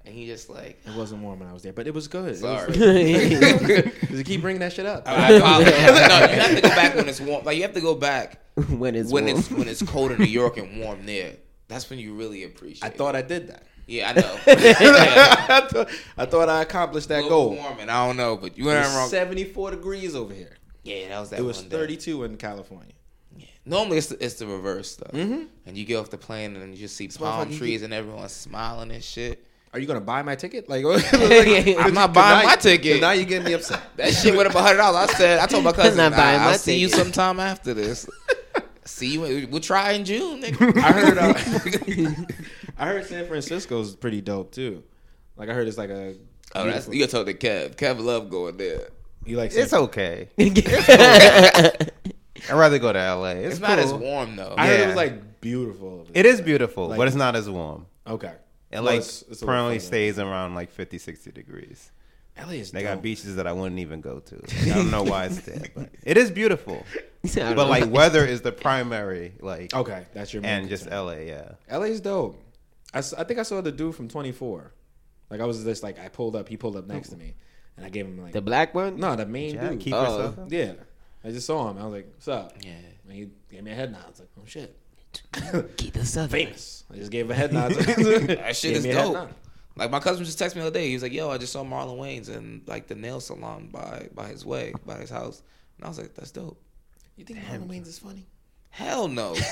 and 0.06 0.16
you 0.16 0.26
just 0.28 0.50
like. 0.50 0.80
it 0.86 0.96
wasn't 0.96 1.22
warm 1.22 1.40
when 1.40 1.48
I 1.50 1.54
was 1.54 1.64
there, 1.64 1.74
but 1.74 1.88
it 1.88 1.94
was 1.94 2.08
good. 2.08 2.32
It 2.32 2.38
Sorry. 2.38 2.74
like- 2.74 4.00
Cause 4.02 4.12
you 4.18 4.24
keep 4.24 4.42
bringing 4.42 4.60
that 4.62 4.74
shit 4.74 4.86
up. 4.86 5.08
I 5.08 5.34
apologize. 5.34 5.74
no, 5.76 6.20
you 6.34 6.42
have 6.42 6.56
to 6.56 6.62
go 6.62 6.70
back 6.70 6.96
when 6.96 7.10
it's 7.10 7.22
warm. 7.22 7.44
Like 7.46 7.58
you 7.58 7.64
have 7.64 7.74
to 7.74 7.82
go 7.82 7.96
back 7.96 8.42
when 8.70 8.96
it's 8.96 9.12
when 9.12 9.26
warm. 9.26 9.38
it's 9.40 9.52
when 9.52 9.68
it's 9.68 9.82
cold 9.84 10.12
in 10.12 10.20
New 10.20 10.26
York 10.26 10.58
and 10.58 10.80
warm 10.80 11.06
there. 11.06 11.34
That's 11.68 11.90
when 11.90 11.98
you 12.00 12.14
really 12.14 12.44
appreciate. 12.44 12.84
I 12.84 12.90
thought 12.96 13.16
I 13.16 13.22
did 13.24 13.48
that. 13.48 13.64
Yeah, 13.88 14.10
I 14.10 14.14
know. 14.14 14.40
I, 14.48 15.68
thought, 15.70 15.90
I 16.18 16.26
thought 16.26 16.50
I 16.50 16.62
accomplished 16.62 17.10
that 17.10 17.28
goal. 17.30 17.56
warming. 17.56 17.90
I 17.90 18.08
don't 18.08 18.18
know, 18.18 18.36
but 18.36 18.58
you 18.58 18.72
ain't 18.72 18.86
wrong. 18.96 19.10
74 19.10 19.72
degrees 19.72 20.16
over 20.16 20.34
here. 20.34 20.58
Yeah, 20.84 21.10
that 21.10 21.20
was 21.20 21.30
that. 21.32 21.40
It 21.40 21.44
was 21.44 21.62
day. 21.62 21.70
32 21.70 22.24
in 22.24 22.38
California. 22.38 22.94
Yeah. 23.38 23.46
Normally 23.66 23.98
it's 23.98 24.08
the, 24.08 24.24
it's 24.24 24.36
the 24.36 24.48
reverse 24.48 24.96
though, 24.96 25.20
and 25.20 25.78
you 25.78 25.86
get 25.86 25.98
off 25.98 26.10
the 26.10 26.18
plane 26.18 26.56
and 26.56 26.74
you 26.74 26.80
just 26.80 26.96
see 26.96 27.08
palm 27.08 27.56
trees 27.56 27.82
and 27.82 27.94
everyone's 27.94 28.32
smiling 28.32 28.92
and 28.92 29.04
shit. 29.04 29.46
Are 29.74 29.80
you 29.80 29.88
gonna 29.88 30.00
buy 30.00 30.22
my 30.22 30.36
ticket? 30.36 30.70
Like, 30.70 30.86
I'm 31.12 31.94
not 31.94 32.14
buying 32.14 32.48
my 32.48 32.56
ticket. 32.56 33.02
Now 33.02 33.12
you're 33.12 33.26
getting 33.26 33.44
me 33.44 33.54
upset. 33.54 33.82
That 33.98 34.14
shit 34.14 34.34
went 34.34 34.48
up 34.48 34.56
a 34.56 34.62
hundred 34.62 34.78
dollars. 34.78 35.10
I 35.10 35.14
said, 35.16 35.40
I 35.40 35.48
told 35.48 35.66
my 35.66 35.74
cousin, 35.74 35.98
Not 35.98 36.12
nah, 36.12 36.18
buying 36.18 36.40
I'll 36.40 36.52
my 36.52 36.58
see 36.58 36.78
you 36.78 36.88
sometime 36.88 37.42
after 37.42 37.74
this. 37.74 38.08
see 38.86 39.14
you. 39.14 39.48
We'll 39.50 39.60
try 39.60 39.92
in 39.92 40.06
June. 40.06 40.42
Nigga. 40.42 40.78
I 40.78 40.92
heard. 40.94 41.18
Uh, 41.18 42.26
I 42.78 42.88
heard 42.88 43.06
San 43.06 43.26
Francisco's 43.28 43.96
pretty 43.96 44.22
dope 44.22 44.52
too. 44.52 44.84
Like 45.38 45.50
I 45.50 45.54
heard 45.54 45.68
it's 45.68 45.78
like 45.78 45.90
a. 45.90 46.16
Oh, 46.54 46.66
that's, 46.66 46.88
you 46.88 47.00
gotta 47.00 47.12
talk 47.12 47.26
to 47.26 47.34
Kev. 47.34 47.76
Kev 47.76 48.00
love 48.04 48.30
going 48.30 48.58
there. 48.58 48.90
You 49.26 49.38
like? 49.38 49.52
It's 49.54 49.72
San- 49.72 49.80
okay. 49.82 50.30
I'd 50.38 51.92
rather 52.54 52.80
go 52.80 52.94
to 52.94 53.16
LA. 53.16 53.30
It's, 53.32 53.56
It's, 53.56 53.60
not 53.60 53.80
as 53.80 53.94
warm 53.94 54.36
though. 54.36 54.54
I 54.58 54.68
heard 54.68 54.76
it 54.76 54.80
Yeah. 54.82 54.88
was 54.88 54.96
like 54.96 55.42
beautiful. 55.42 56.08
It 56.14 56.26
is 56.26 56.42
beautiful, 56.42 56.90
Like- 56.90 56.98
but 56.98 57.08
it's 57.08 57.16
not 57.16 57.36
as 57.36 57.50
warm. 57.50 57.86
Okay. 58.08 58.34
It 58.72 58.76
Well, 58.76 58.84
like 58.84 58.96
it's- 58.98 59.24
it's 59.30 59.42
a 59.42 59.46
currently 59.46 59.80
stays 59.80 60.20
around 60.20 60.56
like 60.56 60.72
50, 60.72 60.98
60 60.98 61.32
degrees. 61.32 61.92
LA 62.38 62.52
is. 62.54 62.72
They 62.72 62.84
got 62.84 63.02
beaches 63.02 63.38
that 63.38 63.48
I 63.48 63.54
wouldn't 63.54 63.80
even 63.80 64.02
go 64.02 64.20
to. 64.20 64.36
Like, 64.36 64.68
I 64.68 64.76
don't 64.76 64.92
know 64.92 65.04
why 65.04 65.26
it's 65.28 65.40
there, 65.40 65.62
but 65.74 65.90
it 66.04 66.18
is 66.18 66.30
beautiful. 66.30 66.84
But 67.34 67.70
like 67.70 67.90
weather 67.90 68.26
is 68.26 68.42
the 68.42 68.52
primary, 68.52 69.34
like 69.40 69.74
Okay, 69.74 70.06
that's 70.14 70.34
your. 70.34 70.42
main 70.44 70.52
and 70.62 70.70
just. 70.70 70.88
LA, 70.90 71.14
yeah. 71.26 71.52
LA's 71.72 72.02
dope. 72.02 72.42
I, 72.96 73.00
s- 73.00 73.14
I 73.14 73.24
think 73.26 73.40
I 73.40 73.44
saw 73.44 73.62
the 73.62 73.72
dude 73.72 73.94
from 73.94 74.08
24. 74.08 74.74
Like 75.30 75.40
I 75.42 75.46
was 75.46 75.64
just 75.64 75.84
like 75.84 76.00
I 76.00 76.08
pulled 76.08 76.36
up, 76.36 76.48
he 76.50 76.58
pulled 76.58 76.76
up 76.78 76.88
next 76.88 77.10
to 77.10 77.18
me, 77.18 77.36
and 77.78 77.86
I 77.86 77.90
gave 77.90 78.06
him 78.06 78.22
like 78.22 78.32
the 78.34 78.42
black 78.42 78.74
one. 78.74 78.98
no 79.00 79.16
the 79.16 79.26
main 79.26 79.54
Jack, 79.54 79.72
dude. 79.72 79.80
keep 79.82 79.94
Oh. 79.94 80.02
yourself. 80.02 80.52
Yeah, 80.52 80.74
I 81.24 81.32
just 81.32 81.46
saw 81.48 81.70
him. 81.70 81.78
I 81.78 81.84
was 81.86 81.94
like, 81.94 82.08
"What's 82.14 82.28
up?" 82.28 82.54
Yeah. 82.62 82.72
And 83.04 83.12
he 83.14 83.30
gave 83.52 83.64
me 83.64 83.72
a 83.72 83.76
head 83.76 83.92
nod. 83.92 84.04
I 84.06 84.10
was 84.10 84.20
like, 84.20 84.30
"Oh 84.40 84.44
shit, 84.46 84.76
Keep 85.78 85.94
this 85.94 86.16
up. 86.18 86.30
famous." 86.32 86.84
I 86.92 86.96
just 86.98 87.12
gave 87.12 87.30
a 87.30 87.34
head 87.34 87.52
nod. 87.54 87.72
That 87.76 88.56
shit 88.56 88.74
Gave 88.74 88.78
is 88.78 88.84
me 88.84 88.92
a 88.92 88.96
head 88.96 89.14
dope. 89.14 89.30
Like 89.76 89.92
my 89.92 90.00
cousin 90.00 90.24
just 90.24 90.40
texted 90.40 90.56
me 90.56 90.62
the 90.62 90.68
other 90.68 90.80
day. 90.80 90.88
He 90.88 90.94
was 90.94 91.04
like, 91.04 91.12
"Yo, 91.12 91.30
I 91.30 91.38
just 91.38 91.52
saw 91.54 91.64
Marlon 91.64 91.98
Wayans 91.98 92.30
in 92.30 92.62
like 92.68 92.88
the 92.88 92.96
nail 92.96 93.20
salon 93.20 93.70
by 93.74 94.08
by 94.14 94.28
his 94.28 94.46
way, 94.46 94.74
by 94.86 94.98
his 94.98 95.10
house." 95.10 95.42
And 95.78 95.86
I 95.86 95.90
was 95.90 95.98
like, 95.98 96.14
"That's 96.14 96.32
dope." 96.32 96.62
You 97.18 97.26
think 97.26 97.40
Marlon 97.40 97.68
Wayans 97.68 97.88
is 97.88 97.98
funny? 98.00 98.28
Hell 98.70 99.08
no. 99.08 99.36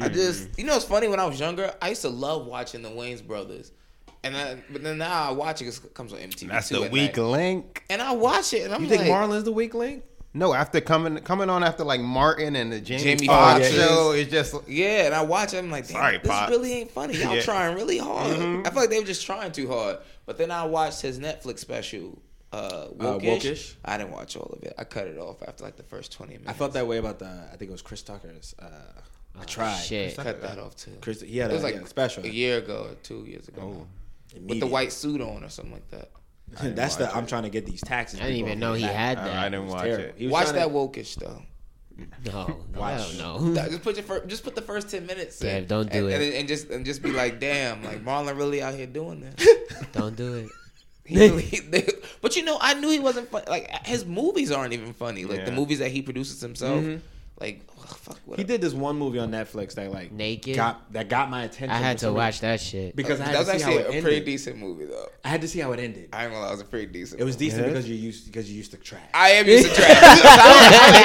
I 0.00 0.08
just, 0.08 0.48
you 0.58 0.64
know, 0.64 0.76
it's 0.76 0.84
funny. 0.84 1.08
When 1.08 1.20
I 1.20 1.24
was 1.26 1.38
younger, 1.40 1.72
I 1.80 1.90
used 1.90 2.02
to 2.02 2.08
love 2.08 2.46
watching 2.46 2.82
the 2.82 2.88
Wayans 2.90 3.26
brothers, 3.26 3.72
and 4.24 4.34
then, 4.34 4.62
but 4.70 4.82
then 4.82 4.98
now 4.98 5.28
I 5.28 5.32
watch 5.32 5.62
it. 5.62 5.66
'cause 5.66 5.78
It 5.84 5.94
comes 5.94 6.12
on 6.12 6.18
MTV. 6.18 6.48
That's 6.48 6.68
the 6.68 6.82
at 6.82 6.90
weak 6.90 7.16
night. 7.16 7.22
link. 7.24 7.82
And 7.90 8.02
I 8.02 8.12
watch 8.12 8.52
it, 8.52 8.62
and 8.64 8.74
I'm 8.74 8.82
You 8.82 8.88
think 8.88 9.02
like, 9.02 9.10
Marlon's 9.10 9.44
the 9.44 9.52
weak 9.52 9.74
link? 9.74 10.04
No, 10.34 10.52
after 10.52 10.82
coming 10.82 11.16
coming 11.20 11.48
on 11.48 11.64
after 11.64 11.82
like 11.82 12.00
Martin 12.02 12.56
and 12.56 12.70
the 12.70 12.78
Jamie, 12.78 13.02
Jamie 13.16 13.26
Foxx 13.26 13.68
Foxx 13.68 13.74
show, 13.74 14.10
it's 14.10 14.30
just 14.30 14.54
Yeah, 14.68 15.06
and 15.06 15.14
I 15.14 15.22
watch 15.22 15.54
it. 15.54 15.58
I'm 15.58 15.70
like, 15.70 15.84
damn, 15.88 15.96
Sorry, 15.96 16.18
this 16.18 16.28
Pops. 16.30 16.50
really 16.50 16.72
ain't 16.74 16.90
funny. 16.90 17.16
Y'all 17.16 17.36
Yeah. 17.36 17.40
trying 17.42 17.74
really 17.74 17.96
hard. 17.96 18.36
I 18.36 18.70
feel 18.70 18.80
like 18.82 18.90
they 18.90 18.98
were 19.00 19.06
just 19.06 19.24
trying 19.24 19.52
too 19.52 19.66
hard. 19.68 19.96
But 20.26 20.36
then 20.36 20.50
I 20.50 20.64
watched 20.66 21.00
his 21.00 21.18
Netflix 21.18 21.60
special 21.60 22.18
uh, 22.52 22.56
Uh, 22.56 22.88
Wokish. 23.18 23.22
Wokish. 23.22 23.74
I 23.84 23.96
didn't 23.96 24.12
watch 24.12 24.36
all 24.36 24.50
of 24.56 24.62
it. 24.62 24.74
I 24.76 24.84
cut 24.84 25.06
it 25.06 25.16
off 25.18 25.42
after 25.46 25.64
like 25.64 25.76
the 25.76 25.82
first 25.84 26.12
twenty 26.12 26.32
minutes. 26.34 26.50
I 26.50 26.52
felt 26.52 26.74
that 26.74 26.86
way 26.86 26.98
about 26.98 27.18
the. 27.18 27.26
I 27.50 27.56
think 27.56 27.70
it 27.70 27.72
was 27.72 27.80
Chris 27.82 28.02
Tucker's. 28.02 28.54
Uh, 28.58 28.66
I 29.38 29.42
oh, 29.42 29.44
tried. 29.44 29.76
shit. 29.76 30.16
cut 30.16 30.40
that 30.42 30.58
off 30.58 30.76
too. 30.76 30.92
Chris, 31.00 31.20
he 31.20 31.38
had 31.38 31.50
it 31.50 31.54
was 31.54 31.62
a, 31.62 31.66
like 31.66 31.74
he 31.76 31.80
a 31.82 31.86
special. 31.86 32.24
a 32.24 32.28
year 32.28 32.58
ago 32.58 32.88
or 32.90 32.94
two 33.02 33.24
years 33.26 33.48
ago. 33.48 33.86
now. 34.32 34.40
with 34.46 34.60
the 34.60 34.66
white 34.66 34.92
suit 34.92 35.20
on 35.20 35.44
or 35.44 35.48
something 35.48 35.74
like 35.74 35.88
that. 35.90 36.10
That's 36.76 36.96
the. 36.96 37.14
I'm 37.14 37.26
trying 37.26 37.42
to 37.42 37.50
get 37.50 37.66
these 37.66 37.80
taxes. 37.80 38.20
I 38.20 38.24
didn't 38.24 38.38
even 38.38 38.58
know 38.60 38.74
he 38.74 38.84
back. 38.84 38.94
had 38.94 39.18
that. 39.18 39.36
I 39.36 39.48
didn't 39.48 39.68
watch 39.68 39.82
Terrible. 39.84 40.04
it. 40.04 40.14
He 40.16 40.26
was 40.26 40.32
Watch 40.32 40.48
that 40.50 40.64
to- 40.64 40.70
Wokish 40.70 41.16
though. 41.16 41.42
No, 42.26 42.60
Watch. 42.76 43.00
hell 43.00 43.38
no. 43.40 43.54
That- 43.54 43.70
just 43.70 43.82
put 43.82 43.96
your 43.96 44.04
fir- 44.04 44.26
just 44.26 44.44
put 44.44 44.54
the 44.54 44.62
first 44.62 44.90
ten 44.90 45.06
minutes. 45.06 45.42
in, 45.42 45.66
don't 45.66 45.90
do 45.90 46.08
and, 46.08 46.22
it. 46.22 46.26
And, 46.26 46.34
and 46.34 46.48
just 46.48 46.68
and 46.70 46.84
just 46.84 47.02
be 47.02 47.10
like, 47.10 47.40
damn, 47.40 47.82
like 47.82 48.04
Marlon 48.04 48.36
really 48.36 48.62
out 48.62 48.74
here 48.74 48.86
doing 48.86 49.20
this. 49.20 49.48
Don't 49.92 50.16
do 50.16 50.34
it. 50.34 50.48
Really, 51.08 51.42
they- 51.70 51.88
but 52.20 52.34
you 52.34 52.42
know, 52.42 52.58
I 52.60 52.74
knew 52.74 52.90
he 52.90 52.98
wasn't 52.98 53.28
funny. 53.30 53.44
Like 53.48 53.70
his 53.86 54.04
movies 54.04 54.50
aren't 54.50 54.72
even 54.72 54.92
funny. 54.92 55.24
Like 55.24 55.44
the 55.44 55.52
movies 55.52 55.78
that 55.78 55.90
he 55.92 56.02
produces 56.02 56.40
himself. 56.40 56.82
Mm-hmm. 56.82 56.98
Like 57.40 57.64
ugh, 57.88 57.96
fuck. 57.96 58.18
He 58.36 58.44
did 58.44 58.60
this 58.60 58.72
one 58.74 58.96
movie 58.98 59.18
on 59.18 59.30
Netflix 59.30 59.74
that 59.74 59.92
like 59.92 60.12
Naked? 60.12 60.56
got 60.56 60.92
that 60.92 61.08
got 61.08 61.30
my 61.30 61.44
attention. 61.44 61.70
I 61.70 61.78
had 61.78 61.98
to 61.98 62.12
watch 62.12 62.40
that 62.40 62.60
shit. 62.60 62.94
because 62.96 63.20
I 63.20 63.24
had 63.26 63.34
that 63.34 63.38
was 63.40 63.48
to 63.48 63.58
see 63.58 63.62
how 63.64 63.78
actually 63.78 63.96
it 63.96 63.98
a 63.98 64.02
pretty 64.02 64.24
decent 64.24 64.58
movie 64.58 64.84
though. 64.86 65.06
I 65.24 65.28
had 65.28 65.40
to 65.42 65.48
see 65.48 65.60
how 65.60 65.72
it 65.72 65.80
ended. 65.80 66.08
I 66.12 66.24
ain't 66.24 66.32
gonna 66.32 66.42
lie, 66.44 66.48
it 66.48 66.52
was 66.52 66.60
a 66.60 66.64
pretty 66.64 66.86
decent. 66.86 67.20
It 67.20 67.24
was 67.24 67.36
decent 67.36 67.62
Yes. 67.62 67.70
because 67.72 67.88
you 67.88 67.94
used 67.96 68.26
because 68.26 68.50
you 68.50 68.56
used 68.56 68.70
to 68.72 68.76
trash. 68.76 69.02
I 69.14 69.30
am 69.30 69.46
used 69.48 69.68
to 69.68 69.74
trash. 69.74 70.20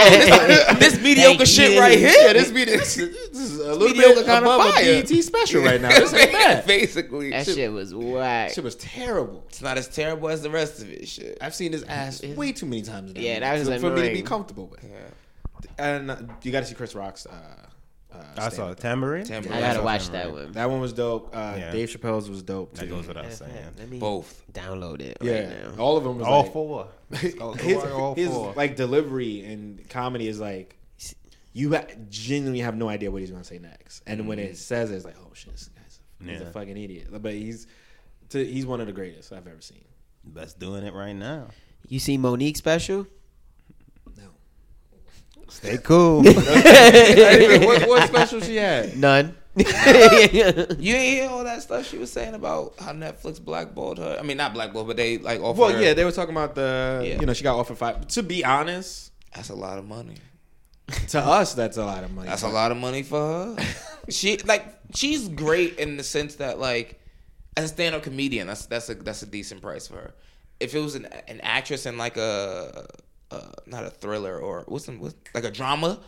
this, 0.09 0.79
this 0.93 1.01
mediocre 1.01 1.45
shit 1.45 1.79
right 1.79 1.97
here. 1.97 2.33
This 2.33 2.51
mediocre. 2.51 2.79
this 2.85 3.35
is 3.35 3.59
a 3.59 3.73
little 3.73 3.87
mediocre 3.89 4.15
bit 4.15 4.25
kinda 4.25 4.39
above 4.41 4.73
fire. 4.73 4.83
a 4.83 5.01
BET 5.03 5.23
special 5.23 5.63
right 5.63 5.81
now. 5.81 5.89
This 5.89 6.13
ain't 6.13 6.31
bad. 6.31 6.65
Basically, 6.65 7.29
That 7.31 7.45
shit, 7.45 7.55
shit 7.55 7.71
was 7.71 7.93
whack. 7.93 8.51
Shit 8.51 8.63
was 8.63 8.75
terrible. 8.75 9.43
it's 9.49 9.61
not 9.61 9.77
as 9.77 9.87
terrible 9.87 10.29
as 10.29 10.41
the 10.41 10.49
rest 10.49 10.81
of 10.81 10.89
it. 10.91 11.07
Shit. 11.07 11.37
I've 11.41 11.55
seen 11.55 11.71
his 11.71 11.83
ass 11.83 12.23
way 12.23 12.51
too 12.51 12.65
many 12.65 12.81
times. 12.81 13.13
now 13.13 13.21
Yeah, 13.21 13.39
that 13.39 13.59
was 13.59 13.67
for, 13.67 13.79
for 13.79 13.89
me 13.95 14.07
to 14.07 14.13
be 14.13 14.21
comfortable 14.21 14.67
with. 14.67 14.83
And 15.77 16.29
you 16.43 16.51
got 16.51 16.61
to 16.61 16.65
see 16.65 16.75
Chris 16.75 16.95
Rock's. 16.95 17.25
Uh, 17.25 17.31
uh, 18.13 18.17
I 18.37 18.41
saw 18.43 18.49
stand-up. 18.49 18.79
Tambourine. 18.79 19.25
Tambourine. 19.25 19.53
I 19.55 19.59
Yeah, 19.61 19.67
gotta 19.67 19.79
saw 19.79 19.85
watch 19.85 20.07
Tambourine. 20.09 20.35
that 20.35 20.43
one. 20.45 20.51
That 20.53 20.69
one 20.69 20.81
was 20.81 20.91
dope. 20.93 21.33
Uh, 21.35 21.55
Yeah. 21.57 21.71
Dave 21.71 21.89
Chappelle's 21.89 22.29
was 22.29 22.43
dope 22.43 22.73
too. 22.73 22.81
That 22.81 22.89
too. 22.89 22.95
goes 22.95 23.07
without 23.07 23.31
saying. 23.31 23.51
Let 23.77 23.89
me 23.89 23.99
Both. 23.99 24.43
download 24.51 24.99
it 25.01 25.17
Yeah, 25.21 25.39
right 25.63 25.75
now. 25.77 25.81
all 25.83 25.95
of 25.97 26.03
them 26.03 26.17
was 26.17 26.27
All 26.27 26.43
like, 26.43 26.51
four. 26.53 26.87
All, 27.41 27.53
his, 27.53 27.77
all 27.85 28.15
his 28.15 28.29
four. 28.29 28.53
like 28.55 28.75
delivery 28.75 29.43
and 29.45 29.87
comedy 29.89 30.27
is 30.27 30.39
like 30.41 30.77
you 31.53 31.73
ha- 31.75 31.85
genuinely 32.09 32.59
have 32.59 32.75
no 32.75 32.87
idea 32.89 33.11
what 33.11 33.21
he's 33.21 33.31
gonna 33.31 33.43
say 33.43 33.59
next, 33.59 34.01
and 34.07 34.27
when 34.27 34.39
it 34.39 34.57
says 34.57 34.91
it, 34.91 34.95
it's 34.95 35.03
like, 35.05 35.15
oh 35.21 35.31
shit, 35.33 35.51
this 35.53 35.69
guy's 35.69 35.99
a, 36.25 36.31
he's 36.31 36.41
a 36.41 36.51
fucking 36.51 36.77
idiot. 36.77 37.07
But 37.11 37.33
he's 37.33 37.67
to, 38.29 38.45
he's 38.45 38.65
one 38.65 38.79
of 38.81 38.87
the 38.87 38.93
greatest 38.93 39.31
I've 39.33 39.47
ever 39.47 39.59
seen. 39.61 39.83
Best 40.23 40.59
doing 40.59 40.83
it 40.85 40.93
right 40.93 41.11
now. 41.13 41.47
You 41.89 41.99
see 41.99 42.17
Monique 42.17 42.55
special? 42.57 43.05
No, 45.63 45.69
Stay 45.69 45.77
cool. 45.77 46.23
what, 47.65 47.87
what 47.87 48.07
special 48.07 48.39
she 48.41 48.55
had? 48.55 48.97
None. 48.97 49.35
You 49.55 49.65
ain't 49.65 50.77
hear 50.79 51.29
all 51.29 51.43
that 51.43 51.61
stuff 51.61 51.85
she 51.87 51.97
was 51.97 52.11
saying 52.11 52.33
about 52.35 52.75
how 52.79 52.93
Netflix 52.93 53.43
blackballed 53.43 53.97
her. 53.97 54.17
I 54.17 54.23
mean, 54.23 54.37
not 54.37 54.53
blackballed, 54.53 54.87
but 54.87 54.95
they 54.97 55.17
like 55.17 55.41
offered. 55.41 55.59
Well, 55.59 55.71
her- 55.73 55.81
yeah, 55.81 55.93
they 55.93 56.05
were 56.05 56.11
talking 56.11 56.33
about 56.33 56.55
the 56.55 57.01
Yeah. 57.05 57.19
you 57.19 57.25
know 57.25 57.33
she 57.33 57.43
got 57.43 57.57
offered 57.59 57.77
five. 57.77 58.07
To 58.07 58.23
be 58.23 58.45
honest, 58.45 59.11
that's 59.35 59.49
a 59.49 59.55
lot 59.55 59.77
of 59.77 59.85
money. 59.85 60.15
to 61.09 61.19
us 61.19 61.53
that's 61.53 61.77
a 61.77 61.85
lot 61.85 62.03
of 62.03 62.11
money. 62.11 62.29
That's 62.29 62.43
a 62.43 62.47
lot 62.49 62.71
of 62.71 62.77
money 62.77 63.03
for 63.03 63.19
her. 63.19 63.55
she 64.09 64.37
like 64.37 64.65
she's 64.95 65.27
great 65.27 65.79
in 65.79 65.97
the 65.97 66.03
sense 66.03 66.35
that 66.35 66.57
like 66.59 66.99
as 67.57 67.65
a 67.65 67.67
stand-up 67.67 68.03
comedian, 68.03 68.47
that's 68.47 68.65
that's 68.67 68.89
a 68.89 68.95
that's 68.95 69.21
a 69.21 69.25
decent 69.25 69.61
price 69.61 69.87
for 69.87 69.95
her. 69.95 70.13
If 70.61 70.73
it 70.75 70.79
was 70.79 70.95
an 70.95 71.05
an 71.27 71.41
actress 71.41 71.85
in 71.85 71.97
like 71.97 72.15
a, 72.15 72.87
uh 73.31 73.51
not 73.65 73.83
a 73.85 73.89
thriller 73.89 74.37
or 74.37 74.63
what's, 74.67 74.85
some, 74.85 74.99
what's 74.99 75.15
like 75.33 75.43
a 75.43 75.51
drama, 75.51 75.99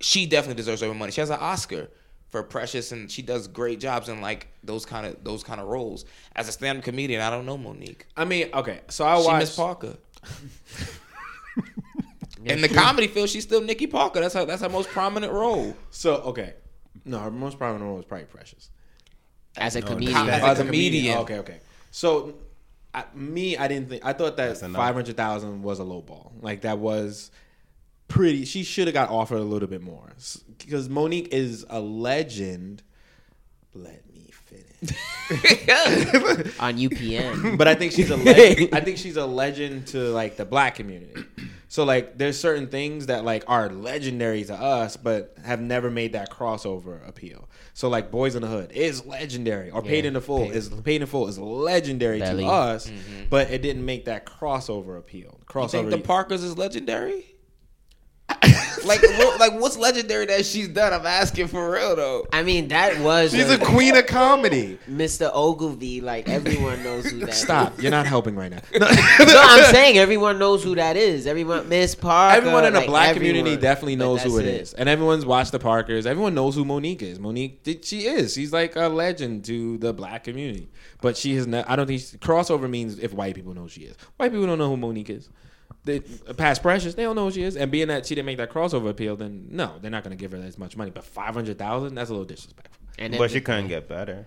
she 0.00 0.26
definitely 0.26 0.56
deserves 0.56 0.80
her 0.82 0.92
money. 0.94 1.12
She 1.12 1.20
has 1.20 1.30
an 1.30 1.38
Oscar 1.40 1.88
for 2.28 2.42
Precious, 2.42 2.92
and 2.92 3.10
she 3.10 3.22
does 3.22 3.46
great 3.48 3.80
jobs 3.80 4.08
in 4.08 4.20
like 4.20 4.48
those 4.64 4.84
kind 4.84 5.06
of 5.06 5.22
those 5.24 5.42
kind 5.44 5.60
of 5.60 5.68
roles. 5.68 6.04
As 6.34 6.48
a 6.48 6.52
stand-up 6.52 6.84
comedian, 6.84 7.22
I 7.22 7.30
don't 7.30 7.46
know 7.46 7.56
Monique. 7.56 8.06
I 8.16 8.24
mean, 8.24 8.50
okay, 8.52 8.80
so 8.88 9.06
I 9.06 9.20
She 9.20 9.26
watched. 9.26 9.40
Miss 9.40 9.56
Parker. 9.56 9.96
in 12.44 12.60
the 12.60 12.68
comedy 12.68 13.06
field, 13.06 13.28
she's 13.28 13.44
still 13.44 13.62
Nikki 13.62 13.86
Parker. 13.86 14.20
That's 14.20 14.34
her. 14.34 14.44
That's 14.44 14.62
her 14.62 14.68
most 14.68 14.88
prominent 14.90 15.32
role. 15.32 15.76
So 15.90 16.16
okay, 16.16 16.54
no, 17.04 17.18
her 17.18 17.30
most 17.30 17.58
prominent 17.58 17.84
role 17.84 17.96
was 17.96 18.04
probably 18.04 18.26
Precious. 18.26 18.70
As 19.56 19.76
a 19.76 19.82
Com- 19.82 19.94
comedian. 19.94 20.28
as 20.28 20.42
a 20.42 20.46
As 20.46 20.60
a 20.60 20.64
comedian. 20.64 21.18
Okay, 21.18 21.38
okay. 21.38 21.60
So, 21.90 22.34
I, 22.96 23.04
me, 23.14 23.58
I 23.58 23.68
didn't 23.68 23.90
think. 23.90 24.04
I 24.06 24.14
thought 24.14 24.38
that 24.38 24.56
five 24.58 24.94
hundred 24.94 25.18
thousand 25.18 25.62
was 25.62 25.78
a 25.78 25.84
low 25.84 26.00
ball. 26.00 26.32
Like 26.40 26.62
that 26.62 26.78
was 26.78 27.30
pretty. 28.08 28.46
She 28.46 28.64
should 28.64 28.86
have 28.86 28.94
got 28.94 29.10
offered 29.10 29.38
a 29.38 29.44
little 29.44 29.68
bit 29.68 29.82
more 29.82 30.14
because 30.58 30.88
Monique 30.88 31.28
is 31.30 31.66
a 31.68 31.78
legend. 31.78 32.82
Let 33.74 34.02
me 34.10 34.30
finish. 34.32 34.96
on 36.58 36.78
UPN. 36.78 37.58
but 37.58 37.68
I 37.68 37.74
think 37.74 37.92
she's 37.92 38.08
a 38.08 38.16
legend. 38.16 38.70
I 38.72 38.80
think 38.80 38.96
she's 38.96 39.18
a 39.18 39.26
legend 39.26 39.88
to 39.88 39.98
like 39.98 40.36
the 40.36 40.46
black 40.46 40.76
community. 40.76 41.22
So 41.68 41.84
like, 41.84 42.16
there's 42.16 42.38
certain 42.38 42.68
things 42.68 43.06
that 43.06 43.24
like 43.24 43.44
are 43.48 43.68
legendary 43.68 44.44
to 44.44 44.54
us, 44.54 44.96
but 44.96 45.36
have 45.44 45.60
never 45.60 45.90
made 45.90 46.12
that 46.12 46.30
crossover 46.30 47.06
appeal. 47.08 47.48
So 47.74 47.88
like, 47.88 48.10
Boys 48.10 48.34
in 48.34 48.42
the 48.42 48.48
Hood 48.48 48.72
is 48.72 49.04
legendary, 49.04 49.70
or 49.70 49.82
Paid 49.82 50.04
in 50.04 50.14
the 50.14 50.20
Full 50.20 50.46
Paid- 50.46 50.54
is 50.56 50.68
Paid 50.68 50.96
in 50.96 51.00
the 51.02 51.06
Full 51.06 51.28
is 51.28 51.38
legendary 51.38 52.20
Belly. 52.20 52.44
to 52.44 52.50
us, 52.50 52.90
but 53.30 53.50
it 53.50 53.62
didn't 53.62 53.84
make 53.84 54.04
that 54.06 54.26
crossover 54.26 54.98
appeal. 54.98 55.40
Mm-hmm. 55.48 55.58
You 55.58 55.68
think 55.68 55.90
the 55.90 56.06
Parkers 56.06 56.42
is 56.42 56.56
legendary? 56.56 57.35
like, 58.84 59.02
what, 59.02 59.40
like 59.40 59.52
what's 59.60 59.76
legendary 59.76 60.26
that 60.26 60.46
she's 60.46 60.68
done? 60.68 60.92
I'm 60.92 61.06
asking 61.06 61.48
for 61.48 61.70
real 61.70 61.96
though. 61.96 62.26
I 62.32 62.42
mean, 62.42 62.68
that 62.68 62.98
was 63.00 63.32
she's 63.32 63.50
a 63.50 63.58
queen 63.58 63.96
of 63.96 64.06
comedy. 64.06 64.78
Mr. 64.88 65.32
Oglevee. 65.32 66.02
Like 66.02 66.28
everyone 66.28 66.82
knows 66.82 67.06
who 67.06 67.20
that 67.20 67.30
is. 67.30 67.36
Stop! 67.36 67.80
You're 67.80 67.90
not 67.90 68.06
helping 68.06 68.36
right 68.36 68.50
now. 68.50 68.60
no, 68.78 68.86
I'm 68.88 69.72
saying 69.72 69.98
everyone 69.98 70.38
knows 70.38 70.62
who 70.62 70.74
that 70.76 70.96
is. 70.96 71.26
Everyone, 71.26 71.68
Miss 71.68 71.94
Parker. 71.94 72.36
Everyone 72.36 72.64
in 72.64 72.72
the 72.72 72.80
like, 72.80 72.88
black 72.88 73.08
everyone. 73.10 73.34
community 73.36 73.60
definitely 73.60 73.96
But 73.96 74.04
knows 74.04 74.22
who 74.22 74.38
it 74.38 74.44
that's 74.44 74.70
is, 74.70 74.74
and 74.74 74.88
everyone's 74.88 75.26
watched 75.26 75.52
the 75.52 75.58
Parkers. 75.58 76.06
Everyone 76.06 76.34
knows 76.34 76.54
who 76.54 76.64
Monique 76.64 77.02
is. 77.02 77.18
Monique, 77.18 77.60
she 77.82 78.06
is. 78.06 78.34
She's 78.34 78.52
like 78.52 78.76
a 78.76 78.88
legend 78.88 79.44
to 79.46 79.78
the 79.78 79.92
black 79.92 80.24
community. 80.24 80.68
But 81.00 81.16
she 81.16 81.34
has. 81.36 81.46
not 81.46 81.68
I 81.68 81.76
don't 81.76 81.86
think 81.86 82.00
she, 82.00 82.16
crossover 82.18 82.68
means 82.68 82.98
if 82.98 83.12
white 83.12 83.34
people 83.34 83.54
know 83.54 83.68
she 83.68 83.82
is. 83.82 83.96
White 84.16 84.32
people 84.32 84.46
don't 84.46 84.58
know 84.58 84.70
who 84.70 84.76
Monique 84.76 85.10
is. 85.10 85.28
They, 85.86 86.00
past 86.00 86.62
Precious, 86.62 86.94
they 86.94 87.04
don't 87.04 87.14
know 87.14 87.26
who 87.26 87.30
she 87.30 87.42
is. 87.42 87.56
And 87.56 87.70
being 87.70 87.88
that 87.88 88.06
she 88.06 88.14
didn't 88.14 88.26
make 88.26 88.38
that 88.38 88.50
crossover 88.50 88.90
appeal, 88.90 89.16
then 89.16 89.46
no, 89.50 89.74
they're 89.80 89.90
not 89.90 90.02
going 90.04 90.16
to 90.16 90.20
give 90.20 90.32
her 90.32 90.38
as 90.38 90.58
much 90.58 90.76
money. 90.76 90.90
But 90.90 91.04
five 91.04 91.32
hundred 91.32 91.58
thousand, 91.58 91.94
that's 91.94 92.10
a 92.10 92.12
little 92.12 92.26
disrespectful. 92.26 92.76
And 92.98 93.12
then 93.12 93.18
but 93.18 93.30
she 93.30 93.40
couldn't 93.40 93.68
get 93.68 93.88
better. 93.88 94.26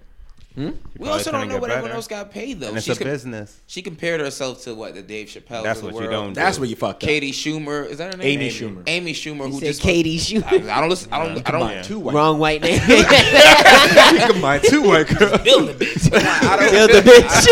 Hmm? 0.60 0.72
We 0.97 1.07
also 1.07 1.32
don't 1.32 1.47
know 1.47 1.57
what 1.57 1.70
everyone 1.72 1.91
else 1.95 2.07
got 2.07 2.32
paid 2.32 2.60
though. 2.60 2.68
And 2.68 2.76
it's 2.78 2.86
She's 2.86 2.97
a 2.97 2.99
com- 2.99 3.10
business. 3.10 3.62
She 3.66 3.82
compared 3.82 4.20
herself 4.20 4.62
to 4.64 4.76
what 4.76 4.93
the 4.93 5.01
Dave 5.01 5.28
Chappelle. 5.28 5.64
That's 5.64 5.80
of 5.80 5.88
the 5.88 5.93
what 5.93 6.03
you 6.03 6.10
world. 6.10 6.12
don't 6.26 6.28
do. 6.34 6.34
That's 6.34 6.60
where 6.60 6.68
you 6.68 6.76
fucked 6.76 7.01
up. 7.01 7.07
Katie 7.07 7.32
Schumer 7.32 7.88
is 7.88 7.99
that 7.99 8.12
her 8.14 8.18
name? 8.18 8.28
Amy 8.28 8.49
Schumer. 8.49 8.84
Amy 8.86 9.14
Schumer, 9.14 9.45
He 9.45 9.51
who 9.53 9.60
said 9.60 9.66
just 9.68 9.82
Katie 9.82 10.18
Schumer. 10.18 10.70
I, 10.70 10.78
I 10.78 10.80
don't 10.82 10.89
listen. 10.89 11.14
I 11.14 11.26
don't. 11.26 11.47
I 11.47 11.51
don't. 11.51 11.70
Yeah. 11.72 11.82
Two 11.84 11.99
white. 11.99 12.14
Wrong 12.14 12.39
white 12.39 12.62
name. 12.62 12.80
Combine 14.28 14.62
two 14.64 14.84
white 14.84 15.07
girls. 15.18 15.41
Feel 15.41 15.66
the 15.66 15.74
bitch. 15.74 16.14
I 16.14 16.57
don't, 16.57 16.70
Feel 16.70 16.88
the 16.88 17.10
bitch. 17.10 17.47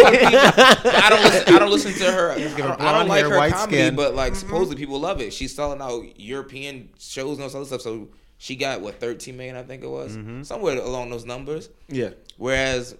I 0.94 1.10
don't 1.10 1.24
listen. 1.24 1.56
I 1.56 1.60
don't 1.60 1.72
listen 1.72 1.94
to 1.94 2.12
her. 2.12 2.32
I 2.32 2.38
don't, 2.58 2.82
I 2.82 2.92
don't 3.00 3.08
like 3.08 3.26
hair, 3.26 3.30
her 3.42 3.50
comedy, 3.52 3.78
skin. 3.78 3.96
but 3.96 4.16
like 4.16 4.36
supposedly 4.36 4.76
people 4.76 5.00
love 5.00 5.22
it. 5.22 5.32
She's 5.34 5.56
selling 5.56 5.82
out 5.82 6.20
European 6.20 6.90
shows 7.00 7.38
and 7.38 7.44
all 7.44 7.48
this 7.48 7.56
other 7.56 7.66
stuff. 7.66 7.82
So 7.82 8.10
she 8.38 8.56
got 8.56 8.82
what 8.82 9.00
13 9.00 9.36
million, 9.36 9.56
I 9.56 9.64
think 9.64 9.84
it 9.84 9.90
was, 9.90 10.16
Mm-hmm. 10.16 10.44
somewhere 10.44 10.78
along 10.78 11.10
those 11.10 11.26
numbers. 11.26 11.70
Yeah. 11.88 12.10
Whereas 12.38 12.96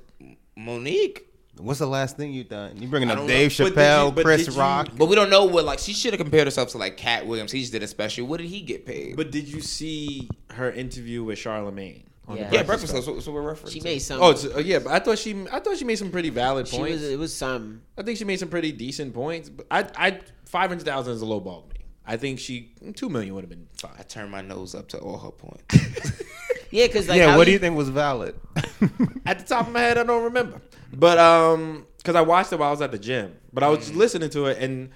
Monique, 0.56 1.24
What's 1.60 1.80
the 1.80 1.88
last 1.88 2.18
thing 2.18 2.34
you 2.34 2.44
done? 2.44 2.78
You 2.80 2.88
bringing 2.88 3.10
up 3.10 3.26
Dave 3.26 3.58
know. 3.60 3.66
But 3.66 3.74
Chappelle, 3.76 4.16
you- 4.18 4.24
Chris 4.24 4.46
did 4.46 4.54
you- 4.54 4.60
Rock? 4.60 4.90
but 4.96 5.08
we 5.08 5.16
don't 5.16 5.32
know 5.32 5.46
what 5.46 5.66
like 5.66 5.80
she 5.80 5.92
should 5.92 6.14
have 6.14 6.20
compared 6.20 6.46
herself 6.46 6.70
to 6.70 6.78
like 6.78 6.98
Katt 6.98 7.26
Williams. 7.26 7.52
He 7.52 7.62
just 7.62 7.72
did 7.72 7.82
a 7.82 7.88
special. 7.88 8.28
What 8.28 8.38
did 8.40 8.48
he 8.48 8.62
get 8.62 8.86
paid? 8.86 9.16
But 9.16 9.32
did 9.32 9.48
you 9.48 9.62
see 9.62 10.30
her 10.52 10.72
interview 10.72 11.24
with 11.24 11.40
Charlemagne? 11.40 12.04
Yeah. 12.32 12.50
yeah, 12.52 12.62
breakfast 12.64 12.92
club. 12.94 13.04
So, 13.06 13.20
so 13.22 13.32
we're 13.32 13.42
referencing. 13.56 13.72
she 13.72 13.80
made 13.80 14.00
some. 14.00 14.22
Oh, 14.22 14.32
it's, 14.32 14.46
uh, 14.46 14.60
yeah, 14.60 14.80
but 14.80 14.92
I 14.92 15.00
thought 15.00 15.18
she, 15.18 15.46
I 15.52 15.60
thought 15.60 15.78
she 15.78 15.86
made 15.86 15.98
some 15.98 16.12
pretty 16.12 16.30
valid 16.30 16.68
she 16.68 16.78
points. 16.78 17.02
was. 17.02 17.04
It 17.10 17.18
was 17.18 17.34
some. 17.34 17.82
I 17.98 18.04
think 18.04 18.18
she 18.20 18.26
made 18.26 18.38
some 18.38 18.50
pretty 18.50 18.72
decent 18.74 19.14
points. 19.16 19.50
But 19.50 19.66
I, 19.72 19.88
I, 19.98 20.20
five 20.46 20.70
hundred 20.70 20.86
thousand 20.86 21.14
is 21.14 21.22
a 21.22 21.26
low 21.26 21.40
ball 21.40 21.62
to 21.64 21.70
me. 21.74 21.77
I 22.08 22.18
think 22.18 22.40
she 22.40 22.72
two 22.96 23.10
million 23.10 23.36
would 23.36 23.44
have 23.44 23.50
been 23.50 23.68
I 24.00 24.04
turned 24.04 24.32
my 24.32 24.42
nose 24.42 24.74
up 24.74 24.88
to 24.90 24.98
all 25.00 25.18
her 25.20 25.32
points. 25.32 26.14
Yeah, 26.70 26.88
because 26.88 27.08
like 27.08 27.18
yeah, 27.18 27.32
how 27.32 27.38
what 27.38 27.46
do 27.46 27.52
you 27.52 27.60
think 27.60 27.78
was 27.78 27.88
valid? 27.88 28.36
At 29.26 29.40
the 29.40 29.46
top 29.46 29.68
of 29.68 29.74
my 29.74 29.80
head, 29.80 29.98
I 29.98 30.04
don't 30.04 30.24
remember, 30.26 30.62
but 30.94 31.18
um, 31.18 31.88
because 31.98 32.16
I 32.16 32.22
watched 32.22 32.52
it 32.52 32.60
while 32.60 32.68
I 32.68 32.72
was 32.72 32.82
at 32.82 32.92
the 32.92 33.00
gym, 33.00 33.36
but 33.54 33.64
I 33.64 33.70
was 33.70 33.90
Mm. 33.90 33.96
listening 33.96 34.30
to 34.32 34.48
it, 34.48 34.58
and 34.62 34.90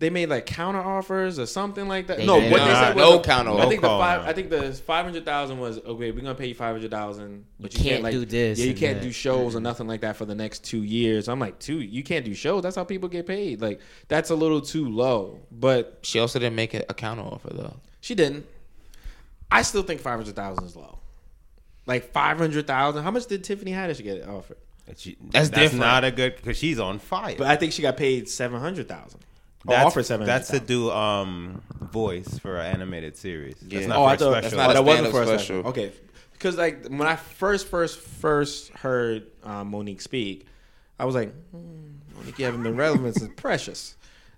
they 0.00 0.10
made 0.10 0.28
like 0.28 0.44
counter 0.44 0.80
offers 0.80 1.38
or 1.38 1.46
something 1.46 1.86
like 1.86 2.08
that. 2.08 2.18
They 2.18 2.26
no, 2.26 2.40
did 2.40 2.50
what 2.50 2.58
they 2.60 2.66
not. 2.66 2.84
said 2.88 2.96
was 2.96 3.04
No 3.04 3.20
counter 3.20 3.52
I 3.52 3.68
think 3.68 3.80
the 3.80 3.88
offer. 3.88 4.02
five. 4.20 4.28
I 4.28 4.32
think 4.32 4.50
the 4.50 4.72
five 4.72 5.04
hundred 5.04 5.24
thousand 5.24 5.58
was 5.58 5.78
okay. 5.78 6.10
We're 6.10 6.20
gonna 6.20 6.34
pay 6.34 6.48
you 6.48 6.54
five 6.54 6.74
hundred 6.74 6.90
thousand, 6.90 7.44
but 7.60 7.72
you, 7.72 7.78
can't 7.78 7.88
can't, 7.90 8.02
like, 8.02 8.12
do 8.12 8.24
this 8.24 8.58
Yeah, 8.58 8.64
you 8.64 8.70
and 8.72 8.78
can't 8.80 8.98
that. 9.00 9.04
do 9.06 9.12
shows 9.12 9.54
or 9.54 9.60
nothing 9.60 9.86
like 9.86 10.00
that 10.02 10.16
for 10.16 10.24
the 10.24 10.34
next 10.34 10.64
two 10.64 10.82
years. 10.82 11.28
I'm 11.28 11.38
like, 11.38 11.58
two. 11.60 11.80
You 11.80 12.02
can't 12.02 12.24
do 12.24 12.34
shows. 12.34 12.62
That's 12.62 12.76
how 12.76 12.84
people 12.84 13.08
get 13.08 13.26
paid. 13.26 13.60
Like 13.62 13.80
that's 14.08 14.30
a 14.30 14.34
little 14.34 14.60
too 14.60 14.88
low. 14.88 15.38
But 15.52 16.00
She 16.02 16.18
also 16.18 16.38
didn't 16.38 16.56
make 16.56 16.74
a, 16.74 16.84
a 16.88 16.94
counter 16.94 17.22
offer 17.22 17.50
though. 17.52 17.76
she 18.00 18.14
didn't. 18.14 18.46
I 19.50 19.62
still 19.62 19.82
think 19.84 20.00
five 20.00 20.18
hundred 20.18 20.34
thousand 20.34 20.64
is 20.64 20.74
low. 20.74 20.98
Like 21.86 22.12
five 22.12 22.38
hundred 22.38 22.66
thousand. 22.66 23.04
How 23.04 23.10
much 23.12 23.26
did 23.26 23.44
Tiffany 23.44 23.70
Haddish 23.70 24.02
get 24.02 24.26
offered? 24.26 24.56
She- 24.96 25.16
That's 25.30 25.48
that's 25.48 25.50
different. 25.50 25.80
not 25.80 26.04
a 26.04 26.10
good 26.10 26.36
because 26.36 26.56
she's 26.58 26.78
on 26.80 26.98
fire. 26.98 27.36
But 27.38 27.46
I 27.46 27.56
think 27.56 27.72
she 27.72 27.80
got 27.80 27.96
paid 27.96 28.28
seven 28.28 28.60
hundred 28.60 28.88
thousand. 28.88 29.20
Or 29.66 29.70
that's, 29.74 29.86
offered 29.86 30.04
seven 30.06 30.26
hundred. 30.26 30.38
That's 30.40 30.50
to 30.50 30.60
do 30.60 30.90
um 30.90 31.62
voice 31.80 32.38
for 32.38 32.56
an 32.56 32.74
animated 32.74 33.16
series. 33.16 33.56
That's 33.60 33.72
Yeah. 33.72 33.86
not 33.86 33.96
oh, 33.98 34.04
for 34.04 34.08
I 34.10 34.14
a 34.14 34.16
thought 34.18 34.44
special. 34.44 34.56
not 34.58 34.66
oh, 34.68 34.70
a 34.70 34.74
that 34.74 34.84
wasn't 34.84 35.06
stand-up 35.08 35.12
for 35.12 35.22
a 35.22 35.38
special. 35.38 35.62
special. 35.62 35.70
Okay, 35.70 35.92
because 36.32 36.56
like 36.58 36.86
when 36.88 37.02
I 37.08 37.16
first, 37.16 37.66
first, 37.68 37.98
first 38.00 38.70
heard 38.72 39.26
um, 39.42 39.70
Monique 39.70 40.00
speak, 40.02 40.46
I 40.98 41.04
was 41.06 41.14
like, 41.14 41.32
hmm, 41.50 42.16
Monique, 42.16 42.38
you 42.38 42.44
haven't 42.44 42.62
been 42.62 42.76
relevant 42.76 43.14
since 43.14 43.32
Precious. 43.36 43.96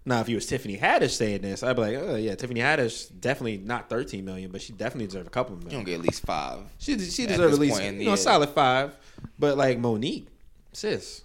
Now, 0.08 0.20
if 0.20 0.28
you 0.28 0.36
was 0.36 0.46
Tiffany 0.46 0.76
Haddish 0.78 1.16
saying 1.16 1.40
this, 1.40 1.64
I'd 1.64 1.74
be 1.74 1.82
like, 1.82 1.96
oh 1.96 2.14
yeah, 2.14 2.36
Tiffany 2.36 2.60
Haddish 2.60 3.10
definitely 3.20 3.58
not 3.58 3.88
thirteen 3.90 4.24
million, 4.24 4.52
but 4.52 4.62
she 4.62 4.72
definitely 4.72 5.06
deserved 5.06 5.26
a 5.26 5.30
couple 5.30 5.54
of 5.54 5.64
million. 5.64 5.80
You 5.80 5.84
don't 5.84 5.92
get 5.92 5.98
at 5.98 6.06
least 6.06 6.24
five. 6.24 6.60
She 6.78 6.96
she 7.00 7.24
At 7.24 7.30
deserved 7.30 7.54
at 7.54 7.58
least 7.58 7.80
point 7.80 7.94
you 7.96 8.04
know 8.04 8.10
year. 8.10 8.16
solid 8.16 8.50
five, 8.50 8.94
but 9.36 9.56
like 9.56 9.80
Monique, 9.80 10.28
sis, 10.72 11.22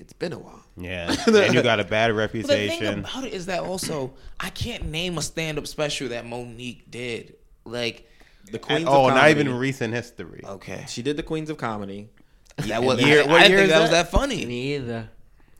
it's 0.00 0.12
been 0.12 0.32
a 0.32 0.38
while. 0.38 0.64
Yeah, 0.76 1.14
and 1.26 1.54
you 1.54 1.62
got 1.62 1.78
a 1.80 1.84
bad 1.84 2.14
But 2.14 2.32
the 2.32 2.42
thing 2.42 2.68
reputation. 2.70 2.98
about 3.00 3.24
it 3.24 3.32
is 3.32 3.46
that 3.46 3.60
also 3.60 4.12
I 4.38 4.50
can't 4.50 4.86
name 4.86 5.18
a 5.18 5.22
stand-up 5.22 5.66
special 5.66 6.08
that 6.08 6.26
Monique 6.26 6.90
did. 6.90 7.36
Like, 7.64 8.08
The 8.50 8.58
Queens 8.58 8.86
oh, 8.88 9.08
of 9.08 9.14
not 9.14 9.30
even 9.30 9.52
recent 9.54 9.92
history. 9.94 10.42
okay, 10.44 10.84
She 10.88 11.02
did 11.02 11.16
the 11.16 11.22
Queens 11.22 11.50
of 11.50 11.58
Comedy. 11.58 12.08
that 12.56 12.82
was 12.82 13.00
year- 13.00 13.22
I, 13.22 13.26
what 13.26 13.42
I 13.42 13.46
year 13.46 13.58
think 13.58 13.64
is 13.66 13.68
that 13.70 13.80
was 13.80 13.90
that? 13.90 14.04
that 14.10 14.10
funny. 14.10 14.44
Me 14.46 14.74
either. 14.76 15.08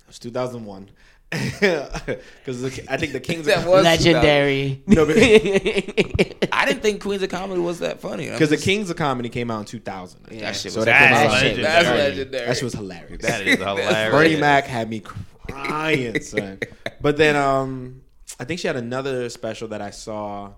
It 0.01 0.07
was 0.07 0.19
2001. 0.19 0.91
Because 1.31 2.65
I 2.89 2.97
think 2.97 3.13
the 3.13 3.21
Kings 3.21 3.47
That 3.47 3.59
of 3.59 3.67
was 3.67 3.85
Legendary. 3.85 4.83
No, 4.87 5.07
but- 5.07 5.17
I 6.53 6.65
didn't 6.67 6.83
think 6.83 7.01
Queens 7.03 7.23
of 7.23 7.29
Comedy 7.31 7.61
was 7.61 7.79
that 7.81 8.01
funny. 8.01 8.27
I'm 8.29 8.33
Because 8.35 8.51
the 8.51 8.57
Kings 8.57 8.91
of 8.91 8.97
Comedy 8.97 9.29
came 9.29 9.51
out 9.51 9.61
in 9.61 9.65
2000. 9.67 10.21
I 10.25 10.29
think. 10.29 10.41
that 10.41 10.57
shit 10.57 10.73
So 10.73 10.81
was 10.81 10.87
that 10.87 10.99
came 10.99 11.11
That's 11.13 11.27
out- 11.29 11.33
legendary. 11.43 11.63
That's 11.63 11.89
legendary. 11.89 12.47
That 12.47 12.55
shit 12.57 12.65
was 12.65 12.73
hilarious. 12.75 13.23
That 13.23 13.47
is 13.47 13.59
hilarious. 13.59 14.11
Bernie 14.13 14.37
Mac 14.41 14.65
had 14.67 14.91
me 14.91 15.01
crying, 15.01 16.21
son. 16.21 16.59
But 17.01 17.17
then 17.17 17.37
um, 17.37 18.03
I 18.41 18.45
think 18.45 18.59
she 18.61 18.67
had 18.67 18.77
another 18.77 19.29
special 19.29 19.69
that 19.69 19.81
I 19.81 19.91
saw 19.91 20.51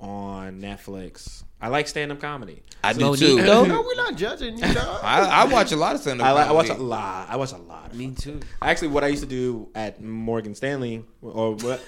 on 0.00 0.60
Netflix. 0.60 1.44
I 1.62 1.68
like 1.68 1.86
stand 1.86 2.10
up 2.10 2.20
comedy. 2.20 2.64
I 2.82 2.92
do 2.92 3.00
Monique, 3.04 3.20
too. 3.20 3.42
though? 3.42 3.64
No, 3.72 3.82
we're 3.82 3.94
not 3.94 4.16
judging 4.16 4.58
you, 4.58 4.74
dog. 4.74 5.00
I, 5.04 5.42
I 5.42 5.44
watch 5.44 5.70
a 5.70 5.76
lot 5.76 5.94
of 5.94 6.00
stand-up. 6.00 6.26
I, 6.26 6.32
like, 6.32 6.48
I 6.48 6.52
watch 6.52 6.68
a 6.68 6.74
lot. 6.74 7.30
I 7.30 7.36
watch 7.36 7.52
a 7.52 7.56
lot. 7.56 7.94
Me 7.94 8.10
too. 8.10 8.40
Actually, 8.60 8.88
what 8.88 9.04
I 9.04 9.06
used 9.06 9.22
to 9.22 9.28
do 9.28 9.68
at 9.76 10.02
Morgan 10.02 10.56
Stanley, 10.56 11.04
or 11.22 11.54
what? 11.54 11.80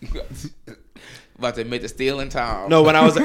About 1.38 1.56
to 1.56 1.60
admit 1.60 1.82
the 1.82 1.88
stealing 1.88 2.30
time. 2.30 2.70
No, 2.70 2.82
when 2.82 2.96
I 2.96 3.04
was 3.04 3.18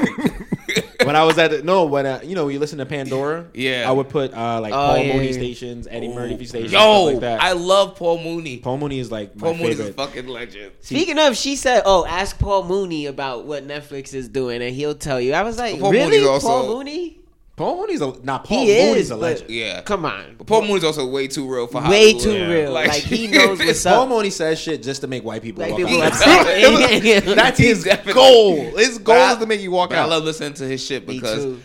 when 1.04 1.16
I 1.16 1.24
was 1.24 1.38
at 1.38 1.50
the, 1.50 1.62
no 1.62 1.84
when 1.84 2.06
uh, 2.06 2.20
you 2.22 2.34
know 2.34 2.48
you 2.48 2.58
listen 2.58 2.78
to 2.78 2.86
Pandora. 2.86 3.46
Yeah. 3.54 3.84
I 3.88 3.92
would 3.92 4.08
put 4.08 4.32
uh, 4.34 4.60
like 4.60 4.72
Oh, 4.72 4.76
Paul 4.76 4.98
yeah, 4.98 5.14
Mooney 5.16 5.32
stations, 5.32 5.86
Eddie 5.90 6.08
Murphy 6.08 6.44
stations, 6.44 6.72
Yo, 6.72 6.78
stuff 6.78 7.04
like 7.06 7.20
that. 7.20 7.40
I 7.42 7.52
love 7.52 7.96
Paul 7.96 8.22
Mooney. 8.22 8.58
Paul 8.58 8.78
Mooney 8.78 8.98
is 8.98 9.10
like 9.10 9.34
my 9.36 9.48
Paul 9.48 9.54
Mooney's 9.56 9.80
a 9.80 9.92
fucking 9.92 10.26
legend. 10.28 10.72
Speaking 10.80 11.18
of, 11.18 11.36
she 11.36 11.56
said, 11.56 11.82
"Oh, 11.86 12.04
ask 12.06 12.38
Paul 12.38 12.64
Mooney 12.64 13.06
about 13.06 13.44
what 13.46 13.66
Netflix 13.66 14.14
is 14.14 14.28
doing, 14.28 14.62
and 14.62 14.74
he'll 14.74 14.94
tell 14.94 15.20
you." 15.20 15.32
I 15.34 15.42
was 15.42 15.58
like, 15.58 15.78
Paul 15.80 15.92
"Really, 15.92 16.04
Mooney's 16.10 16.26
also- 16.26 16.48
Paul 16.48 16.66
Mooney? 16.76 17.19
Paul 17.60 17.76
Mooney's 17.76 18.00
a 18.00 18.14
not 18.24 18.44
Paul 18.44 18.64
He 18.64 18.72
Mooney's 18.72 18.96
is, 19.04 19.10
a 19.10 19.14
but- 19.14 19.20
legend. 19.20 19.50
Yeah. 19.50 19.80
Come 19.82 20.04
on, 20.06 20.36
But 20.38 20.46
Paul 20.46 20.62
Mooney's 20.62 20.84
also 20.84 21.06
way 21.06 21.28
too 21.28 21.46
real 21.52 21.66
for 21.66 21.80
how 21.80 21.90
way 21.90 22.12
Hollywood. 22.12 22.22
too 22.22 22.32
Yeah. 22.32 22.46
real. 22.48 22.72
Like- 22.72 22.88
Like, 22.88 23.02
he 23.02 23.26
knows 23.28 23.58
what's 23.58 23.82
Paul 23.84 23.92
up." 23.92 23.98
Paul 24.08 24.16
Mooney 24.16 24.30
says 24.30 24.58
shit 24.58 24.82
just 24.82 25.02
to 25.02 25.06
make 25.06 25.22
white 25.24 25.42
people 25.42 25.62
Like 25.62 25.72
walk 25.72 25.80
people 25.86 26.02
out. 26.02 26.12
upset. 26.12 27.36
That's 27.36 27.58
his 27.58 27.84
goal. 28.12 28.56
His 28.76 28.98
goal 28.98 29.14
But 29.16 29.20
I- 29.20 29.32
is 29.32 29.38
to 29.38 29.46
make 29.46 29.60
you 29.60 29.70
walk 29.70 29.92
out. 29.92 30.06
I 30.06 30.10
love 30.10 30.24
listening 30.24 30.54
to 30.54 30.64
his 30.64 30.84
shit 30.84 31.06
because. 31.06 31.58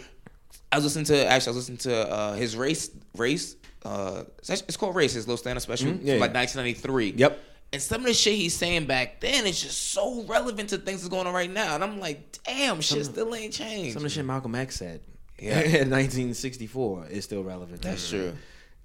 I 0.72 0.78
was 0.78 0.84
listening 0.84 1.06
to 1.06 1.26
actually 1.28 1.54
I 1.54 1.56
was 1.56 1.70
listening 1.70 1.78
to 1.94 2.12
uh, 2.12 2.34
his 2.34 2.58
race 2.58 2.90
race. 3.16 3.56
Uh, 3.86 4.24
it's, 4.50 4.76
called 4.76 4.96
Race. 4.96 5.14
His 5.14 5.26
little 5.28 5.38
stand-up 5.38 5.62
special 5.62 5.90
Mm-hmm. 5.92 6.06
yeah, 6.08 6.14
from 6.16 6.22
like 6.22 6.32
yeah. 6.34 6.40
1993. 6.40 7.14
Yep. 7.16 7.40
And 7.72 7.82
some 7.82 8.02
of 8.02 8.08
the 8.08 8.14
shit 8.14 8.34
he's 8.36 8.56
saying 8.56 8.86
back 8.86 9.22
then 9.22 9.46
is 9.46 9.62
just 9.62 9.92
so 9.92 10.24
relevant 10.24 10.70
to 10.70 10.78
things 10.78 11.02
that's 11.02 11.10
going 11.10 11.28
on 11.28 11.34
right 11.34 11.50
now. 11.52 11.76
And 11.76 11.84
I'm 11.84 12.00
like, 12.02 12.40
damn, 12.44 12.82
shit 12.82 13.06
still 13.06 13.34
ain't 13.36 13.54
changed. 13.54 13.94
Some 13.94 14.00
of 14.00 14.04
the 14.04 14.10
shit 14.10 14.26
Malcolm 14.26 14.56
X 14.56 14.76
said 14.78 15.00
Yeah. 15.40 15.60
in 15.60 15.90
1964 15.90 17.08
is 17.08 17.24
still 17.26 17.44
relevant. 17.44 17.82
That's 17.82 18.10
true. 18.10 18.34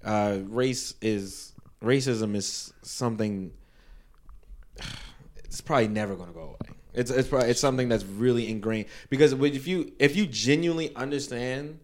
Uh, 0.03 0.39
race 0.47 0.93
is 1.01 1.53
racism 1.81 2.35
is 2.35 2.73
something. 2.81 3.51
It's 5.45 5.59
probably 5.59 5.89
never 5.89 6.15
going 6.15 6.29
to 6.29 6.33
go 6.33 6.41
away. 6.43 6.75
It's 6.93 7.11
it's 7.11 7.27
probably, 7.27 7.49
it's 7.49 7.59
something 7.59 7.89
that's 7.89 8.05
really 8.05 8.49
ingrained 8.49 8.85
because 9.09 9.33
if 9.33 9.67
you 9.67 9.91
if 9.99 10.15
you 10.15 10.25
genuinely 10.25 10.95
understand 10.95 11.79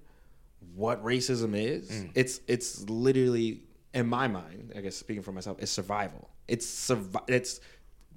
what 0.74 1.04
racism 1.04 1.54
is, 1.54 1.92
Mm. 1.92 2.12
it's 2.16 2.40
it's 2.48 2.88
literally 2.90 3.64
in 3.94 4.08
my 4.08 4.30
mind. 4.30 4.72
I 4.74 4.80
guess 4.80 4.96
speaking 4.96 5.22
for 5.22 5.34
myself, 5.34 5.58
it's 5.60 5.70
survival. 5.72 6.30
It's 6.48 6.66
survi- 6.66 7.30
It's 7.30 7.60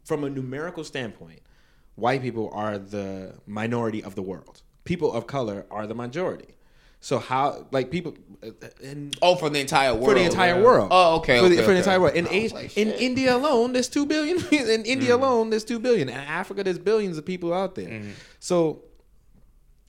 from 0.05 0.23
a 0.23 0.31
numerical 0.31 0.85
standpoint, 0.85 1.41
white 1.97 2.23
people 2.23 2.51
are 2.53 2.79
the 2.79 3.35
minority 3.45 4.05
of 4.05 4.15
the 4.15 4.23
world. 4.23 4.63
People 4.91 5.13
of 5.13 5.27
color 5.29 5.67
are 5.71 5.87
the 5.87 5.95
majority. 5.95 6.51
So 6.99 7.19
how 7.21 7.67
like 7.71 7.91
people 7.93 8.13
uh, 8.43 8.49
in 8.83 9.13
Oh, 9.23 9.37
for 9.37 9.49
the 9.49 9.61
entire 9.61 9.95
world. 9.95 10.05
for 10.09 10.15
the 10.15 10.25
entire 10.25 10.61
world. 10.61 10.89
Oh, 10.91 11.17
okay. 11.19 11.39
For, 11.41 11.49
the, 11.49 11.55
okay, 11.59 11.65
for 11.65 11.71
the 11.73 11.79
entire 11.79 12.01
world. 12.01 12.17
In 12.17 12.25
was 12.25 12.33
Asia, 12.35 12.55
like, 12.57 12.77
in. 12.77 12.89
India 13.09 13.37
alone, 13.37 13.73
there's 13.73 13.89
two 13.89 14.05
billion. 14.05 14.37
In 14.75 14.85
India 14.85 15.11
Mm. 15.13 15.19
alone, 15.23 15.51
there's 15.51 15.63
two 15.65 15.79
billion. 15.79 16.09
In 16.09 16.17
Africa, 16.17 16.65
there's 16.65 16.79
billions 16.93 17.17
of 17.19 17.25
people 17.25 17.55
out 17.55 17.77
there. 17.77 17.89
Mm. 17.89 18.11
So 18.41 18.83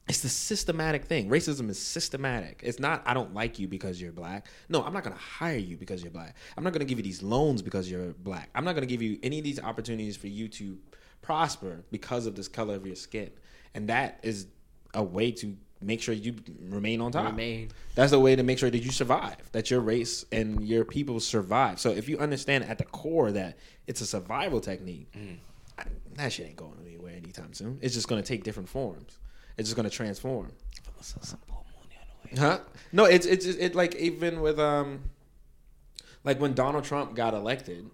it's 0.08 0.22
the 0.22 0.30
systematic 0.30 1.06
thing. 1.06 1.30
Racism 1.30 1.68
is 1.70 1.80
systematic. 1.82 2.62
It's 2.64 2.80
not 2.80 3.02
I 3.08 3.14
don't 3.16 3.34
like 3.34 3.58
you 3.58 3.68
because 3.68 4.00
you're 4.02 4.12
black. 4.12 4.46
No, 4.70 4.84
I'm 4.84 4.94
not 4.94 5.04
gonna 5.04 5.16
hire 5.40 5.58
you 5.70 5.78
because 5.78 6.04
you're 6.04 6.12
black. 6.20 6.36
I'm 6.56 6.64
not 6.64 6.74
gonna 6.74 6.86
give 6.92 7.00
you 7.00 7.04
these 7.12 7.24
loans 7.24 7.64
because 7.64 7.90
you're 7.90 8.14
black. 8.30 8.52
I'm 8.54 8.66
not 8.66 8.76
gonna 8.76 8.86
give 8.94 9.02
you 9.02 9.18
any 9.24 9.40
of 9.40 9.44
these 9.50 9.60
opportunities 9.60 10.16
for 10.16 10.28
you 10.28 10.48
to 10.60 10.78
prosper 11.24 11.84
because 11.92 12.26
of 12.28 12.36
this 12.36 12.48
color 12.48 12.76
of 12.76 12.86
your 12.86 12.96
skin. 13.08 13.32
And 13.74 13.88
that 13.90 14.20
is 14.24 14.48
a 14.94 15.04
way 15.04 15.32
to 15.32 15.56
make 15.82 16.02
sure 16.02 16.14
you 16.14 16.36
remain 16.70 17.02
on 17.02 17.12
top. 17.12 17.26
Remain. 17.32 17.70
That's 17.96 18.12
the 18.12 18.20
way 18.20 18.36
to 18.36 18.44
make 18.44 18.60
sure 18.60 18.70
that 18.70 18.80
you 18.84 18.92
survive, 18.92 19.36
that 19.52 19.72
your 19.72 19.80
race 19.80 20.26
and 20.32 20.68
your 20.68 20.86
people 20.86 21.20
survive. 21.20 21.80
So 21.80 21.90
if 21.92 22.08
you 22.08 22.18
understand 22.20 22.66
at 22.66 22.78
the 22.78 22.86
core 22.86 23.32
that 23.32 23.58
it's 23.88 24.02
a 24.02 24.06
survival 24.06 24.60
technique, 24.62 25.12
I- 25.78 25.86
that 26.16 26.32
shit 26.34 26.48
ain't 26.48 26.56
going 26.58 26.78
anywhere 26.86 27.14
anytime 27.16 27.54
soon. 27.54 27.80
It's 27.82 27.94
just 27.96 28.08
going 28.08 28.22
to 28.22 28.28
take 28.28 28.44
different 28.44 28.70
forms. 28.70 29.18
It's 29.58 29.70
just 29.70 29.76
going 29.76 29.90
to 29.90 29.96
transform. 29.96 30.52
Huh? 32.38 32.60
No, 32.92 33.06
it's 33.06 33.26
it's 33.26 33.46
it 33.46 33.76
like 33.76 33.96
even 33.96 34.42
with 34.42 34.60
um, 34.60 35.02
like 36.24 36.40
when 36.40 36.54
Donald 36.54 36.84
Trump 36.84 37.16
got 37.16 37.34
elected, 37.34 37.90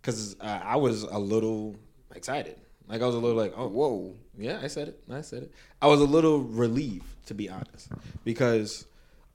because 0.00 0.36
uh, 0.40 0.60
I 0.62 0.76
was 0.76 1.02
a 1.02 1.18
little 1.18 1.76
excited. 2.14 2.58
Like 2.90 3.02
I 3.02 3.06
was 3.06 3.14
a 3.14 3.18
little 3.18 3.36
like, 3.36 3.54
oh 3.56 3.68
whoa, 3.68 4.16
yeah, 4.36 4.58
I 4.60 4.66
said 4.66 4.88
it, 4.88 5.00
I 5.08 5.20
said 5.20 5.44
it. 5.44 5.52
I 5.80 5.86
was 5.86 6.00
a 6.00 6.04
little 6.04 6.40
relieved 6.40 7.06
to 7.26 7.34
be 7.34 7.48
honest, 7.48 7.88
because 8.24 8.86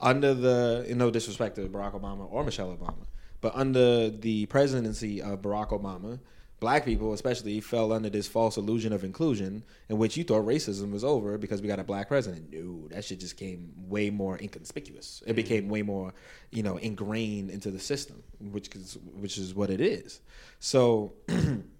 under 0.01 0.33
the 0.33 0.85
you 0.89 0.95
know 0.95 1.09
disrespect 1.09 1.55
to 1.55 1.61
Barack 1.69 1.93
Obama 1.93 2.27
or 2.29 2.43
Michelle 2.43 2.75
Obama, 2.75 3.05
but 3.39 3.55
under 3.55 4.09
the 4.09 4.45
presidency 4.47 5.21
of 5.21 5.41
Barack 5.41 5.69
Obama, 5.69 6.19
black 6.59 6.83
people 6.83 7.13
especially 7.13 7.61
fell 7.61 7.93
under 7.93 8.09
this 8.09 8.27
false 8.27 8.57
illusion 8.57 8.91
of 8.91 9.05
inclusion 9.05 9.63
in 9.87 9.97
which 9.97 10.17
you 10.17 10.25
thought 10.25 10.45
racism 10.45 10.91
was 10.91 11.05
over 11.05 11.37
because 11.37 11.61
we 11.61 11.69
got 11.69 11.79
a 11.79 11.83
black 11.83 12.09
president. 12.09 12.51
No, 12.51 12.89
that 12.89 13.05
shit 13.05 13.21
just 13.21 13.37
came 13.37 13.71
way 13.87 14.09
more 14.09 14.37
inconspicuous. 14.37 15.21
It 15.21 15.29
mm-hmm. 15.29 15.35
became 15.35 15.69
way 15.69 15.81
more, 15.81 16.13
you 16.51 16.63
know, 16.63 16.75
ingrained 16.75 17.51
into 17.51 17.71
the 17.71 17.79
system, 17.79 18.21
which 18.39 18.75
is 18.75 18.97
which 19.13 19.37
is 19.37 19.55
what 19.55 19.69
it 19.69 19.79
is. 19.79 20.19
So 20.59 21.13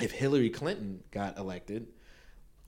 if 0.00 0.12
Hillary 0.12 0.50
Clinton 0.50 1.02
got 1.10 1.38
elected, 1.38 1.88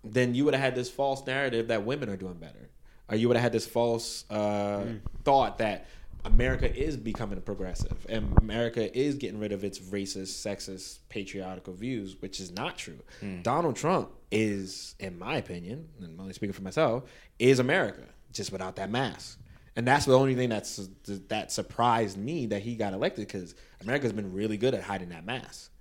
then 0.05 0.35
you 0.35 0.45
would 0.45 0.55
have 0.55 0.63
had 0.63 0.75
this 0.75 0.91
false 0.91 1.25
narrative 1.27 1.69
that 1.69 1.85
women 1.85 2.09
are 2.09 2.17
doing 2.17 2.35
better, 2.35 2.71
or 3.09 3.17
you 3.17 3.29
would 3.29 3.37
have 3.37 3.43
had 3.45 3.53
this 3.53 3.67
false 3.67 4.25
uh, 4.31 4.85
thought 5.25 5.59
that 5.59 5.87
America 6.25 6.73
is 6.73 6.97
becoming 6.97 7.41
progressive 7.41 8.07
and 8.09 8.33
America 8.39 8.97
is 8.97 9.17
getting 9.17 9.41
rid 9.41 9.51
of 9.51 9.65
its 9.65 9.81
racist, 9.81 10.47
sexist, 10.47 11.01
patriarchal 11.09 11.75
views, 11.75 12.17
which 12.21 12.39
is 12.39 12.53
not 12.53 12.79
true. 12.79 12.99
Donald 13.43 13.75
Trump 13.75 14.11
is, 14.31 14.95
in 15.01 15.19
my 15.19 15.37
opinion, 15.37 15.89
and 15.99 16.07
I'm 16.07 16.21
only 16.21 16.33
speaking 16.33 16.53
for 16.53 16.63
myself, 16.63 17.05
is 17.41 17.59
America 17.59 18.05
just 18.33 18.53
without 18.53 18.77
that 18.77 18.89
mask. 18.89 19.39
And 19.75 19.87
that's 19.87 20.05
the 20.05 20.17
only 20.17 20.35
thing 20.37 20.49
that's 20.49 20.89
that 21.29 21.51
surprised 21.51 22.17
me 22.19 22.47
that 22.47 22.63
he 22.63 22.77
got 22.77 22.93
elected 22.93 23.27
because 23.27 23.55
America's 23.81 24.13
been 24.13 24.33
really 24.33 24.57
good 24.59 24.75
at 24.75 24.83
hiding 24.83 25.09
that 25.09 25.25
mask. 25.27 25.72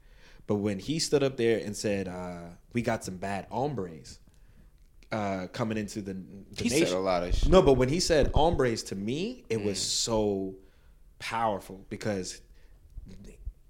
But 0.48 0.56
when 0.56 0.80
he 0.80 1.00
stood 1.00 1.24
up 1.24 1.38
there 1.38 1.60
and 1.60 1.76
said, 1.76 2.08
uh, 2.08 2.50
"We 2.74 2.82
got 2.82 3.04
some 3.04 3.18
bad 3.18 3.48
hombres," 3.52 4.20
uh, 5.12 5.48
coming 5.54 5.78
into 5.78 6.02
the, 6.02 6.14
the 6.14 6.64
He 6.64 6.70
said 6.70 6.80
nation. 6.82 6.98
a 6.98 7.00
lot 7.00 7.24
of 7.24 7.36
shit. 7.36 7.50
No, 7.50 7.62
but 7.62 7.74
when 7.74 7.90
he 7.90 8.00
said 8.00 8.32
hombres 8.34 8.84
to 8.84 8.96
me, 8.96 9.44
it 9.50 9.60
Mm. 9.60 9.66
was 9.66 9.80
so 9.82 10.56
powerful 11.20 11.86
because 11.90 12.42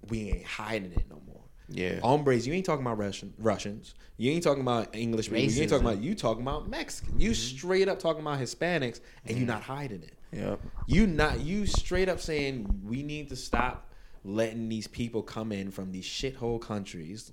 we 0.08 0.30
ain't 0.30 0.44
hiding 0.44 0.92
it 0.92 1.04
no 1.10 1.20
more. 1.26 1.40
Yeah. 1.68 2.00
hombres. 2.00 2.46
You 2.46 2.52
ain't 2.52 2.66
talking 2.66 2.84
about 2.84 2.98
Russian 2.98 3.32
Russians. 3.38 3.94
You 4.18 4.30
ain't 4.32 4.42
talking 4.42 4.60
about 4.62 4.94
English 4.94 5.26
people. 5.30 5.40
You 5.52 5.60
ain't 5.62 5.70
talking 5.70 5.86
about 5.86 6.02
you 6.02 6.14
talking 6.14 6.42
about 6.42 6.68
Mexican. 6.68 7.18
You 7.18 7.32
straight 7.34 7.88
up 7.88 7.98
talking 7.98 8.20
about 8.20 8.40
Hispanics, 8.40 9.00
and 9.24 9.38
you 9.38 9.46
not 9.46 9.62
hiding 9.62 10.02
it. 10.02 10.14
Yep. 10.32 10.60
You 10.86 11.06
not 11.06 11.40
you 11.40 11.66
straight 11.66 12.08
up 12.08 12.20
saying 12.20 12.80
we 12.84 13.02
need 13.02 13.28
to 13.30 13.36
stop 13.36 13.91
letting 14.24 14.68
these 14.68 14.86
people 14.86 15.22
come 15.22 15.52
in 15.52 15.70
from 15.70 15.92
these 15.92 16.04
shithole 16.04 16.60
countries, 16.60 17.32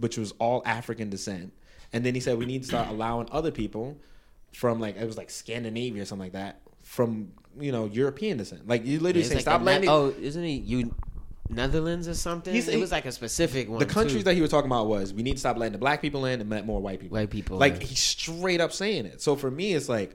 which 0.00 0.16
was 0.16 0.32
all 0.38 0.62
African 0.64 1.10
descent. 1.10 1.52
And 1.92 2.04
then 2.04 2.14
he 2.14 2.20
said 2.20 2.38
we 2.38 2.46
need 2.46 2.62
to 2.62 2.68
start 2.68 2.88
allowing 2.88 3.28
other 3.30 3.50
people 3.50 3.96
from 4.52 4.80
like 4.80 4.96
it 4.96 5.04
was 5.06 5.16
like 5.16 5.30
Scandinavia 5.30 6.02
or 6.02 6.04
something 6.04 6.26
like 6.26 6.32
that 6.32 6.60
from 6.82 7.32
you 7.58 7.70
know 7.72 7.86
European 7.86 8.38
descent. 8.38 8.66
Like 8.68 8.84
you 8.86 8.98
literally 9.00 9.24
say 9.26 9.34
like 9.36 9.42
stop 9.42 9.62
letting. 9.62 9.82
Ne- 9.86 9.92
oh, 9.92 10.12
isn't 10.20 10.42
he 10.42 10.54
you 10.56 10.94
Netherlands 11.50 12.08
or 12.08 12.14
something? 12.14 12.52
He's- 12.54 12.68
it 12.68 12.80
was 12.80 12.90
like 12.90 13.04
a 13.04 13.12
specific 13.12 13.68
one. 13.68 13.78
the 13.78 13.86
countries 13.86 14.18
too. 14.18 14.24
that 14.24 14.34
he 14.34 14.40
was 14.40 14.50
talking 14.50 14.70
about 14.70 14.86
was 14.88 15.12
we 15.12 15.22
need 15.22 15.34
to 15.34 15.38
stop 15.38 15.56
letting 15.56 15.72
the 15.72 15.78
black 15.78 16.00
people 16.02 16.24
in 16.24 16.40
and 16.40 16.50
let 16.50 16.66
more 16.66 16.80
white 16.80 17.00
people. 17.00 17.16
White 17.16 17.30
people 17.30 17.58
Like 17.58 17.74
in. 17.74 17.80
he's 17.82 18.00
straight 18.00 18.60
up 18.60 18.72
saying 18.72 19.06
it. 19.06 19.20
So 19.20 19.36
for 19.36 19.50
me, 19.50 19.74
it's 19.74 19.88
like 19.88 20.14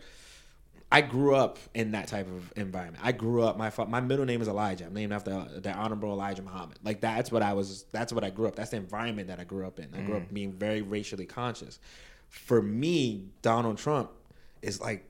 I 0.91 1.01
grew 1.01 1.35
up 1.35 1.59
in 1.75 1.91
that 1.91 2.07
type 2.07 2.27
of 2.27 2.51
environment. 2.55 3.03
I 3.05 3.11
grew 3.11 3.43
up. 3.43 3.57
My 3.57 3.71
my 3.87 4.01
middle 4.01 4.25
name 4.25 4.41
is 4.41 4.47
Elijah. 4.47 4.85
I'm 4.85 4.93
named 4.93 5.13
after 5.13 5.31
uh, 5.31 5.47
the 5.59 5.71
Honorable 5.71 6.11
Elijah 6.11 6.41
Muhammad. 6.41 6.79
Like 6.83 6.99
that's 7.01 7.31
what 7.31 7.43
I 7.43 7.53
was. 7.53 7.83
That's 7.91 8.11
what 8.11 8.23
I 8.23 8.31
grew 8.31 8.47
up. 8.47 8.55
That's 8.55 8.71
the 8.71 8.77
environment 8.77 9.27
that 9.27 9.39
I 9.39 9.43
grew 9.43 9.67
up 9.67 9.79
in. 9.79 9.93
I 9.93 10.01
grew 10.01 10.15
Mm. 10.15 10.23
up 10.23 10.33
being 10.33 10.51
very 10.53 10.81
racially 10.81 11.25
conscious. 11.27 11.79
For 12.29 12.61
me, 12.61 13.25
Donald 13.43 13.77
Trump 13.77 14.09
is 14.63 14.81
like 14.81 15.05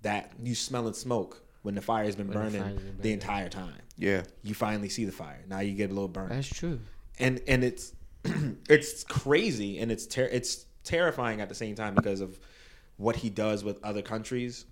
that. 0.00 0.32
You 0.42 0.54
smelling 0.54 0.94
smoke 0.94 1.42
when 1.62 1.74
the 1.74 1.82
fire 1.82 2.04
has 2.04 2.16
been 2.16 2.28
When 2.28 2.50
the 2.52 2.58
burning 2.58 2.96
the 3.00 3.12
entire 3.12 3.48
time. 3.50 3.74
Yeah. 3.98 4.22
You 4.42 4.54
finally 4.54 4.88
see 4.88 5.04
the 5.04 5.12
fire. 5.12 5.44
Now 5.46 5.60
you 5.60 5.74
get 5.74 5.90
a 5.90 5.92
little 5.94 6.08
burn 6.08 6.30
That's 6.30 6.48
true. 6.48 6.80
and 7.18 7.40
and 7.46 7.62
it's 7.62 7.92
it's 8.68 9.04
crazy 9.04 9.78
and 9.78 9.92
it's 9.92 10.06
ter- 10.06 10.24
it's 10.32 10.64
terrifying 10.84 11.40
at 11.42 11.48
the 11.50 11.54
same 11.54 11.74
time 11.74 11.94
because 11.94 12.20
of 12.22 12.38
what 12.96 13.16
he 13.16 13.30
does 13.30 13.62
with 13.64 13.82
other 13.84 14.02
countries, 14.02 14.64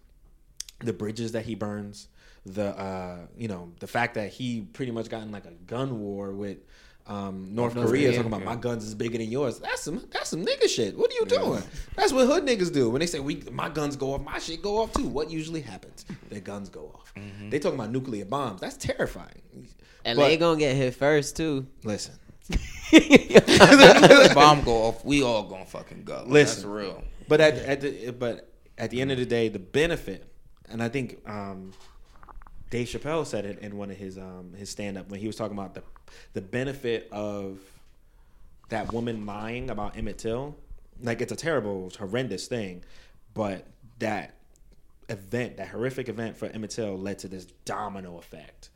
the 0.80 0.92
bridges 0.92 1.32
that 1.32 1.44
he 1.44 1.54
burns, 1.54 2.08
the 2.44 2.78
uh, 2.78 3.18
you 3.36 3.48
know 3.48 3.72
the 3.80 3.86
fact 3.86 4.14
that 4.14 4.30
he 4.30 4.62
pretty 4.72 4.92
much 4.92 5.08
got 5.08 5.22
in 5.22 5.32
like 5.32 5.46
a 5.46 5.52
gun 5.66 6.00
war 6.00 6.32
with 6.32 6.58
um, 7.06 7.54
North, 7.54 7.74
North 7.74 7.88
Korea, 7.88 8.08
Korea, 8.08 8.16
talking 8.16 8.32
about 8.32 8.40
yeah. 8.40 8.46
my 8.46 8.56
guns 8.56 8.84
is 8.84 8.94
bigger 8.94 9.18
than 9.18 9.30
yours. 9.30 9.58
That's 9.58 9.82
some 9.82 10.06
that's 10.10 10.30
some 10.30 10.44
nigga 10.44 10.68
shit. 10.68 10.96
What 10.96 11.10
are 11.10 11.14
you 11.14 11.26
doing? 11.26 11.62
That's 11.96 12.12
what 12.12 12.26
hood 12.26 12.46
niggas 12.46 12.72
do 12.72 12.90
when 12.90 13.00
they 13.00 13.06
say 13.06 13.20
we 13.20 13.42
my 13.50 13.68
guns 13.68 13.96
go 13.96 14.14
off, 14.14 14.22
my 14.22 14.38
shit 14.38 14.62
go 14.62 14.78
off 14.78 14.92
too. 14.92 15.06
What 15.06 15.30
usually 15.30 15.60
happens? 15.60 16.04
Their 16.28 16.40
guns 16.40 16.68
go 16.68 16.92
off. 16.94 17.12
They 17.50 17.58
talking 17.58 17.78
about 17.78 17.90
nuclear 17.90 18.24
bombs. 18.24 18.60
That's 18.60 18.76
terrifying. 18.76 19.42
And 20.04 20.16
But- 20.16 20.28
they 20.28 20.36
gonna 20.36 20.58
get 20.58 20.76
hit 20.76 20.94
first 20.94 21.36
too. 21.36 21.66
Listen, 21.84 22.14
the 22.90 24.32
bomb 24.34 24.62
go 24.62 24.84
off, 24.84 25.04
we 25.04 25.22
all 25.22 25.42
gonna 25.44 25.66
fucking 25.66 26.04
go. 26.04 26.24
Listen. 26.26 26.62
That's 26.62 26.64
real. 26.64 27.04
But 27.28 27.40
at, 27.40 27.54
at 27.56 27.80
the 27.80 28.10
but 28.12 28.50
at 28.78 28.90
the 28.90 29.00
end 29.00 29.12
of 29.12 29.18
the 29.18 29.26
day, 29.26 29.48
the 29.48 29.58
benefit, 29.58 30.32
and 30.70 30.82
I 30.82 30.88
think 30.88 31.18
um, 31.28 31.72
Dave 32.70 32.86
Chappelle 32.86 33.26
said 33.26 33.44
it 33.44 33.58
in 33.60 33.76
one 33.76 33.90
of 33.90 33.96
his 33.96 34.16
um, 34.18 34.54
his 34.56 34.70
stand 34.70 34.96
up 34.96 35.08
when 35.08 35.20
he 35.20 35.26
was 35.26 35.36
talking 35.36 35.56
about 35.56 35.74
the 35.74 35.82
the 36.32 36.40
benefit 36.40 37.08
of 37.12 37.58
that 38.68 38.92
woman 38.92 39.26
lying 39.26 39.70
about 39.70 39.96
Emmett 39.96 40.18
Till. 40.18 40.56
Like 41.02 41.20
it's 41.20 41.32
a 41.32 41.36
terrible, 41.36 41.90
horrendous 41.98 42.46
thing, 42.46 42.84
but 43.34 43.66
that 44.00 44.34
event, 45.08 45.56
that 45.56 45.68
horrific 45.68 46.08
event 46.08 46.36
for 46.36 46.46
Emmett 46.46 46.70
Till, 46.70 46.96
led 46.98 47.18
to 47.20 47.28
this 47.28 47.46
domino 47.64 48.18
effect 48.18 48.68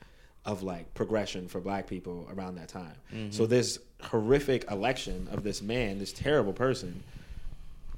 of 0.45 0.62
like 0.62 0.93
progression 0.95 1.49
for 1.49 1.61
Black 1.61 1.87
people 1.87 2.29
around 2.35 2.57
that 2.57 2.69
time. 2.69 2.95
So 3.31 3.47
this 3.47 3.79
horrific 4.03 4.71
election 4.71 5.29
of 5.33 5.43
this 5.43 5.62
man, 5.62 5.99
this 5.99 6.12
terrible 6.12 6.53
person, 6.53 7.03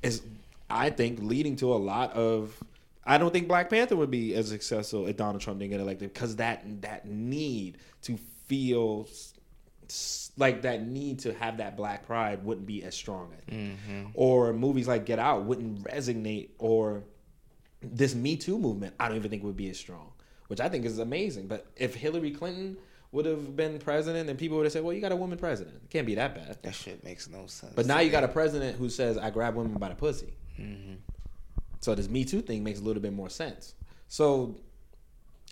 is 0.03 0.23
I 0.69 0.91
think 0.91 1.21
leading 1.23 1.57
to 1.57 1.73
a 1.73 1.77
lot 1.77 2.13
of 2.13 2.63
I 3.07 3.19
don't 3.19 3.33
think 3.33 3.47
Black 3.49 3.71
Panther 3.71 3.95
would 3.97 4.11
be 4.11 4.35
as 4.35 4.49
successful 4.49 5.07
if 5.07 5.17
Donald 5.17 5.41
Trump 5.41 5.61
didn't 5.61 5.71
get 5.71 5.81
elected 5.81 6.13
because 6.13 6.37
that 6.37 6.83
that 6.83 7.07
need 7.07 7.79
to 8.03 8.17
feel 8.49 9.09
like 10.37 10.63
that 10.63 10.83
need 10.87 11.21
to 11.21 11.33
have 11.35 11.59
that 11.59 11.77
black 11.77 12.05
pride 12.07 12.45
wouldn't 12.45 12.67
be 12.67 12.83
as 12.83 12.95
strong 12.95 13.33
I 13.33 13.51
think. 13.51 13.79
or 14.15 14.53
movies 14.53 14.89
like 14.89 15.07
Get 15.07 15.19
Out 15.21 15.45
wouldn't 15.45 15.85
resonate 15.85 16.49
or 16.59 17.05
this 17.81 18.15
Me 18.15 18.37
Too 18.37 18.59
movement 18.59 18.95
I 18.99 19.07
don't 19.09 19.17
even 19.17 19.31
think 19.31 19.45
would 19.45 19.57
be 19.57 19.71
as 19.71 19.79
strong 19.79 20.11
which 20.49 20.59
I 20.61 20.69
think 20.69 20.85
is 20.85 20.99
amazing 20.99 21.47
but 21.47 21.67
if 21.77 21.95
Hillary 21.95 22.33
Clinton 22.33 22.77
would 23.13 23.27
have 23.27 23.55
been 23.55 23.79
president 23.79 24.27
then 24.27 24.37
people 24.37 24.57
would 24.57 24.65
have 24.65 24.73
said 24.73 24.83
well 24.83 24.93
you 24.93 25.01
got 25.01 25.13
a 25.13 25.17
woman 25.17 25.39
president 25.39 25.77
it 25.85 25.91
can't 25.91 26.07
be 26.07 26.17
that 26.17 26.35
bad 26.35 26.59
That 26.63 26.75
shit 26.75 27.05
makes 27.05 27.29
no 27.29 27.47
sense. 27.47 27.73
but 27.77 27.87
now 27.87 28.01
you 28.01 28.11
got 28.11 28.25
a 28.25 28.29
president 28.29 28.77
who 28.77 28.89
says, 28.89 29.17
"I 29.17 29.31
grab 29.31 29.55
women 29.55 29.75
by 29.75 29.91
the 29.91 29.95
pussy." 29.95 30.35
Mm-hmm. 30.61 30.95
So 31.87 31.95
this 31.95 32.09
Me 32.09 32.25
Too 32.25 32.43
thing 32.43 32.65
makes 32.65 32.81
a 32.81 32.83
little 32.83 33.01
bit 33.01 33.13
more 33.13 33.31
sense. 33.31 33.75
So 34.09 34.57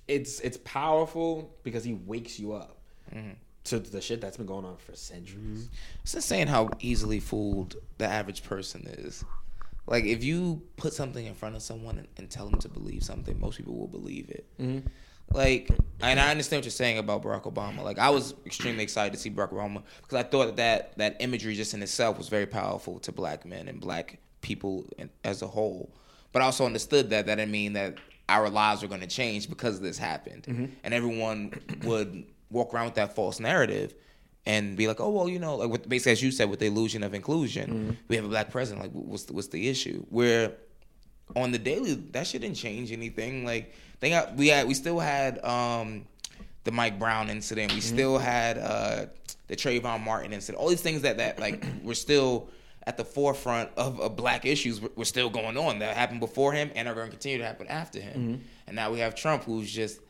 it's 0.09 0.41
it's 0.41 0.57
powerful 0.65 1.55
because 1.63 1.85
he 1.85 1.95
wakes 1.95 2.41
you 2.41 2.55
up 2.55 2.77
Mm-hmm. 3.15 3.35
to 3.65 3.79
the 3.79 4.01
shit 4.01 4.21
that's 4.21 4.37
been 4.39 4.47
going 4.47 4.65
on 4.65 4.77
for 4.79 4.97
centuries. 4.97 5.69
It's 6.03 6.15
insane 6.15 6.49
how 6.49 6.71
easily 6.81 7.21
fooled 7.21 7.77
the 7.99 8.07
average 8.07 8.43
person 8.43 8.85
is. 8.99 9.23
Like 9.87 10.07
if 10.07 10.25
you 10.25 10.61
put 10.77 10.93
something 10.93 11.25
in 11.25 11.35
front 11.35 11.55
of 11.55 11.63
someone 11.63 11.99
and, 11.99 12.09
and 12.17 12.29
tell 12.29 12.49
them 12.49 12.59
to 12.61 12.69
believe 12.69 13.05
something, 13.05 13.39
most 13.39 13.59
people 13.59 13.77
will 13.77 13.87
believe 13.87 14.29
it. 14.31 14.45
Mm-hmm. 14.61 14.89
Like, 15.33 15.71
and 16.01 16.19
I 16.19 16.33
understand 16.33 16.59
what 16.59 16.65
you're 16.65 16.71
saying 16.73 16.99
about 16.99 17.23
Barack 17.23 17.45
Obama. 17.45 17.85
Like, 17.85 17.99
I 18.01 18.11
was 18.11 18.35
extremely 18.45 18.83
excited 18.83 19.13
to 19.13 19.19
see 19.21 19.31
Barack 19.31 19.53
Obama 19.53 19.83
because 20.03 20.19
I 20.19 20.25
thought 20.25 20.57
that 20.57 20.99
that 20.99 21.17
imagery 21.21 21.55
just 21.55 21.75
in 21.75 21.83
itself 21.83 22.19
was 22.19 22.29
very 22.29 22.47
powerful 22.47 22.99
to 23.01 23.13
black 23.13 23.47
men 23.47 23.69
and 23.69 23.81
black 23.81 24.19
people 24.41 24.85
as 25.23 25.41
a 25.43 25.47
whole. 25.47 25.95
But 26.35 26.43
I 26.43 26.47
also 26.47 26.67
understood 26.67 27.11
that 27.11 27.27
that 27.27 27.37
didn't 27.37 27.53
mean 27.53 27.75
that 27.75 27.97
our 28.29 28.51
lives 28.51 28.83
were 28.83 28.89
going 28.89 29.01
to 29.03 29.07
change 29.07 29.49
because 29.49 29.81
this 29.81 29.97
happened, 29.97 30.77
and 30.83 30.93
everyone 30.93 31.53
would 31.85 32.25
walk 32.51 32.75
around 32.75 32.87
with 32.87 32.95
that 32.97 33.15
false 33.15 33.39
narrative 33.41 33.95
and 34.45 34.77
be 34.77 34.89
like, 34.89 35.01
oh 35.01 35.11
well, 35.11 35.29
you 35.29 35.39
know, 35.39 35.57
like 35.57 35.71
with, 35.71 35.89
basically 35.89 36.13
as 36.13 36.23
you 36.23 36.31
said, 36.33 36.51
with 36.51 36.59
the 36.59 36.67
illusion 36.67 37.03
of 37.05 37.15
inclusion, 37.15 37.97
we 38.09 38.17
have 38.17 38.25
a 38.25 38.29
black 38.29 38.51
president. 38.51 38.83
Like, 38.83 38.93
what's 38.93 39.25
the, 39.25 39.33
what's 39.33 39.49
the 39.49 39.69
issue? 39.69 40.05
Where 40.11 40.53
on 41.37 41.53
the 41.53 41.59
daily, 41.59 41.95
that 41.95 42.27
shit 42.27 42.41
didn't 42.43 42.57
change 42.57 42.91
anything. 42.91 43.45
Like 43.45 43.73
they 44.01 44.11
got 44.11 44.35
we 44.35 44.49
had 44.49 44.67
we 44.67 44.75
still 44.75 44.99
had 44.99 45.43
um 45.45 46.05
the 46.65 46.73
Mike 46.73 46.99
Brown 46.99 47.31
incident. 47.31 47.73
We 47.73 47.81
still 47.81 48.19
had 48.19 48.59
uh 48.59 49.07
the 49.47 49.55
Trayvon 49.57 50.03
Martin 50.05 50.33
incident. 50.33 50.61
All 50.61 50.69
these 50.69 50.83
things 50.83 51.03
that 51.03 51.19
that 51.19 51.39
like 51.39 51.65
were 51.85 51.95
still 51.95 52.49
at 52.87 52.97
the 52.97 53.05
forefront 53.05 53.71
of, 53.77 53.99
of 54.01 54.15
black 54.17 54.45
issues 54.45 54.81
were, 54.81 54.91
were 54.97 55.05
still 55.05 55.31
going 55.31 55.57
on 55.57 55.79
that 55.79 55.97
happened 55.97 56.21
before 56.21 56.53
him 56.53 56.71
and 56.75 56.87
are 56.87 56.95
going 56.95 57.07
to 57.07 57.11
continue 57.11 57.39
to 57.39 57.45
happen 57.47 57.67
after 57.69 58.01
him. 58.01 58.13
Mm-hmm. 58.21 58.43
And 58.67 58.77
now 58.77 58.91
we 58.93 58.99
have 59.01 59.15
Trump 59.15 59.45
who's 59.45 59.71
just 59.73 60.01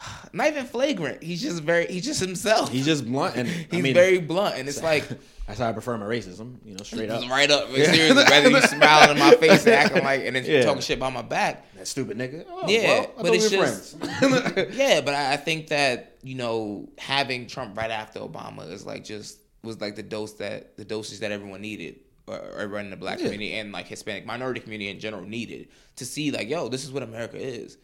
not 0.32 0.48
even 0.48 0.64
flagrant. 0.66 1.22
He's 1.22 1.42
just 1.42 1.62
very 1.62 1.86
he's 1.86 2.04
just 2.04 2.20
himself. 2.20 2.70
He's 2.70 2.84
just 2.84 3.04
blunt, 3.06 3.36
and 3.36 3.48
he's 3.48 3.66
I 3.72 3.80
mean, 3.80 3.94
very 3.94 4.18
blunt, 4.18 4.56
and 4.56 4.68
it's 4.68 4.82
like 4.92 5.06
that's 5.46 5.58
how 5.58 5.68
I 5.68 5.72
prefer 5.72 5.96
my 5.98 6.06
racism. 6.06 6.56
You 6.64 6.74
know, 6.74 6.82
straight 6.84 7.10
up. 7.10 7.28
right 7.30 7.50
up. 7.50 7.68
Seriously, 7.70 8.14
whether 8.14 8.50
you 8.50 8.60
smiling 8.62 9.10
in 9.16 9.18
my 9.18 9.34
face 9.36 9.64
and 9.66 9.74
acting 9.74 10.02
like 10.04 10.22
and 10.24 10.36
then 10.36 10.44
Yeah. 10.44 10.62
talking 10.64 10.80
shit 10.82 10.98
behind 10.98 11.14
my 11.14 11.22
back. 11.22 11.72
That 11.74 11.86
stupid 11.86 12.16
nigga. 12.16 12.44
Oh, 12.48 12.68
Yeah, 12.68 13.00
well, 13.00 13.12
but 13.18 13.34
it's 13.34 13.50
we 13.50 13.56
just- 13.58 13.98
friends. 13.98 14.76
yeah, 14.76 15.00
but 15.02 15.14
I, 15.14 15.34
I 15.34 15.36
think 15.36 15.68
that 15.68 16.16
you 16.22 16.34
know 16.36 16.88
having 16.96 17.46
Trump 17.46 17.76
right 17.76 17.90
after 17.90 18.20
Obama 18.20 18.70
is 18.70 18.86
like 18.86 19.04
just 19.04 19.38
was 19.64 19.80
like 19.80 19.96
the 19.96 20.02
dose 20.02 20.34
that 20.34 20.76
the 20.76 20.84
dosage 20.84 21.20
that 21.20 21.32
everyone 21.32 21.60
needed, 21.60 22.00
or 22.26 22.36
or 22.36 22.60
everyone 22.60 22.84
in 22.86 22.90
the 22.90 22.96
black 22.96 23.18
community 23.18 23.54
and 23.54 23.72
like 23.72 23.86
Hispanic 23.86 24.26
minority 24.26 24.60
community 24.60 24.90
in 24.90 25.00
general 25.00 25.24
needed 25.24 25.68
to 25.96 26.04
see 26.04 26.30
like, 26.30 26.48
yo, 26.48 26.68
this 26.68 26.84
is 26.84 26.92
what 26.92 27.02
America 27.02 27.36
is. 27.36 27.78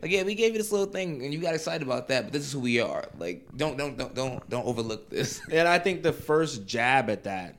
Like, 0.00 0.10
yeah, 0.10 0.22
we 0.22 0.34
gave 0.34 0.52
you 0.52 0.58
this 0.58 0.72
little 0.72 0.86
thing 0.86 1.22
and 1.24 1.32
you 1.32 1.40
got 1.40 1.54
excited 1.54 1.82
about 1.82 2.08
that, 2.08 2.24
but 2.24 2.32
this 2.32 2.42
is 2.42 2.52
who 2.52 2.60
we 2.60 2.80
are. 2.80 3.04
Like, 3.18 3.46
don't 3.56 3.76
don't 3.76 3.96
don't 3.96 4.14
don't 4.14 4.48
don't 4.50 4.66
overlook 4.66 5.10
this. 5.10 5.40
And 5.52 5.68
I 5.68 5.78
think 5.78 6.02
the 6.02 6.12
first 6.12 6.66
jab 6.66 7.10
at 7.10 7.24
that 7.24 7.56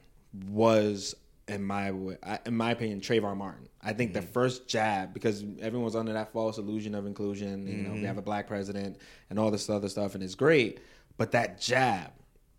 was, 0.49 1.15
in 1.47 1.63
my 1.63 1.89
in 2.45 2.55
my 2.55 2.71
opinion, 2.71 3.01
Trayvon 3.01 3.37
Martin. 3.37 3.67
I 3.81 3.93
think 3.93 4.13
the 4.13 4.19
mm-hmm. 4.19 4.31
first 4.31 4.67
jab 4.67 5.13
because 5.13 5.43
everyone 5.61 5.85
was 5.85 5.95
under 5.95 6.13
that 6.13 6.33
false 6.33 6.57
illusion 6.57 6.95
of 6.95 7.05
inclusion. 7.05 7.67
You 7.67 7.83
know, 7.83 7.93
we 7.93 8.01
have 8.01 8.11
mm-hmm. 8.11 8.19
a 8.19 8.23
black 8.23 8.47
president 8.47 8.97
and 9.29 9.37
all 9.37 9.51
this 9.51 9.69
other 9.69 9.89
stuff, 9.89 10.15
and 10.15 10.23
it's 10.23 10.35
great. 10.35 10.79
But 11.17 11.31
that 11.31 11.61
jab 11.61 12.11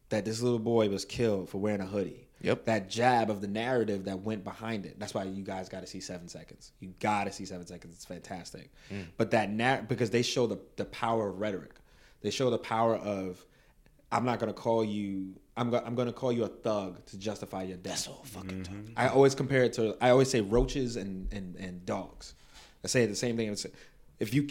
that 0.08 0.24
this 0.24 0.40
little 0.40 0.58
boy 0.58 0.88
was 0.88 1.04
killed 1.04 1.48
for 1.48 1.58
wearing 1.58 1.80
a 1.80 1.86
hoodie. 1.86 2.26
Yep. 2.42 2.66
That 2.66 2.90
jab 2.90 3.30
of 3.30 3.40
the 3.40 3.48
narrative 3.48 4.04
that 4.04 4.20
went 4.20 4.44
behind 4.44 4.84
it. 4.86 5.00
That's 5.00 5.14
why 5.14 5.24
you 5.24 5.42
guys 5.42 5.68
got 5.68 5.80
to 5.80 5.86
see 5.86 6.00
seven 6.00 6.28
seconds. 6.28 6.72
You 6.80 6.92
got 7.00 7.24
to 7.24 7.32
see 7.32 7.44
seven 7.44 7.66
seconds. 7.66 7.94
It's 7.94 8.04
fantastic. 8.04 8.70
Mm. 8.92 9.06
But 9.16 9.30
that 9.30 9.50
narr- 9.50 9.82
because 9.82 10.10
they 10.10 10.22
show 10.22 10.46
the 10.46 10.60
the 10.76 10.84
power 10.84 11.28
of 11.28 11.40
rhetoric. 11.40 11.74
They 12.20 12.30
show 12.30 12.50
the 12.50 12.58
power 12.58 12.96
of 12.96 13.44
I'm 14.12 14.24
not 14.24 14.38
gonna 14.38 14.52
call 14.52 14.84
you. 14.84 15.34
I'm 15.56 15.70
go, 15.70 15.82
I'm 15.84 15.94
gonna 15.94 16.12
call 16.12 16.32
you 16.32 16.44
a 16.44 16.48
thug 16.48 17.04
to 17.06 17.18
justify 17.18 17.64
your 17.64 17.78
death. 17.78 18.04
That's 18.04 18.08
all 18.08 18.22
fucking 18.24 18.62
mm-hmm. 18.62 18.62
time. 18.62 18.92
I 18.96 19.08
always 19.08 19.34
compare 19.34 19.64
it 19.64 19.72
to. 19.74 19.96
I 20.00 20.10
always 20.10 20.30
say 20.30 20.40
roaches 20.40 20.96
and 20.96 21.32
and 21.32 21.56
and 21.56 21.84
dogs. 21.84 22.34
I 22.84 22.88
say 22.88 23.06
the 23.06 23.16
same 23.16 23.36
thing. 23.36 23.48
I 23.48 23.50
would 23.50 23.58
say, 23.58 23.70
If 24.20 24.32
you 24.32 24.48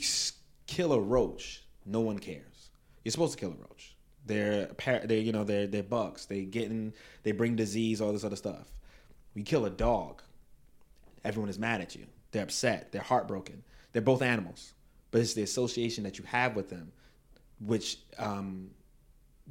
kill 0.67 0.93
a 0.93 0.99
roach, 0.99 1.63
no 1.85 2.01
one 2.01 2.19
cares. 2.19 2.69
You're 3.03 3.11
supposed 3.11 3.33
to 3.33 3.39
kill 3.39 3.51
a 3.51 3.61
roach. 3.61 3.94
They're 4.25 4.69
they 5.03 5.19
you 5.19 5.31
know 5.31 5.43
they're 5.43 5.67
they're 5.67 5.83
bugs. 5.83 6.25
They 6.25 6.43
get 6.43 6.71
in. 6.71 6.93
They 7.23 7.31
bring 7.31 7.55
disease. 7.55 8.01
All 8.01 8.11
this 8.11 8.23
other 8.23 8.35
stuff. 8.35 8.71
We 9.35 9.43
kill 9.43 9.65
a 9.65 9.69
dog, 9.69 10.21
everyone 11.25 11.49
is 11.49 11.59
mad 11.59 11.81
at 11.81 11.95
you. 11.95 12.05
They're 12.31 12.43
upset. 12.43 12.91
They're 12.91 13.01
heartbroken. 13.01 13.63
They're 13.91 14.01
both 14.01 14.21
animals, 14.21 14.73
but 15.11 15.21
it's 15.21 15.33
the 15.33 15.43
association 15.43 16.03
that 16.05 16.17
you 16.17 16.23
have 16.25 16.55
with 16.55 16.69
them, 16.69 16.91
which 17.59 17.97
um, 18.17 18.69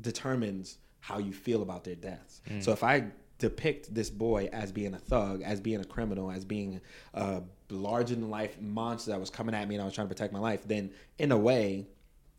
determines 0.01 0.79
how 1.01 1.19
you 1.19 1.33
feel 1.33 1.63
about 1.63 1.85
their 1.85 1.95
deaths. 1.95 2.41
Mm. 2.49 2.63
So 2.63 2.73
if 2.73 2.83
I 2.83 3.05
depict 3.39 3.95
this 3.95 4.09
boy 4.09 4.49
as 4.53 4.73
being 4.73 4.95
a 4.95 4.99
thug, 4.99 5.43
as 5.43 5.61
being 5.61 5.81
a 5.81 5.85
criminal, 5.85 6.31
as 6.31 6.45
being 6.45 6.81
a 7.13 7.43
larger 7.69 8.15
than 8.15 8.31
life 8.31 8.61
monster 8.61 9.11
that 9.11 9.21
was 9.21 9.31
coming 9.31 9.55
at 9.55 9.69
me 9.69 9.75
and 9.75 9.83
I 9.83 9.85
was 9.85 9.95
trying 9.95 10.09
to 10.09 10.15
protect 10.15 10.33
my 10.33 10.39
life, 10.39 10.67
then 10.67 10.91
in 11.19 11.33
a 11.33 11.39
way, 11.39 11.87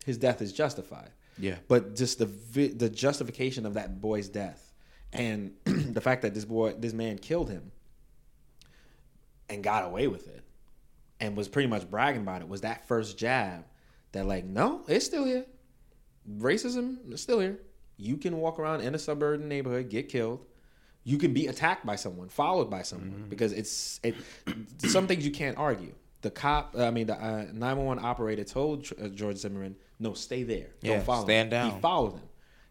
his 0.06 0.18
death 0.18 0.42
is 0.42 0.54
justified. 0.54 1.10
Yeah. 1.38 1.56
But 1.68 1.96
just 1.96 2.20
the 2.20 2.26
vi- 2.26 2.74
the 2.74 2.90
justification 2.90 3.66
of 3.66 3.76
that 3.76 4.02
boy's 4.02 4.30
death 4.30 4.74
and 5.14 5.54
the 5.66 6.02
fact 6.02 6.22
that 6.24 6.34
this 6.34 6.46
boy, 6.46 6.74
this 6.74 6.94
man 6.94 7.18
killed 7.18 7.50
him 7.50 7.72
and 9.50 9.64
got 9.64 9.86
away 9.86 10.08
with 10.08 10.28
it 10.28 10.44
and 11.20 11.36
was 11.38 11.48
pretty 11.48 11.68
much 11.68 11.90
bragging 11.90 12.22
about 12.22 12.42
it 12.42 12.50
was 12.50 12.62
that 12.62 12.88
first 12.88 13.18
jab 13.18 13.66
that 14.12 14.26
like 14.26 14.46
no 14.46 14.84
it's 14.88 15.06
still 15.06 15.26
here. 15.26 15.46
Racism 16.38 17.14
is 17.14 17.22
still 17.22 17.40
here. 17.40 17.60
You 17.98 18.18
can 18.18 18.38
walk 18.38 18.60
around 18.60 18.82
in 18.82 18.96
a 18.96 19.00
suburban 19.00 19.48
neighborhood 19.48 19.90
get 19.90 20.10
killed. 20.10 20.46
You 21.04 21.18
can 21.18 21.34
be 21.34 21.48
attacked 21.48 21.86
by 21.86 21.98
someone 21.98 22.30
followed 22.30 22.70
by 22.70 22.82
someone 22.82 23.12
mm-hmm. 23.12 23.30
because 23.30 23.54
it's 23.54 24.00
it 24.04 24.16
some 24.80 25.08
things 25.08 25.26
you 25.26 25.32
can't 25.32 25.58
argue 25.58 25.94
the 26.22 26.32
cop 26.32 26.76
i 26.78 26.90
mean 26.92 27.08
the 27.08 27.14
uh, 27.16 27.46
911 27.54 28.04
operator 28.04 28.44
told 28.44 28.88
uh, 29.02 29.08
george 29.10 29.38
zimmerman 29.38 29.76
no 30.00 30.14
stay 30.14 30.44
there 30.44 30.68
Yeah, 30.82 30.96
don't 30.96 31.06
follow 31.06 31.24
stand 31.26 31.52
him. 31.52 31.72
he 31.72 31.80
followed 31.80 32.14
him 32.14 32.24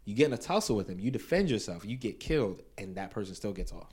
you 0.04 0.14
get 0.14 0.26
in 0.26 0.32
a 0.32 0.38
tussle 0.38 0.76
with 0.76 0.88
him 0.88 0.98
you 0.98 1.10
defend 1.10 1.50
yourself 1.50 1.84
you 1.84 1.96
get 1.96 2.18
killed 2.20 2.60
and 2.78 2.96
that 2.96 3.10
person 3.10 3.34
still 3.34 3.52
gets 3.52 3.72
off 3.72 3.92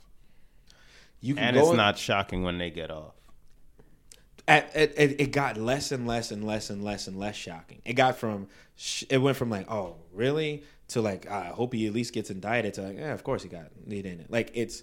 you 1.20 1.34
can 1.36 1.44
And 1.44 1.54
go 1.56 1.60
it's 1.62 1.70
in- 1.70 1.76
not 1.76 1.96
shocking 1.98 2.42
when 2.42 2.58
they 2.58 2.70
get 2.70 2.90
off. 2.90 3.14
at, 4.48 4.74
at, 4.74 4.94
at- 4.96 5.20
it 5.20 5.30
got 5.30 5.56
less 5.56 5.92
and 5.92 6.06
less 6.06 6.32
and 6.32 6.44
less 6.44 6.68
and 6.70 6.82
less 6.82 7.06
and 7.06 7.16
less 7.16 7.36
shocking. 7.36 7.80
It 7.84 7.92
got 7.94 8.16
from 8.16 8.48
it 9.08 9.18
went 9.18 9.36
from 9.36 9.48
like 9.50 9.70
oh 9.70 9.96
really 10.12 10.64
to 10.88 11.00
like 11.00 11.30
I 11.30 11.46
hope 11.46 11.72
he 11.74 11.86
at 11.86 11.92
least 11.92 12.12
gets 12.12 12.30
indicted 12.30 12.74
to 12.74 12.82
like 12.82 12.98
yeah 12.98 13.12
of 13.12 13.22
course 13.22 13.42
he 13.44 13.48
got 13.48 13.66
lead 13.86 14.04
in 14.04 14.18
it. 14.18 14.30
Like 14.30 14.50
it's 14.54 14.82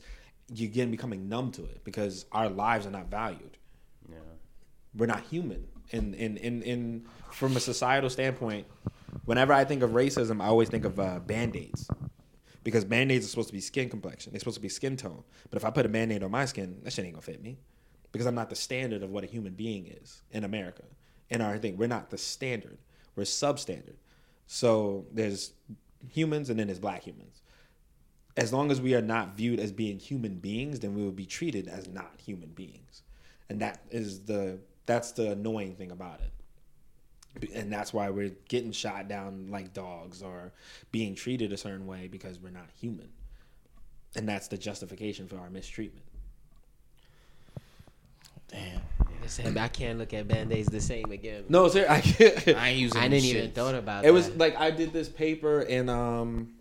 you 0.53 0.67
getting 0.69 0.91
becoming 0.91 1.27
numb 1.29 1.51
to 1.51 1.63
it 1.65 1.83
because 1.83 2.25
our 2.31 2.47
lives 2.49 2.85
are 2.87 2.91
not 2.91 3.07
valued. 3.11 3.57
We're 4.95 5.05
not 5.05 5.21
human. 5.21 5.67
And 5.91 6.15
in 6.15 6.37
in 6.37 6.61
in 6.63 7.05
from 7.31 7.55
a 7.55 7.59
societal 7.59 8.09
standpoint, 8.09 8.67
whenever 9.25 9.53
I 9.53 9.63
think 9.65 9.83
of 9.83 9.91
racism, 9.91 10.41
I 10.41 10.47
always 10.47 10.69
think 10.69 10.85
of 10.85 10.99
uh, 10.99 11.19
band 11.19 11.55
aids. 11.55 11.87
Because 12.63 12.83
band 12.83 13.11
aids 13.11 13.25
are 13.25 13.29
supposed 13.29 13.47
to 13.49 13.53
be 13.53 13.61
skin 13.61 13.89
complexion. 13.89 14.33
They're 14.33 14.39
supposed 14.39 14.57
to 14.57 14.61
be 14.61 14.69
skin 14.69 14.97
tone. 14.97 15.23
But 15.49 15.57
if 15.57 15.65
I 15.65 15.71
put 15.71 15.85
a 15.85 15.89
band 15.89 16.11
aid 16.11 16.23
on 16.23 16.31
my 16.31 16.45
skin, 16.45 16.79
that 16.83 16.91
shit 16.91 17.05
ain't 17.05 17.13
gonna 17.13 17.21
fit 17.21 17.41
me. 17.41 17.57
Because 18.11 18.27
I'm 18.27 18.35
not 18.35 18.49
the 18.49 18.55
standard 18.55 19.01
of 19.01 19.09
what 19.09 19.23
a 19.23 19.27
human 19.27 19.53
being 19.53 19.87
is 19.87 20.23
in 20.31 20.43
America. 20.43 20.83
In 21.29 21.41
our 21.41 21.57
thing, 21.57 21.77
we're 21.77 21.87
not 21.87 22.09
the 22.09 22.17
standard. 22.17 22.77
We're 23.15 23.23
substandard. 23.23 23.95
So 24.47 25.05
there's 25.11 25.53
humans 26.07 26.49
and 26.49 26.59
then 26.59 26.67
there's 26.67 26.79
black 26.79 27.03
humans. 27.03 27.41
As 28.35 28.51
long 28.53 28.71
as 28.71 28.81
we 28.81 28.95
are 28.95 29.01
not 29.01 29.35
viewed 29.35 29.59
as 29.59 29.71
being 29.71 29.99
human 29.99 30.35
beings, 30.35 30.79
then 30.79 30.95
we 30.95 31.03
will 31.03 31.11
be 31.11 31.25
treated 31.25 31.67
as 31.67 31.87
not 31.87 32.19
human 32.23 32.49
beings. 32.49 33.03
And 33.49 33.59
that 33.61 33.81
is 33.91 34.21
the 34.21 34.59
that's 34.89 35.11
the 35.11 35.33
annoying 35.33 35.75
thing 35.75 35.91
about 35.91 36.19
it 36.19 37.51
and 37.53 37.71
that's 37.71 37.93
why 37.93 38.09
we're 38.09 38.31
getting 38.47 38.71
shot 38.71 39.07
down 39.07 39.47
like 39.51 39.71
dogs 39.71 40.23
or 40.23 40.51
being 40.91 41.13
treated 41.13 41.53
a 41.53 41.57
certain 41.57 41.85
way 41.85 42.07
because 42.11 42.39
we're 42.39 42.49
not 42.49 42.67
human 42.81 43.07
and 44.15 44.27
that's 44.27 44.47
the 44.47 44.57
justification 44.57 45.27
for 45.27 45.37
our 45.37 45.49
mistreatment 45.51 46.05
Damn. 48.47 48.81
Listen, 49.21 49.55
I 49.59 49.67
can't 49.67 49.99
look 49.99 50.11
at 50.15 50.27
band-aids 50.27 50.69
the 50.69 50.81
same 50.81 51.11
again. 51.11 51.43
no 51.49 51.67
sir 51.67 51.85
i, 51.87 51.97
I 52.57 52.69
ain't 52.69 52.79
using 52.79 52.99
I 52.99 53.07
didn't 53.07 53.25
even 53.25 53.51
thought 53.51 53.75
about 53.75 54.01
that. 54.01 54.07
it 54.07 54.11
was 54.11 54.35
like 54.37 54.59
i 54.59 54.71
did 54.71 54.91
this 54.91 55.07
paper 55.07 55.61
in 55.61 55.87
um 55.87 56.53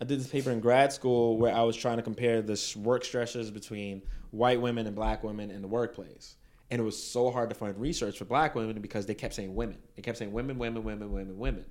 i 0.00 0.04
did 0.04 0.20
this 0.20 0.28
paper 0.28 0.52
in 0.52 0.60
grad 0.60 0.92
school 0.92 1.36
where 1.38 1.52
i 1.52 1.62
was 1.62 1.74
trying 1.76 1.96
to 1.96 2.04
compare 2.04 2.40
the 2.40 2.74
work 2.76 3.04
stresses 3.04 3.50
between 3.50 4.00
white 4.30 4.60
women 4.60 4.86
and 4.86 4.94
black 4.94 5.24
women 5.24 5.50
in 5.50 5.60
the 5.60 5.68
workplace 5.68 6.36
and 6.70 6.80
it 6.80 6.84
was 6.84 7.02
so 7.02 7.30
hard 7.30 7.48
to 7.50 7.54
find 7.54 7.78
research 7.78 8.18
for 8.18 8.24
black 8.24 8.54
women 8.54 8.80
because 8.80 9.06
they 9.06 9.14
kept 9.14 9.34
saying 9.34 9.54
women. 9.54 9.78
They 9.96 10.02
kept 10.02 10.18
saying 10.18 10.32
women 10.32 10.58
women 10.58 10.84
women 10.84 11.12
women 11.12 11.38
women. 11.38 11.64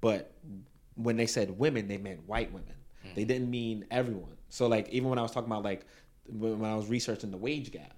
But 0.00 0.32
when 0.94 1.16
they 1.16 1.26
said 1.26 1.58
women 1.58 1.88
they 1.88 1.98
meant 1.98 2.26
white 2.26 2.52
women. 2.52 2.74
They 3.14 3.24
didn't 3.24 3.50
mean 3.50 3.84
everyone. 3.90 4.36
So 4.48 4.68
like 4.68 4.88
even 4.90 5.08
when 5.08 5.18
i 5.18 5.22
was 5.22 5.32
talking 5.32 5.50
about 5.50 5.64
like 5.64 5.86
when 6.26 6.60
when 6.60 6.70
i 6.70 6.76
was 6.76 6.88
researching 6.88 7.32
the 7.32 7.36
wage 7.36 7.72
gap 7.72 7.96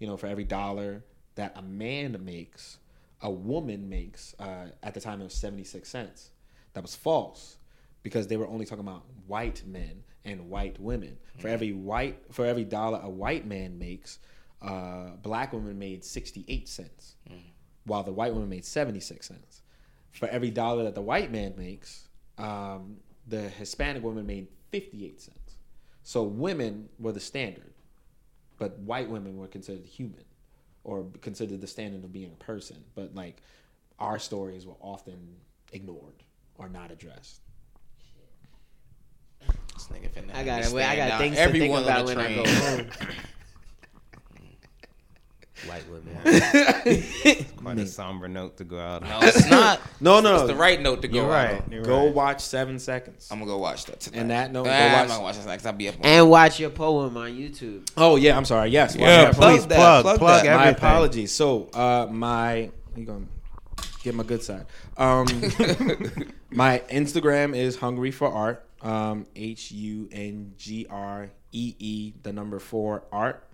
you 0.00 0.06
know 0.08 0.16
for 0.16 0.26
every 0.26 0.42
dollar 0.42 1.04
that 1.36 1.52
a 1.56 1.62
man 1.62 2.18
makes 2.24 2.78
a 3.22 3.30
woman 3.30 3.88
makes 3.88 4.34
uh, 4.38 4.66
at 4.82 4.94
the 4.94 5.00
time 5.00 5.20
it 5.20 5.24
was 5.24 5.34
76 5.34 5.88
cents. 5.88 6.30
That 6.74 6.82
was 6.82 6.94
false 6.94 7.56
because 8.02 8.26
they 8.26 8.36
were 8.36 8.48
only 8.48 8.64
talking 8.64 8.84
about 8.84 9.04
white 9.26 9.62
men 9.66 10.02
and 10.24 10.50
white 10.50 10.80
women. 10.80 11.18
For 11.38 11.48
every 11.48 11.72
white 11.72 12.18
for 12.32 12.44
every 12.44 12.64
dollar 12.64 13.00
a 13.02 13.08
white 13.08 13.46
man 13.46 13.78
makes 13.78 14.18
uh, 14.62 15.16
black 15.22 15.52
women 15.52 15.78
made 15.78 16.04
68 16.04 16.68
cents 16.68 17.16
while 17.84 18.02
the 18.02 18.12
white 18.12 18.32
woman 18.32 18.48
made 18.48 18.64
76 18.64 19.26
cents. 19.26 19.62
For 20.12 20.28
every 20.28 20.50
dollar 20.50 20.84
that 20.84 20.94
the 20.94 21.02
white 21.02 21.32
man 21.32 21.54
makes 21.56 22.08
um, 22.38 22.98
the 23.26 23.40
hispanic 23.40 24.02
woman 24.02 24.26
made 24.26 24.48
58 24.70 25.20
cents. 25.20 25.56
So 26.02 26.22
women 26.22 26.88
were 26.98 27.12
the 27.12 27.20
standard 27.20 27.72
but 28.62 28.78
white 28.78 29.08
women 29.08 29.36
were 29.36 29.48
considered 29.48 29.84
human 29.84 30.22
or 30.84 31.04
considered 31.20 31.60
the 31.60 31.66
standard 31.66 32.04
of 32.04 32.12
being 32.12 32.30
a 32.30 32.44
person. 32.44 32.76
But 32.94 33.12
like 33.12 33.42
our 33.98 34.20
stories 34.20 34.66
were 34.66 34.76
often 34.80 35.34
ignored 35.72 36.22
or 36.54 36.68
not 36.68 36.92
addressed. 36.92 37.40
This 39.74 39.88
nigga 39.88 40.10
finna 40.10 40.32
I 40.32 40.44
got 40.44 40.72
me 40.72 40.80
I 40.80 40.94
got 40.94 41.08
down 41.08 41.18
things 41.18 41.36
to 41.38 41.50
think 41.50 41.76
about 41.76 42.06
the 42.06 42.14
when 42.14 42.24
I 42.24 42.34
go 42.36 42.44
home. 42.46 42.86
White 45.68 45.84
women. 45.88 46.16
Quite 47.56 47.78
a 47.78 47.86
somber 47.86 48.26
note 48.28 48.56
to 48.56 48.64
go 48.64 48.78
out. 48.80 49.02
On. 49.04 49.08
No, 49.08 49.18
it's 49.22 49.48
not. 49.48 49.80
No, 50.00 50.18
no, 50.20 50.38
It's 50.38 50.48
the 50.48 50.56
right 50.56 50.80
note 50.80 51.02
to 51.02 51.08
go 51.08 51.18
You're 51.22 51.32
out 51.32 51.62
on. 51.62 51.70
You're 51.72 51.84
go 51.84 52.06
right. 52.06 52.14
watch 52.14 52.40
seven 52.40 52.80
seconds 52.80 53.28
I'm 53.30 53.38
gonna 53.38 53.48
go 53.50 53.58
watch 53.58 53.84
that 53.84 54.00
tonight. 54.00 54.18
And 54.20 54.30
that 54.30 54.50
note, 54.52 54.64
Nah, 54.66 54.70
go 54.70 54.76
I'm 54.84 54.92
watch- 54.92 55.08
not 55.08 55.22
watching 55.22 55.44
that 55.44 55.58
'cause 55.58 55.66
I'll 55.66 55.72
be 55.72 55.88
up. 55.88 55.94
on- 55.94 56.00
and 56.04 56.28
watch 56.30 56.58
your 56.58 56.70
poem 56.70 57.16
on 57.16 57.30
YouTube. 57.32 57.88
oh 57.96 58.16
yeah 58.16 58.36
i'm 58.36 58.44
sorry 58.44 58.70
yes 58.70 58.94
watch 58.96 59.00
Yeah, 59.02 59.24
that. 59.26 59.34
plug 59.36 59.52
please 59.54 59.66
that, 59.68 59.76
plug, 59.76 60.02
plug 60.02 60.18
plug 60.18 60.44
that. 60.44 60.56
my 60.56 60.66
apologies 60.70 61.30
so 61.32 61.68
uh 61.74 62.08
my 62.10 62.70
you 62.96 63.04
gonna 63.04 63.26
get 64.02 64.14
my 64.16 64.24
good 64.24 64.42
side 64.42 64.66
um 64.96 65.26
my 66.50 66.82
instagram 66.90 67.54
is 67.56 67.76
hungry 67.76 68.10
for 68.10 68.28
art 68.32 68.66
um 68.82 69.24
h-u-n-g-r-e-e 70.82 72.12
the 72.22 72.32
number 72.32 72.58
four 72.58 73.04
art 73.12 73.46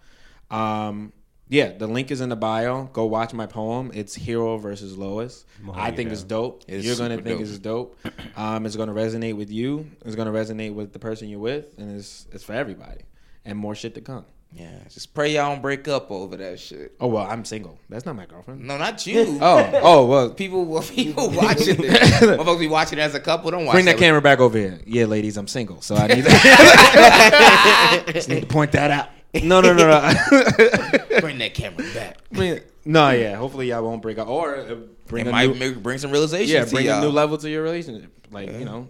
um 0.51 1.13
yeah 1.49 1.73
the 1.73 1.87
link 1.87 2.11
is 2.11 2.21
in 2.21 2.29
the 2.29 2.37
bio 2.37 2.85
go 2.93 3.05
watch 3.07 3.33
my 3.33 3.47
poem 3.47 3.91
it's 3.95 4.15
hero 4.15 4.57
versus 4.59 4.97
lois 4.99 5.45
i 5.75 5.91
think 5.91 6.11
it's 6.13 6.23
dope 6.23 6.63
It's 6.69 6.85
you're 6.85 6.97
gonna 6.97 7.17
think 7.17 7.39
dope. 7.39 7.41
it's 7.41 7.59
dope 7.59 7.97
um 8.37 8.67
it's 8.67 8.77
gonna 8.77 8.93
resonate 8.95 9.37
with 9.37 9.51
you 9.51 9.89
it's 10.05 10.15
gonna 10.17 10.33
resonate 10.33 10.75
with 10.75 10.93
the 10.93 10.99
person 10.99 11.29
you're 11.29 11.41
with 11.41 11.77
and 11.79 11.97
it's 11.99 12.27
it's 12.33 12.45
for 12.45 12.53
everybody 12.53 13.01
and 13.45 13.57
more 13.59 13.75
shit 13.75 13.95
to 13.95 14.01
come 14.03 14.25
Yeah, 14.53 14.71
just 14.89 15.13
pray 15.15 15.35
y'all 15.35 15.51
don't 15.53 15.61
break 15.63 15.87
up 15.89 16.11
over 16.11 16.37
that 16.37 16.59
shit. 16.61 16.95
oh 17.01 17.07
well 17.09 17.27
i'm 17.29 17.45
single 17.45 17.79
that's 17.89 18.05
not 18.07 18.15
my 18.17 18.27
girlfriend 18.27 18.63
No, 18.65 18.77
not 18.79 19.07
you. 19.07 19.39
Oh, 19.43 19.71
oh 19.83 20.07
well. 20.07 20.31
people, 20.31 20.65
well, 20.67 20.83
people 20.83 21.31
watching 21.31 21.77
this. 21.81 21.99
Motherfuckers 22.21 22.59
be 22.61 22.67
watching 22.69 22.99
it 22.99 23.03
as 23.03 23.15
a 23.15 23.21
couple. 23.21 23.51
Don't 23.51 23.65
watch 23.67 23.75
Bring 23.75 23.85
that 23.87 23.95
with- 23.97 24.01
camera 24.03 24.21
back 24.23 24.41
over 24.41 24.57
here. 24.59 24.81
Yeah, 24.87 25.05
ladies, 25.07 25.37
I'm 25.39 25.49
single, 25.49 25.81
so 25.81 25.95
I 25.97 26.07
need 26.09 26.25
to, 26.25 26.31
just 28.13 28.29
need 28.29 28.41
to 28.41 28.47
point 28.47 28.73
that 28.73 28.91
out. 28.91 29.09
No, 29.35 29.61
no, 29.61 29.75
no, 29.75 29.87
no. 29.87 30.01
Bring 31.21 31.39
that 31.39 31.53
camera 31.55 31.85
back. 31.95 32.19
Bring- 32.33 32.61
no, 32.85 33.11
yeah. 33.11 33.37
Hopefully, 33.37 33.69
y'all 33.69 33.83
won't 33.83 34.01
break 34.01 34.19
up 34.19 34.29
or 34.29 34.57
uh, 34.57 34.75
bring 35.07 35.27
It 35.27 35.29
a 35.29 35.33
might 35.33 35.49
new, 35.51 35.55
make- 35.55 35.83
bring 35.83 35.99
some 35.99 36.11
realization. 36.11 36.55
yeah, 36.55 36.65
bring 36.65 36.89
a 36.89 37.01
new 37.03 37.11
level 37.11 37.37
to 37.39 37.51
your 37.51 37.63
relationship. 37.63 38.11
Like 38.31 38.51
you 38.51 38.65
know, 38.65 38.89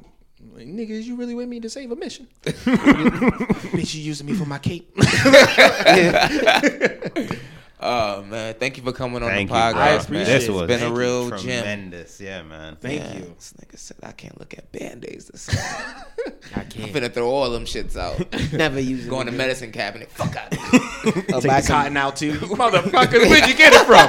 like, 0.54 0.66
nigga, 0.68 0.90
is 0.90 1.08
you 1.08 1.16
really 1.16 1.34
with 1.34 1.48
me 1.48 1.58
to 1.60 1.68
save 1.68 1.90
a 1.90 1.96
mission? 1.96 2.28
Bitch, 2.44 3.94
you 3.94 4.02
using 4.02 4.26
me 4.26 4.34
for 4.34 4.46
my 4.46 4.58
cape? 4.58 4.88
Oh 7.80 8.22
man, 8.24 8.54
thank 8.54 8.76
you 8.76 8.82
for 8.82 8.92
coming 8.92 9.22
on 9.22 9.28
Thank 9.28 9.48
the 9.50 9.54
podcast. 9.54 9.72
bro. 9.72 9.80
man. 9.84 10.00
appreciate 10.00 10.24
This 10.34 10.48
it. 10.48 10.50
was 10.50 10.62
it's 10.62 10.66
been 10.68 10.76
a 10.78 10.80
thank 10.80 10.94
you. 10.94 11.00
real 11.00 11.30
gem. 11.30 11.38
tremendous. 11.40 12.20
Yeah, 12.20 12.42
man. 12.42 12.76
Thank 12.76 13.00
Yeah, 13.04 13.14
you. 13.18 13.34
This 13.36 13.52
nigga 13.52 13.78
said 13.78 13.96
I 14.02 14.10
can't 14.12 14.36
look 14.40 14.52
at 14.58 14.72
band-aids 14.72 15.26
this 15.28 15.42
summer. 15.42 15.60
I 16.56 16.60
I'm 16.60 16.68
can't. 16.68 16.92
finna 16.92 17.12
throw 17.12 17.30
all 17.30 17.50
them 17.50 17.64
shits 17.66 17.96
out. 17.96 18.18
Never 18.52 18.80
use 18.80 19.06
it. 19.06 19.10
Go 19.10 19.20
in 19.20 19.26
the 19.26 19.32
medicine 19.32 19.70
cabinet. 19.70 20.10
Fuck 20.10 20.34
out. 20.36 20.52
Or 20.54 20.60
Take 21.40 21.50
buy 21.50 21.60
the 21.60 21.68
cotton 21.68 21.96
out 21.96 22.16
too. 22.16 22.32
You 22.32 22.38
motherfuckers, 22.40 23.28
where'd 23.30 23.46
you 23.46 23.54
get 23.54 23.72
it 23.72 23.86
from? 23.86 24.08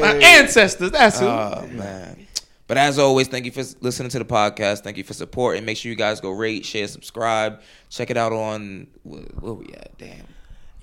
My 0.00 0.14
ancestors, 0.16 0.90
that's 0.90 1.20
who. 1.20 1.26
Oh 1.26 1.66
man. 1.72 2.26
But 2.66 2.76
as 2.76 2.98
always, 2.98 3.28
thank 3.28 3.46
you 3.46 3.50
for 3.52 3.62
listening 3.80 4.10
to 4.10 4.18
the 4.18 4.24
podcast. 4.26 4.80
Thank 4.80 4.96
you 4.98 5.04
for 5.04 5.14
support, 5.14 5.56
and 5.56 5.64
make 5.64 5.76
sure 5.78 5.90
you 5.90 5.96
guys 5.96 6.20
go 6.20 6.30
rate, 6.30 6.66
share, 6.66 6.86
subscribe. 6.86 7.60
Check 7.88 8.10
it 8.10 8.16
out 8.18 8.32
on 8.32 8.88
where, 9.04 9.22
where 9.40 9.54
we 9.54 9.72
at? 9.72 9.96
Damn. 9.96 10.26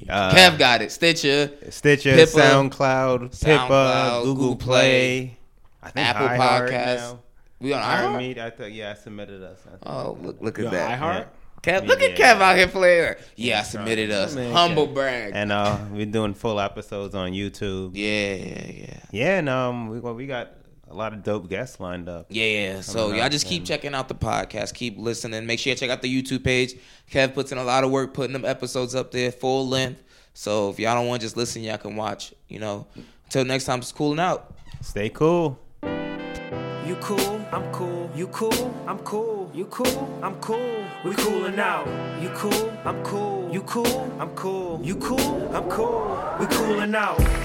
Uh, 0.10 0.34
Kev 0.34 0.58
got 0.60 0.82
it. 0.82 0.92
Stitcher, 0.92 1.52
Stitcher, 1.70 2.16
Pippa, 2.16 2.32
SoundCloud, 2.32 3.20
Pippa, 3.32 3.36
SoundCloud, 3.36 4.24
Google, 4.24 4.34
Google 4.36 4.56
Play, 4.58 5.38
I 5.82 5.90
think 5.92 6.08
Apple 6.08 6.28
iHeart 6.28 6.70
Podcasts. 6.70 7.18
We 7.60 7.74
on 7.74 7.82
Iron 7.82 8.12
iHeart? 8.14 8.18
Meat, 8.18 8.38
I 8.40 8.50
thought, 8.50 8.72
yeah, 8.74 8.92
I 8.92 8.94
submitted 8.96 9.42
us. 9.42 9.60
I 9.66 9.70
think. 9.70 9.82
Oh, 9.86 10.18
look, 10.22 10.42
look 10.42 10.60
at 10.60 10.66
on 10.66 10.72
that. 10.74 11.00
iHeart? 11.00 11.28
Kev, 11.64 11.88
look 11.88 12.02
at 12.02 12.20
Yeah. 12.20 12.36
Kev 12.36 12.42
out 12.42 12.58
here 12.58 12.68
playing. 12.68 13.16
Yeah, 13.38 13.60
I 13.62 13.64
submitted 13.64 14.12
us. 14.12 14.36
Man, 14.36 14.52
Humble 14.52 14.88
Kev. 14.90 14.94
brag. 14.94 15.32
And 15.34 15.52
uh, 15.52 15.78
we're 15.92 16.06
doing 16.06 16.34
full 16.34 16.60
episodes 16.60 17.16
on 17.16 17.32
YouTube. 17.32 17.92
yeah, 17.96 18.34
yeah, 18.36 18.72
yeah. 18.72 19.00
Yeah, 19.12 19.38
and 19.40 19.50
um, 19.50 19.88
we, 19.90 20.00
well, 20.00 20.14
we 20.14 20.28
got 20.28 20.52
a 20.96 20.98
lot 20.98 21.14
of 21.14 21.24
dope 21.24 21.50
guests 21.50 21.80
lined 21.80 22.08
up. 22.08 22.28
Yeah, 22.30 22.46
yeah. 22.46 22.82
So 22.82 23.14
y'all 23.14 23.30
just 23.30 23.46
keep 23.46 23.66
checking 23.66 23.94
out 23.94 24.08
the 24.08 24.16
podcast. 24.16 24.74
Keep 24.74 24.98
listening. 24.98 25.46
Make 25.46 25.60
sure 25.60 25.72
you 25.72 25.78
check 25.78 25.90
out 25.90 26.02
the 26.02 26.24
YouTube 26.24 26.44
page. 26.44 26.76
Kev 27.12 27.34
puts 27.34 27.52
in 27.52 27.58
a 27.58 27.64
lot 27.64 27.84
of 27.84 27.92
work 27.92 28.14
putting 28.14 28.34
them 28.34 28.46
episodes 28.46 28.96
up 28.96 29.12
there 29.12 29.32
full 29.32 29.68
length. 29.68 30.02
So 30.34 30.70
if 30.70 30.80
y'all 30.80 30.96
don't 30.96 31.08
want 31.08 31.22
to 31.22 31.26
just 31.26 31.38
listen, 31.38 31.64
y'all 31.64 31.78
can 31.78 31.96
watch. 31.96 32.34
You 32.48 32.60
know. 32.60 32.88
Until 33.26 33.46
next 33.46 33.66
time, 33.66 33.80
it's 33.80 33.92
cooling 33.92 34.20
out. 34.20 34.54
Stay 34.82 35.10
cool. 35.10 35.60
You 35.84 36.96
cool, 37.02 37.46
I'm 37.52 37.72
cool. 37.74 38.10
You 38.16 38.28
cool, 38.28 38.74
I'm 38.88 39.00
cool. 39.00 39.52
You 39.54 39.66
cool, 39.66 40.20
I'm 40.22 40.36
cool. 40.36 40.86
We 41.04 41.14
coolin' 41.16 41.60
out. 41.60 41.88
You 42.22 42.30
cool, 42.30 42.72
I'm 42.86 43.04
cool. 43.04 43.50
You 43.52 43.62
cool, 43.64 44.16
I'm 44.20 44.30
cool. 44.36 44.82
You 44.84 44.96
cool, 44.96 45.56
I'm 45.56 45.70
cool. 45.70 46.38
We 46.40 46.46
coolin' 46.46 46.96
out. 46.96 47.45